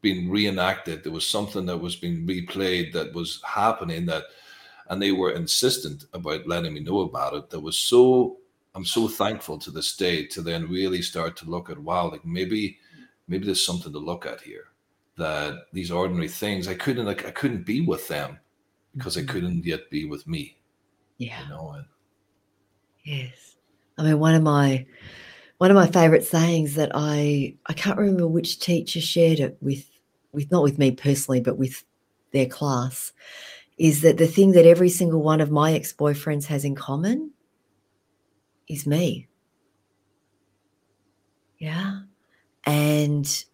being 0.00 0.30
reenacted, 0.30 1.02
there 1.02 1.12
was 1.12 1.26
something 1.28 1.66
that 1.66 1.76
was 1.76 1.96
being 1.96 2.26
replayed 2.26 2.92
that 2.92 3.12
was 3.12 3.40
happening 3.44 4.06
that, 4.06 4.24
and 4.88 5.00
they 5.00 5.12
were 5.12 5.32
insistent 5.32 6.06
about 6.14 6.46
letting 6.46 6.74
me 6.74 6.80
know 6.80 7.00
about 7.00 7.34
it. 7.34 7.50
That 7.50 7.60
was 7.60 7.78
so. 7.78 8.36
I'm 8.72 8.84
so 8.84 9.08
thankful 9.08 9.58
to 9.58 9.72
this 9.72 9.96
day 9.96 10.26
to 10.26 10.42
then 10.42 10.70
really 10.70 11.02
start 11.02 11.36
to 11.38 11.50
look 11.50 11.70
at 11.70 11.78
wow, 11.78 12.08
like 12.08 12.24
maybe 12.24 12.78
maybe 13.26 13.46
there's 13.46 13.64
something 13.64 13.92
to 13.92 13.98
look 13.98 14.26
at 14.26 14.40
here 14.40 14.70
that 15.16 15.66
these 15.72 15.90
ordinary 15.90 16.28
things 16.28 16.66
i 16.66 16.74
couldn't 16.74 17.06
like 17.06 17.26
i 17.26 17.30
couldn't 17.30 17.64
be 17.64 17.80
with 17.80 18.06
them 18.08 18.38
because 18.96 19.16
mm-hmm. 19.16 19.28
i 19.28 19.32
couldn't 19.32 19.64
yet 19.64 19.88
be 19.90 20.04
with 20.04 20.26
me 20.26 20.58
yeah 21.18 21.42
you 21.42 21.48
know 21.50 21.72
and, 21.76 21.84
yes 23.04 23.56
i 23.98 24.02
mean 24.02 24.18
one 24.18 24.34
of 24.34 24.42
my 24.42 24.84
one 25.58 25.70
of 25.70 25.74
my 25.74 25.86
favorite 25.86 26.24
sayings 26.24 26.74
that 26.74 26.90
i 26.94 27.54
i 27.66 27.72
can't 27.72 27.98
remember 27.98 28.26
which 28.26 28.60
teacher 28.60 29.00
shared 29.00 29.40
it 29.40 29.56
with 29.60 29.89
with 30.32 30.50
not 30.50 30.62
with 30.62 30.78
me 30.78 30.90
personally 30.90 31.40
but 31.40 31.58
with 31.58 31.84
their 32.32 32.46
class 32.46 33.12
is 33.78 34.02
that 34.02 34.18
the 34.18 34.26
thing 34.26 34.52
that 34.52 34.66
every 34.66 34.90
single 34.90 35.22
one 35.22 35.40
of 35.40 35.50
my 35.50 35.72
ex-boyfriends 35.72 36.44
has 36.44 36.64
in 36.66 36.74
common 36.74 37.30
is 38.68 38.86
me. 38.86 39.26
Yeah. 41.58 42.00
And 42.66 43.44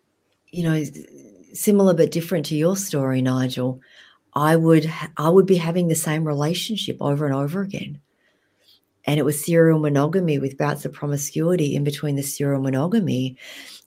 you 0.57 0.63
know 0.63 0.83
similar 1.53 1.95
but 1.95 2.11
different 2.11 2.47
to 2.47 2.57
your 2.57 2.77
story 2.77 3.21
nigel 3.21 3.81
i 4.35 4.57
would 4.57 4.91
i 5.17 5.29
would 5.29 5.47
be 5.47 5.57
having 5.57 5.89
the 5.89 5.95
same 5.95 6.25
relationship 6.25 6.97
over 7.01 7.27
and 7.27 7.35
over 7.35 7.61
again 7.61 8.01
and 9.07 9.19
it 9.19 9.25
was 9.25 9.45
serial 9.45 9.79
monogamy 9.79 10.39
with 10.39 10.59
bouts 10.59 10.85
of 10.85 10.93
promiscuity 10.93 11.75
in 11.75 11.85
between 11.85 12.17
the 12.17 12.23
serial 12.23 12.61
monogamy 12.61 13.37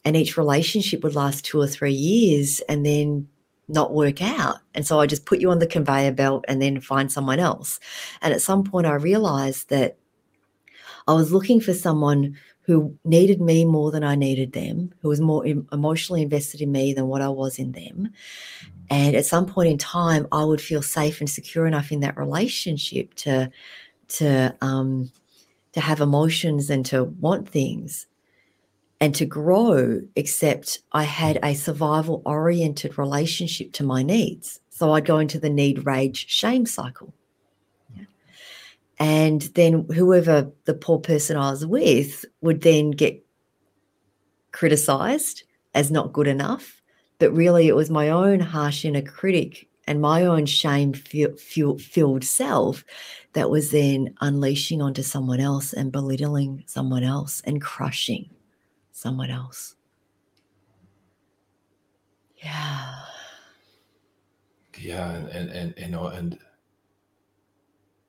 and 0.06 0.16
each 0.16 0.38
relationship 0.38 1.04
would 1.04 1.16
last 1.16 1.46
two 1.46 1.60
or 1.60 1.68
three 1.68 1.94
years 1.94 2.62
and 2.70 2.86
then 2.86 3.28
not 3.68 3.94
work 3.94 4.22
out 4.22 4.58
and 4.74 4.88
so 4.88 5.00
i 5.00 5.06
just 5.06 5.26
put 5.26 5.40
you 5.40 5.52
on 5.52 5.60
the 5.60 5.68
conveyor 5.68 6.12
belt 6.12 6.44
and 6.48 6.62
then 6.62 6.82
find 6.82 7.12
someone 7.12 7.40
else 7.40 7.80
and 8.22 8.34
at 8.34 8.42
some 8.42 8.64
point 8.64 8.88
i 8.88 8.94
realized 8.94 9.70
that 9.70 9.98
i 11.08 11.14
was 11.14 11.32
looking 11.32 11.62
for 11.62 11.74
someone 11.74 12.36
who 12.70 12.96
needed 13.04 13.42
me 13.42 13.66
more 13.66 13.90
than 13.90 14.04
I 14.04 14.14
needed 14.14 14.54
them, 14.54 14.94
who 15.02 15.10
was 15.10 15.20
more 15.20 15.44
emotionally 15.44 16.22
invested 16.22 16.62
in 16.62 16.72
me 16.72 16.94
than 16.94 17.08
what 17.08 17.24
I 17.24 17.30
was 17.30 17.58
in 17.58 17.72
them. 17.72 18.10
And 18.92 19.16
at 19.16 19.26
some 19.26 19.48
point 19.48 19.70
in 19.70 19.80
time, 19.80 20.28
I 20.32 20.44
would 20.44 20.62
feel 20.62 20.84
safe 20.84 21.20
and 21.20 21.28
secure 21.28 21.66
enough 21.66 21.92
in 21.92 22.02
that 22.02 22.16
relationship 22.16 23.16
to 23.16 23.50
to 24.10 24.56
um, 24.62 25.12
to 25.74 25.80
have 25.80 26.02
emotions 26.02 26.70
and 26.70 26.86
to 26.88 27.06
want 27.06 27.48
things 27.48 28.08
and 29.00 29.16
to 29.16 29.26
grow. 29.26 30.02
Except 30.16 30.80
I 30.92 31.04
had 31.04 31.40
a 31.44 31.54
survival 31.54 32.22
oriented 32.26 32.98
relationship 32.98 33.72
to 33.74 33.84
my 33.84 34.04
needs, 34.04 34.60
so 34.70 34.94
I'd 34.94 35.06
go 35.06 35.20
into 35.20 35.40
the 35.40 35.50
need, 35.50 35.86
rage, 35.86 36.28
shame 36.30 36.66
cycle. 36.66 37.14
And 39.00 39.44
then 39.56 39.86
whoever 39.96 40.52
the 40.66 40.74
poor 40.74 41.00
person 41.00 41.38
I 41.38 41.52
was 41.52 41.66
with 41.66 42.26
would 42.42 42.62
then 42.62 42.92
get 42.92 43.24
criticized 44.52 45.44
as 45.74 45.90
not 45.90 46.12
good 46.12 46.28
enough. 46.28 46.82
But 47.18 47.34
really, 47.34 47.68
it 47.68 47.76
was 47.76 47.90
my 47.90 48.10
own 48.10 48.42
harsh 48.42 48.84
inner 48.84 49.02
critic 49.02 49.69
and 49.90 50.00
my 50.00 50.24
own 50.24 50.46
shame 50.46 50.94
filled 50.94 52.24
self 52.24 52.86
that 53.34 53.50
was 53.50 53.72
then 53.72 54.16
unleashing 54.22 54.84
onto 54.84 55.02
someone 55.02 55.40
else 55.40 55.74
and 55.74 55.92
belittling 55.92 56.64
someone 56.68 57.04
else 57.04 57.42
and 57.42 57.60
crushing 57.60 58.30
someone 58.92 59.32
else. 59.32 59.76
Yeah. 62.38 62.94
Yeah, 64.78 65.12
and 65.12 65.28
and, 65.30 65.50
and 65.50 65.74
you 65.78 65.88
know, 65.88 66.06
and 66.06 66.38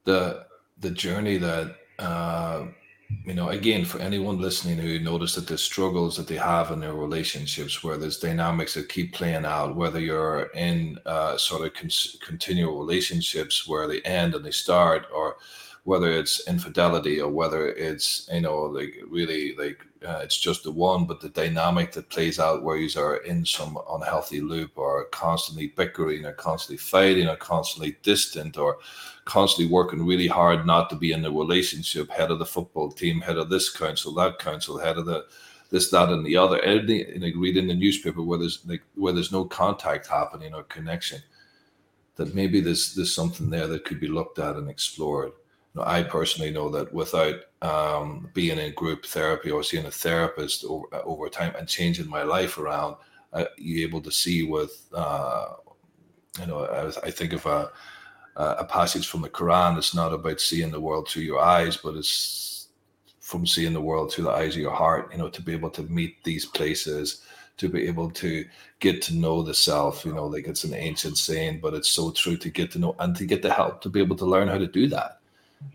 the 0.05 0.47
the 0.81 0.91
journey 0.91 1.39
that 1.39 1.77
uh, 1.99 2.67
you 3.25 3.35
know 3.35 3.49
again 3.49 3.85
for 3.85 3.99
anyone 3.99 4.41
listening 4.41 4.79
who 4.79 4.99
notice 5.01 5.35
that 5.35 5.47
there's 5.47 5.63
struggles 5.63 6.17
that 6.17 6.29
they 6.29 6.37
have 6.37 6.71
in 6.71 6.81
their 6.81 6.95
relationships 6.95 7.83
where 7.83 7.97
there's 7.97 8.19
dynamics 8.19 8.75
that 8.75 8.89
keep 8.89 9.13
playing 9.13 9.45
out 9.45 9.75
whether 9.75 9.99
you're 9.99 10.45
in 10.55 10.99
uh, 11.07 11.37
sort 11.37 11.67
of 11.67 11.75
con- 11.75 11.91
continual 12.25 12.79
relationships 12.79 13.67
where 13.67 13.89
they 13.89 14.01
end 14.03 14.35
and 14.35 14.45
they 14.45 14.51
start 14.51 15.07
or 15.15 15.37
whether 15.85 16.11
it's 16.13 16.47
infidelity 16.49 17.21
or 17.21 17.31
whether 17.31 17.69
it's 17.69 18.29
you 18.33 18.41
know 18.41 18.63
like 18.63 18.95
really 19.09 19.55
like 19.57 19.85
uh, 20.07 20.21
it's 20.23 20.39
just 20.39 20.63
the 20.63 20.71
one 20.71 21.07
but 21.07 21.21
the 21.21 21.29
dynamic 21.31 21.93
that 21.93 22.09
plays 22.09 22.39
out 22.39 22.63
where 22.63 22.77
you 22.77 22.89
are 23.01 23.19
in 23.19 23.45
some 23.45 23.79
unhealthy 23.91 24.41
loop 24.41 24.73
or 24.77 25.05
constantly 25.07 25.69
bickering 25.69 26.25
or 26.25 26.33
constantly 26.33 26.77
fighting 26.77 27.29
or 27.29 27.37
constantly 27.37 27.97
distant 28.03 28.57
or 28.57 28.79
constantly 29.25 29.73
working 29.73 30.05
really 30.05 30.27
hard 30.27 30.67
not 30.67 30.91
to 30.91 30.97
be 30.97 31.13
in 31.13 31.23
the 31.23 31.31
relationship, 31.31 32.11
head 32.11 32.31
of 32.31 32.39
the 32.39 32.47
football 32.47 32.91
team, 32.91 33.21
head 33.21 33.37
of 33.37 33.49
this 33.49 33.71
council, 33.71 34.13
that 34.15 34.39
council, 34.39 34.79
head 34.79 34.99
of 34.99 35.07
the 35.07 35.25
this, 35.71 35.89
that, 35.91 36.09
and 36.09 36.27
the 36.27 36.37
other. 36.37 36.61
Anything 36.63 37.21
like 37.21 37.35
reading 37.37 37.69
the 37.69 37.75
newspaper 37.75 38.23
where 38.23 38.39
there's 38.41 38.59
like 38.67 38.83
where 38.97 39.13
there's 39.13 39.31
no 39.31 39.45
contact 39.45 40.09
happening 40.09 40.53
or 40.53 40.65
connection. 40.65 41.23
That 42.17 42.35
maybe 42.35 42.61
there's 42.61 42.95
there's 42.95 43.15
something 43.15 43.49
there 43.49 43.69
that 43.69 43.85
could 43.85 44.01
be 44.01 44.09
looked 44.09 44.41
at 44.41 44.57
and 44.57 44.69
explored. 44.69 45.33
I 45.79 46.03
personally 46.03 46.51
know 46.51 46.69
that 46.71 46.93
without 46.93 47.37
um, 47.63 48.29
being 48.35 48.59
in 48.59 48.75
group 48.75 49.07
therapy 49.07 49.51
or 49.51 49.63
seeing 49.63 49.87
a 49.87 49.91
therapist 49.91 50.65
over, 50.65 50.87
over 51.05 51.29
time 51.29 51.55
and 51.57 51.69
changing 51.69 52.09
my 52.09 52.25
life 52.25 52.59
around, 52.59 52.97
uh, 53.33 53.45
you're 53.57 53.89
able 53.89 54.01
to 54.01 54.11
see 54.11 54.43
with, 54.43 54.87
uh, 54.93 55.55
you 56.41 56.47
know, 56.47 56.65
I, 56.65 57.07
I 57.07 57.11
think 57.11 57.33
of 57.33 57.47
a, 57.47 57.71
a 58.37 58.65
passage 58.65 59.07
from 59.07 59.23
the 59.23 59.31
Quran. 59.31 59.79
It's 59.79 59.95
not 59.95 60.13
about 60.13 60.41
seeing 60.41 60.71
the 60.71 60.81
world 60.81 61.09
through 61.09 61.23
your 61.23 61.41
eyes, 61.41 61.77
but 61.77 61.95
it's 61.95 62.69
from 63.21 63.47
seeing 63.47 63.73
the 63.73 63.81
world 63.81 64.13
through 64.13 64.25
the 64.25 64.31
eyes 64.31 64.57
of 64.57 64.63
your 64.63 64.75
heart. 64.75 65.11
You 65.13 65.19
know, 65.19 65.29
to 65.29 65.43
be 65.43 65.53
able 65.53 65.71
to 65.71 65.83
meet 65.85 66.25
these 66.25 66.47
places, 66.47 67.23
to 67.59 67.69
be 67.69 67.87
able 67.87 68.11
to 68.11 68.45
get 68.81 69.03
to 69.03 69.15
know 69.15 69.43
the 69.43 69.55
self. 69.55 70.05
You 70.05 70.15
know, 70.15 70.27
like 70.27 70.49
it's 70.49 70.65
an 70.65 70.75
ancient 70.75 71.17
saying, 71.17 71.61
but 71.61 71.75
it's 71.75 71.91
so 71.91 72.11
true 72.11 72.37
to 72.39 72.51
get 72.51 72.73
to 72.73 72.81
know 72.81 72.97
and 72.99 73.15
to 73.17 73.25
get 73.25 73.43
the 73.43 73.53
help 73.53 73.81
to 73.83 73.89
be 73.89 74.01
able 74.01 74.17
to 74.17 74.27
learn 74.27 74.49
how 74.49 74.59
to 74.59 74.67
do 74.67 74.89
that, 74.89 75.20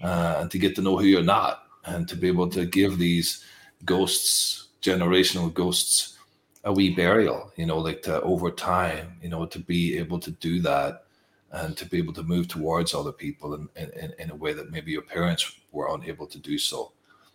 uh, 0.01 0.37
and 0.39 0.51
to 0.51 0.57
get 0.57 0.75
to 0.75 0.81
know 0.81 0.97
who 0.97 1.05
you're 1.05 1.23
not, 1.23 1.63
and 1.85 2.07
to 2.07 2.15
be 2.15 2.27
able 2.27 2.49
to 2.49 2.65
give 2.65 2.97
these 2.97 3.43
ghosts, 3.85 4.67
generational 4.81 5.53
ghosts, 5.53 6.17
a 6.63 6.73
wee 6.73 6.95
burial. 6.95 7.51
You 7.55 7.65
know, 7.65 7.77
like 7.77 8.01
to 8.03 8.21
over 8.21 8.51
time. 8.51 9.17
You 9.21 9.29
know, 9.29 9.45
to 9.45 9.59
be 9.59 9.97
able 9.97 10.19
to 10.19 10.31
do 10.31 10.61
that 10.61 11.05
and 11.51 11.77
to 11.77 11.85
be 11.85 11.97
able 11.97 12.13
to 12.13 12.23
move 12.23 12.47
towards 12.47 12.93
other 12.93 13.13
people 13.13 13.53
in, 13.53 13.69
in, 13.75 14.13
in 14.19 14.31
a 14.31 14.35
way 14.35 14.51
that 14.51 14.71
maybe 14.71 14.91
your 14.91 15.01
parents 15.01 15.55
were 15.71 15.93
unable 15.95 16.27
to 16.27 16.37
do 16.37 16.57
so 16.57 16.91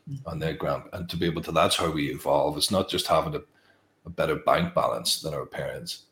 mm-hmm. 0.09 0.29
on 0.29 0.39
their 0.39 0.53
ground. 0.53 0.85
And 0.93 1.09
to 1.09 1.17
be 1.17 1.27
able 1.27 1.43
to, 1.43 1.53
that's 1.53 1.77
how 1.77 1.91
we 1.91 2.11
evolve. 2.11 2.57
It's 2.57 2.71
not 2.71 2.91
just 2.91 3.07
having 3.07 3.35
a, 3.35 3.41
a 4.05 4.11
better 4.11 4.37
bank 4.37 4.75
balance 4.75 5.23
than 5.23 5.33
our 5.33 5.47
parents, 5.47 6.03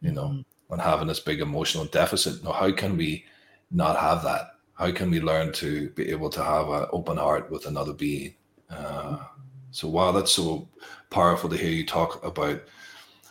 you 0.00 0.10
know, 0.10 0.28
mm-hmm. 0.28 0.72
and 0.72 0.82
having 0.82 1.06
this 1.06 1.20
big 1.20 1.40
emotional 1.40 1.84
deficit. 1.84 2.42
Now, 2.42 2.52
how 2.52 2.72
can 2.72 2.96
we 2.96 3.24
not 3.70 3.96
have 3.96 4.24
that? 4.24 4.56
How 4.82 4.90
can 4.90 5.12
we 5.12 5.20
learn 5.20 5.52
to 5.52 5.90
be 5.90 6.10
able 6.10 6.28
to 6.30 6.42
have 6.42 6.68
an 6.68 6.86
open 6.92 7.16
heart 7.16 7.52
with 7.52 7.66
another 7.66 7.92
being? 7.92 8.34
Uh, 8.68 9.18
so, 9.70 9.86
wow, 9.86 10.10
that's 10.10 10.32
so 10.32 10.68
powerful 11.08 11.48
to 11.50 11.56
hear 11.56 11.70
you 11.70 11.86
talk 11.86 12.24
about 12.24 12.60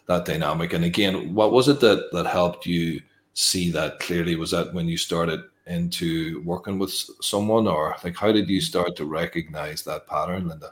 that 0.06 0.24
dynamic. 0.24 0.72
And 0.72 0.86
again, 0.86 1.34
what 1.36 1.52
was 1.52 1.68
it 1.68 1.82
that 1.82 2.08
that 2.14 2.26
helped 2.26 2.66
you 2.66 3.02
see 3.34 3.70
that 3.72 3.99
clearly? 3.99 4.38
Was 4.38 4.52
that 4.52 4.74
when 4.74 4.88
you 4.88 4.95
started 4.95 5.41
into 5.68 6.41
working 6.45 6.80
with 6.80 6.93
someone, 7.22 7.68
or 7.68 7.97
like 8.02 8.16
how 8.16 8.32
did 8.32 8.47
you 8.47 8.62
start 8.62 8.95
to 8.95 9.04
recognize 9.04 9.84
that 9.84 10.08
pattern, 10.08 10.47
Linda? 10.47 10.72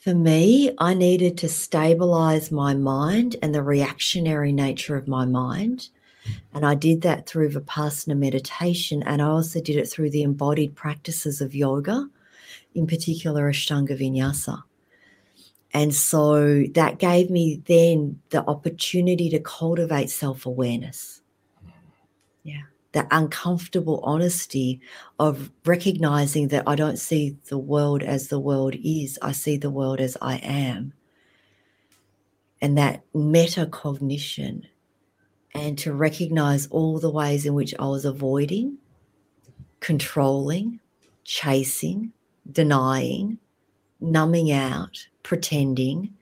For 0.00 0.14
me, 0.14 0.72
I 0.78 0.94
needed 0.94 1.36
to 1.38 1.48
stabilize 1.50 2.50
my 2.50 2.72
mind 2.72 3.36
and 3.42 3.54
the 3.54 3.62
reactionary 3.62 4.50
nature 4.50 4.96
of 4.96 5.08
my 5.08 5.26
mind. 5.26 5.90
And 6.54 6.66
I 6.66 6.74
did 6.74 7.02
that 7.02 7.26
through 7.26 7.50
Vipassana 7.50 8.16
meditation. 8.16 9.02
And 9.04 9.22
I 9.22 9.26
also 9.26 9.60
did 9.60 9.76
it 9.76 9.88
through 9.88 10.10
the 10.10 10.22
embodied 10.22 10.74
practices 10.74 11.40
of 11.40 11.54
yoga, 11.54 12.08
in 12.74 12.86
particular 12.86 13.50
Ashtanga 13.50 13.98
Vinyasa. 13.98 14.62
And 15.74 15.94
so 15.94 16.64
that 16.74 16.98
gave 16.98 17.30
me 17.30 17.62
then 17.66 18.20
the 18.30 18.44
opportunity 18.46 19.28
to 19.30 19.40
cultivate 19.40 20.10
self 20.10 20.46
awareness. 20.46 21.20
Yeah. 22.42 22.62
That 22.92 23.06
uncomfortable 23.10 24.00
honesty 24.02 24.80
of 25.18 25.50
recognizing 25.66 26.48
that 26.48 26.64
I 26.66 26.74
don't 26.74 26.98
see 26.98 27.36
the 27.48 27.58
world 27.58 28.02
as 28.02 28.28
the 28.28 28.40
world 28.40 28.74
is, 28.82 29.18
I 29.20 29.32
see 29.32 29.58
the 29.58 29.70
world 29.70 30.00
as 30.00 30.16
I 30.22 30.36
am. 30.36 30.94
And 32.62 32.78
that 32.78 33.02
metacognition, 33.14 34.64
and 35.58 35.76
to 35.78 35.92
recognize 35.92 36.68
all 36.68 36.98
the 36.98 37.10
ways 37.10 37.44
in 37.44 37.52
which 37.52 37.74
I 37.78 37.86
was 37.86 38.04
avoiding, 38.04 38.78
controlling, 39.80 40.78
chasing, 41.24 42.12
denying, 42.50 43.38
numbing 44.00 44.52
out, 44.52 45.06
pretending, 45.24 46.14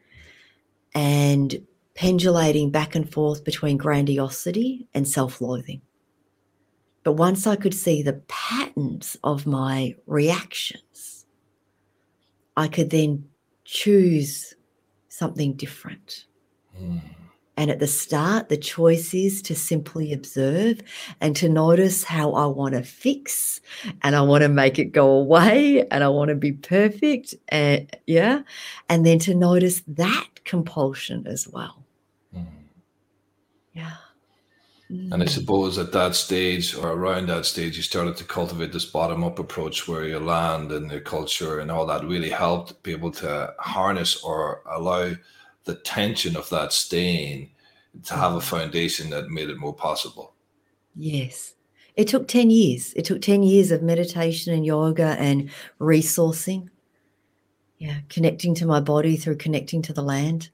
and 0.95 1.67
pendulating 1.95 2.71
back 2.71 2.95
and 2.95 3.11
forth 3.11 3.45
between 3.45 3.77
grandiosity 3.77 4.89
and 4.95 5.07
self 5.07 5.41
loathing. 5.41 5.83
But 7.03 7.13
once 7.13 7.47
I 7.47 7.57
could 7.57 7.75
see 7.75 8.03
the 8.03 8.23
patterns 8.29 9.17
of 9.23 9.47
my 9.47 9.97
reactions, 10.07 11.27
I 12.57 12.69
could 12.69 12.91
then 12.91 13.29
choose 13.65 14.55
something 15.09 15.53
different. 15.53 16.25
Mm. 16.81 17.01
And 17.57 17.71
at 17.71 17.79
the 17.79 17.87
start, 17.87 18.49
the 18.49 18.57
choice 18.57 19.15
is 19.15 19.41
to 19.43 19.55
simply 19.55 20.13
observe 20.13 20.83
and 21.21 21.35
to 21.37 21.49
notice 21.49 22.05
how 22.05 22.33
I 22.33 22.47
want 22.47 22.75
to 22.75 22.83
fix 22.83 23.61
and 24.03 24.15
I 24.15 24.21
want 24.21 24.43
to 24.43 24.49
make 24.49 24.79
it 24.79 24.93
go 24.93 25.11
away 25.11 25.87
and 25.91 26.05
I 26.05 26.09
want 26.09 26.29
to 26.29 26.35
be 26.35 26.53
perfect. 26.53 27.35
And 27.49 27.91
yeah. 28.07 28.43
And 28.89 29.07
then 29.07 29.19
to 29.21 29.35
notice 29.35 29.83
that 29.89 30.29
compulsion 30.45 31.27
as 31.27 31.49
well. 31.49 31.83
Mm. 32.37 32.47
Yeah. 33.73 33.95
And 34.89 35.15
I 35.15 35.27
mm. 35.27 35.29
suppose 35.29 35.79
at 35.79 35.93
that 35.93 36.15
stage 36.15 36.75
or 36.77 36.93
around 36.93 37.29
that 37.29 37.47
stage, 37.47 37.77
you 37.77 37.83
started 37.83 38.17
to 38.19 38.25
cultivate 38.25 38.73
this 38.73 38.85
bottom 38.85 39.25
up 39.25 39.39
approach 39.39 39.89
where 39.89 40.05
your 40.05 40.21
land 40.21 40.71
and 40.73 40.91
your 40.91 41.01
culture 41.01 41.59
and 41.59 41.71
all 41.71 41.87
that 41.87 42.05
really 42.05 42.31
helped 42.31 42.83
people 42.83 43.11
to 43.13 43.53
harness 43.59 44.23
or 44.23 44.63
allow 44.71 45.13
the 45.67 45.75
tension 45.75 46.37
of 46.37 46.49
that 46.49 46.73
stain 46.73 47.51
to 48.05 48.15
have 48.15 48.35
a 48.35 48.39
mm. 48.39 48.43
foundation 48.43 49.11
that 49.11 49.29
made 49.29 49.51
it 49.51 49.59
more 49.59 49.75
possible. 49.75 50.35
Yes. 50.95 51.55
It 51.97 52.09
took 52.09 52.29
10 52.29 52.51
years. 52.51 52.93
It 52.95 53.05
took 53.05 53.21
10 53.21 53.43
years 53.43 53.71
of 53.71 53.83
meditation 53.83 54.55
and 54.55 54.65
yoga 54.65 55.17
and 55.19 55.51
resourcing. 55.81 56.69
Yeah, 57.79 57.99
connecting 58.09 58.55
to 58.55 58.67
my 58.67 58.81
body 58.81 59.17
through 59.17 59.37
connecting 59.37 59.83
to 59.83 59.93
the 59.93 60.03
land, 60.03 60.49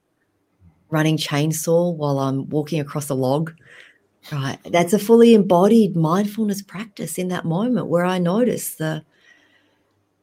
running 0.90 1.16
chainsaw 1.16 1.94
while 1.94 2.18
I'm 2.18 2.48
walking 2.48 2.80
across 2.80 3.10
a 3.10 3.14
log. 3.14 3.52
Right. 4.32 4.58
That's 4.64 4.92
a 4.92 4.98
fully 4.98 5.34
embodied 5.34 5.94
mindfulness 5.94 6.62
practice 6.62 7.18
in 7.18 7.28
that 7.28 7.44
moment 7.44 7.86
where 7.86 8.04
I 8.04 8.18
notice 8.18 8.74
the 8.74 9.04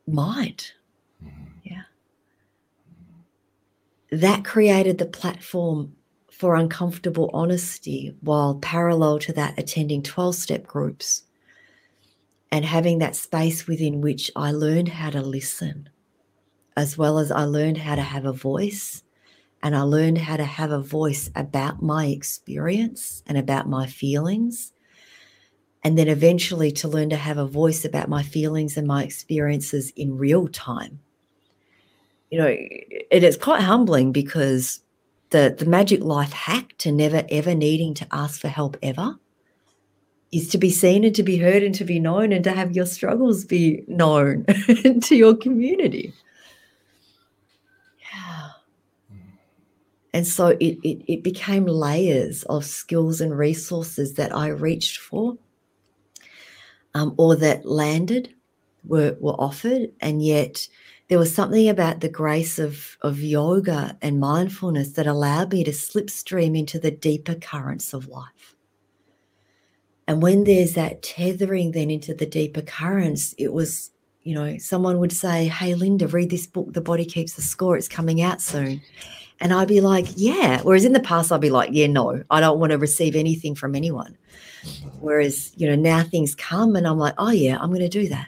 mind 0.07 0.73
that 4.12 4.43
created 4.43 4.97
the 4.97 5.05
platform 5.05 5.95
for 6.32 6.55
uncomfortable 6.55 7.30
honesty 7.34 8.16
while 8.22 8.55
parallel 8.55 9.20
to 9.20 9.34
that 9.34 9.60
attending 9.60 10.01
12 10.01 10.36
step 10.36 10.66
groups 10.66 11.24
and 12.51 12.66
having 12.66 12.99
that 12.99 13.16
space 13.16 13.68
within 13.68 14.01
which 14.01 14.32
I 14.36 14.51
learned 14.51 14.88
how 14.88 15.12
to 15.12 15.22
listen, 15.22 15.89
as 16.76 16.97
well 16.97 17.20
as 17.20 17.32
I 17.32 17.43
learned 17.43 17.78
how 17.78 17.95
to 17.95 18.01
have 18.01 18.26
a 18.26 18.34
voice. 18.34 19.03
And 19.62 19.76
I 19.76 19.82
learned 19.82 20.18
how 20.18 20.38
to 20.38 20.45
have 20.45 20.72
a 20.72 20.82
voice 20.82 21.30
about 21.36 21.82
my 21.82 22.05
experience 22.07 23.22
and 23.28 23.38
about 23.38 23.68
my 23.68 23.86
feelings. 23.86 24.72
And 25.84 25.97
then 25.97 26.07
eventually 26.07 26.72
to 26.72 26.88
learn 26.88 27.10
to 27.10 27.18
have 27.18 27.38
a 27.38 27.45
voice 27.45 27.84
about 27.86 28.10
my 28.10 28.24
feelings 28.24 28.78
and 28.78 28.88
my 28.88 29.03
experiences 29.03 29.91
in 29.95 30.18
real 30.18 30.47
time 30.47 31.01
you 32.30 32.38
know, 32.38 32.47
it 32.47 33.23
is 33.23 33.38
quite 33.38 33.61
humbling 33.61 34.11
because 34.11 34.82
the 35.32 35.55
the 35.57 35.65
magic 35.65 36.03
life 36.03 36.34
hack 36.34 36.75
to 36.80 36.91
never 36.91 37.23
ever 37.30 37.55
needing 37.55 37.93
to 37.95 38.07
ask 38.11 38.39
for 38.39 38.47
help 38.47 38.77
ever 38.82 39.17
is 40.32 40.49
to 40.49 40.57
be 40.57 40.69
seen 40.69 41.03
and 41.03 41.15
to 41.15 41.23
be 41.23 41.38
heard 41.38 41.63
and 41.63 41.73
to 41.75 41.84
be 41.84 41.99
known 41.99 42.32
and 42.32 42.43
to 42.43 42.51
have 42.51 42.75
your 42.75 42.86
struggles 42.86 43.45
be 43.45 43.84
known 43.88 44.45
to 45.01 45.15
your 45.15 45.36
community. 45.36 46.13
Yeah. 48.13 48.49
And 50.13 50.27
so 50.27 50.49
it, 50.59 50.77
it, 50.84 51.03
it 51.11 51.23
became 51.23 51.65
layers 51.65 52.43
of 52.43 52.63
skills 52.63 53.21
and 53.21 53.36
resources 53.36 54.13
that 54.15 54.36
I 54.36 54.49
reached 54.49 54.97
for 54.97 55.36
um, 56.93 57.15
or 57.17 57.36
that 57.38 57.65
landed, 57.65 58.34
were, 58.84 59.17
were 59.19 59.34
offered, 59.34 59.91
and 59.99 60.23
yet 60.23 60.67
there 61.10 61.20
was 61.20 61.34
something 61.34 61.68
about 61.68 62.01
the 62.01 62.10
grace 62.10 62.60
of, 62.60 62.95
of 63.01 63.20
yoga 63.20 63.97
and 64.01 64.20
mindfulness 64.20 64.91
that 64.91 65.07
allowed 65.07 65.51
me 65.51 65.64
to 65.64 65.72
slipstream 65.72 66.57
into 66.57 66.80
the 66.80 66.91
deeper 66.91 67.34
currents 67.34 67.93
of 67.93 68.07
life. 68.07 68.55
And 70.07 70.22
when 70.22 70.43
there's 70.43 70.74
that 70.74 71.01
tethering 71.01 71.72
then 71.72 71.89
into 71.89 72.14
the 72.14 72.28
deeper 72.28 72.62
currents, 72.62 73.34
it 73.39 73.53
was, 73.53 73.89
you 74.22 74.36
know, 74.36 74.57
someone 74.60 74.99
would 74.99 75.12
say, 75.12 75.47
Hey, 75.47 75.74
Linda, 75.74 76.07
read 76.07 76.30
this 76.30 76.45
book, 76.45 76.74
The 76.74 76.82
Body 76.82 77.05
Keeps 77.05 77.34
the 77.34 77.41
Score, 77.41 77.76
it's 77.76 77.88
coming 77.88 78.22
out 78.22 78.39
soon. 78.39 78.82
And 79.39 79.51
I'd 79.51 79.68
be 79.68 79.82
like, 79.82 80.05
Yeah. 80.16 80.62
Whereas 80.62 80.86
in 80.86 80.93
the 80.93 80.99
past, 80.99 81.32
I'd 81.32 81.41
be 81.41 81.49
like, 81.49 81.70
Yeah, 81.72 81.88
no, 81.88 82.24
I 82.30 82.39
don't 82.39 82.60
want 82.60 82.72
to 82.72 82.78
receive 82.78 83.16
anything 83.16 83.55
from 83.55 83.76
anyone. 83.76 84.16
Whereas, 84.99 85.53
you 85.55 85.68
know, 85.68 85.76
now 85.76 86.03
things 86.03 86.36
come 86.36 86.76
and 86.76 86.88
I'm 86.88 86.99
like, 86.99 87.16
Oh, 87.18 87.32
yeah, 87.32 87.57
I'm 87.60 87.70
going 87.70 87.82
to 87.82 87.89
do 87.89 88.10
that. 88.10 88.28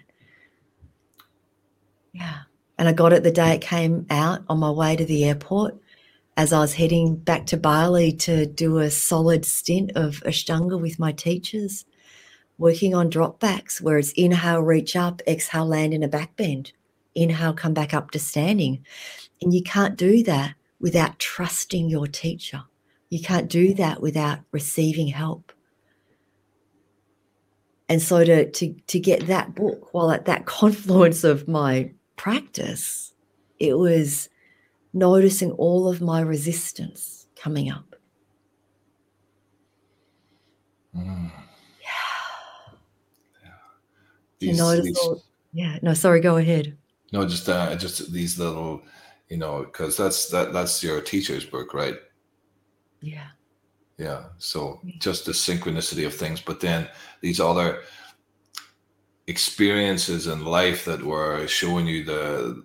Yeah. 2.14 2.40
And 2.82 2.90
I 2.90 2.94
got 2.94 3.14
it 3.14 3.22
the 3.22 3.30
day 3.30 3.54
it 3.54 3.62
came 3.62 4.08
out 4.10 4.42
on 4.50 4.58
my 4.58 4.72
way 4.72 4.96
to 4.96 5.06
the 5.06 5.26
airport 5.26 5.80
as 6.36 6.52
I 6.52 6.62
was 6.62 6.74
heading 6.74 7.16
back 7.16 7.46
to 7.46 7.58
Bali 7.58 8.12
to 8.14 8.48
do 8.48 8.80
a 8.80 8.90
solid 8.90 9.46
stint 9.46 9.92
of 9.94 10.24
Ashtanga 10.26 10.82
with 10.82 10.98
my 10.98 11.12
teachers, 11.12 11.86
working 12.58 12.96
on 12.96 13.12
drop 13.12 13.40
backs 13.40 13.82
where 13.82 14.00
it's 14.00 14.14
inhale, 14.14 14.62
reach 14.62 14.96
up, 14.96 15.22
exhale, 15.28 15.68
land 15.68 15.94
in 15.94 16.02
a 16.02 16.08
back 16.08 16.36
bend, 16.36 16.72
inhale, 17.14 17.54
come 17.54 17.76
back 17.76 17.94
up 17.94 18.10
to 18.10 18.20
standing. 18.20 18.84
And 19.44 19.54
you 19.54 19.62
can't 19.62 19.96
do 19.96 20.24
that 20.24 20.56
without 20.80 21.20
trusting 21.20 21.88
your 21.88 22.08
teacher. 22.08 22.64
You 23.12 23.22
can't 23.22 23.48
do 23.48 23.76
that 23.76 24.02
without 24.02 24.40
receiving 24.52 25.10
help. 25.10 25.52
And 27.88 28.02
so 28.02 28.24
to, 28.24 28.50
to, 28.50 28.74
to 28.88 29.00
get 29.00 29.28
that 29.28 29.54
book 29.54 29.94
while 29.94 30.10
at 30.10 30.26
that 30.26 30.46
confluence 30.48 31.24
of 31.24 31.48
my 31.48 31.92
practice, 32.22 33.15
it 33.57 33.74
was 33.74 34.30
noticing 34.93 35.51
all 35.53 35.88
of 35.88 36.01
my 36.01 36.22
resistance 36.22 37.26
coming 37.36 37.72
up. 37.72 37.95
Mm. 40.95 41.32
Yeah. 41.82 42.76
yeah. 43.43 43.49
These, 44.38 44.57
notice 44.59 44.86
these, 44.86 44.97
all, 44.99 45.24
yeah. 45.51 45.80
No, 45.82 45.95
sorry, 45.95 46.22
go 46.22 46.38
ahead. 46.38 46.78
No, 47.11 47.26
just 47.28 47.49
uh, 47.49 47.76
just 47.76 48.13
these 48.13 48.38
little, 48.38 48.84
you 49.30 49.38
know, 49.38 49.63
because 49.63 49.97
that's 49.97 50.30
that 50.30 50.53
that's 50.53 50.84
your 50.84 51.01
teacher's 51.01 51.43
book, 51.43 51.74
right? 51.74 51.95
Yeah. 53.01 53.30
Yeah. 53.97 54.26
So 54.38 54.80
just 54.99 55.26
the 55.26 55.32
synchronicity 55.32 56.05
of 56.05 56.13
things, 56.13 56.39
but 56.39 56.59
then 56.59 56.88
these 57.22 57.39
other 57.39 57.82
experiences 59.28 60.28
in 60.28 60.45
life 60.45 60.86
that 60.86 61.03
were 61.03 61.47
showing 61.47 61.88
you 61.88 62.03
the 62.03 62.63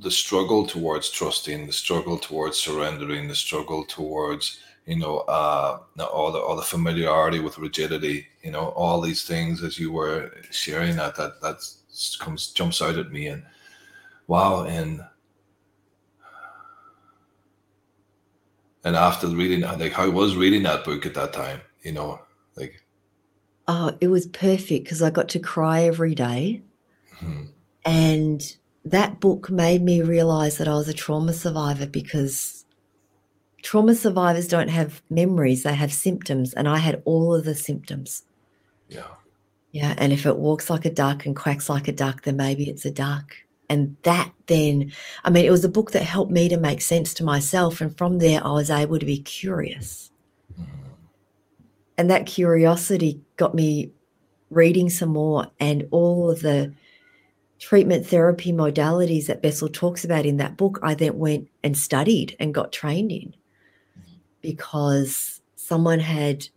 the 0.00 0.10
struggle 0.10 0.66
towards 0.66 1.10
trusting, 1.10 1.66
the 1.66 1.72
struggle 1.72 2.18
towards 2.18 2.58
surrendering, 2.58 3.26
the 3.26 3.34
struggle 3.34 3.84
towards 3.84 4.60
you 4.86 4.96
know 4.96 5.18
uh, 5.20 5.78
all 6.12 6.30
the 6.30 6.38
all 6.38 6.56
the 6.56 6.62
familiarity 6.62 7.40
with 7.40 7.58
rigidity, 7.58 8.26
you 8.42 8.50
know 8.50 8.68
all 8.70 9.00
these 9.00 9.24
things 9.24 9.62
as 9.62 9.78
you 9.78 9.92
were 9.92 10.32
sharing 10.50 10.96
that 10.96 11.16
that 11.16 11.40
that 11.40 11.56
comes 12.18 12.48
jumps 12.48 12.82
out 12.82 12.98
at 12.98 13.12
me 13.12 13.28
and 13.28 13.42
wow 14.26 14.64
and 14.64 15.00
and 18.84 18.96
after 18.96 19.26
reading 19.28 19.62
like 19.62 19.98
I 19.98 20.06
was 20.06 20.36
reading 20.36 20.64
that 20.64 20.84
book 20.84 21.06
at 21.06 21.14
that 21.14 21.32
time, 21.32 21.60
you 21.82 21.92
know 21.92 22.20
like 22.56 22.83
Oh, 23.66 23.96
it 24.00 24.08
was 24.08 24.26
perfect 24.26 24.84
because 24.84 25.02
I 25.02 25.10
got 25.10 25.28
to 25.30 25.38
cry 25.38 25.82
every 25.84 26.14
day. 26.14 26.62
Mhm. 27.20 27.48
And 27.84 28.56
that 28.84 29.20
book 29.20 29.50
made 29.50 29.82
me 29.82 30.02
realize 30.02 30.58
that 30.58 30.68
I 30.68 30.74
was 30.74 30.88
a 30.88 30.92
trauma 30.92 31.32
survivor 31.32 31.86
because 31.86 32.64
trauma 33.62 33.94
survivors 33.94 34.48
don't 34.48 34.68
have 34.68 35.02
memories, 35.08 35.62
they 35.62 35.74
have 35.74 35.92
symptoms. 35.92 36.52
And 36.52 36.68
I 36.68 36.78
had 36.78 37.00
all 37.06 37.34
of 37.34 37.44
the 37.44 37.54
symptoms. 37.54 38.24
Yeah. 38.88 39.06
Yeah. 39.72 39.94
And 39.96 40.12
if 40.12 40.26
it 40.26 40.36
walks 40.36 40.68
like 40.68 40.84
a 40.84 40.90
duck 40.90 41.24
and 41.24 41.34
quacks 41.34 41.68
like 41.70 41.88
a 41.88 41.92
duck, 41.92 42.22
then 42.22 42.36
maybe 42.36 42.68
it's 42.68 42.84
a 42.84 42.90
duck. 42.90 43.34
And 43.70 43.96
that 44.02 44.30
then, 44.46 44.92
I 45.24 45.30
mean, 45.30 45.46
it 45.46 45.50
was 45.50 45.64
a 45.64 45.70
book 45.70 45.92
that 45.92 46.02
helped 46.02 46.30
me 46.30 46.50
to 46.50 46.58
make 46.58 46.82
sense 46.82 47.14
to 47.14 47.24
myself. 47.24 47.80
And 47.80 47.96
from 47.96 48.18
there, 48.18 48.44
I 48.44 48.52
was 48.52 48.68
able 48.70 48.98
to 48.98 49.06
be 49.06 49.18
curious. 49.18 50.10
Mhm. 50.60 50.66
And 51.96 52.10
that 52.10 52.26
curiosity 52.26 53.20
got 53.36 53.54
me 53.54 53.92
reading 54.50 54.90
some 54.90 55.10
more 55.10 55.50
and 55.60 55.86
all 55.90 56.30
of 56.30 56.40
the 56.40 56.74
treatment 57.58 58.06
therapy 58.06 58.52
modalities 58.52 59.26
that 59.26 59.42
Bessel 59.42 59.68
talks 59.68 60.04
about 60.04 60.26
in 60.26 60.36
that 60.38 60.56
book, 60.56 60.78
I 60.82 60.94
then 60.94 61.18
went 61.18 61.48
and 61.62 61.76
studied 61.76 62.36
and 62.38 62.52
got 62.52 62.72
trained 62.72 63.10
in 63.10 63.34
because 64.40 65.40
someone 65.56 66.00
had 66.00 66.48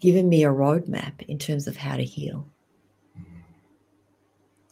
given 0.00 0.28
me 0.28 0.44
a 0.44 0.48
roadmap 0.48 1.22
in 1.22 1.38
terms 1.38 1.66
of 1.66 1.76
how 1.76 1.96
to 1.96 2.04
heal. 2.04 2.48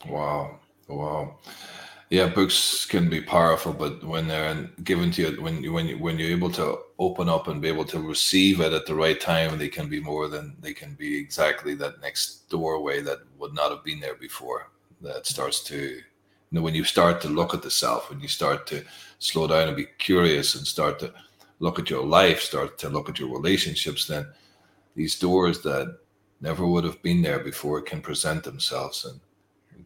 Wow. 0.08 0.58
Wow. 0.88 1.38
Yeah, 2.14 2.28
books 2.28 2.86
can 2.86 3.10
be 3.10 3.20
powerful, 3.20 3.72
but 3.72 4.04
when 4.04 4.28
they're 4.28 4.70
given 4.84 5.10
to 5.10 5.22
you, 5.22 5.42
when 5.42 5.64
you 5.64 5.72
when 5.72 5.88
you 5.88 5.98
when 5.98 6.16
you're 6.16 6.30
able 6.30 6.52
to 6.52 6.78
open 7.00 7.28
up 7.28 7.48
and 7.48 7.60
be 7.60 7.66
able 7.66 7.86
to 7.86 7.98
receive 7.98 8.60
it 8.60 8.72
at 8.72 8.86
the 8.86 8.94
right 8.94 9.20
time, 9.20 9.58
they 9.58 9.68
can 9.68 9.88
be 9.88 9.98
more 9.98 10.28
than 10.28 10.56
they 10.60 10.72
can 10.72 10.94
be 10.94 11.18
exactly 11.18 11.74
that 11.74 12.00
next 12.00 12.48
doorway 12.48 13.00
that 13.00 13.18
would 13.40 13.52
not 13.52 13.72
have 13.72 13.82
been 13.82 13.98
there 13.98 14.14
before. 14.14 14.70
That 15.00 15.26
starts 15.26 15.64
to, 15.64 15.76
you 15.76 16.02
know, 16.52 16.62
when 16.62 16.76
you 16.76 16.84
start 16.84 17.20
to 17.22 17.28
look 17.28 17.52
at 17.52 17.62
the 17.62 17.70
self, 17.84 18.10
when 18.10 18.20
you 18.20 18.28
start 18.28 18.68
to 18.68 18.84
slow 19.18 19.48
down 19.48 19.66
and 19.66 19.76
be 19.76 19.88
curious 19.98 20.54
and 20.54 20.64
start 20.64 21.00
to 21.00 21.12
look 21.58 21.80
at 21.80 21.90
your 21.90 22.06
life, 22.06 22.40
start 22.42 22.78
to 22.78 22.90
look 22.90 23.08
at 23.08 23.18
your 23.18 23.32
relationships, 23.32 24.06
then 24.06 24.24
these 24.94 25.18
doors 25.18 25.62
that 25.62 25.98
never 26.40 26.64
would 26.64 26.84
have 26.84 27.02
been 27.02 27.22
there 27.22 27.40
before 27.40 27.82
can 27.82 28.00
present 28.00 28.44
themselves 28.44 29.04
and 29.04 29.18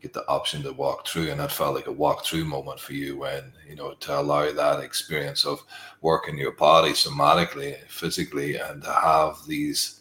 get 0.01 0.13
the 0.13 0.27
option 0.29 0.63
to 0.63 0.73
walk 0.73 1.07
through 1.07 1.31
and 1.31 1.41
that 1.41 1.53
felt 1.53 1.75
like 1.75 1.87
a 1.87 1.93
walk 1.93 2.25
through 2.25 2.45
moment 2.45 2.79
for 2.79 2.93
you 2.93 3.17
when 3.19 3.53
you 3.69 3.75
know 3.75 3.95
to 3.95 4.19
allow 4.19 4.51
that 4.51 4.81
experience 4.81 5.45
of 5.45 5.65
working 6.03 6.39
your 6.39 6.53
body 6.53 6.91
somatically 6.91 7.77
physically 7.89 8.57
and 8.57 8.83
to 8.83 8.93
have 8.93 9.39
these 9.47 10.01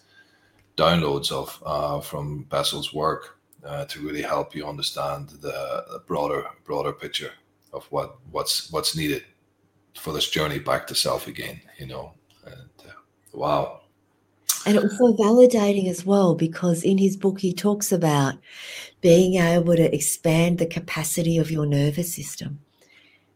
downloads 0.75 1.31
of 1.31 1.61
uh, 1.65 1.99
from 1.99 2.43
Bessel's 2.43 2.93
work 2.93 3.39
uh, 3.65 3.85
to 3.85 3.99
really 4.01 4.21
help 4.21 4.55
you 4.55 4.65
understand 4.65 5.29
the, 5.29 5.85
the 5.91 6.03
broader 6.05 6.45
broader 6.65 6.93
picture 6.93 7.31
of 7.73 7.85
what 7.85 8.17
what's 8.31 8.71
what's 8.71 8.95
needed 8.95 9.23
for 9.95 10.13
this 10.13 10.29
journey 10.29 10.59
back 10.59 10.85
to 10.87 10.95
self 10.95 11.27
again 11.27 11.59
you 11.79 11.87
know? 11.87 12.13
And 12.45 12.69
uh, 12.87 12.91
wow 13.33 13.81
And 14.65 14.75
it 14.75 14.83
was 14.83 14.97
so 14.97 15.13
validating 15.13 15.89
as 15.89 16.05
well 16.05 16.35
because 16.35 16.83
in 16.83 16.97
his 16.97 17.15
book, 17.15 17.39
he 17.39 17.53
talks 17.53 17.91
about 17.91 18.35
being 19.01 19.35
able 19.35 19.75
to 19.75 19.93
expand 19.93 20.57
the 20.57 20.65
capacity 20.65 21.37
of 21.37 21.51
your 21.51 21.65
nervous 21.65 22.13
system 22.13 22.59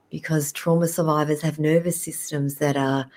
because 0.09 0.51
trauma 0.51 0.87
survivors 0.87 1.41
have 1.41 1.57
nervous 1.57 2.01
systems 2.01 2.55
that 2.55 2.75
are 2.75 3.09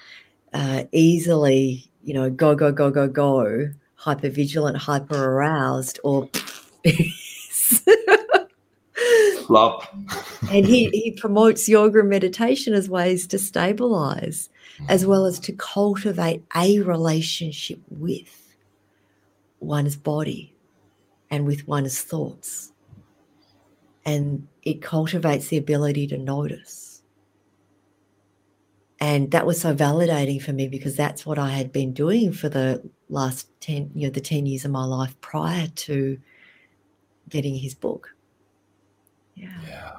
uh, 0.52 0.84
easily, 0.92 1.90
you 2.04 2.14
know, 2.14 2.30
go, 2.30 2.54
go, 2.54 2.70
go, 2.70 2.90
go, 2.90 3.08
go, 3.08 3.70
hyper 3.96 4.28
vigilant, 4.28 4.76
hyper 4.76 5.32
aroused, 5.32 5.98
or 6.04 6.28
flop. 9.46 9.94
And 10.50 10.64
he, 10.66 10.88
he 10.90 11.10
promotes 11.10 11.68
yoga 11.68 12.00
and 12.00 12.08
meditation 12.08 12.74
as 12.74 12.88
ways 12.88 13.26
to 13.28 13.38
stabilize 13.38 14.48
as 14.88 15.06
well 15.06 15.24
as 15.24 15.38
to 15.40 15.52
cultivate 15.52 16.44
a 16.54 16.80
relationship 16.80 17.80
with 17.90 18.56
one's 19.60 19.96
body 19.96 20.54
and 21.30 21.46
with 21.46 21.66
one's 21.66 22.00
thoughts. 22.00 22.72
And 24.04 24.48
it 24.62 24.82
cultivates 24.82 25.48
the 25.48 25.56
ability 25.56 26.06
to 26.08 26.18
notice. 26.18 27.02
And 29.00 29.30
that 29.32 29.46
was 29.46 29.60
so 29.60 29.74
validating 29.74 30.40
for 30.40 30.52
me 30.52 30.68
because 30.68 30.96
that's 30.96 31.26
what 31.26 31.38
I 31.38 31.50
had 31.50 31.72
been 31.72 31.92
doing 31.92 32.32
for 32.32 32.48
the 32.48 32.88
last 33.08 33.48
10, 33.60 33.90
you 33.94 34.06
know, 34.06 34.10
the 34.10 34.20
10 34.20 34.46
years 34.46 34.64
of 34.64 34.70
my 34.70 34.84
life 34.84 35.18
prior 35.20 35.66
to 35.66 36.18
getting 37.28 37.54
his 37.56 37.74
book. 37.74 38.14
Yeah. 39.34 39.60
Yeah. 39.66 39.96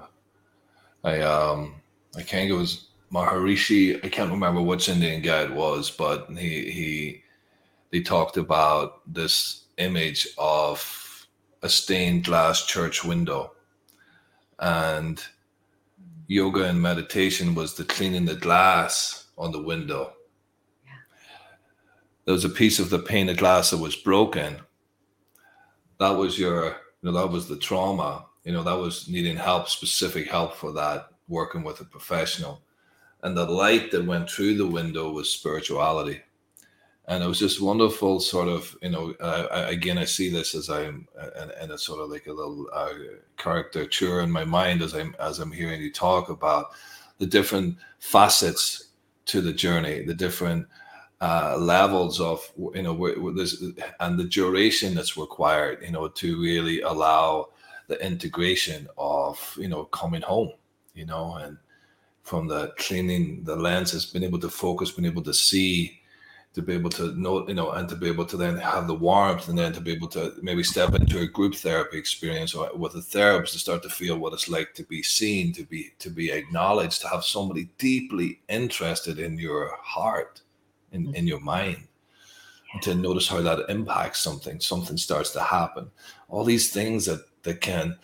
I 1.03 1.19
um 1.21 1.75
I 2.15 2.23
think 2.23 2.49
it 2.49 2.55
was 2.55 2.87
Maharishi, 3.11 4.03
I 4.03 4.09
can't 4.09 4.31
remember 4.31 4.61
which 4.61 4.89
Indian 4.89 5.21
guy 5.21 5.43
it 5.43 5.53
was, 5.53 5.91
but 5.91 6.27
he 6.29 6.71
he 6.71 7.23
they 7.91 8.01
talked 8.01 8.37
about 8.37 9.01
this 9.11 9.65
image 9.77 10.27
of 10.37 11.27
a 11.61 11.69
stained 11.69 12.25
glass 12.25 12.65
church 12.65 13.03
window. 13.03 13.53
And 14.59 15.23
yoga 16.27 16.63
and 16.63 16.81
meditation 16.81 17.55
was 17.55 17.75
the 17.75 17.83
cleaning 17.83 18.25
the 18.25 18.35
glass 18.35 19.25
on 19.37 19.51
the 19.51 19.61
window. 19.61 20.13
Yeah. 20.85 20.91
There 22.25 22.33
was 22.33 22.45
a 22.45 22.49
piece 22.49 22.79
of 22.79 22.89
the 22.89 22.99
pane 22.99 23.29
of 23.29 23.37
glass 23.37 23.69
that 23.69 23.77
was 23.77 23.95
broken. 23.95 24.57
That 25.99 26.11
was 26.11 26.39
your, 26.39 26.65
you 26.65 26.73
know, 27.03 27.11
that 27.13 27.29
was 27.29 27.47
the 27.47 27.57
trauma 27.57 28.25
you 28.45 28.53
know 28.53 28.63
that 28.63 28.77
was 28.77 29.09
needing 29.09 29.35
help 29.35 29.67
specific 29.67 30.29
help 30.29 30.55
for 30.55 30.71
that 30.71 31.09
working 31.27 31.63
with 31.63 31.81
a 31.81 31.85
professional 31.85 32.61
and 33.25 33.35
the 33.35 33.43
light 33.43 33.89
that 33.89 34.05
went 34.05 34.29
through 34.29 34.55
the 34.55 34.67
window 34.67 35.09
was 35.09 35.33
spirituality. 35.33 36.21
And 37.07 37.23
it 37.23 37.27
was 37.27 37.39
just 37.39 37.59
wonderful 37.59 38.19
sort 38.19 38.47
of 38.47 38.77
you 38.83 38.89
know 38.89 39.13
uh, 39.19 39.65
again 39.67 39.99
i 39.99 40.05
see 40.05 40.29
this 40.31 40.55
as 40.55 40.71
i'm 40.71 41.07
and, 41.35 41.51
and 41.51 41.71
it's 41.71 41.85
sort 41.85 42.01
of 42.01 42.09
like 42.09 42.25
a 42.25 42.33
little 42.33 42.67
uh, 42.73 42.93
caricature 43.37 44.21
in 44.21 44.31
my 44.31 44.43
mind 44.43 44.81
as 44.81 44.95
i'm 44.95 45.15
as 45.19 45.37
i'm 45.37 45.51
hearing 45.51 45.81
you 45.81 45.91
talk 45.91 46.29
about 46.29 46.71
the 47.19 47.27
different 47.27 47.77
facets 47.99 48.89
to 49.25 49.39
the 49.39 49.53
journey 49.53 50.03
the 50.03 50.15
different 50.15 50.65
uh, 51.21 51.55
levels 51.59 52.19
of 52.19 52.51
you 52.73 52.81
know 52.81 52.93
where, 52.93 53.19
where 53.19 53.33
this 53.33 53.63
and 53.99 54.17
the 54.17 54.23
duration 54.23 54.95
that's 54.95 55.15
required 55.15 55.77
you 55.83 55.91
know 55.91 56.07
to 56.07 56.41
really 56.41 56.81
allow 56.81 57.49
the 57.87 58.03
integration 58.03 58.87
of 58.97 59.55
you 59.59 59.67
know 59.67 59.85
coming 59.85 60.23
home 60.23 60.51
you 60.95 61.05
know 61.05 61.35
and 61.35 61.55
from 62.25 62.47
the 62.47 62.73
cleaning 62.77 63.43
the 63.43 63.55
lenses 63.55 64.05
being 64.05 64.25
able 64.25 64.39
to 64.39 64.49
focus 64.49 64.91
being 64.91 65.09
able 65.09 65.21
to 65.21 65.33
see 65.33 66.01
to 66.53 66.61
be 66.61 66.73
able 66.73 66.89
to 66.89 67.11
know 67.19 67.47
you 67.47 67.53
know 67.53 67.71
and 67.71 67.87
to 67.87 67.95
be 67.95 68.07
able 68.07 68.25
to 68.25 68.35
then 68.35 68.57
have 68.57 68.87
the 68.87 68.93
warmth 68.93 69.47
and 69.47 69.57
then 69.57 69.71
to 69.71 69.79
be 69.79 69.93
able 69.93 70.07
to 70.07 70.33
maybe 70.41 70.63
step 70.63 70.93
into 70.95 71.19
a 71.19 71.27
group 71.27 71.55
therapy 71.55 71.97
experience 71.97 72.53
or 72.53 72.69
with 72.75 72.95
a 72.95 73.01
therapist 73.01 73.53
to 73.53 73.59
start 73.59 73.81
to 73.83 73.89
feel 73.89 74.17
what 74.17 74.33
it's 74.33 74.49
like 74.49 74.73
to 74.73 74.83
be 74.83 75.01
seen 75.03 75.53
to 75.53 75.63
be 75.63 75.91
to 75.99 76.09
be 76.09 76.31
acknowledged 76.31 76.99
to 76.99 77.07
have 77.07 77.23
somebody 77.23 77.69
deeply 77.77 78.39
interested 78.49 79.19
in 79.19 79.37
your 79.37 79.77
heart 79.81 80.41
in, 80.91 81.03
mm-hmm. 81.03 81.15
in 81.15 81.27
your 81.27 81.39
mind 81.39 81.87
and 82.75 82.81
to 82.81 82.93
notice 82.93 83.27
how 83.27 83.41
that 83.41 83.69
impacts 83.69 84.19
something 84.19 84.59
something 84.59 84.97
starts 84.97 85.31
to 85.31 85.41
happen. 85.41 85.89
All 86.27 86.43
these 86.43 86.71
things 86.71 87.05
that 87.05 87.21
that 87.43 87.61
can 87.61 87.97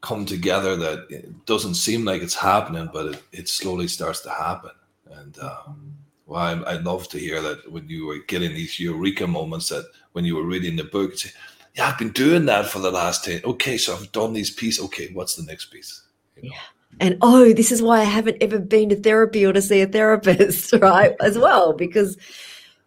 come 0.00 0.24
together 0.24 0.76
that 0.76 1.06
it 1.10 1.46
doesn't 1.46 1.74
seem 1.74 2.04
like 2.04 2.22
it's 2.22 2.34
happening, 2.34 2.88
but 2.92 3.06
it, 3.06 3.22
it 3.32 3.48
slowly 3.48 3.88
starts 3.88 4.20
to 4.20 4.30
happen. 4.30 4.70
And 5.10 5.38
um, 5.40 5.94
well, 6.26 6.40
I, 6.40 6.72
I 6.72 6.74
love 6.74 7.08
to 7.08 7.18
hear 7.18 7.40
that 7.42 7.70
when 7.70 7.88
you 7.88 8.06
were 8.06 8.18
getting 8.26 8.54
these 8.54 8.78
eureka 8.78 9.26
moments 9.26 9.70
that 9.70 9.86
when 10.12 10.24
you 10.24 10.36
were 10.36 10.44
reading 10.44 10.76
the 10.76 10.84
book, 10.84 11.16
say, 11.16 11.30
yeah, 11.74 11.88
I've 11.88 11.98
been 11.98 12.10
doing 12.10 12.46
that 12.46 12.66
for 12.66 12.78
the 12.80 12.90
last 12.90 13.24
10. 13.24 13.42
Okay, 13.44 13.76
so 13.76 13.94
I've 13.94 14.12
done 14.12 14.32
these 14.32 14.50
pieces. 14.50 14.84
Okay, 14.86 15.10
what's 15.12 15.36
the 15.36 15.44
next 15.44 15.66
piece? 15.66 16.02
You 16.36 16.42
know? 16.42 16.48
Yeah. 16.52 16.60
And 17.00 17.18
oh, 17.22 17.52
this 17.52 17.70
is 17.70 17.82
why 17.82 18.00
I 18.00 18.04
haven't 18.04 18.38
ever 18.40 18.58
been 18.58 18.88
to 18.88 18.96
therapy 18.96 19.44
or 19.44 19.52
to 19.52 19.62
see 19.62 19.80
a 19.80 19.86
therapist, 19.86 20.72
right? 20.80 21.14
As 21.20 21.38
well, 21.38 21.72
because 21.72 22.16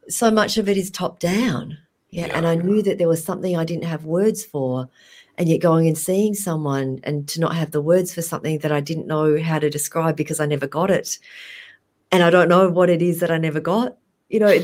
so 0.09 0.32
much 0.32 0.57
of 0.57 0.68
it 0.68 0.78
is 0.78 0.91
top 0.91 1.20
down. 1.20 1.78
Yeah. 2.09 2.28
yeah. 2.28 2.38
And 2.38 2.47
I 2.47 2.55
knew 2.55 2.82
that 2.82 2.97
there 2.97 3.07
was 3.07 3.24
something 3.24 3.55
I 3.55 3.64
didn't 3.64 3.86
have 3.86 4.05
words 4.05 4.43
for 4.43 4.89
and 5.38 5.47
yet 5.47 5.59
going 5.59 5.88
and 5.88 5.97
seeing 5.97 6.34
someone 6.34 6.99
and 7.03 7.27
to 7.29 7.39
not 7.39 7.55
have 7.55 7.71
the 7.71 7.82
words 7.82 8.13
for 8.13 8.21
something 8.21 8.59
that 8.59 8.71
I 8.71 8.79
didn't 8.79 9.07
know 9.07 9.41
how 9.41 9.59
to 9.59 9.69
describe 9.69 10.15
because 10.15 10.39
I 10.39 10.45
never 10.45 10.67
got 10.67 10.91
it. 10.91 11.17
And 12.11 12.21
I 12.23 12.29
don't 12.29 12.49
know 12.49 12.69
what 12.69 12.89
it 12.89 13.01
is 13.01 13.19
that 13.21 13.32
I 13.32 13.38
never 13.38 13.59
got. 13.59 13.97
You 14.29 14.39
know, 14.39 14.47
I 14.47 14.57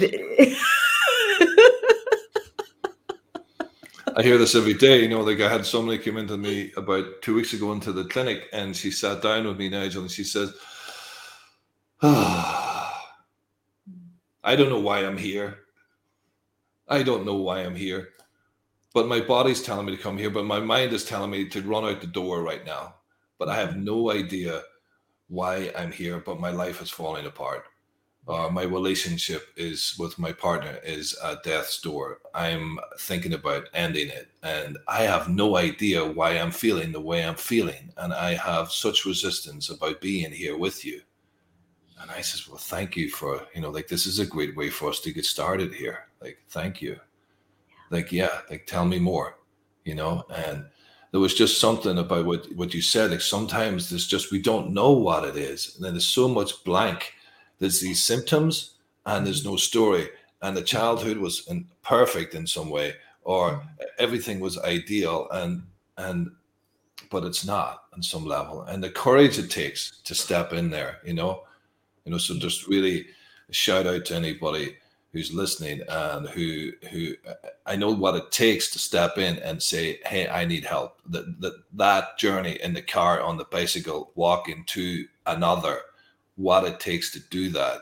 hear 4.24 4.38
this 4.38 4.56
every 4.56 4.74
day. 4.74 5.02
You 5.02 5.10
know, 5.10 5.22
like 5.22 5.40
I 5.40 5.50
had 5.50 5.66
somebody 5.66 5.98
come 5.98 6.18
into 6.18 6.38
me 6.38 6.72
about 6.76 7.06
two 7.22 7.36
weeks 7.36 7.54
ago 7.54 7.72
into 7.72 7.92
the 7.94 8.06
clinic 8.06 8.44
and 8.52 8.76
she 8.76 8.92
sat 8.92 9.22
down 9.22 9.48
with 9.48 9.58
me, 9.58 9.70
Nigel, 9.70 10.02
and 10.02 10.12
she 10.12 10.24
says, 10.24 10.54
ah, 12.02 13.16
I 14.44 14.56
don't 14.56 14.70
know 14.70 14.80
why 14.80 15.06
I'm 15.06 15.18
here. 15.18 15.60
I 16.88 17.04
don't 17.04 17.26
know 17.26 17.36
why 17.36 17.60
I'm 17.60 17.76
here 17.76 18.10
but 18.98 19.08
my 19.08 19.20
body's 19.20 19.62
telling 19.62 19.86
me 19.86 19.96
to 19.96 20.02
come 20.02 20.18
here, 20.18 20.32
but 20.32 20.46
my 20.46 20.60
mind 20.60 20.92
is 20.92 21.06
telling 21.06 21.30
me 21.30 21.48
to 21.48 21.62
run 21.62 21.86
out 21.86 22.02
the 22.02 22.08
door 22.08 22.42
right 22.42 22.66
now. 22.66 22.96
But 23.38 23.48
I 23.48 23.56
have 23.56 23.78
no 23.78 24.10
idea 24.10 24.64
why 25.28 25.72
I'm 25.78 25.92
here, 25.92 26.18
but 26.18 26.40
my 26.40 26.50
life 26.50 26.82
is 26.82 26.90
falling 26.90 27.28
apart. 27.28 27.66
Uh, 28.28 28.50
my 28.50 28.64
relationship 28.64 29.50
is 29.56 29.96
with 30.00 30.18
my 30.18 30.32
partner 30.32 30.80
is 30.84 31.16
at 31.24 31.44
death's 31.44 31.80
door. 31.80 32.22
I'm 32.34 32.80
thinking 32.98 33.34
about 33.34 33.70
ending 33.76 34.08
it, 34.08 34.30
and 34.42 34.80
I 34.88 35.04
have 35.04 35.30
no 35.30 35.58
idea 35.58 36.04
why 36.04 36.32
I'm 36.32 36.50
feeling 36.50 36.92
the 36.92 37.00
way 37.00 37.24
I'm 37.24 37.36
feeling, 37.36 37.94
and 37.98 38.12
I 38.12 38.34
have 38.34 38.72
such 38.72 39.06
resistance 39.06 39.70
about 39.70 40.02
being 40.02 40.32
here 40.32 40.58
with 40.58 40.84
you. 40.84 41.02
And 42.02 42.10
I 42.10 42.22
says, 42.22 42.48
"Well, 42.48 42.58
thank 42.58 42.98
you 42.98 43.12
for 43.12 43.48
you 43.54 43.62
know, 43.62 43.70
like 43.70 43.90
this 43.90 44.08
is 44.08 44.18
a 44.18 44.26
great 44.26 44.56
way 44.56 44.72
for 44.72 44.90
us 44.90 45.02
to 45.02 45.14
get 45.14 45.26
started 45.26 45.72
here. 45.76 46.08
Like, 46.20 46.40
thank 46.50 46.82
you. 46.82 47.00
Like, 47.90 48.12
yeah, 48.12 48.42
like 48.50 48.66
tell 48.66 48.86
me 48.86 49.00
more, 49.00 49.38
you 49.86 49.96
know." 49.96 50.26
And 50.30 50.66
there 51.12 51.22
was 51.22 51.34
just 51.34 51.60
something 51.60 51.98
about 51.98 52.26
what 52.26 52.48
what 52.56 52.74
you 52.74 52.82
said. 52.82 53.12
Like 53.12 53.22
sometimes 53.22 53.90
there's 53.90 54.08
just 54.08 54.32
we 54.32 54.42
don't 54.42 54.74
know 54.74 54.92
what 54.92 55.24
it 55.24 55.38
is, 55.38 55.76
and 55.76 55.86
then 55.86 55.94
there's 55.94 56.06
so 56.06 56.28
much 56.28 56.64
blank 56.64 57.14
there's 57.60 57.80
these 57.80 58.04
symptoms 58.04 58.76
and 59.06 59.26
there's 59.26 59.46
no 59.46 59.56
story 59.56 60.10
and 60.42 60.56
the 60.56 60.62
childhood 60.62 61.18
was 61.18 61.48
in, 61.48 61.68
perfect 61.82 62.36
in 62.36 62.46
some 62.46 62.70
way 62.70 62.94
or 63.24 63.64
everything 64.00 64.40
was 64.40 64.58
ideal 64.60 65.28
and 65.32 65.64
and 65.98 66.30
but 67.10 67.24
it's 67.24 67.46
not 67.46 67.84
on 67.94 68.04
some 68.04 68.26
level 68.26 68.64
and 68.64 68.84
the 68.84 68.90
courage 68.90 69.40
it 69.40 69.50
takes 69.50 70.02
to 70.04 70.14
step 70.14 70.54
in 70.54 70.70
there 70.70 71.00
you 71.04 71.14
know 71.14 71.44
you 72.06 72.12
know 72.12 72.18
so 72.18 72.38
just 72.38 72.68
really 72.68 73.08
shout 73.52 73.88
out 73.88 74.06
to 74.06 74.16
anybody 74.16 74.76
who's 75.18 75.34
listening 75.34 75.82
and 75.90 76.30
who 76.30 76.72
who 76.92 77.16
I 77.66 77.76
know 77.76 77.92
what 77.92 78.16
it 78.16 78.32
takes 78.32 78.70
to 78.72 78.80
step 78.80 79.18
in 79.18 79.40
and 79.40 79.62
say, 79.62 80.00
"Hey, 80.06 80.28
I 80.28 80.46
need 80.46 80.64
help." 80.64 81.02
That 81.10 81.42
that 81.42 81.54
that 81.74 82.18
journey 82.20 82.60
in 82.62 82.74
the 82.74 82.84
car, 82.84 83.20
on 83.22 83.38
the 83.38 83.46
bicycle, 83.46 84.12
walking 84.14 84.64
to 84.68 85.06
another, 85.26 85.82
what 86.36 86.66
it 86.66 86.80
takes 86.80 87.12
to 87.14 87.20
do 87.32 87.50
that. 87.50 87.82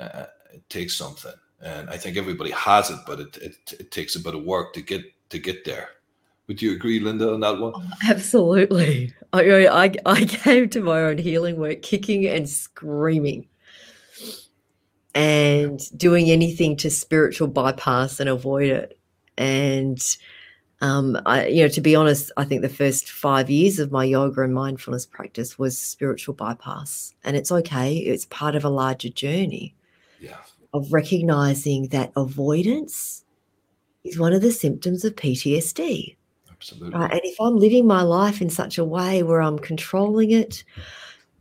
Uh, 0.00 0.26
it 0.52 0.68
takes 0.68 0.96
something, 0.96 1.32
and 1.60 1.88
I 1.88 1.96
think 1.96 2.16
everybody 2.16 2.50
has 2.50 2.90
it, 2.90 2.98
but 3.06 3.20
it, 3.20 3.36
it 3.36 3.56
it 3.78 3.90
takes 3.92 4.16
a 4.16 4.20
bit 4.20 4.34
of 4.34 4.42
work 4.42 4.74
to 4.74 4.82
get 4.82 5.04
to 5.30 5.38
get 5.38 5.64
there. 5.64 5.90
Would 6.48 6.60
you 6.62 6.72
agree, 6.72 7.00
Linda, 7.00 7.32
on 7.32 7.40
that 7.40 7.58
one? 7.58 7.72
Oh, 7.76 7.90
absolutely. 8.08 9.12
I, 9.32 9.66
I 9.68 9.92
I 10.04 10.24
came 10.24 10.68
to 10.70 10.80
my 10.80 11.02
own 11.02 11.18
healing 11.18 11.56
work 11.58 11.82
kicking 11.82 12.26
and 12.26 12.48
screaming, 12.48 13.48
and 15.16 15.80
doing 15.98 16.30
anything 16.30 16.76
to 16.76 16.90
spiritual 16.90 17.48
bypass 17.48 18.20
and 18.20 18.28
avoid 18.28 18.68
it, 18.68 18.98
and 19.36 20.16
um, 20.82 21.18
I, 21.24 21.46
you 21.46 21.62
know, 21.62 21.68
to 21.68 21.80
be 21.80 21.96
honest, 21.96 22.30
I 22.36 22.44
think 22.44 22.62
the 22.62 22.68
first 22.68 23.10
five 23.10 23.48
years 23.48 23.78
of 23.78 23.90
my 23.90 24.04
yoga 24.04 24.42
and 24.42 24.52
mindfulness 24.52 25.06
practice 25.06 25.58
was 25.58 25.78
spiritual 25.78 26.34
bypass, 26.34 27.14
and 27.24 27.36
it's 27.36 27.50
okay. 27.50 27.96
It's 27.96 28.26
part 28.26 28.54
of 28.54 28.64
a 28.64 28.68
larger 28.68 29.08
journey. 29.08 29.74
Yeah. 30.20 30.36
Of 30.74 30.92
recognizing 30.92 31.88
that 31.88 32.12
avoidance 32.16 33.24
is 34.04 34.18
one 34.18 34.34
of 34.34 34.42
the 34.42 34.52
symptoms 34.52 35.04
of 35.04 35.16
PTSD. 35.16 36.16
Absolutely. 36.50 36.98
Right? 36.98 37.12
And 37.12 37.20
if 37.24 37.40
I'm 37.40 37.56
living 37.56 37.86
my 37.86 38.02
life 38.02 38.42
in 38.42 38.50
such 38.50 38.78
a 38.78 38.84
way 38.84 39.22
where 39.22 39.40
I'm 39.40 39.58
controlling 39.58 40.30
it, 40.32 40.64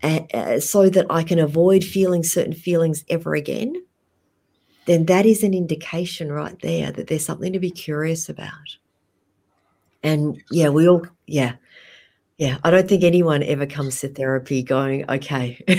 uh, 0.03 0.59
so 0.59 0.89
that 0.89 1.05
I 1.09 1.23
can 1.23 1.39
avoid 1.39 1.83
feeling 1.83 2.23
certain 2.23 2.53
feelings 2.53 3.03
ever 3.09 3.35
again, 3.35 3.75
then 4.85 5.05
that 5.05 5.25
is 5.25 5.43
an 5.43 5.53
indication 5.53 6.31
right 6.31 6.59
there 6.61 6.91
that 6.91 7.07
there's 7.07 7.25
something 7.25 7.53
to 7.53 7.59
be 7.59 7.71
curious 7.71 8.29
about. 8.29 8.77
And 10.03 10.41
yeah, 10.51 10.69
we 10.69 10.87
all, 10.87 11.05
yeah, 11.25 11.53
yeah. 12.37 12.57
I 12.63 12.69
don't 12.69 12.87
think 12.87 13.03
anyone 13.03 13.41
ever 13.41 13.65
comes 13.65 13.99
to 14.01 14.07
therapy 14.07 14.61
going, 14.61 15.09
okay. 15.09 15.59
and 15.67 15.77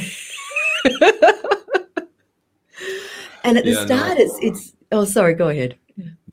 at 3.56 3.64
the 3.64 3.70
yeah, 3.70 3.86
start, 3.86 4.18
no. 4.18 4.24
it's, 4.24 4.38
it's, 4.42 4.72
oh, 4.90 5.04
sorry, 5.04 5.34
go 5.34 5.50
ahead. 5.50 5.78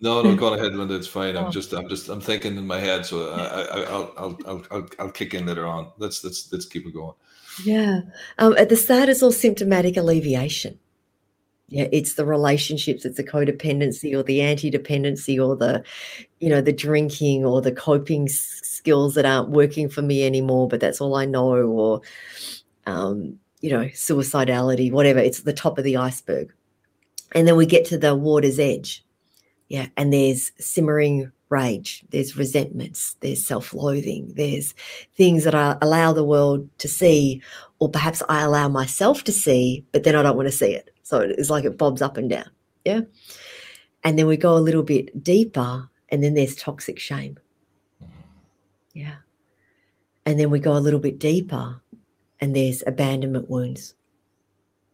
No, 0.01 0.21
no, 0.21 0.35
go 0.35 0.53
ahead, 0.53 0.75
Linda. 0.75 0.95
It's 0.95 1.07
fine. 1.07 1.37
I'm 1.37 1.45
oh. 1.45 1.51
just, 1.51 1.71
I'm 1.71 1.87
just, 1.87 2.09
I'm 2.09 2.19
thinking 2.19 2.57
in 2.57 2.67
my 2.67 2.79
head. 2.79 3.05
So 3.05 3.31
I, 3.31 3.43
I, 3.43 3.81
I'll, 3.83 4.13
I'll, 4.17 4.39
I'll, 4.45 4.65
I'll, 4.71 4.89
I'll 4.99 5.11
kick 5.11 5.33
in 5.33 5.45
later 5.45 5.65
on. 5.65 5.91
Let's, 5.97 6.23
let's, 6.25 6.51
let's 6.51 6.65
keep 6.65 6.85
it 6.85 6.93
going. 6.93 7.13
Yeah. 7.57 8.01
Um, 8.37 8.55
at 8.57 8.69
the 8.69 8.75
start, 8.75 9.09
it's 9.09 9.23
all 9.23 9.31
symptomatic 9.31 9.97
alleviation. 9.97 10.79
Yeah 11.73 11.87
it's 11.91 12.13
the 12.13 12.25
relationships 12.25 13.03
it's 13.03 13.17
the 13.17 13.23
codependency 13.23 14.15
or 14.15 14.21
the 14.21 14.41
anti-dependency 14.41 15.39
or 15.39 15.55
the 15.55 15.83
you 16.39 16.49
know 16.49 16.61
the 16.61 16.71
drinking 16.71 17.45
or 17.45 17.61
the 17.61 17.71
coping 17.71 18.27
skills 18.29 19.15
that 19.15 19.25
aren't 19.25 19.49
working 19.49 19.89
for 19.89 20.03
me 20.03 20.23
anymore 20.23 20.67
but 20.67 20.79
that's 20.79 21.01
all 21.01 21.15
i 21.15 21.25
know 21.25 21.55
or 21.55 22.01
um, 22.85 23.39
you 23.61 23.71
know 23.71 23.85
suicidality 23.85 24.91
whatever. 24.91 25.19
It's 25.19 25.41
the 25.41 25.53
top 25.53 25.79
of 25.79 25.83
the 25.83 25.97
iceberg. 25.97 26.53
And 27.33 27.47
then 27.47 27.55
we 27.55 27.65
get 27.65 27.85
to 27.85 27.97
the 27.97 28.13
water's 28.13 28.59
edge. 28.59 29.03
Yeah 29.67 29.87
and 29.97 30.13
there's 30.13 30.51
simmering 30.59 31.31
rage 31.57 32.03
there's 32.09 32.35
resentments 32.35 33.15
there's 33.21 33.45
self-loathing 33.45 34.23
there's 34.35 34.73
things 35.15 35.43
that 35.43 35.55
i 35.55 35.77
allow 35.81 36.11
the 36.11 36.29
world 36.33 36.67
to 36.79 36.87
see 36.87 37.41
or 37.79 37.89
perhaps 37.89 38.23
i 38.29 38.41
allow 38.41 38.67
myself 38.67 39.23
to 39.23 39.31
see 39.31 39.85
but 39.91 40.03
then 40.03 40.15
i 40.15 40.23
don't 40.23 40.37
want 40.37 40.47
to 40.47 40.59
see 40.63 40.73
it 40.73 40.93
so 41.03 41.19
it's 41.19 41.49
like 41.49 41.65
it 41.65 41.77
bobs 41.77 42.01
up 42.01 42.17
and 42.17 42.29
down. 42.29 42.49
Yeah. 42.85 43.01
And 44.03 44.17
then 44.17 44.25
we 44.25 44.37
go 44.37 44.57
a 44.57 44.65
little 44.65 44.83
bit 44.83 45.23
deeper, 45.23 45.89
and 46.09 46.23
then 46.23 46.33
there's 46.33 46.55
toxic 46.55 46.97
shame. 46.97 47.37
Yeah. 48.93 49.17
And 50.25 50.39
then 50.39 50.49
we 50.49 50.59
go 50.59 50.75
a 50.75 50.79
little 50.79 50.99
bit 50.99 51.19
deeper, 51.19 51.81
and 52.39 52.55
there's 52.55 52.83
abandonment 52.87 53.49
wounds. 53.49 53.95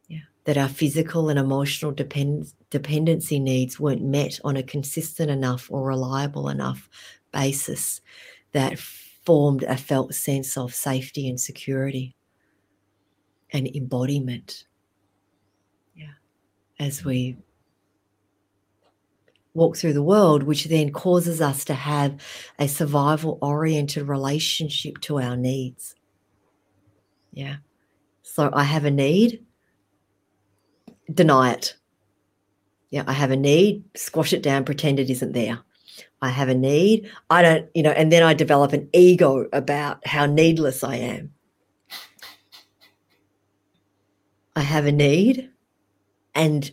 Yeah. 0.08 0.28
That 0.46 0.58
our 0.58 0.68
physical 0.68 1.30
and 1.30 1.40
emotional 1.40 1.92
depend- 1.92 2.54
dependency 2.70 3.40
needs 3.40 3.80
weren't 3.80 4.04
met 4.04 4.40
on 4.44 4.58
a 4.58 4.64
consistent 4.64 5.32
enough 5.32 5.70
or 5.72 5.88
reliable 5.88 6.50
enough 6.50 6.90
basis 7.32 8.02
that 8.52 8.78
formed 8.80 9.64
a 9.64 9.78
felt 9.78 10.14
sense 10.14 10.58
of 10.58 10.74
safety 10.74 11.28
and 11.30 11.40
security 11.40 12.16
and 13.52 13.68
embodiment 13.76 14.66
Yeah. 15.96 16.14
as 16.80 17.04
we 17.04 17.38
walk 19.54 19.76
through 19.76 19.94
the 19.94 20.04
world, 20.04 20.44
which 20.44 20.66
then 20.66 20.92
causes 20.92 21.42
us 21.42 21.66
to 21.66 21.74
have 21.74 22.22
a 22.60 22.68
survival 22.68 23.38
oriented 23.42 24.08
relationship 24.08 25.00
to 25.02 25.20
our 25.20 25.36
needs. 25.36 25.96
Yeah. 27.34 27.58
So 28.22 28.50
I 28.54 28.64
have 28.64 28.86
a 28.86 28.92
need, 28.92 29.44
deny 31.12 31.54
it. 31.54 31.76
Yeah, 32.90 33.04
I 33.06 33.14
have 33.14 33.32
a 33.32 33.36
need, 33.36 33.84
squash 33.96 34.34
it 34.34 34.42
down, 34.42 34.66
pretend 34.66 35.00
it 35.00 35.10
isn't 35.10 35.34
there. 35.34 35.60
I 36.22 36.30
have 36.30 36.50
a 36.50 36.56
need, 36.56 37.10
I 37.30 37.42
don't, 37.42 37.70
you 37.74 37.84
know, 37.84 37.92
and 37.92 38.12
then 38.12 38.24
I 38.24 38.34
develop 38.34 38.74
an 38.74 38.90
ego 38.94 39.48
about 39.54 40.06
how 40.06 40.26
needless 40.26 40.84
I 40.84 40.96
am. 40.96 41.34
I 44.56 44.62
have 44.62 44.86
a 44.86 44.92
need, 44.92 45.50
and 46.36 46.72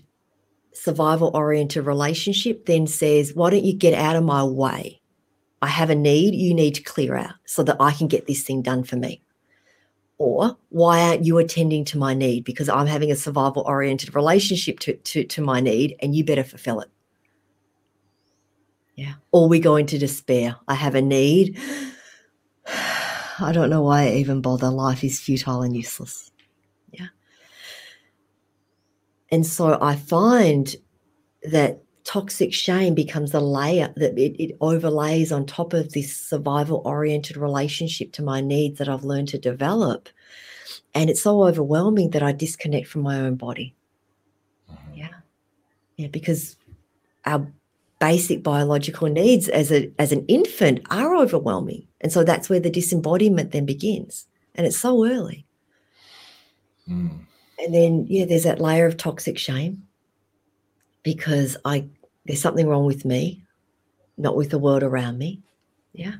survival 0.73 1.31
oriented 1.35 1.87
relationship 1.87 2.67
then 2.67 2.87
says, 2.87 3.35
Why 3.35 3.51
don't 3.51 3.65
you 3.65 3.75
get 3.75 3.95
out 3.95 4.17
of 4.17 4.25
my 4.25 4.43
way? 4.43 5.01
I 5.63 5.69
have 5.69 5.91
a 5.91 5.95
need 5.95 6.35
you 6.35 6.55
need 6.55 6.75
to 6.77 6.83
clear 6.83 7.17
out 7.17 7.35
so 7.45 7.63
that 7.63 7.77
I 7.81 7.93
can 7.93 8.09
get 8.09 8.27
this 8.27 8.43
thing 8.43 8.63
done 8.63 8.85
for 8.85 8.97
me. 8.97 9.23
Or 10.19 10.57
why 10.71 11.03
aren't 11.03 11.25
you 11.25 11.39
attending 11.39 11.85
to 11.87 11.99
my 11.99 12.15
need? 12.15 12.45
Because 12.45 12.69
I'm 12.69 12.87
having 12.87 13.11
a 13.11 13.17
survival 13.17 13.65
oriented 13.67 14.15
relationship 14.15 14.79
to, 14.81 14.95
to, 14.95 15.25
to 15.25 15.43
my 15.43 15.61
need 15.61 15.97
and 16.01 16.15
you 16.15 16.25
better 16.25 16.45
fulfill 16.45 16.81
it. 16.81 16.89
Yeah. 18.95 19.15
Or 19.31 19.49
we 19.49 19.61
go 19.61 19.77
into 19.77 19.99
despair. 19.99 20.57
I 20.67 20.75
have 20.75 20.95
a 20.95 21.03
need. 21.03 21.59
I 23.39 23.53
don't 23.53 23.69
know 23.69 23.83
why 23.83 24.05
I 24.05 24.13
even 24.15 24.41
bother. 24.41 24.71
Life 24.71 25.05
is 25.05 25.21
futile 25.21 25.61
and 25.61 25.77
useless. 25.77 26.33
Yeah. 26.91 27.09
And 29.31 29.47
so 29.47 29.79
I 29.81 29.97
find 29.97 30.75
that 31.43 31.83
toxic 32.07 32.55
shame 32.55 32.95
becomes 32.95 33.35
a 33.35 33.41
layer 33.41 33.93
that 33.97 34.19
it, 34.19 34.43
it 34.43 34.57
overlays 34.61 35.33
on 35.33 35.45
top 35.45 35.73
of 35.73 35.93
this 35.93 36.17
survival 36.17 36.83
oriented 36.85 37.37
relationship 37.37 38.13
to 38.13 38.23
my 38.23 38.41
needs 38.41 38.79
that 38.79 38.89
I've 38.89 39.05
learned 39.05 39.29
to 39.29 39.39
develop. 39.39 40.09
And 40.95 41.11
it's 41.11 41.23
so 41.23 41.45
overwhelming 41.45 42.11
that 42.11 42.23
I 42.23 42.33
disconnect 42.33 42.87
from 42.89 43.03
my 43.03 43.21
own 43.21 43.35
body. 43.35 43.75
Mm-hmm. 44.71 44.95
Yeah. 44.95 45.09
Yeah, 45.97 46.09
because 46.09 46.57
our 47.25 47.47
basic 47.99 48.43
biological 48.43 49.09
needs 49.09 49.49
as 49.49 49.73
a 49.73 49.91
as 49.99 50.13
an 50.13 50.25
infant 50.27 50.81
are 50.91 51.17
overwhelming. 51.17 51.87
And 52.01 52.13
so 52.13 52.25
that's 52.25 52.49
where 52.49 52.61
the 52.61 52.71
disembodiment 52.71 53.53
then 53.53 53.67
begins. 53.67 54.27
And 54.55 54.67
it's 54.67 54.79
so 54.79 55.05
early. 55.05 55.47
Mm 56.89 57.27
and 57.59 57.75
then 57.75 58.07
yeah 58.09 58.25
there's 58.25 58.45
that 58.45 58.61
layer 58.61 58.87
of 58.87 58.97
toxic 58.97 59.39
shame 59.39 59.83
because 61.03 61.57
i 61.65 61.85
there's 62.27 62.41
something 62.41 62.69
wrong 62.69 62.85
with 62.85 63.05
me 63.05 63.47
not 64.19 64.37
with 64.37 64.51
the 64.51 64.59
world 64.59 64.83
around 64.83 65.19
me. 65.19 65.43
Yeah. 65.93 66.17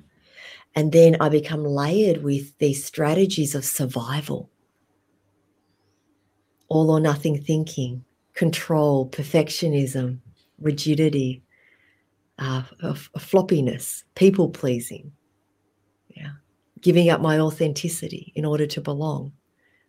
And 0.75 0.93
then 0.93 1.17
I 1.21 1.29
become 1.29 1.65
layered 1.65 2.23
with 2.23 2.57
these 2.59 2.85
strategies 2.85 3.55
of 3.55 3.65
survival 3.65 4.51
all 6.69 6.91
or 6.91 6.99
nothing 6.99 7.41
thinking, 7.41 8.05
control, 8.35 9.09
perfectionism, 9.09 10.19
rigidity, 10.59 11.43
uh, 12.41 12.63
floppiness, 13.17 14.03
people 14.17 14.51
pleasing. 14.51 15.13
Yeah. 16.09 16.33
Giving 16.81 17.09
up 17.09 17.21
my 17.21 17.39
authenticity 17.39 18.33
in 18.35 18.45
order 18.45 18.67
to 18.67 18.81
belong 18.81 19.33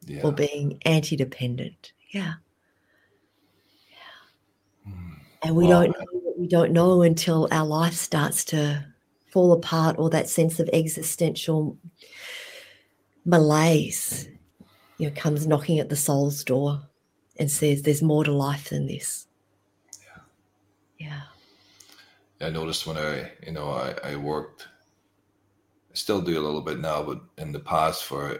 yeah. 0.06 0.22
or 0.24 0.32
being 0.32 0.80
anti 0.86 1.16
dependent. 1.16 1.94
Yeah. 2.12 2.36
And 5.44 5.56
we 5.56 5.66
wow. 5.66 5.84
don't 5.84 5.90
know 5.90 6.18
we 6.38 6.48
don't 6.48 6.72
know 6.72 7.02
until 7.02 7.48
our 7.52 7.66
life 7.66 7.96
starts 7.96 8.46
to 8.46 8.86
fall 9.26 9.54
apart 9.54 9.96
or 9.98 10.10
that 10.12 10.30
sense 10.30 10.60
of 10.60 10.70
existential 10.72 11.78
malaise 13.26 14.30
you 14.98 15.08
know, 15.08 15.16
comes 15.16 15.48
knocking 15.48 15.80
at 15.80 15.90
the 15.90 15.96
soul's 15.96 16.44
door 16.44 16.82
and 17.38 17.50
says, 17.50 17.82
There's 17.82 18.02
more 18.02 18.24
to 18.24 18.32
life 18.32 18.70
than 18.70 18.88
this. 18.88 19.28
Yeah. 21.00 21.20
Yeah. 22.40 22.48
I 22.48 22.50
noticed 22.52 22.86
when 22.86 22.98
I, 22.98 23.32
you 23.46 23.52
know, 23.52 23.70
I, 23.70 23.96
I 24.04 24.16
worked, 24.16 24.68
I 25.92 25.96
still 25.96 26.22
do 26.22 26.40
a 26.40 26.44
little 26.44 26.62
bit 26.62 26.80
now, 26.80 27.04
but 27.04 27.22
in 27.38 27.52
the 27.52 27.60
past 27.60 28.04
for 28.04 28.40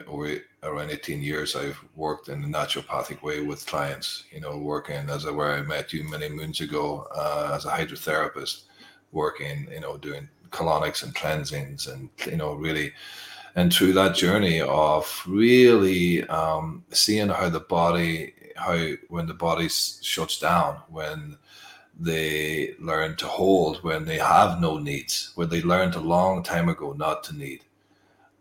around 0.68 0.92
18 0.92 1.22
years, 1.22 1.56
I've 1.56 1.80
worked 1.96 2.30
in 2.30 2.42
the 2.42 2.48
naturopathic 2.48 3.22
way 3.22 3.42
with 3.42 3.66
clients, 3.66 4.24
you 4.32 4.42
know, 4.42 4.58
working 4.58 5.10
as 5.10 5.26
a, 5.26 5.34
where 5.34 5.54
I 5.54 5.62
met 5.62 5.94
you 5.94 6.04
many 6.04 6.30
moons 6.30 6.62
ago 6.62 7.08
uh, 7.16 7.54
as 7.56 7.66
a 7.66 7.72
hydrotherapist, 7.72 8.64
working, 9.12 9.68
you 9.72 9.80
know, 9.80 9.98
doing 9.98 10.30
colonics 10.50 11.04
and 11.04 11.14
cleansings 11.14 11.88
and, 11.88 12.10
you 12.26 12.38
know, 12.38 12.54
really 12.54 12.94
and 13.58 13.74
through 13.74 13.92
that 13.94 14.16
journey 14.16 14.62
of 14.62 15.24
really 15.28 16.24
um, 16.30 16.86
seeing 16.92 17.28
how 17.28 17.50
the 17.50 17.60
body 17.60 18.34
how 18.56 18.92
when 19.10 19.26
the 19.26 19.34
body 19.34 19.68
shuts 19.68 20.40
down 20.40 20.78
when 20.90 21.38
they 22.00 22.76
learn 22.80 23.16
to 23.16 23.26
hold 23.26 23.84
when 23.84 24.06
they 24.06 24.20
have 24.20 24.62
no 24.62 24.78
needs 24.78 25.32
when 25.36 25.50
they 25.50 25.62
learned 25.64 25.96
a 25.96 26.00
long 26.00 26.44
time 26.44 26.70
ago 26.70 26.94
not 26.94 27.24
to 27.24 27.36
need 27.36 27.62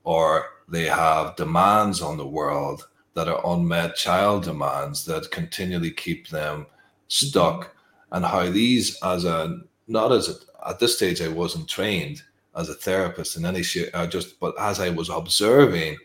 or 0.05 0.51
they 0.69 0.85
have 0.85 1.37
demands 1.37 2.01
on 2.03 2.17
the 2.17 2.27
world 2.27 2.89
that 3.15 3.29
are 3.29 3.41
unmet 3.47 3.97
child 3.97 4.45
demands 4.45 5.05
that 5.05 5.31
continually 5.31 5.91
keep 5.91 6.29
them 6.29 6.67
stuck 7.09 7.61
mm-hmm. 7.61 8.17
and 8.17 8.25
how 8.25 8.51
these 8.51 9.01
as 9.03 9.25
a 9.25 9.61
not 9.89 10.13
as 10.13 10.29
a, 10.29 10.69
at 10.69 10.79
this 10.79 10.97
stage 10.97 11.23
i 11.23 11.29
wasn't 11.29 11.69
trained 11.69 12.23
as 12.57 12.71
a 12.71 12.75
therapist 12.75 13.37
in 13.37 13.45
any 13.45 13.63
shape. 13.63 13.91
I 13.95 14.07
just, 14.07 14.41
but 14.41 14.59
as 14.59 14.81
I 14.81 14.89
was 14.91 15.11
observing 15.11 15.99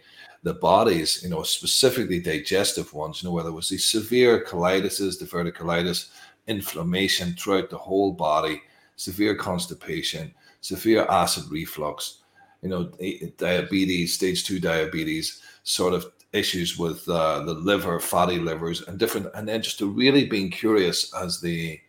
the 0.43 0.53
bodies, 0.53 1.21
you 1.23 1.29
know, 1.29 1.43
specifically 1.43 2.19
digestive 2.19 2.93
ones, 2.93 3.23
you 3.23 3.29
know, 3.29 3.33
whether 3.33 3.49
it 3.49 3.53
was 3.53 3.69
the 3.69 3.77
severe 3.77 4.43
colitis, 4.43 4.99
diverticulitis, 4.99 6.09
inflammation 6.47 7.33
throughout 7.33 7.69
the 7.69 7.77
whole 7.77 8.11
body, 8.11 8.61
severe 8.95 9.35
constipation, 9.35 10.33
severe 10.59 11.05
acid 11.05 11.45
reflux, 11.49 12.20
you 12.61 12.69
know, 12.69 12.91
diabetes, 13.37 14.13
stage 14.13 14.43
two 14.43 14.59
diabetes, 14.59 15.41
sort 15.63 15.93
of 15.93 16.05
issues 16.33 16.77
with 16.77 17.07
uh, 17.09 17.43
the 17.43 17.53
liver, 17.53 17.99
fatty 17.99 18.39
livers, 18.39 18.81
and 18.87 18.97
different, 18.97 19.27
and 19.35 19.47
then 19.47 19.61
just 19.61 19.79
to 19.79 19.89
really 19.89 20.25
being 20.25 20.49
curious 20.49 21.13
as 21.15 21.41
the, 21.41 21.79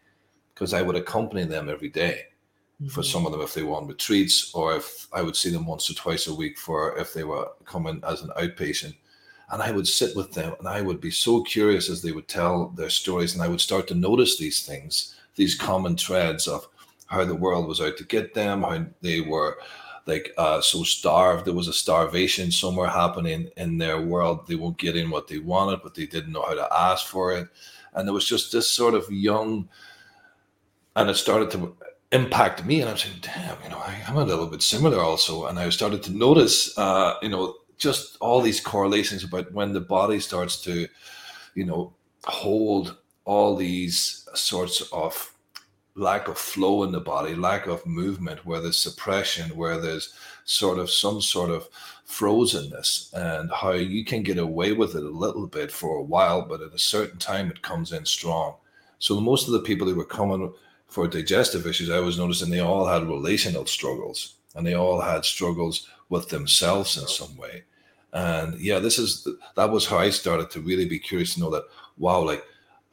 because 0.54 0.74
I 0.74 0.82
would 0.82 0.96
accompany 0.96 1.44
them 1.44 1.68
every 1.68 1.90
day 1.90 2.26
for 2.88 3.02
some 3.02 3.26
of 3.26 3.32
them 3.32 3.40
if 3.40 3.54
they 3.54 3.62
were 3.62 3.76
on 3.76 3.86
retreats 3.86 4.52
or 4.54 4.76
if 4.76 5.06
I 5.12 5.22
would 5.22 5.36
see 5.36 5.50
them 5.50 5.66
once 5.66 5.88
or 5.90 5.94
twice 5.94 6.26
a 6.26 6.34
week 6.34 6.58
for 6.58 6.98
if 6.98 7.12
they 7.12 7.24
were 7.24 7.48
coming 7.64 8.02
as 8.06 8.22
an 8.22 8.30
outpatient. 8.38 8.94
And 9.50 9.62
I 9.62 9.70
would 9.70 9.86
sit 9.86 10.16
with 10.16 10.32
them 10.32 10.54
and 10.58 10.66
I 10.66 10.80
would 10.80 11.00
be 11.00 11.10
so 11.10 11.42
curious 11.42 11.90
as 11.90 12.02
they 12.02 12.12
would 12.12 12.28
tell 12.28 12.68
their 12.68 12.90
stories. 12.90 13.34
And 13.34 13.42
I 13.42 13.48
would 13.48 13.60
start 13.60 13.86
to 13.88 13.94
notice 13.94 14.38
these 14.38 14.64
things, 14.64 15.14
these 15.36 15.54
common 15.54 15.96
threads 15.96 16.48
of 16.48 16.66
how 17.06 17.24
the 17.24 17.34
world 17.34 17.68
was 17.68 17.80
out 17.80 17.98
to 17.98 18.04
get 18.04 18.34
them, 18.34 18.62
how 18.62 18.84
they 19.02 19.20
were 19.20 19.58
like 20.06 20.32
uh, 20.36 20.60
so 20.60 20.82
starved. 20.82 21.44
There 21.44 21.54
was 21.54 21.68
a 21.68 21.72
starvation 21.72 22.50
somewhere 22.50 22.88
happening 22.88 23.50
in 23.56 23.78
their 23.78 24.00
world. 24.00 24.46
They 24.46 24.56
weren't 24.56 24.78
getting 24.78 25.10
what 25.10 25.28
they 25.28 25.38
wanted, 25.38 25.80
but 25.82 25.94
they 25.94 26.06
didn't 26.06 26.32
know 26.32 26.42
how 26.42 26.54
to 26.54 26.68
ask 26.72 27.06
for 27.06 27.32
it. 27.32 27.48
And 27.94 28.06
there 28.06 28.14
was 28.14 28.26
just 28.26 28.52
this 28.52 28.68
sort 28.68 28.94
of 28.94 29.10
young, 29.10 29.68
and 30.96 31.10
it 31.10 31.14
started 31.14 31.50
to 31.52 31.76
impact 32.12 32.62
me 32.66 32.82
and 32.82 32.90
i'm 32.90 32.96
saying 32.98 33.16
damn 33.22 33.56
you 33.64 33.70
know 33.70 33.78
I, 33.78 34.02
am 34.06 34.18
a 34.18 34.24
little 34.24 34.46
bit 34.46 34.60
similar 34.60 35.00
also 35.00 35.46
and 35.46 35.58
i 35.58 35.70
started 35.70 36.02
to 36.02 36.12
notice 36.12 36.76
uh, 36.76 37.14
you 37.22 37.30
know 37.30 37.54
just 37.78 38.18
all 38.20 38.42
these 38.42 38.60
correlations 38.60 39.24
about 39.24 39.50
when 39.52 39.72
the 39.72 39.80
body 39.80 40.20
starts 40.20 40.60
to 40.62 40.86
you 41.54 41.64
know 41.64 41.94
hold 42.24 42.98
all 43.24 43.56
these 43.56 44.28
sorts 44.34 44.82
of 44.92 45.31
lack 45.94 46.28
of 46.28 46.38
flow 46.38 46.84
in 46.84 46.92
the 46.92 47.00
body 47.00 47.34
lack 47.34 47.66
of 47.66 47.84
movement 47.84 48.46
where 48.46 48.60
there's 48.60 48.78
suppression 48.78 49.54
where 49.56 49.78
there's 49.78 50.14
sort 50.44 50.78
of 50.78 50.90
some 50.90 51.20
sort 51.20 51.50
of 51.50 51.68
frozenness 52.08 53.12
and 53.12 53.50
how 53.52 53.72
you 53.72 54.04
can 54.04 54.22
get 54.22 54.38
away 54.38 54.72
with 54.72 54.94
it 54.94 55.04
a 55.04 55.08
little 55.08 55.46
bit 55.46 55.70
for 55.70 55.96
a 55.96 56.02
while 56.02 56.42
but 56.42 56.62
at 56.62 56.72
a 56.72 56.78
certain 56.78 57.18
time 57.18 57.50
it 57.50 57.60
comes 57.60 57.92
in 57.92 58.04
strong 58.06 58.54
so 58.98 59.20
most 59.20 59.48
of 59.48 59.52
the 59.52 59.60
people 59.60 59.88
who 59.88 59.96
were 59.96 60.04
coming 60.04 60.52
for 60.92 61.08
digestive 61.08 61.66
issues, 61.66 61.90
I 61.90 62.00
was 62.00 62.18
noticing 62.18 62.50
they 62.50 62.60
all 62.60 62.86
had 62.86 63.08
relational 63.08 63.64
struggles 63.64 64.34
and 64.54 64.66
they 64.66 64.74
all 64.74 65.00
had 65.00 65.24
struggles 65.24 65.88
with 66.10 66.28
themselves 66.28 66.98
in 66.98 67.08
some 67.08 67.34
way. 67.38 67.64
And 68.12 68.60
yeah, 68.60 68.78
this 68.78 68.98
is 68.98 69.26
that 69.56 69.70
was 69.70 69.86
how 69.86 69.98
I 69.98 70.10
started 70.10 70.50
to 70.50 70.60
really 70.60 70.84
be 70.84 70.98
curious 70.98 71.34
to 71.34 71.40
know 71.40 71.50
that 71.50 71.64
wow, 71.96 72.20
like 72.20 72.44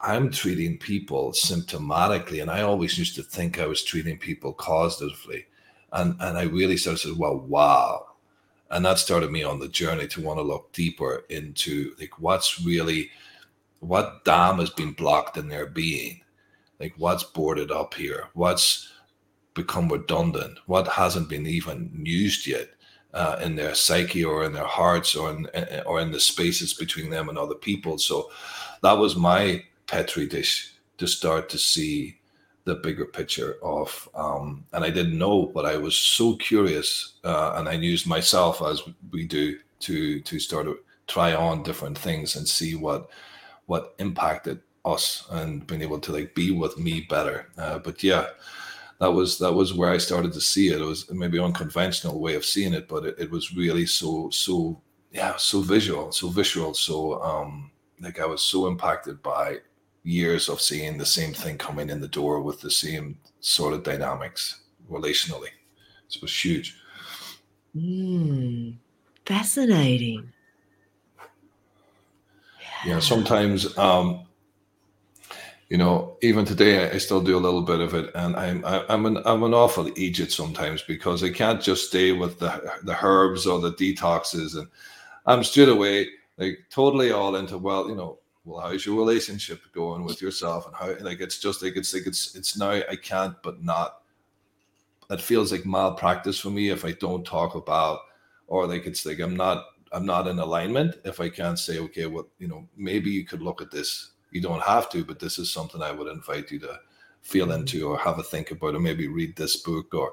I'm 0.02 0.30
treating 0.30 0.78
people 0.78 1.32
symptomatically, 1.32 2.40
and 2.40 2.50
I 2.50 2.62
always 2.62 2.98
used 2.98 3.16
to 3.16 3.22
think 3.22 3.58
I 3.58 3.66
was 3.66 3.84
treating 3.84 4.16
people 4.18 4.54
causatively, 4.54 5.44
and 5.92 6.16
and 6.20 6.38
I 6.38 6.44
really 6.44 6.76
started 6.76 7.02
to 7.02 7.08
say, 7.08 7.14
well, 7.18 7.38
wow, 7.38 8.06
and 8.70 8.84
that 8.84 8.98
started 8.98 9.30
me 9.30 9.42
on 9.42 9.58
the 9.58 9.68
journey 9.68 10.06
to 10.08 10.22
want 10.22 10.38
to 10.38 10.42
look 10.42 10.72
deeper 10.72 11.24
into 11.28 11.94
like 11.98 12.18
what's 12.18 12.60
really 12.62 13.10
what 13.80 14.24
dam 14.24 14.58
has 14.58 14.70
been 14.70 14.92
blocked 14.92 15.36
in 15.36 15.48
their 15.48 15.66
being? 15.66 16.20
Like 16.78 16.94
what's 16.96 17.24
boarded 17.24 17.70
up 17.70 17.94
here? 17.94 18.28
What's 18.34 18.92
become 19.54 19.88
redundant? 19.88 20.58
What 20.66 20.86
hasn't 20.88 21.28
been 21.28 21.46
even 21.46 21.90
used 22.04 22.46
yet 22.46 22.68
uh, 23.12 23.38
in 23.42 23.56
their 23.56 23.74
psyche 23.74 24.24
or 24.24 24.44
in 24.44 24.52
their 24.52 24.66
hearts 24.66 25.16
or 25.16 25.30
in 25.30 25.46
or 25.84 26.00
in 26.00 26.12
the 26.12 26.20
spaces 26.20 26.72
between 26.72 27.10
them 27.10 27.28
and 27.28 27.36
other 27.36 27.54
people? 27.54 27.98
So 27.98 28.30
that 28.82 28.96
was 28.96 29.16
my 29.16 29.64
petri 29.90 30.26
dish 30.26 30.74
to 30.98 31.06
start 31.06 31.48
to 31.48 31.58
see 31.58 32.16
the 32.64 32.74
bigger 32.76 33.06
picture 33.06 33.56
of 33.62 34.08
um, 34.14 34.64
and 34.72 34.84
i 34.84 34.90
didn't 34.90 35.18
know 35.18 35.46
but 35.46 35.66
i 35.66 35.76
was 35.76 35.96
so 35.96 36.36
curious 36.36 37.14
uh, 37.24 37.54
and 37.56 37.68
i 37.68 37.72
used 37.72 38.06
myself 38.06 38.62
as 38.62 38.82
we 39.10 39.26
do 39.26 39.58
to 39.80 40.20
to 40.20 40.38
start 40.38 40.66
to 40.66 40.78
try 41.06 41.34
on 41.34 41.62
different 41.62 41.98
things 41.98 42.36
and 42.36 42.46
see 42.46 42.74
what 42.74 43.10
what 43.66 43.94
impacted 43.98 44.60
us 44.84 45.26
and 45.30 45.66
being 45.66 45.82
able 45.82 46.00
to 46.00 46.12
like 46.12 46.34
be 46.34 46.50
with 46.50 46.78
me 46.78 47.06
better. 47.08 47.48
Uh, 47.58 47.78
but 47.78 48.02
yeah, 48.02 48.26
that 48.98 49.12
was 49.12 49.38
that 49.38 49.52
was 49.52 49.74
where 49.74 49.90
I 49.90 49.98
started 49.98 50.32
to 50.32 50.40
see 50.40 50.68
it. 50.68 50.80
It 50.80 50.84
was 50.84 51.10
maybe 51.10 51.38
unconventional 51.38 52.20
way 52.20 52.34
of 52.34 52.44
seeing 52.44 52.74
it, 52.74 52.88
but 52.88 53.04
it, 53.04 53.16
it 53.18 53.30
was 53.30 53.54
really 53.54 53.86
so 53.86 54.30
so 54.30 54.80
yeah 55.12 55.36
so 55.36 55.60
visual, 55.60 56.12
so 56.12 56.28
visual, 56.28 56.74
so 56.74 57.22
um 57.22 57.70
like 58.00 58.20
I 58.20 58.26
was 58.26 58.42
so 58.42 58.66
impacted 58.66 59.22
by 59.22 59.58
years 60.02 60.48
of 60.48 60.60
seeing 60.60 60.96
the 60.96 61.06
same 61.06 61.32
thing 61.32 61.58
coming 61.58 61.90
in 61.90 62.00
the 62.00 62.08
door 62.08 62.40
with 62.40 62.60
the 62.60 62.70
same 62.70 63.18
sort 63.40 63.74
of 63.74 63.82
dynamics 63.82 64.62
relationally. 64.90 65.50
It 66.14 66.22
was 66.22 66.44
huge. 66.44 66.76
Mm, 67.76 68.76
fascinating. 69.26 70.32
Yeah, 72.84 72.98
sometimes 72.98 73.76
um, 73.76 74.26
you 75.70 75.76
know, 75.78 76.16
even 76.20 76.44
today 76.44 76.90
I 76.90 76.98
still 76.98 77.20
do 77.20 77.36
a 77.36 77.38
little 77.38 77.62
bit 77.62 77.80
of 77.80 77.94
it, 77.94 78.10
and 78.14 78.34
I'm 78.34 78.64
I'm 78.64 79.06
an 79.06 79.18
I'm 79.24 79.44
an 79.44 79.54
awful 79.54 79.86
idiot 79.86 80.32
sometimes 80.32 80.82
because 80.82 81.22
I 81.22 81.30
can't 81.30 81.62
just 81.62 81.88
stay 81.88 82.12
with 82.12 82.40
the 82.40 82.80
the 82.82 82.96
herbs 83.00 83.46
or 83.46 83.60
the 83.60 83.72
detoxes, 83.72 84.56
and 84.58 84.66
I'm 85.26 85.44
straight 85.44 85.68
away 85.68 86.08
like 86.38 86.58
totally 86.70 87.12
all 87.12 87.36
into 87.36 87.56
well, 87.56 87.88
you 87.88 87.94
know, 87.94 88.18
well, 88.50 88.60
how's 88.60 88.84
your 88.84 88.96
relationship 88.96 89.60
going 89.72 90.04
with 90.04 90.20
yourself, 90.20 90.66
and 90.66 90.74
how 90.74 90.94
like 91.04 91.20
it's 91.20 91.38
just 91.38 91.62
like 91.62 91.76
it's 91.76 91.94
like 91.94 92.06
it's 92.06 92.34
it's 92.34 92.56
now 92.58 92.70
I 92.70 92.96
can't 92.96 93.34
but 93.42 93.62
not. 93.62 94.02
That 95.08 95.20
feels 95.20 95.50
like 95.50 95.66
malpractice 95.66 96.38
for 96.38 96.50
me 96.50 96.68
if 96.70 96.84
I 96.84 96.92
don't 96.92 97.24
talk 97.24 97.54
about, 97.54 98.00
or 98.46 98.66
like 98.66 98.86
it's 98.86 99.04
like 99.06 99.20
I'm 99.20 99.36
not 99.36 99.64
I'm 99.92 100.06
not 100.06 100.28
in 100.28 100.38
alignment 100.38 100.96
if 101.04 101.20
I 101.20 101.28
can't 101.28 101.58
say 101.58 101.78
okay, 101.78 102.06
well, 102.06 102.28
you 102.38 102.48
know, 102.48 102.68
maybe 102.76 103.10
you 103.10 103.24
could 103.24 103.42
look 103.42 103.60
at 103.60 103.70
this 103.70 104.12
you 104.30 104.40
don't 104.40 104.62
have 104.62 104.88
to, 104.90 105.04
but 105.04 105.18
this 105.18 105.38
is 105.38 105.52
something 105.52 105.82
I 105.82 105.92
would 105.92 106.06
invite 106.08 106.50
you 106.50 106.58
to 106.60 106.80
feel 107.22 107.48
Mm-hmm. 107.48 107.60
into 107.60 107.88
or 107.88 107.98
have 107.98 108.18
a 108.18 108.22
think 108.22 108.50
about, 108.50 108.74
or 108.74 108.80
maybe 108.80 109.08
read 109.08 109.36
this 109.36 109.56
book 109.56 109.94
or 109.94 110.12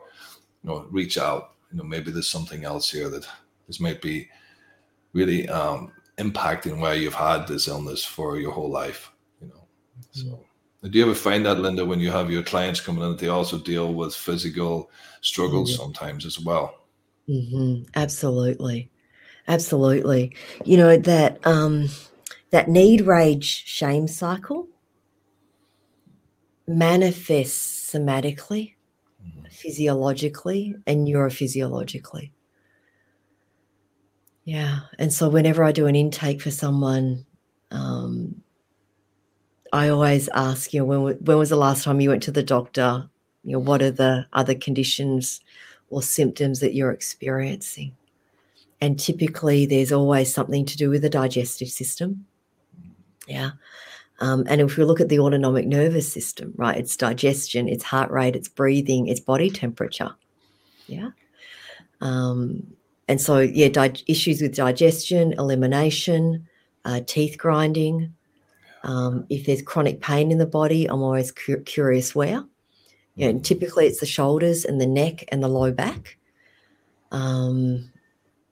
you 0.64 0.70
know 0.70 0.88
reach 0.90 1.18
out. 1.18 1.54
You 1.72 1.78
know, 1.78 1.84
maybe 1.84 2.12
there's 2.12 2.30
something 2.30 2.64
else 2.66 2.90
here 2.90 3.10
that 3.10 3.28
this 3.68 3.80
might 3.80 4.02
be 4.02 4.30
really 5.14 5.48
um, 5.50 5.92
impacting 6.18 6.80
why 6.80 6.94
you've 6.94 7.14
had 7.14 7.48
this 7.48 7.68
illness 7.68 8.04
for 8.04 8.38
your 8.38 8.52
whole 8.52 8.70
life. 8.72 9.12
You 9.42 9.48
know, 9.48 9.68
so. 10.12 10.44
Do 10.84 10.98
you 10.98 11.06
ever 11.06 11.16
find 11.16 11.46
that, 11.46 11.60
Linda, 11.60 11.84
when 11.86 12.00
you 12.00 12.12
have 12.12 12.32
your 12.32 12.44
clients 12.44 12.80
coming 12.80 13.04
in, 13.04 13.10
that 13.10 13.20
they 13.20 13.28
also 13.28 13.58
deal 13.58 13.94
with 13.94 14.16
physical 14.16 14.90
struggles 15.22 15.72
Mhm. 15.74 15.78
sometimes 15.78 16.26
as 16.26 16.40
well? 16.40 16.74
hmm 17.28 17.82
Absolutely, 17.96 18.90
absolutely. 19.48 20.36
You 20.66 20.78
know 20.78 20.98
that 20.98 21.46
um, 21.46 21.90
that 22.52 22.70
need, 22.70 23.02
rage, 23.02 23.66
shame 23.66 24.08
cycle 24.08 24.68
manifests 26.68 27.92
somatically, 27.94 28.76
Mhm. 29.26 29.52
physiologically, 29.52 30.76
and 30.86 31.08
neurophysiologically. 31.08 32.32
Yeah, 34.48 34.80
and 34.98 35.12
so 35.12 35.28
whenever 35.28 35.62
I 35.62 35.74
do 35.74 35.88
an 35.88 35.96
intake 35.98 36.42
for 36.42 36.52
someone, 36.52 37.26
um, 37.70 38.42
I 39.74 39.90
always 39.90 40.30
ask, 40.30 40.74
you 40.74 40.80
know, 40.80 40.86
when 40.86 41.18
when 41.18 41.38
was 41.38 41.50
the 41.50 41.58
last 41.58 41.84
time 41.84 42.00
you 42.00 42.12
went 42.12 42.24
to 42.24 42.32
the 42.32 42.44
doctor? 42.44 43.10
You 43.44 43.52
know, 43.52 43.60
what 43.60 43.82
are 43.82 43.92
the 43.92 44.26
other 44.32 44.56
conditions 44.56 45.42
or 45.90 46.02
symptoms 46.02 46.62
that 46.62 46.74
you're 46.74 46.94
experiencing? 46.94 47.94
And 48.80 48.98
typically, 48.98 49.66
there's 49.66 49.92
always 49.92 50.34
something 50.34 50.66
to 50.66 50.78
do 50.78 50.90
with 50.90 51.02
the 51.02 51.10
digestive 51.10 51.68
system. 51.68 52.26
Yeah. 53.28 53.52
Um, 54.22 54.46
and 54.48 54.62
if 54.62 54.78
we 54.78 54.86
look 54.86 55.02
at 55.02 55.10
the 55.10 55.20
autonomic 55.20 55.68
nervous 55.68 56.10
system, 56.10 56.54
right, 56.56 56.78
it's 56.78 56.96
digestion, 56.96 57.68
it's 57.68 57.84
heart 57.84 58.12
rate, 58.12 58.38
it's 58.38 58.48
breathing, 58.48 59.10
it's 59.10 59.20
body 59.20 59.50
temperature. 59.50 60.16
Yeah. 60.88 61.10
Um, 62.00 62.77
and 63.08 63.22
so, 63.22 63.40
yeah, 63.40 63.70
di- 63.70 64.04
issues 64.08 64.42
with 64.42 64.56
digestion, 64.56 65.34
elimination, 65.34 66.48
uh, 66.86 67.02
teeth 67.06 67.38
grinding. 67.38 68.14
Um, 68.84 69.26
if 69.30 69.46
there's 69.46 69.62
chronic 69.62 70.02
pain 70.02 70.32
in 70.32 70.38
the 70.38 70.46
body, 70.46 70.86
I'm 70.86 71.02
always 71.02 71.32
cu- 71.32 71.62
curious 71.62 72.14
where. 72.14 72.44
Yeah, 73.16 73.32
typically 73.40 73.88
it's 73.88 74.00
the 74.00 74.06
shoulders 74.06 74.64
and 74.64 74.80
the 74.80 74.86
neck 74.86 75.26
and 75.30 75.42
the 75.42 75.48
low 75.48 75.72
back. 75.72 76.18
Um, 77.12 77.92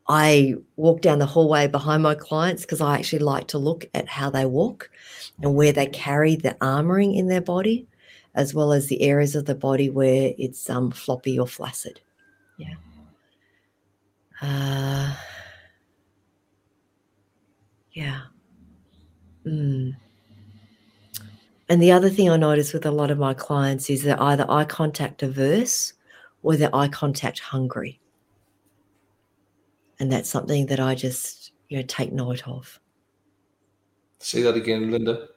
I 0.07 0.56
walk 0.76 1.02
down 1.02 1.19
the 1.19 1.26
hallway 1.26 1.68
behind 1.68 2.02
my 2.02 2.15
clients 2.15 2.64
because 2.64 2.82
I 2.82 2.95
actually 2.95 3.19
like 3.19 3.48
to 3.49 3.57
look 3.57 3.86
at 3.94 4.07
how 4.07 4.30
they 4.30 4.45
walk 4.45 4.90
and 5.41 5.56
where 5.56 5.72
they 5.72 5.88
carry 5.88 6.36
the 6.36 6.56
armoring 6.61 7.15
in 7.15 7.27
their 7.27 7.41
body, 7.41 7.88
as 8.34 8.53
well 8.53 8.72
as 8.72 8.88
the 8.88 9.02
areas 9.02 9.36
of 9.36 9.45
the 9.45 9.56
body 9.56 9.90
where 9.90 10.34
it's 10.38 10.69
um, 10.69 10.91
floppy 10.91 11.40
or 11.40 11.48
flaccid. 11.48 12.02
Yeah. 12.57 12.76
Uh, 14.41 15.16
yeah. 17.91 18.22
Mm. 19.45 19.95
And 21.70 21.82
the 21.82 21.91
other 21.91 22.10
thing 22.10 22.30
I 22.30 22.38
notice 22.38 22.74
with 22.74 22.86
a 22.86 22.91
lot 22.91 23.12
of 23.12 23.18
my 23.18 23.34
clients 23.34 23.90
is 23.90 24.03
they're 24.03 24.22
either 24.22 24.45
eye 24.49 24.66
contact 24.66 25.24
averse 25.24 25.94
or 26.44 26.56
they're 26.56 26.76
eye 26.76 26.88
contact 26.90 27.40
hungry. 27.40 27.99
And 29.99 30.12
that's 30.12 30.30
something 30.30 30.68
that 30.68 30.80
I 30.80 30.94
just, 30.94 31.53
you 31.70 31.78
know, 31.78 31.84
take 31.88 32.12
note 32.12 32.48
of. 32.48 32.80
Say 34.20 34.41
that 34.41 34.56
again, 34.56 34.91
Linda. 34.91 35.28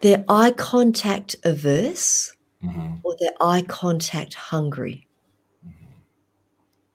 They're 0.00 0.24
eye 0.28 0.52
contact 0.52 1.36
averse 1.44 2.32
Mhm. 2.62 3.00
or 3.02 3.16
they're 3.18 3.34
eye 3.40 3.62
contact 3.62 4.34
hungry. 4.34 5.06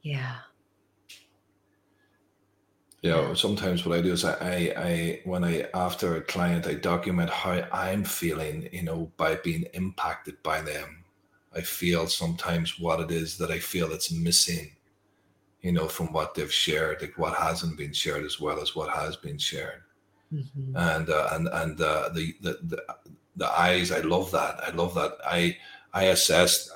Yeah. 0.02 0.38
Yeah, 3.02 3.34
sometimes 3.34 3.84
what 3.86 3.98
I 3.98 4.02
do 4.02 4.14
is 4.14 4.24
I, 4.24 4.34
I, 4.34 4.74
I, 4.78 5.22
when 5.26 5.44
I, 5.44 5.66
after 5.74 6.16
a 6.16 6.22
client, 6.22 6.68
I 6.68 6.76
document 6.76 7.32
how 7.32 7.68
I'm 7.74 8.04
feeling, 8.04 8.70
you 8.72 8.84
know, 8.84 9.12
by 9.18 9.36
being 9.38 9.64
impacted 9.74 10.42
by 10.44 10.62
them. 10.62 11.04
I 11.56 11.62
feel 11.62 12.06
sometimes 12.08 12.80
what 12.80 13.00
it 13.00 13.10
is 13.12 13.38
that 13.40 13.50
I 13.50 13.58
feel 13.60 13.90
that's 13.90 14.12
missing, 14.12 14.72
you 15.62 15.72
know, 15.72 15.88
from 15.88 16.14
what 16.14 16.36
they've 16.36 16.54
shared, 16.54 17.02
like 17.02 17.18
what 17.18 17.36
hasn't 17.36 17.78
been 17.78 17.94
shared 17.94 18.24
as 18.26 18.40
well 18.40 18.60
as 18.62 18.76
what 18.76 18.90
has 18.92 19.16
been 19.16 19.38
shared. 19.38 19.82
Mhm. 20.34 20.76
and 20.76 21.10
uh, 21.10 21.28
and 21.34 21.48
and 21.50 21.82
uh, 21.82 22.10
the, 22.14 22.34
the 22.42 22.58
the 22.64 22.84
the 23.36 23.50
eyes. 23.60 23.92
I 23.92 24.00
love 24.00 24.32
that. 24.32 24.64
I 24.66 24.72
love 24.72 24.96
that. 24.96 25.18
I 25.26 25.58
I 25.94 26.06
assess 26.06 26.72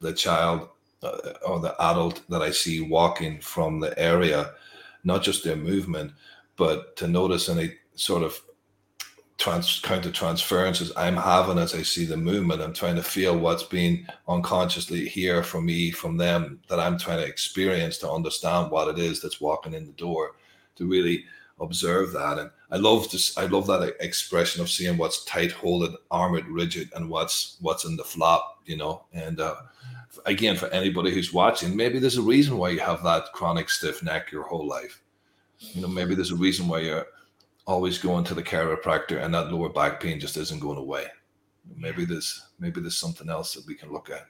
the 0.00 0.12
child 0.14 0.70
uh, 1.02 1.18
or 1.46 1.60
the 1.60 1.74
adult 1.82 2.22
that 2.30 2.42
I 2.42 2.50
see 2.50 2.80
walking 2.80 3.40
from 3.40 3.80
the 3.80 3.92
area, 3.98 4.54
not 5.04 5.22
just 5.22 5.44
their 5.44 5.56
movement, 5.56 6.12
but 6.56 6.96
to 6.96 7.06
notice 7.06 7.48
any 7.48 7.74
sort 7.94 8.22
of 8.22 8.40
trans 9.36 9.80
counter 9.80 10.10
transferences 10.10 10.92
I'm 10.96 11.16
having 11.16 11.58
as 11.58 11.74
I 11.74 11.82
see 11.82 12.04
the 12.04 12.16
movement. 12.16 12.62
I'm 12.62 12.72
trying 12.72 12.96
to 12.96 13.02
feel 13.02 13.36
what's 13.36 13.64
being 13.64 14.06
unconsciously 14.28 15.06
here 15.08 15.42
from 15.42 15.66
me, 15.66 15.90
from 15.90 16.16
them, 16.16 16.60
that 16.68 16.80
I'm 16.80 16.98
trying 16.98 17.18
to 17.18 17.26
experience 17.26 17.98
to 17.98 18.10
understand 18.10 18.70
what 18.70 18.88
it 18.88 18.98
is 18.98 19.20
that's 19.20 19.40
walking 19.40 19.74
in 19.74 19.86
the 19.86 19.92
door, 19.92 20.32
to 20.76 20.86
really 20.86 21.24
observe 21.60 22.12
that. 22.12 22.38
And 22.38 22.50
I 22.70 22.76
love 22.76 23.10
this. 23.10 23.36
I 23.36 23.46
love 23.46 23.66
that 23.66 23.96
expression 24.00 24.62
of 24.62 24.70
seeing 24.70 24.96
what's 24.96 25.24
tight, 25.24 25.52
holded, 25.52 25.94
armored, 26.10 26.46
rigid, 26.48 26.90
and 26.94 27.10
what's 27.10 27.56
what's 27.60 27.84
in 27.84 27.96
the 27.96 28.04
flop. 28.04 28.62
You 28.66 28.76
know, 28.76 29.04
and 29.12 29.40
uh, 29.40 29.56
again, 30.26 30.56
for 30.56 30.66
anybody 30.68 31.12
who's 31.12 31.32
watching, 31.32 31.76
maybe 31.76 31.98
there's 31.98 32.16
a 32.16 32.22
reason 32.22 32.56
why 32.58 32.70
you 32.70 32.80
have 32.80 33.02
that 33.04 33.32
chronic 33.32 33.70
stiff 33.70 34.02
neck 34.02 34.30
your 34.32 34.44
whole 34.44 34.66
life. 34.66 35.02
You 35.58 35.82
know, 35.82 35.88
maybe 35.88 36.14
there's 36.14 36.32
a 36.32 36.36
reason 36.36 36.68
why 36.68 36.80
you're 36.80 37.06
always 37.66 37.98
going 37.98 38.24
to 38.24 38.34
the 38.34 38.42
chiropractor 38.42 39.22
and 39.22 39.32
that 39.34 39.50
lower 39.50 39.68
back 39.68 40.00
pain 40.00 40.20
just 40.20 40.36
isn't 40.36 40.60
going 40.60 40.78
away. 40.78 41.06
Maybe 41.76 42.04
there's 42.04 42.46
maybe 42.58 42.80
there's 42.80 42.96
something 42.98 43.30
else 43.30 43.54
that 43.54 43.66
we 43.66 43.74
can 43.74 43.90
look 43.90 44.10
at. 44.10 44.26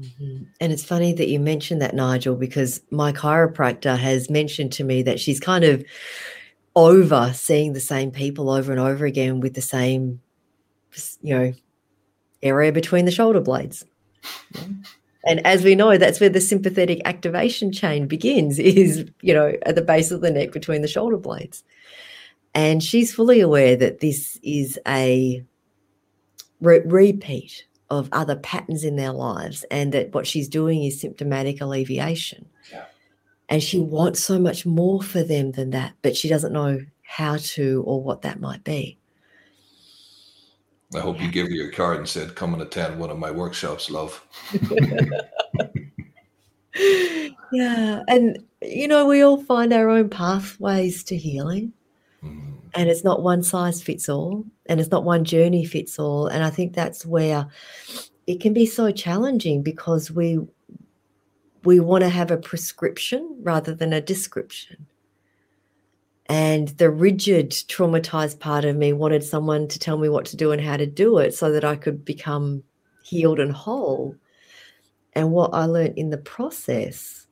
Mhm. 0.00 0.46
And 0.60 0.72
it's 0.72 0.84
funny 0.84 1.12
that 1.12 1.28
you 1.28 1.38
mentioned 1.38 1.82
that, 1.82 1.94
Nigel, 1.94 2.34
because 2.34 2.80
my 2.90 3.12
chiropractor 3.12 3.98
has 3.98 4.30
mentioned 4.30 4.72
to 4.72 4.84
me 4.84 5.02
that 5.02 5.20
she's 5.20 5.38
kind 5.38 5.64
of 5.64 5.84
over 6.74 7.32
seeing 7.34 7.74
the 7.74 7.80
same 7.80 8.10
people 8.10 8.48
over 8.48 8.72
and 8.72 8.80
over 8.80 9.04
again 9.04 9.40
with 9.40 9.52
the 9.54 9.60
same, 9.60 10.22
you 11.20 11.38
know, 11.38 11.52
area 12.42 12.72
between 12.72 13.04
the 13.04 13.10
shoulder 13.10 13.40
blades. 13.40 13.84
Yeah. 14.54 14.62
And 15.24 15.44
as 15.46 15.62
we 15.62 15.74
know, 15.74 15.96
that's 15.98 16.20
where 16.20 16.28
the 16.28 16.40
sympathetic 16.40 17.00
activation 17.04 17.72
chain 17.72 18.06
begins, 18.06 18.58
is, 18.58 19.04
you 19.20 19.34
know, 19.34 19.54
at 19.62 19.74
the 19.74 19.82
base 19.82 20.10
of 20.10 20.20
the 20.20 20.30
neck 20.30 20.52
between 20.52 20.82
the 20.82 20.88
shoulder 20.88 21.16
blades. 21.16 21.62
And 22.54 22.82
she's 22.82 23.14
fully 23.14 23.40
aware 23.40 23.76
that 23.76 24.00
this 24.00 24.38
is 24.42 24.78
a 24.86 25.44
re- 26.60 26.82
repeat 26.84 27.66
of 27.88 28.08
other 28.12 28.36
patterns 28.36 28.84
in 28.84 28.96
their 28.96 29.12
lives 29.12 29.64
and 29.70 29.92
that 29.92 30.14
what 30.14 30.26
she's 30.26 30.48
doing 30.48 30.82
is 30.82 31.00
symptomatic 31.00 31.60
alleviation. 31.60 32.46
Yeah. 32.70 32.84
And 33.48 33.62
she 33.62 33.80
wants 33.80 34.24
so 34.24 34.38
much 34.38 34.64
more 34.64 35.02
for 35.02 35.22
them 35.22 35.52
than 35.52 35.70
that, 35.70 35.92
but 36.00 36.16
she 36.16 36.28
doesn't 36.28 36.52
know 36.52 36.80
how 37.02 37.36
to 37.36 37.82
or 37.86 38.02
what 38.02 38.22
that 38.22 38.40
might 38.40 38.64
be. 38.64 38.98
I 40.94 41.00
hope 41.00 41.20
you 41.20 41.30
give 41.30 41.46
her 41.46 41.52
your 41.52 41.70
card 41.70 41.98
and 41.98 42.08
said, 42.08 42.34
"Come 42.34 42.52
and 42.54 42.62
attend 42.62 42.98
one 42.98 43.10
of 43.10 43.18
my 43.18 43.30
workshops, 43.30 43.90
love." 43.90 44.24
yeah. 47.52 48.02
And, 48.08 48.44
you 48.60 48.88
know, 48.88 49.06
we 49.06 49.22
all 49.22 49.42
find 49.42 49.72
our 49.72 49.88
own 49.88 50.08
pathways 50.08 51.04
to 51.04 51.16
healing. 51.16 51.72
Mhm. 52.22 52.54
and 52.74 52.88
it's 52.88 53.02
not 53.02 53.22
one 53.22 53.42
size 53.42 53.82
fits 53.82 54.08
all 54.08 54.44
and 54.66 54.78
it's 54.80 54.92
not 54.92 55.02
one 55.02 55.24
journey 55.24 55.64
fits 55.64 55.98
all 55.98 56.28
and 56.28 56.44
i 56.44 56.50
think 56.50 56.72
that's 56.72 57.04
where 57.04 57.48
it 58.28 58.40
can 58.40 58.52
be 58.52 58.64
so 58.64 58.92
challenging 58.92 59.60
because 59.60 60.08
we 60.08 60.38
we 61.64 61.80
want 61.80 62.02
to 62.04 62.08
have 62.08 62.30
a 62.30 62.36
prescription 62.36 63.36
rather 63.42 63.74
than 63.74 63.92
a 63.92 64.00
description 64.00 64.86
and 66.26 66.68
the 66.68 66.90
rigid 66.90 67.50
traumatized 67.50 68.38
part 68.38 68.64
of 68.64 68.76
me 68.76 68.92
wanted 68.92 69.24
someone 69.24 69.68
to 69.68 69.78
tell 69.78 69.98
me 69.98 70.08
what 70.08 70.24
to 70.26 70.36
do 70.36 70.52
and 70.52 70.60
how 70.60 70.76
to 70.76 70.86
do 70.86 71.18
it 71.18 71.34
so 71.34 71.50
that 71.52 71.64
i 71.64 71.76
could 71.76 72.04
become 72.04 72.62
healed 73.02 73.40
and 73.40 73.52
whole. 73.52 74.14
And 75.14 75.32
what 75.32 75.52
i 75.52 75.64
learned 75.64 75.98
in 75.98 76.10
the 76.10 76.18
process 76.18 77.26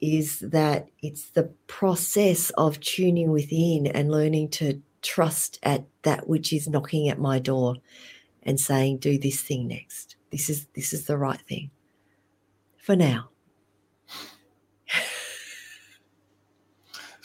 is 0.00 0.40
that 0.40 0.88
it's 1.00 1.30
the 1.30 1.44
process 1.68 2.50
of 2.50 2.80
tuning 2.80 3.30
within 3.30 3.86
and 3.86 4.10
learning 4.10 4.50
to 4.50 4.82
trust 5.00 5.58
at 5.62 5.84
that 6.02 6.28
which 6.28 6.52
is 6.52 6.68
knocking 6.68 7.08
at 7.08 7.20
my 7.20 7.38
door 7.38 7.76
and 8.42 8.58
saying 8.58 8.98
do 8.98 9.18
this 9.18 9.40
thing 9.40 9.68
next. 9.68 10.16
This 10.30 10.50
is 10.50 10.66
this 10.74 10.92
is 10.92 11.06
the 11.06 11.16
right 11.16 11.40
thing. 11.40 11.70
For 12.78 12.96
now 12.96 13.31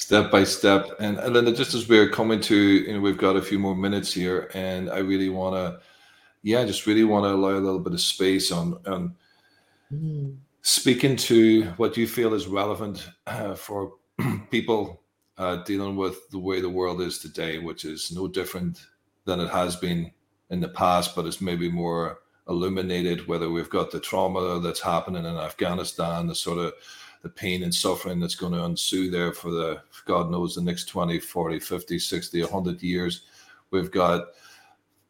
step 0.08 0.32
by 0.32 0.46
step. 0.46 0.90
And 1.02 1.18
Linda, 1.34 1.52
just 1.52 1.74
as 1.74 1.90
we're 1.90 2.08
coming 2.08 2.40
to, 2.40 2.56
you 2.56 2.94
know, 2.94 3.02
we've 3.02 3.18
got 3.18 3.36
a 3.36 3.42
few 3.42 3.60
more 3.60 3.76
minutes 3.76 4.14
here, 4.14 4.50
and 4.54 4.90
I 4.90 5.00
really 5.00 5.28
want 5.28 5.56
to, 5.56 5.82
yeah, 6.44 6.64
just 6.64 6.88
really 6.88 7.04
want 7.04 7.26
to 7.26 7.34
allow 7.34 7.50
a 7.50 7.60
little 7.60 7.82
bit 7.82 7.92
of 7.92 8.00
space 8.00 8.50
on 8.52 8.80
on 8.86 9.16
Mm. 9.94 10.36
speaking 10.62 11.16
to 11.16 11.64
what 11.78 11.96
you 11.96 12.08
feel 12.08 12.34
is 12.34 12.48
relevant 12.48 13.10
uh, 13.26 13.56
for 13.56 13.94
people 14.52 15.02
uh, 15.38 15.58
dealing 15.64 15.96
with 15.96 16.30
the 16.30 16.40
way 16.40 16.60
the 16.60 16.70
world 16.70 17.00
is 17.02 17.20
today, 17.20 17.60
which 17.60 17.86
is 17.86 18.12
no 18.12 18.28
different 18.28 18.86
than 19.24 19.40
it 19.40 19.50
has 19.50 19.78
been 19.78 20.12
in 20.50 20.60
the 20.60 20.68
past, 20.68 21.16
but 21.16 21.26
it's 21.26 21.40
maybe 21.42 21.70
more 21.70 22.20
illuminated. 22.50 23.28
Whether 23.28 23.50
we've 23.50 23.70
got 23.70 23.92
the 23.92 24.00
trauma 24.00 24.60
that's 24.60 24.82
happening 24.82 25.26
in 25.26 25.38
Afghanistan, 25.38 26.28
the 26.28 26.36
sort 26.36 26.60
of 26.60 26.74
the 27.24 27.30
pain 27.30 27.64
and 27.64 27.74
suffering 27.74 28.20
that's 28.20 28.36
going 28.36 28.54
to 28.54 28.64
ensue 28.64 29.10
there 29.10 29.34
for 29.34 29.52
the 29.52 29.82
God 30.06 30.32
knows 30.32 30.56
the 30.56 30.62
next 30.62 30.86
20, 30.86 31.20
40, 31.20 31.60
50, 31.60 32.00
60, 32.00 32.42
100 32.42 32.84
years. 32.84 33.22
We've 33.72 33.92
got 33.92 34.28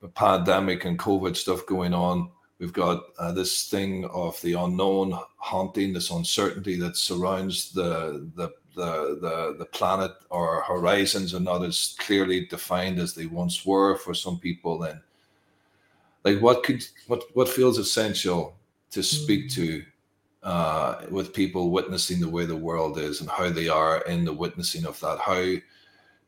a 0.01 0.07
pandemic 0.07 0.85
and 0.85 0.97
COVID 0.97 1.35
stuff 1.35 1.65
going 1.65 1.93
on. 1.93 2.29
We've 2.59 2.73
got 2.73 3.03
uh, 3.19 3.31
this 3.31 3.69
thing 3.69 4.05
of 4.05 4.41
the 4.41 4.53
unknown 4.53 5.17
haunting, 5.37 5.93
this 5.93 6.09
uncertainty 6.09 6.75
that 6.79 6.97
surrounds 6.97 7.71
the, 7.71 8.29
the 8.35 8.51
the 8.75 9.17
the 9.21 9.55
the 9.59 9.65
planet. 9.65 10.11
Our 10.31 10.61
horizons 10.61 11.35
are 11.35 11.39
not 11.39 11.63
as 11.63 11.95
clearly 11.99 12.45
defined 12.45 12.99
as 12.99 13.13
they 13.13 13.27
once 13.27 13.65
were 13.65 13.97
for 13.97 14.13
some 14.13 14.39
people. 14.39 14.83
And 14.83 14.99
like, 16.23 16.39
what 16.39 16.63
could 16.63 16.83
what 17.07 17.23
what 17.35 17.49
feels 17.49 17.77
essential 17.77 18.55
to 18.91 19.03
speak 19.03 19.51
to 19.51 19.83
uh, 20.47 21.01
with 21.11 21.33
people 21.33 21.71
witnessing 21.71 22.21
the 22.21 22.29
way 22.29 22.45
the 22.45 22.55
world 22.55 22.97
is 22.97 23.19
and 23.19 23.29
how 23.29 23.49
they 23.49 23.67
are 23.67 23.99
in 24.03 24.23
the 24.23 24.31
witnessing 24.31 24.85
of 24.85 24.97
that. 25.01 25.19
How 25.19 25.55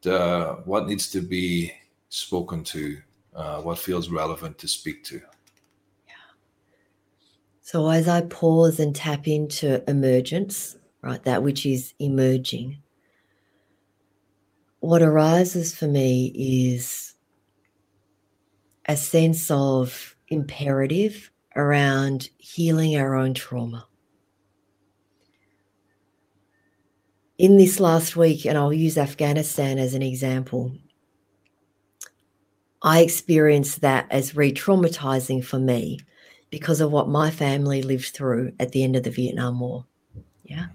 the 0.01 0.61
what 0.65 0.87
needs 0.87 1.09
to 1.11 1.21
be 1.21 1.71
spoken 2.09 2.65
to, 2.65 2.97
uh, 3.33 3.61
what 3.61 3.79
feels 3.79 4.09
relevant 4.09 4.57
to 4.57 4.67
speak 4.67 5.05
to. 5.05 5.21
So 7.61 7.87
as 7.87 8.09
I 8.09 8.21
pause 8.23 8.81
and 8.81 8.93
tap 8.93 9.25
into 9.25 9.89
emergence, 9.89 10.75
right, 11.01 11.23
that 11.23 11.41
which 11.41 11.65
is 11.65 11.93
emerging, 11.99 12.81
what 14.81 15.01
arises 15.01 15.73
for 15.73 15.87
me 15.87 16.33
is 16.75 17.13
a 18.85 18.97
sense 18.97 19.49
of 19.49 20.17
imperative 20.27 21.31
around 21.55 22.29
healing 22.37 22.97
our 22.97 23.15
own 23.15 23.33
trauma. 23.33 23.85
In 27.39 27.55
this 27.55 27.79
last 27.79 28.17
week, 28.17 28.45
and 28.45 28.57
I'll 28.57 28.73
use 28.73 28.97
Afghanistan 28.97 29.79
as 29.79 29.93
an 29.93 30.01
example, 30.01 30.73
I 32.81 32.99
experienced 32.99 33.79
that 33.79 34.07
as 34.11 34.35
re 34.35 34.51
traumatizing 34.51 35.45
for 35.45 35.57
me 35.57 36.01
because 36.49 36.81
of 36.81 36.91
what 36.91 37.07
my 37.07 37.31
family 37.31 37.81
lived 37.81 38.07
through 38.07 38.51
at 38.59 38.73
the 38.73 38.83
end 38.83 38.97
of 38.97 39.03
the 39.03 39.09
Vietnam 39.09 39.61
War. 39.61 39.85
Yeah. 40.43 40.65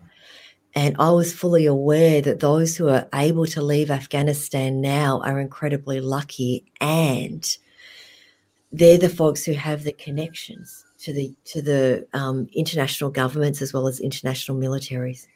And 0.74 0.97
I 0.99 1.11
was 1.11 1.35
fully 1.35 1.66
aware 1.66 2.23
that 2.23 2.41
those 2.41 2.78
who 2.78 2.89
are 2.89 3.09
able 3.12 3.45
to 3.49 3.61
leave 3.61 3.91
Afghanistan 3.91 4.81
now 4.81 5.20
are 5.20 5.39
incredibly 5.39 6.01
lucky 6.01 6.65
and 6.81 7.47
they're 8.73 8.97
the 8.97 9.11
folks 9.11 9.45
who 9.45 9.53
have 9.53 9.85
the 9.85 9.93
connections 9.93 10.86
to 11.01 11.12
the 11.12 11.35
to 11.45 11.61
the 11.61 12.07
um, 12.15 12.49
international 12.55 13.11
governments 13.11 13.61
as 13.61 13.74
well 13.74 13.86
as 13.86 14.01
international 14.01 14.57
militaries. 14.57 15.27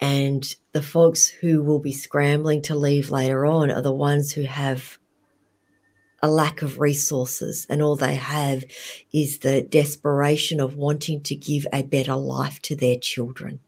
And 0.00 0.54
the 0.72 0.82
folks 0.82 1.26
who 1.26 1.62
will 1.62 1.78
be 1.78 1.92
scrambling 1.92 2.62
to 2.62 2.74
leave 2.74 3.10
later 3.10 3.46
on 3.46 3.70
are 3.70 3.82
the 3.82 3.92
ones 3.92 4.32
who 4.32 4.42
have 4.42 4.98
a 6.22 6.30
lack 6.30 6.62
of 6.62 6.80
resources, 6.80 7.66
and 7.68 7.82
all 7.82 7.96
they 7.96 8.14
have 8.14 8.64
is 9.12 9.38
the 9.38 9.62
desperation 9.62 10.60
of 10.60 10.76
wanting 10.76 11.22
to 11.22 11.36
give 11.36 11.66
a 11.72 11.82
better 11.82 12.16
life 12.16 12.60
to 12.62 12.74
their 12.74 12.96
children 12.96 13.60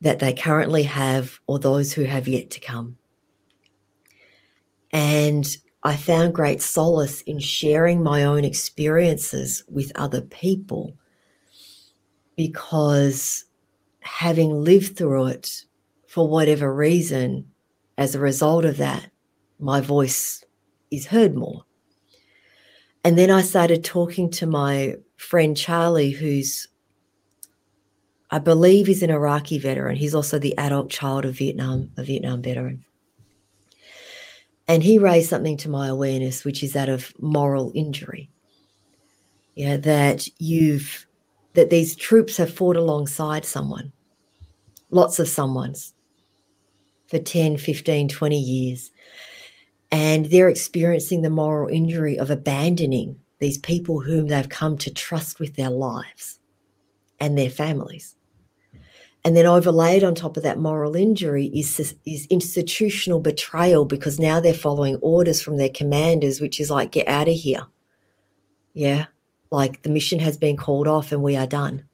that 0.00 0.18
they 0.18 0.32
currently 0.32 0.84
have 0.84 1.38
or 1.46 1.58
those 1.58 1.92
who 1.92 2.04
have 2.04 2.26
yet 2.26 2.50
to 2.50 2.60
come. 2.60 2.96
And 4.92 5.46
I 5.82 5.96
found 5.96 6.34
great 6.34 6.62
solace 6.62 7.20
in 7.22 7.38
sharing 7.38 8.02
my 8.02 8.24
own 8.24 8.44
experiences 8.44 9.62
with 9.68 9.92
other 9.94 10.20
people 10.22 10.96
because 12.36 13.44
having 14.00 14.64
lived 14.64 14.96
through 14.96 15.26
it 15.26 15.64
for 16.06 16.28
whatever 16.28 16.74
reason, 16.74 17.46
as 17.96 18.14
a 18.14 18.20
result 18.20 18.64
of 18.64 18.78
that, 18.78 19.10
my 19.58 19.80
voice 19.80 20.42
is 20.90 21.06
heard 21.06 21.34
more. 21.34 21.64
And 23.04 23.16
then 23.16 23.30
I 23.30 23.42
started 23.42 23.84
talking 23.84 24.30
to 24.32 24.46
my 24.46 24.96
friend 25.16 25.56
Charlie, 25.56 26.10
who's, 26.10 26.68
I 28.30 28.38
believe, 28.38 28.88
is 28.88 29.02
an 29.02 29.10
Iraqi 29.10 29.58
veteran. 29.58 29.96
He's 29.96 30.14
also 30.14 30.38
the 30.38 30.56
adult 30.58 30.90
child 30.90 31.24
of 31.24 31.36
Vietnam, 31.36 31.90
a 31.96 32.04
Vietnam 32.04 32.42
veteran. 32.42 32.84
And 34.66 34.82
he 34.82 34.98
raised 34.98 35.30
something 35.30 35.56
to 35.58 35.68
my 35.68 35.88
awareness, 35.88 36.44
which 36.44 36.62
is 36.62 36.74
that 36.74 36.88
of 36.88 37.12
moral 37.20 37.72
injury. 37.74 38.30
Yeah, 39.54 39.78
that 39.78 40.28
you've, 40.38 41.06
that 41.54 41.70
these 41.70 41.96
troops 41.96 42.36
have 42.36 42.54
fought 42.54 42.76
alongside 42.76 43.44
someone, 43.44 43.92
lots 44.90 45.18
of 45.18 45.28
someone's, 45.28 45.94
for 47.06 47.18
10, 47.18 47.56
15, 47.58 48.08
20 48.08 48.38
years 48.38 48.90
and 49.90 50.26
they're 50.26 50.48
experiencing 50.48 51.22
the 51.22 51.30
moral 51.30 51.68
injury 51.68 52.18
of 52.18 52.30
abandoning 52.30 53.16
these 53.40 53.58
people 53.58 54.00
whom 54.00 54.28
they've 54.28 54.48
come 54.48 54.76
to 54.78 54.92
trust 54.92 55.40
with 55.40 55.56
their 55.56 55.70
lives 55.70 56.38
and 57.18 57.36
their 57.36 57.50
families. 57.50 58.14
And 59.24 59.36
then 59.36 59.46
overlaid 59.46 60.02
on 60.02 60.14
top 60.14 60.36
of 60.36 60.42
that 60.44 60.58
moral 60.58 60.96
injury 60.96 61.46
is, 61.46 61.94
is 62.06 62.26
institutional 62.30 63.20
betrayal 63.20 63.84
because 63.84 64.18
now 64.18 64.40
they're 64.40 64.54
following 64.54 64.96
orders 64.96 65.42
from 65.42 65.58
their 65.58 65.68
commanders, 65.68 66.40
which 66.40 66.58
is 66.60 66.70
like, 66.70 66.92
get 66.92 67.08
out 67.08 67.28
of 67.28 67.34
here. 67.34 67.66
Yeah. 68.72 69.06
Like 69.50 69.82
the 69.82 69.90
mission 69.90 70.20
has 70.20 70.36
been 70.36 70.56
called 70.56 70.86
off 70.86 71.12
and 71.12 71.22
we 71.22 71.36
are 71.36 71.46
done. 71.46 71.84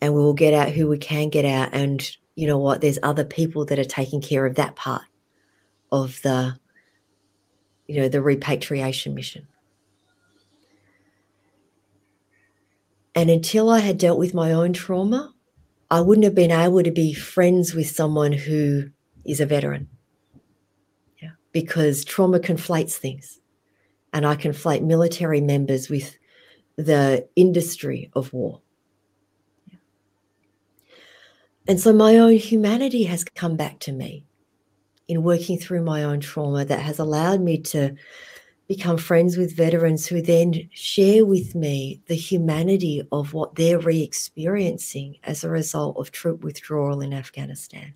And 0.00 0.14
we 0.14 0.20
will 0.20 0.34
get 0.34 0.54
out 0.54 0.70
who 0.70 0.88
we 0.88 0.98
can 0.98 1.30
get 1.30 1.44
out. 1.44 1.70
And 1.72 2.08
you 2.34 2.46
know 2.46 2.58
what? 2.58 2.80
There's 2.80 2.98
other 3.02 3.24
people 3.24 3.64
that 3.66 3.78
are 3.78 3.84
taking 3.84 4.20
care 4.20 4.46
of 4.46 4.56
that 4.56 4.76
part 4.76 5.02
of 5.90 6.20
the 6.22 6.58
you 7.86 8.00
know, 8.00 8.08
the 8.08 8.22
repatriation 8.22 9.14
mission. 9.14 9.46
And 13.14 13.30
until 13.30 13.70
I 13.70 13.78
had 13.78 13.98
dealt 13.98 14.18
with 14.18 14.34
my 14.34 14.52
own 14.52 14.72
trauma, 14.72 15.32
I 15.90 16.00
wouldn't 16.00 16.24
have 16.24 16.34
been 16.34 16.50
able 16.50 16.82
to 16.82 16.90
be 16.90 17.14
friends 17.14 17.74
with 17.74 17.88
someone 17.88 18.32
who 18.32 18.90
is 19.24 19.40
a 19.40 19.46
veteran. 19.46 19.88
Yeah. 21.22 21.30
Because 21.52 22.04
trauma 22.04 22.40
conflates 22.40 22.94
things. 22.94 23.40
And 24.12 24.26
I 24.26 24.36
conflate 24.36 24.82
military 24.82 25.40
members 25.40 25.88
with 25.88 26.18
the 26.76 27.26
industry 27.36 28.10
of 28.14 28.32
war. 28.32 28.60
And 31.68 31.80
so 31.80 31.92
my 31.92 32.16
own 32.16 32.34
humanity 32.34 33.04
has 33.04 33.24
come 33.24 33.56
back 33.56 33.80
to 33.80 33.92
me 33.92 34.24
in 35.08 35.22
working 35.22 35.58
through 35.58 35.82
my 35.82 36.04
own 36.04 36.20
trauma 36.20 36.64
that 36.64 36.80
has 36.80 36.98
allowed 36.98 37.40
me 37.40 37.58
to 37.58 37.94
become 38.68 38.96
friends 38.96 39.36
with 39.36 39.56
veterans 39.56 40.06
who 40.06 40.20
then 40.20 40.68
share 40.72 41.24
with 41.24 41.54
me 41.54 42.00
the 42.06 42.16
humanity 42.16 43.06
of 43.12 43.32
what 43.32 43.54
they're 43.54 43.78
re 43.78 44.02
experiencing 44.02 45.16
as 45.22 45.44
a 45.44 45.48
result 45.48 45.96
of 45.96 46.10
troop 46.10 46.42
withdrawal 46.42 47.00
in 47.00 47.12
Afghanistan. 47.12 47.94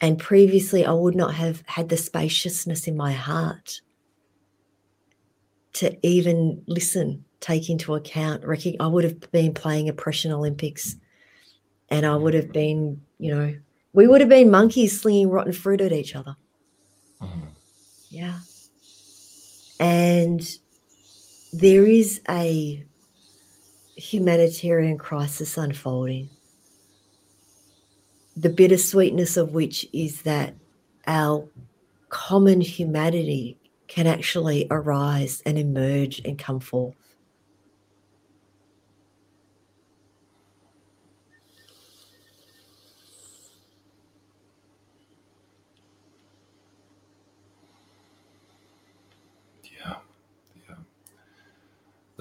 And 0.00 0.18
previously, 0.18 0.84
I 0.84 0.92
would 0.92 1.14
not 1.14 1.34
have 1.34 1.62
had 1.66 1.88
the 1.88 1.96
spaciousness 1.96 2.88
in 2.88 2.96
my 2.96 3.12
heart 3.12 3.82
to 5.74 5.96
even 6.06 6.62
listen, 6.66 7.24
take 7.42 7.68
into 7.68 7.94
account. 7.94 8.44
I 8.80 8.86
would 8.86 9.04
have 9.04 9.30
been 9.32 9.52
playing 9.52 9.90
Oppression 9.90 10.32
Olympics 10.32 10.96
and 11.90 12.06
I 12.06 12.16
would 12.16 12.32
have 12.32 12.52
been, 12.52 13.02
you 13.18 13.34
know, 13.34 13.54
we 13.92 14.06
would 14.06 14.22
have 14.22 14.30
been 14.30 14.50
monkeys 14.50 14.98
slinging 14.98 15.28
rotten 15.28 15.52
fruit 15.52 15.82
at 15.82 15.92
each 15.92 16.16
other. 16.16 16.34
Mm-hmm. 17.20 17.40
Yeah. 18.08 18.38
And 19.78 20.40
there 21.52 21.84
is 21.84 22.22
a 22.30 22.82
humanitarian 23.96 24.96
crisis 24.96 25.58
unfolding. 25.58 26.30
The 28.36 28.48
bittersweetness 28.48 29.36
of 29.36 29.52
which 29.52 29.86
is 29.92 30.22
that 30.22 30.54
our 31.06 31.46
common 32.08 32.62
humanity 32.62 33.58
can 33.88 34.06
actually 34.06 34.66
arise 34.70 35.42
and 35.44 35.58
emerge 35.58 36.22
and 36.24 36.38
come 36.38 36.60
forth. 36.60 36.94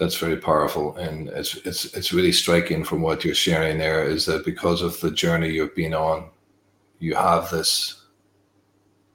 That's 0.01 0.17
very 0.17 0.37
powerful, 0.37 0.95
and 0.95 1.29
it's 1.29 1.57
it's 1.57 1.85
it's 1.93 2.11
really 2.11 2.31
striking 2.31 2.83
from 2.83 3.03
what 3.03 3.23
you're 3.23 3.35
sharing 3.35 3.77
there. 3.77 4.03
Is 4.03 4.25
that 4.25 4.43
because 4.43 4.81
of 4.81 4.99
the 4.99 5.11
journey 5.11 5.49
you've 5.49 5.75
been 5.75 5.93
on, 5.93 6.31
you 6.97 7.13
have 7.13 7.51
this 7.51 8.07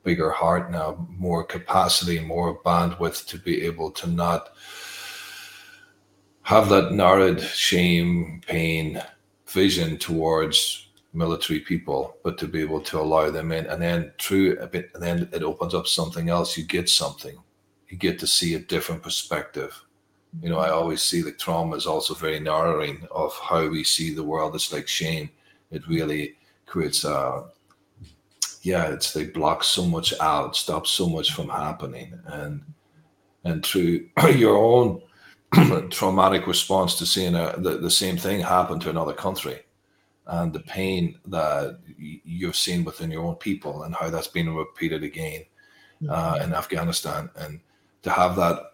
bigger 0.04 0.30
heart 0.30 0.70
now, 0.70 1.04
more 1.10 1.42
capacity, 1.42 2.20
more 2.20 2.62
bandwidth 2.62 3.26
to 3.26 3.36
be 3.36 3.62
able 3.62 3.90
to 3.90 4.08
not 4.08 4.50
have 6.42 6.68
that 6.68 6.92
narrowed 6.92 7.40
shame, 7.40 8.40
pain, 8.46 9.02
vision 9.48 9.98
towards 9.98 10.86
military 11.12 11.58
people, 11.58 12.16
but 12.22 12.38
to 12.38 12.46
be 12.46 12.60
able 12.60 12.80
to 12.82 13.00
allow 13.00 13.28
them 13.28 13.50
in, 13.50 13.66
and 13.66 13.82
then 13.82 14.12
through 14.20 14.56
a 14.60 14.68
bit, 14.68 14.92
and 14.94 15.02
then 15.02 15.28
it 15.32 15.42
opens 15.42 15.74
up 15.74 15.88
something 15.88 16.28
else. 16.28 16.56
You 16.56 16.62
get 16.62 16.88
something. 16.88 17.36
You 17.88 17.98
get 17.98 18.20
to 18.20 18.26
see 18.28 18.54
a 18.54 18.60
different 18.60 19.02
perspective. 19.02 19.82
You 20.42 20.50
know, 20.50 20.58
I 20.58 20.70
always 20.70 21.02
see 21.02 21.22
the 21.22 21.32
trauma 21.32 21.76
is 21.76 21.86
also 21.86 22.14
very 22.14 22.40
narrowing 22.40 23.06
of 23.10 23.34
how 23.38 23.68
we 23.68 23.84
see 23.84 24.12
the 24.12 24.24
world. 24.24 24.54
It's 24.54 24.72
like 24.72 24.88
shame. 24.88 25.30
It 25.70 25.86
really 25.88 26.36
creates 26.66 27.04
a, 27.04 27.44
yeah, 28.62 28.86
it's 28.88 29.12
they 29.12 29.26
block 29.26 29.64
so 29.64 29.84
much 29.84 30.12
out, 30.20 30.56
stops 30.56 30.90
so 30.90 31.08
much 31.08 31.32
from 31.32 31.48
happening, 31.48 32.18
and 32.26 32.62
and 33.44 33.64
through 33.64 34.08
your 34.34 34.56
own 34.56 35.02
traumatic 35.90 36.46
response 36.46 36.96
to 36.96 37.06
seeing 37.06 37.34
a, 37.34 37.54
the, 37.58 37.78
the 37.78 37.90
same 37.90 38.16
thing 38.16 38.40
happen 38.40 38.80
to 38.80 38.90
another 38.90 39.12
country 39.12 39.60
and 40.26 40.52
the 40.52 40.60
pain 40.60 41.18
that 41.26 41.78
you've 41.96 42.56
seen 42.56 42.84
within 42.84 43.10
your 43.10 43.24
own 43.24 43.36
people 43.36 43.84
and 43.84 43.94
how 43.94 44.10
that's 44.10 44.26
been 44.26 44.54
repeated 44.54 45.04
again 45.04 45.44
uh, 46.08 46.34
mm-hmm. 46.34 46.44
in 46.44 46.54
Afghanistan. 46.54 47.30
And 47.36 47.60
to 48.02 48.10
have 48.10 48.34
that 48.36 48.72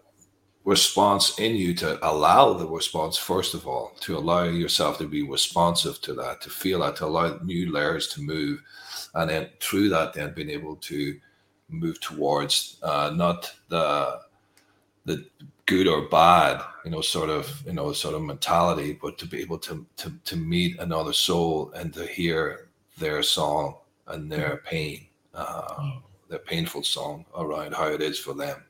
response 0.65 1.39
in 1.39 1.57
you 1.57 1.75
to 1.75 1.99
allow 2.09 2.53
the 2.53 2.67
response, 2.67 3.19
first 3.19 3.55
of 3.55 3.67
all, 3.67 3.93
to 4.01 4.17
allow 4.17 4.45
yourself 4.45 4.99
to 4.99 5.09
be 5.09 5.23
responsive 5.23 6.01
to 6.03 6.15
that, 6.15 6.41
to 6.43 6.51
feel 6.51 6.81
that, 6.81 6.97
to 6.97 7.07
allow 7.07 7.39
new 7.43 7.73
layers 7.73 8.09
to 8.09 8.23
move. 8.23 8.63
And 9.15 9.29
then 9.29 9.49
through 9.61 9.89
that, 9.91 10.15
then 10.15 10.33
being 10.35 10.51
able 10.51 10.77
to 10.77 11.19
move 11.69 12.01
towards 12.01 12.79
uh, 12.83 13.13
not 13.15 13.53
the 13.69 14.21
the 15.05 15.27
good 15.67 15.89
or 15.89 16.03
bad, 16.03 16.63
you 16.85 16.93
know, 16.93 17.01
sort 17.01 17.29
of, 17.29 17.63
you 17.67 17.73
know, 17.73 17.93
sort 17.93 18.15
of 18.15 18.23
mentality, 18.23 18.97
but 19.03 19.19
to 19.19 19.27
be 19.27 19.41
able 19.41 19.59
to 19.59 19.85
to 19.97 20.13
to 20.25 20.37
meet 20.37 20.79
another 20.79 21.13
soul 21.13 21.73
and 21.75 21.93
to 21.95 22.07
hear 22.07 22.69
their 22.99 23.23
song 23.23 23.77
and 24.07 24.31
their 24.31 24.59
mm. 24.59 24.65
pain, 24.65 25.07
uh, 25.35 25.75
mm. 25.75 26.03
their 26.29 26.39
painful 26.39 26.83
song 26.85 27.25
around 27.37 27.75
how 27.75 27.89
it 27.89 28.01
is 28.01 28.19
for 28.19 28.35
them. 28.35 28.63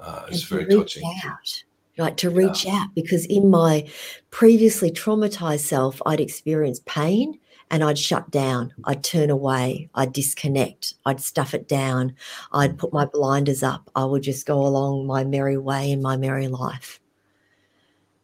Uh, 0.00 0.26
it's 0.28 0.42
very 0.42 0.66
touching. 0.66 1.04
Out. 1.24 1.64
Like 1.96 2.16
to 2.18 2.30
reach 2.30 2.64
yeah. 2.64 2.82
out 2.82 2.94
because 2.94 3.24
in 3.26 3.50
my 3.50 3.88
previously 4.30 4.90
traumatized 4.90 5.60
self, 5.60 6.02
I'd 6.06 6.20
experienced 6.20 6.84
pain 6.86 7.38
and 7.70 7.82
I'd 7.82 7.98
shut 7.98 8.30
down, 8.30 8.72
I'd 8.84 9.02
turn 9.02 9.30
away, 9.30 9.88
I'd 9.94 10.12
disconnect, 10.12 10.94
I'd 11.06 11.20
stuff 11.20 11.54
it 11.54 11.66
down, 11.66 12.14
I'd 12.52 12.78
put 12.78 12.92
my 12.92 13.04
blinders 13.04 13.62
up, 13.62 13.90
I 13.94 14.04
would 14.04 14.22
just 14.22 14.46
go 14.46 14.60
along 14.66 15.06
my 15.06 15.24
merry 15.24 15.56
way 15.56 15.90
in 15.90 16.02
my 16.02 16.16
merry 16.16 16.48
life. 16.48 17.00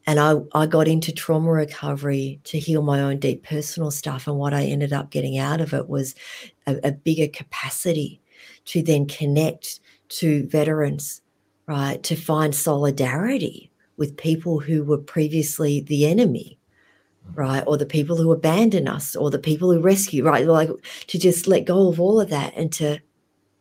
And 0.07 0.19
I, 0.19 0.37
I 0.55 0.67
got 0.67 0.89
into 0.89 1.13
trauma 1.13 1.51
recovery 1.51 2.41
to 2.45 2.59
heal 2.59 2.83
my 2.83 3.01
own 3.01 3.19
deep 3.19 3.43
personal 3.43 3.91
stuff. 3.91 4.27
And 4.27 4.37
what 4.37 4.55
I 4.55 4.65
ended 4.65 4.93
up 4.93 5.11
getting 5.11 5.39
out 5.39 5.61
of 5.61 5.73
it 5.73 5.89
was 5.89 6.15
a, 6.67 6.77
a 6.83 6.93
bigger 6.93 7.29
capacity 7.29 8.21
to 8.67 8.83
then 8.83 9.07
connect 9.07 9.81
to 10.09 10.47
veterans, 10.49 11.20
right? 11.71 12.03
To 12.03 12.17
find 12.17 12.53
solidarity 12.53 13.71
with 13.97 14.17
people 14.17 14.59
who 14.59 14.83
were 14.83 14.99
previously 14.99 15.81
the 15.81 16.05
enemy 16.07 16.59
right? 17.35 17.63
Or 17.65 17.77
the 17.77 17.87
people 17.87 18.17
who 18.17 18.33
abandon 18.33 18.89
us 18.89 19.15
or 19.15 19.31
the 19.31 19.39
people 19.39 19.73
who 19.73 19.81
rescue, 19.81 20.25
right? 20.25 20.45
Like 20.47 20.71
to 21.07 21.19
just 21.19 21.47
let 21.47 21.65
go 21.65 21.89
of 21.89 22.01
all 22.01 22.21
of 22.21 22.31
that 22.31 22.53
and 22.57 22.73
to 22.73 22.99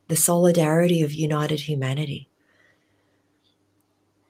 the 0.08 0.16
solidarity 0.16 1.04
of 1.04 1.14
united 1.14 1.60
humanity. 1.60 2.30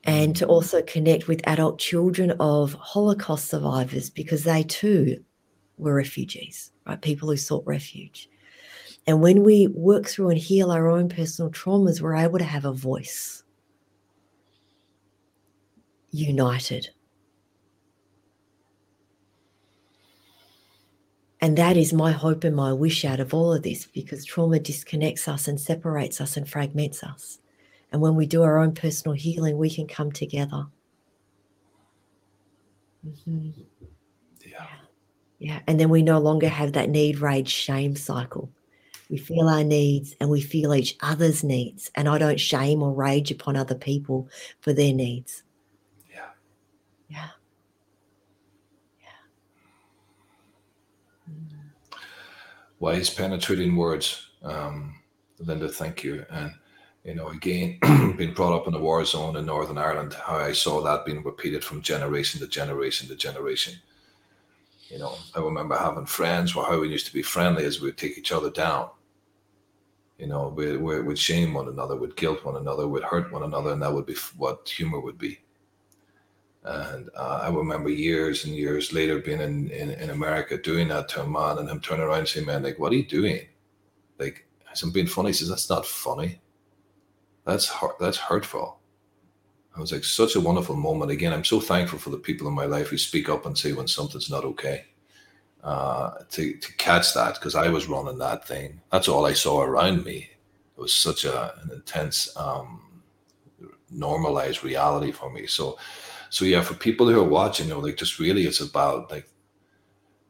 And 0.03 0.35
to 0.35 0.45
also 0.45 0.81
connect 0.81 1.29
with 1.29 1.47
adult 1.47 1.79
children 1.79 2.31
of 2.39 2.73
Holocaust 2.73 3.47
survivors 3.47 4.09
because 4.09 4.43
they 4.43 4.63
too 4.63 5.23
were 5.77 5.93
refugees, 5.93 6.71
right? 6.85 7.01
People 7.01 7.29
who 7.29 7.37
sought 7.37 7.65
refuge. 7.65 8.29
And 9.07 9.21
when 9.21 9.43
we 9.43 9.67
work 9.67 10.07
through 10.07 10.29
and 10.29 10.37
heal 10.37 10.71
our 10.71 10.89
own 10.89 11.07
personal 11.07 11.49
traumas, 11.51 12.01
we're 12.01 12.15
able 12.15 12.39
to 12.39 12.45
have 12.45 12.65
a 12.65 12.73
voice 12.73 13.43
united 16.11 16.89
And 21.41 21.57
that 21.57 21.77
is 21.77 21.93
my 21.93 22.11
hope 22.11 22.43
and 22.43 22.55
my 22.55 22.73
wish 22.73 23.05
out 23.05 23.19
of 23.19 23.33
all 23.33 23.53
of 23.53 23.63
this 23.63 23.85
because 23.85 24.25
trauma 24.25 24.59
disconnects 24.59 25.27
us 25.27 25.47
and 25.47 25.59
separates 25.59 26.19
us 26.19 26.35
and 26.35 26.49
fragments 26.49 27.01
us. 27.01 27.39
And 27.91 28.01
when 28.01 28.15
we 28.15 28.25
do 28.25 28.43
our 28.43 28.59
own 28.59 28.73
personal 28.73 29.15
healing, 29.15 29.57
we 29.57 29.69
can 29.69 29.87
come 29.87 30.11
together. 30.11 30.67
Mm-hmm. 33.07 33.51
Yeah. 34.45 34.65
Yeah. 35.39 35.59
And 35.65 35.79
then 35.79 35.89
we 35.89 36.01
no 36.01 36.19
longer 36.19 36.49
have 36.49 36.73
that 36.73 36.89
need, 36.89 37.19
rage, 37.19 37.49
shame 37.49 37.95
cycle. 37.95 38.51
We 39.09 39.17
feel 39.17 39.47
our 39.47 39.63
needs 39.63 40.15
and 40.19 40.29
we 40.29 40.41
feel 40.41 40.75
each 40.75 40.97
other's 41.01 41.43
needs. 41.43 41.89
And 41.95 42.09
I 42.09 42.17
don't 42.17 42.39
shame 42.39 42.83
or 42.83 42.93
rage 42.93 43.31
upon 43.31 43.55
other 43.55 43.75
people 43.75 44.27
for 44.59 44.73
their 44.73 44.93
needs. 44.93 45.43
Yeah. 47.09 47.29
Yeah. 49.01 49.09
wise, 52.79 53.09
penetrating 53.09 53.75
words. 53.75 54.27
Um, 54.43 54.95
Linda, 55.39 55.69
thank 55.69 56.03
you. 56.03 56.25
And 56.29 56.53
you 57.03 57.15
know, 57.15 57.29
again, 57.29 57.79
being 58.17 58.33
brought 58.33 58.55
up 58.55 58.67
in 58.67 58.73
a 58.73 58.79
war 58.79 59.03
zone 59.05 59.37
in 59.37 59.45
Northern 59.45 59.77
Ireland, 59.77 60.13
how 60.13 60.37
I 60.37 60.51
saw 60.51 60.81
that 60.81 61.05
being 61.05 61.23
repeated 61.23 61.63
from 61.63 61.81
generation 61.81 62.39
to 62.41 62.47
generation 62.47 63.07
to 63.07 63.15
generation. 63.15 63.75
You 64.89 64.99
know, 64.99 65.15
I 65.35 65.39
remember 65.39 65.77
having 65.77 66.05
friends 66.05 66.55
where 66.55 66.65
how 66.65 66.79
we 66.79 66.89
used 66.89 67.05
to 67.07 67.13
be 67.13 67.21
friendly 67.21 67.63
as 67.63 67.79
we 67.79 67.87
would 67.87 67.97
take 67.97 68.17
each 68.17 68.31
other 68.31 68.49
down. 68.49 68.89
You 70.17 70.27
know, 70.27 70.49
we, 70.49 70.75
we 70.75 71.01
would 71.01 71.17
shame 71.17 71.53
one 71.53 71.69
another, 71.69 71.95
we'd 71.95 72.17
guilt 72.17 72.43
one 72.43 72.57
another, 72.57 72.87
we'd 72.87 73.03
hurt 73.03 73.31
one 73.31 73.43
another, 73.43 73.71
and 73.71 73.81
that 73.81 73.93
would 73.93 74.05
be 74.05 74.15
what 74.35 74.67
humor 74.67 74.99
would 74.99 75.17
be. 75.17 75.39
And 76.63 77.09
uh, 77.15 77.39
I 77.43 77.49
remember 77.49 77.89
years 77.89 78.43
and 78.43 78.53
years 78.53 78.91
later 78.91 79.19
being 79.19 79.39
in, 79.39 79.69
in, 79.71 79.91
in, 79.91 80.09
America 80.09 80.57
doing 80.57 80.89
that 80.89 81.07
to 81.09 81.21
a 81.23 81.27
man 81.27 81.57
and 81.57 81.69
him 81.69 81.79
turning 81.79 82.03
around 82.03 82.19
and 82.19 82.27
saying, 82.27 82.45
Man, 82.45 82.63
like, 82.63 82.77
what 82.77 82.91
are 82.91 82.97
you 82.97 83.05
doing? 83.05 83.47
Like, 84.17 84.45
I'm 84.83 84.91
being 84.91 85.07
funny. 85.07 85.29
He 85.29 85.33
says, 85.33 85.49
That's 85.49 85.69
not 85.69 85.85
funny. 85.85 86.41
That's 87.45 87.69
hurt, 87.69 87.97
that's 87.99 88.17
hurtful. 88.17 88.79
I 89.75 89.79
was 89.79 89.91
like, 89.91 90.03
such 90.03 90.35
a 90.35 90.41
wonderful 90.41 90.75
moment. 90.75 91.11
Again, 91.11 91.31
I'm 91.31 91.45
so 91.45 91.61
thankful 91.61 91.99
for 91.99 92.09
the 92.09 92.17
people 92.17 92.47
in 92.47 92.53
my 92.53 92.65
life 92.65 92.89
who 92.89 92.97
speak 92.97 93.29
up 93.29 93.45
and 93.45 93.57
say 93.57 93.71
when 93.71 93.87
something's 93.87 94.29
not 94.29 94.43
okay. 94.43 94.85
Uh, 95.63 96.11
to, 96.29 96.53
to 96.57 96.73
catch 96.77 97.13
that 97.13 97.35
because 97.35 97.55
I 97.55 97.69
was 97.69 97.87
running 97.87 98.17
that 98.17 98.47
thing. 98.47 98.81
That's 98.91 99.07
all 99.07 99.25
I 99.25 99.33
saw 99.33 99.61
around 99.61 100.03
me. 100.05 100.29
It 100.77 100.81
was 100.81 100.93
such 100.93 101.25
a, 101.25 101.53
an 101.61 101.71
intense, 101.73 102.35
um, 102.37 103.01
normalized 103.89 104.63
reality 104.63 105.11
for 105.11 105.29
me. 105.31 105.47
So 105.47 105.77
so 106.29 106.45
yeah, 106.45 106.61
for 106.61 106.75
people 106.75 107.07
who 107.07 107.19
are 107.19 107.27
watching, 107.27 107.67
you 107.67 107.73
know, 107.73 107.79
like 107.79 107.97
just 107.97 108.19
really 108.19 108.45
it's 108.45 108.61
about 108.61 109.11
like 109.11 109.27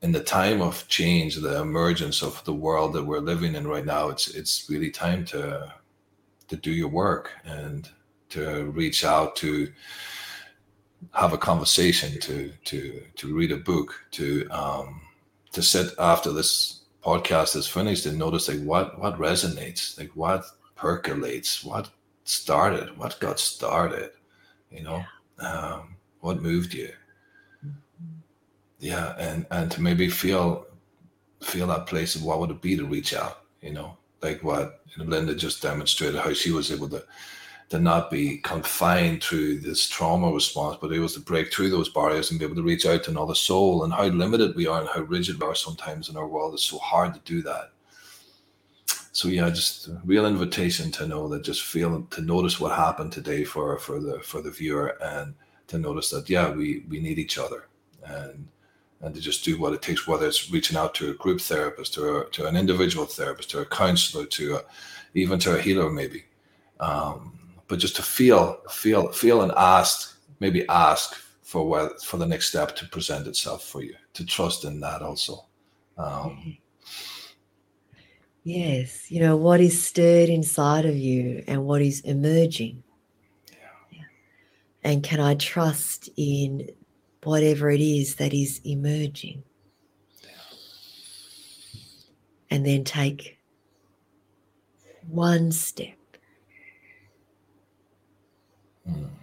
in 0.01 0.13
the 0.13 0.23
time 0.23 0.61
of 0.61 0.87
change, 0.87 1.35
the 1.35 1.59
emergence 1.61 2.23
of 2.23 2.43
the 2.45 2.53
world 2.53 2.93
that 2.93 3.03
we're 3.03 3.19
living 3.19 3.55
in 3.55 3.67
right 3.67 3.85
now, 3.85 4.09
it's 4.09 4.29
it's 4.29 4.69
really 4.69 4.89
time 4.89 5.25
to 5.25 5.73
to 6.47 6.55
do 6.55 6.71
your 6.71 6.87
work 6.87 7.31
and 7.43 7.89
to 8.29 8.65
reach 8.71 9.03
out 9.03 9.35
to 9.37 9.71
have 11.11 11.33
a 11.33 11.37
conversation, 11.37 12.19
to 12.21 12.51
to 12.65 13.03
to 13.17 13.35
read 13.35 13.51
a 13.51 13.57
book, 13.57 13.93
to 14.11 14.47
um 14.51 15.01
to 15.51 15.61
sit 15.61 15.93
after 15.99 16.31
this 16.31 16.83
podcast 17.03 17.55
is 17.55 17.67
finished 17.67 18.05
and 18.05 18.17
notice 18.17 18.47
like 18.47 18.61
what 18.63 18.97
what 18.99 19.19
resonates, 19.19 19.97
like 19.97 20.11
what 20.15 20.45
percolates, 20.77 21.61
what 21.63 21.89
started, 22.23 22.97
what 22.97 23.19
got 23.19 23.37
started, 23.37 24.11
you 24.71 24.81
know. 24.81 24.97
Yeah 24.97 25.05
um, 25.41 25.95
what 26.19 26.41
moved 26.41 26.73
you 26.73 26.91
yeah 28.79 29.15
and 29.17 29.45
and 29.51 29.71
to 29.71 29.81
maybe 29.81 30.09
feel 30.09 30.65
feel 31.41 31.67
that 31.67 31.87
place 31.87 32.15
of 32.15 32.23
what 32.23 32.39
would 32.39 32.51
it 32.51 32.61
be 32.61 32.75
to 32.75 32.85
reach 32.85 33.13
out 33.13 33.43
you 33.61 33.71
know 33.71 33.97
like 34.21 34.41
what 34.43 34.81
linda 34.97 35.35
just 35.35 35.61
demonstrated 35.61 36.19
how 36.19 36.33
she 36.33 36.51
was 36.51 36.71
able 36.71 36.89
to 36.89 37.03
to 37.69 37.79
not 37.79 38.09
be 38.09 38.37
confined 38.39 39.23
through 39.23 39.59
this 39.59 39.87
trauma 39.87 40.31
response, 40.31 40.77
but 40.81 40.91
able 40.91 41.07
to 41.07 41.19
break 41.19 41.53
through 41.53 41.69
those 41.69 41.89
barriers 41.89 42.31
and 42.31 42.39
be 42.39 42.45
able 42.45 42.55
to 42.55 42.63
reach 42.63 42.85
out 42.85 43.03
to 43.03 43.11
another 43.11 43.35
soul 43.35 43.83
and 43.83 43.93
how 43.93 44.05
limited 44.05 44.55
we 44.55 44.65
are 44.65 44.79
and 44.79 44.89
how 44.89 45.01
rigid 45.01 45.39
we 45.39 45.47
are 45.47 45.55
sometimes 45.55 46.09
in 46.09 46.17
our 46.17 46.27
world. 46.27 46.55
It's 46.55 46.63
so 46.63 46.79
hard 46.79 47.13
to 47.13 47.19
do 47.25 47.43
that. 47.43 47.71
So 49.11 49.27
yeah, 49.27 49.49
just 49.49 49.89
real 50.05 50.25
invitation 50.25 50.91
to 50.91 51.07
know 51.07 51.27
that 51.29 51.43
just 51.43 51.63
feel 51.63 52.03
to 52.11 52.21
notice 52.21 52.59
what 52.59 52.75
happened 52.75 53.11
today 53.11 53.43
for 53.43 53.77
for 53.79 53.99
the 53.99 54.19
for 54.19 54.41
the 54.41 54.51
viewer 54.51 54.97
and 55.01 55.33
to 55.67 55.77
notice 55.77 56.09
that 56.11 56.29
yeah, 56.29 56.51
we 56.51 56.83
we 56.89 56.99
need 56.99 57.19
each 57.19 57.37
other, 57.37 57.67
and 58.05 58.47
and 59.01 59.15
to 59.15 59.21
just 59.21 59.45
do 59.45 59.59
what 59.59 59.73
it 59.73 59.81
takes, 59.81 60.07
whether 60.07 60.27
it's 60.27 60.51
reaching 60.51 60.77
out 60.77 60.93
to 60.95 61.09
a 61.09 61.13
group 61.15 61.41
therapist, 61.41 61.93
to 61.95 62.27
to 62.31 62.45
an 62.45 62.55
individual 62.55 63.05
therapist, 63.05 63.49
to 63.51 63.59
a 63.61 63.65
counselor, 63.65 64.25
to 64.25 64.57
a, 64.57 64.61
even 65.13 65.39
to 65.39 65.57
a 65.57 65.61
healer 65.61 65.89
maybe, 65.89 66.25
um, 66.79 67.39
but 67.67 67.79
just 67.79 67.95
to 67.95 68.03
feel 68.03 68.61
feel 68.69 69.11
feel 69.11 69.41
and 69.41 69.51
ask 69.57 70.19
maybe 70.39 70.67
ask 70.69 71.15
for 71.41 71.67
what 71.67 72.01
for 72.03 72.17
the 72.17 72.25
next 72.25 72.47
step 72.49 72.75
to 72.75 72.87
present 72.87 73.27
itself 73.27 73.63
for 73.63 73.81
you 73.81 73.95
to 74.13 74.25
trust 74.25 74.65
in 74.65 74.79
that 74.79 75.01
also. 75.01 75.45
Um, 75.97 76.57
yes 78.49 79.11
you 79.11 79.19
know 79.19 79.37
what 79.37 79.61
is 79.61 79.79
stirred 79.81 80.27
inside 80.27 80.83
of 80.83 80.97
you 80.97 81.43
and 81.47 81.63
what 81.63 81.83
is 81.83 82.01
emerging 82.01 82.81
yeah. 83.91 84.01
and 84.83 85.03
can 85.03 85.19
i 85.19 85.35
trust 85.35 86.09
in 86.17 86.67
whatever 87.23 87.69
it 87.69 87.79
is 87.79 88.15
that 88.15 88.33
is 88.33 88.59
emerging 88.65 89.43
yeah. 90.23 90.29
and 92.49 92.65
then 92.65 92.83
take 92.83 93.37
one 95.07 95.51
step 95.51 95.97
mm. 98.89 99.18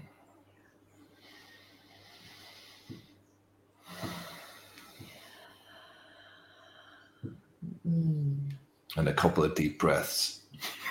And 8.97 9.09
a 9.09 9.13
couple 9.13 9.45
of 9.45 9.55
deep 9.55 9.79
breaths. 9.79 10.41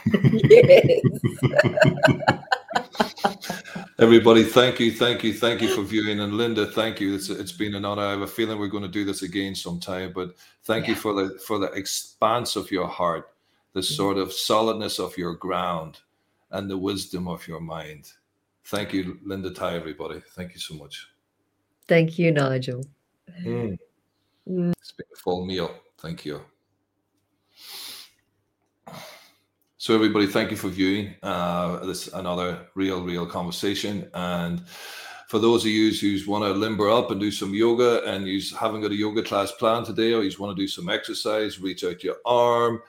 Everybody, 3.97 4.43
thank 4.43 4.79
you, 4.79 4.91
thank 4.91 5.23
you, 5.23 5.33
thank 5.33 5.61
you 5.61 5.73
for 5.73 5.81
viewing. 5.81 6.19
And 6.19 6.33
Linda, 6.33 6.65
thank 6.65 6.99
you. 6.99 7.15
It's, 7.15 7.29
it's 7.29 7.53
been 7.53 7.75
an 7.75 7.85
honor. 7.85 8.01
I 8.03 8.11
have 8.11 8.21
a 8.21 8.27
feeling 8.27 8.59
we're 8.59 8.67
going 8.67 8.83
to 8.83 8.89
do 8.89 9.05
this 9.05 9.21
again 9.23 9.55
sometime. 9.55 10.11
But 10.13 10.35
thank 10.65 10.85
yeah. 10.85 10.91
you 10.91 10.95
for 10.97 11.13
the 11.13 11.39
for 11.39 11.57
the 11.59 11.71
expanse 11.71 12.55
of 12.55 12.69
your 12.71 12.87
heart, 12.87 13.31
the 13.73 13.79
mm-hmm. 13.79 13.93
sort 13.93 14.17
of 14.17 14.33
solidness 14.33 14.99
of 14.99 15.17
your 15.17 15.33
ground, 15.33 15.99
and 16.51 16.69
the 16.69 16.77
wisdom 16.77 17.27
of 17.27 17.47
your 17.47 17.61
mind. 17.61 18.11
Thank 18.65 18.93
you, 18.93 19.19
Linda 19.23 19.51
Thai, 19.51 19.75
everybody. 19.75 20.21
Thank 20.35 20.53
you 20.53 20.59
so 20.59 20.75
much. 20.75 21.07
Thank 21.87 22.19
you, 22.19 22.31
Nigel. 22.31 22.83
Mm. 23.43 23.77
Mm. 24.49 24.73
It's 24.79 24.91
been 24.91 25.05
a 25.13 25.17
full 25.17 25.45
meal. 25.45 25.73
Thank 25.97 26.25
you. 26.25 26.41
So 29.77 29.93
everybody, 29.93 30.25
thank 30.25 30.51
you 30.51 30.57
for 30.57 30.69
viewing 30.69 31.13
uh, 31.21 31.85
this 31.85 32.07
another 32.07 32.67
real, 32.75 33.03
real 33.03 33.25
conversation. 33.25 34.09
And 34.13 34.67
for 35.27 35.37
those 35.37 35.63
of 35.63 35.71
you 35.71 35.91
who 35.91 36.31
want 36.31 36.43
to 36.43 36.51
limber 36.51 36.89
up 36.89 37.11
and 37.11 37.19
do 37.19 37.29
some 37.29 37.53
yoga, 37.53 38.03
and 38.05 38.25
you 38.27 38.41
haven't 38.57 38.81
got 38.81 38.91
a 38.91 38.95
yoga 38.95 39.21
class 39.21 39.51
planned 39.51 39.85
today, 39.85 40.13
or 40.13 40.23
you 40.23 40.31
want 40.39 40.55
to 40.55 40.61
do 40.61 40.67
some 40.67 40.89
exercise, 40.89 41.59
reach 41.59 41.83
out 41.83 42.03
your 42.03 42.17
arm, 42.25 42.81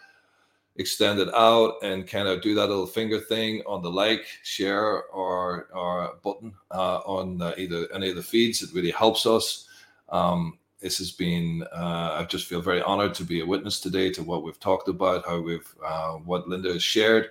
extend 0.77 1.19
it 1.19 1.33
out, 1.35 1.75
and 1.83 2.07
kind 2.07 2.29
of 2.29 2.41
do 2.41 2.55
that 2.55 2.69
little 2.69 2.87
finger 2.87 3.19
thing 3.19 3.63
on 3.67 3.83
the 3.83 3.91
like, 3.91 4.27
share, 4.43 5.05
or 5.07 5.69
or 5.75 6.19
button 6.23 6.55
uh, 6.71 6.99
on 6.99 7.43
either 7.59 7.89
any 7.93 8.11
of 8.11 8.17
the 8.17 8.23
feeds. 8.23 8.63
It 8.63 8.73
really 8.75 8.91
helps 8.91 9.27
us. 9.27 9.69
Um, 10.09 10.59
this 10.81 10.99
has 10.99 11.11
been 11.11 11.65
uh, 11.73 12.19
i 12.21 12.27
just 12.29 12.47
feel 12.47 12.61
very 12.61 12.83
honored 12.83 13.15
to 13.15 13.25
be 13.25 13.41
a 13.41 13.47
witness 13.47 13.81
today 13.81 14.11
to 14.11 14.23
what 14.23 14.43
we've 14.43 14.61
talked 14.61 14.89
about 14.89 15.27
how 15.27 15.41
we've 15.41 15.75
uh, 15.85 16.13
what 16.13 16.49
linda 16.49 16.73
has 16.73 16.83
shared. 16.83 17.31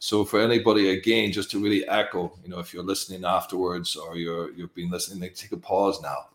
So 0.00 0.24
for 0.24 0.40
anybody 0.40 0.90
again 0.90 1.32
just 1.32 1.50
to 1.50 1.62
really 1.62 1.86
echo 1.88 2.38
you 2.42 2.48
know 2.48 2.60
if 2.60 2.72
you're 2.72 2.84
listening 2.84 3.24
afterwards 3.24 3.96
or 3.96 4.16
you're 4.16 4.52
you've 4.52 4.74
been 4.74 4.90
listening 4.90 5.20
like, 5.20 5.34
take 5.34 5.52
a 5.52 5.56
pause 5.56 6.00
now 6.00 6.28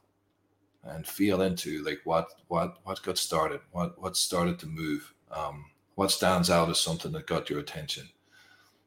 and 0.83 1.07
feel 1.07 1.43
into 1.43 1.81
like 1.83 2.01
what 2.03 2.27
what 2.49 2.77
what 2.83 3.01
got 3.03 3.17
started 3.17 3.61
what 3.71 3.99
what 4.01 4.17
started 4.17 4.59
to 4.59 4.67
move 4.67 5.13
um, 5.31 5.65
what 5.95 6.11
stands 6.11 6.49
out 6.49 6.69
as 6.69 6.79
something 6.79 7.11
that 7.13 7.27
got 7.27 7.49
your 7.49 7.59
attention. 7.59 8.07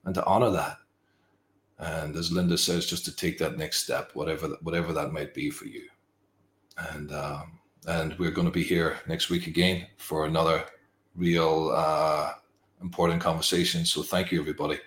And 0.05 0.15
to 0.15 0.25
honor 0.25 0.51
that. 0.51 0.77
And 1.79 2.15
as 2.17 2.31
linda 2.31 2.59
says 2.59 2.87
just 2.87 3.07
to 3.07 3.17
take 3.17 3.39
that 3.39 3.57
next 3.57 3.83
step 3.83 4.11
whatever 4.15 4.49
whatever 4.63 4.93
that 4.93 5.13
might 5.13 5.33
be 5.33 5.51
for 5.51 5.67
you 5.67 5.89
and 6.77 7.13
um, 7.13 7.59
and 7.87 8.19
we're 8.19 8.31
going 8.31 8.47
to 8.47 8.53
be 8.53 8.65
here 8.65 8.99
next 9.07 9.31
week 9.31 9.47
again 9.47 9.87
for 9.97 10.27
another 10.27 10.65
real 11.15 11.73
uh, 11.75 12.33
important 12.83 13.21
conversation. 13.21 13.85
So 13.85 14.03
thank 14.03 14.33
you, 14.33 14.41
everybody, 14.41 14.79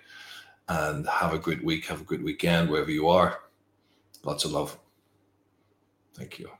and 0.68 1.08
have 1.08 1.32
a 1.32 1.38
great 1.38 1.64
week. 1.64 1.86
Have 1.86 2.02
a 2.02 2.04
good 2.04 2.22
weekend 2.22 2.68
wherever 2.68 2.90
you 2.90 3.08
are. 3.08 3.40
Lots 4.22 4.44
of 4.44 4.52
love. 4.52 4.78
Thank 6.14 6.38
you. 6.38 6.50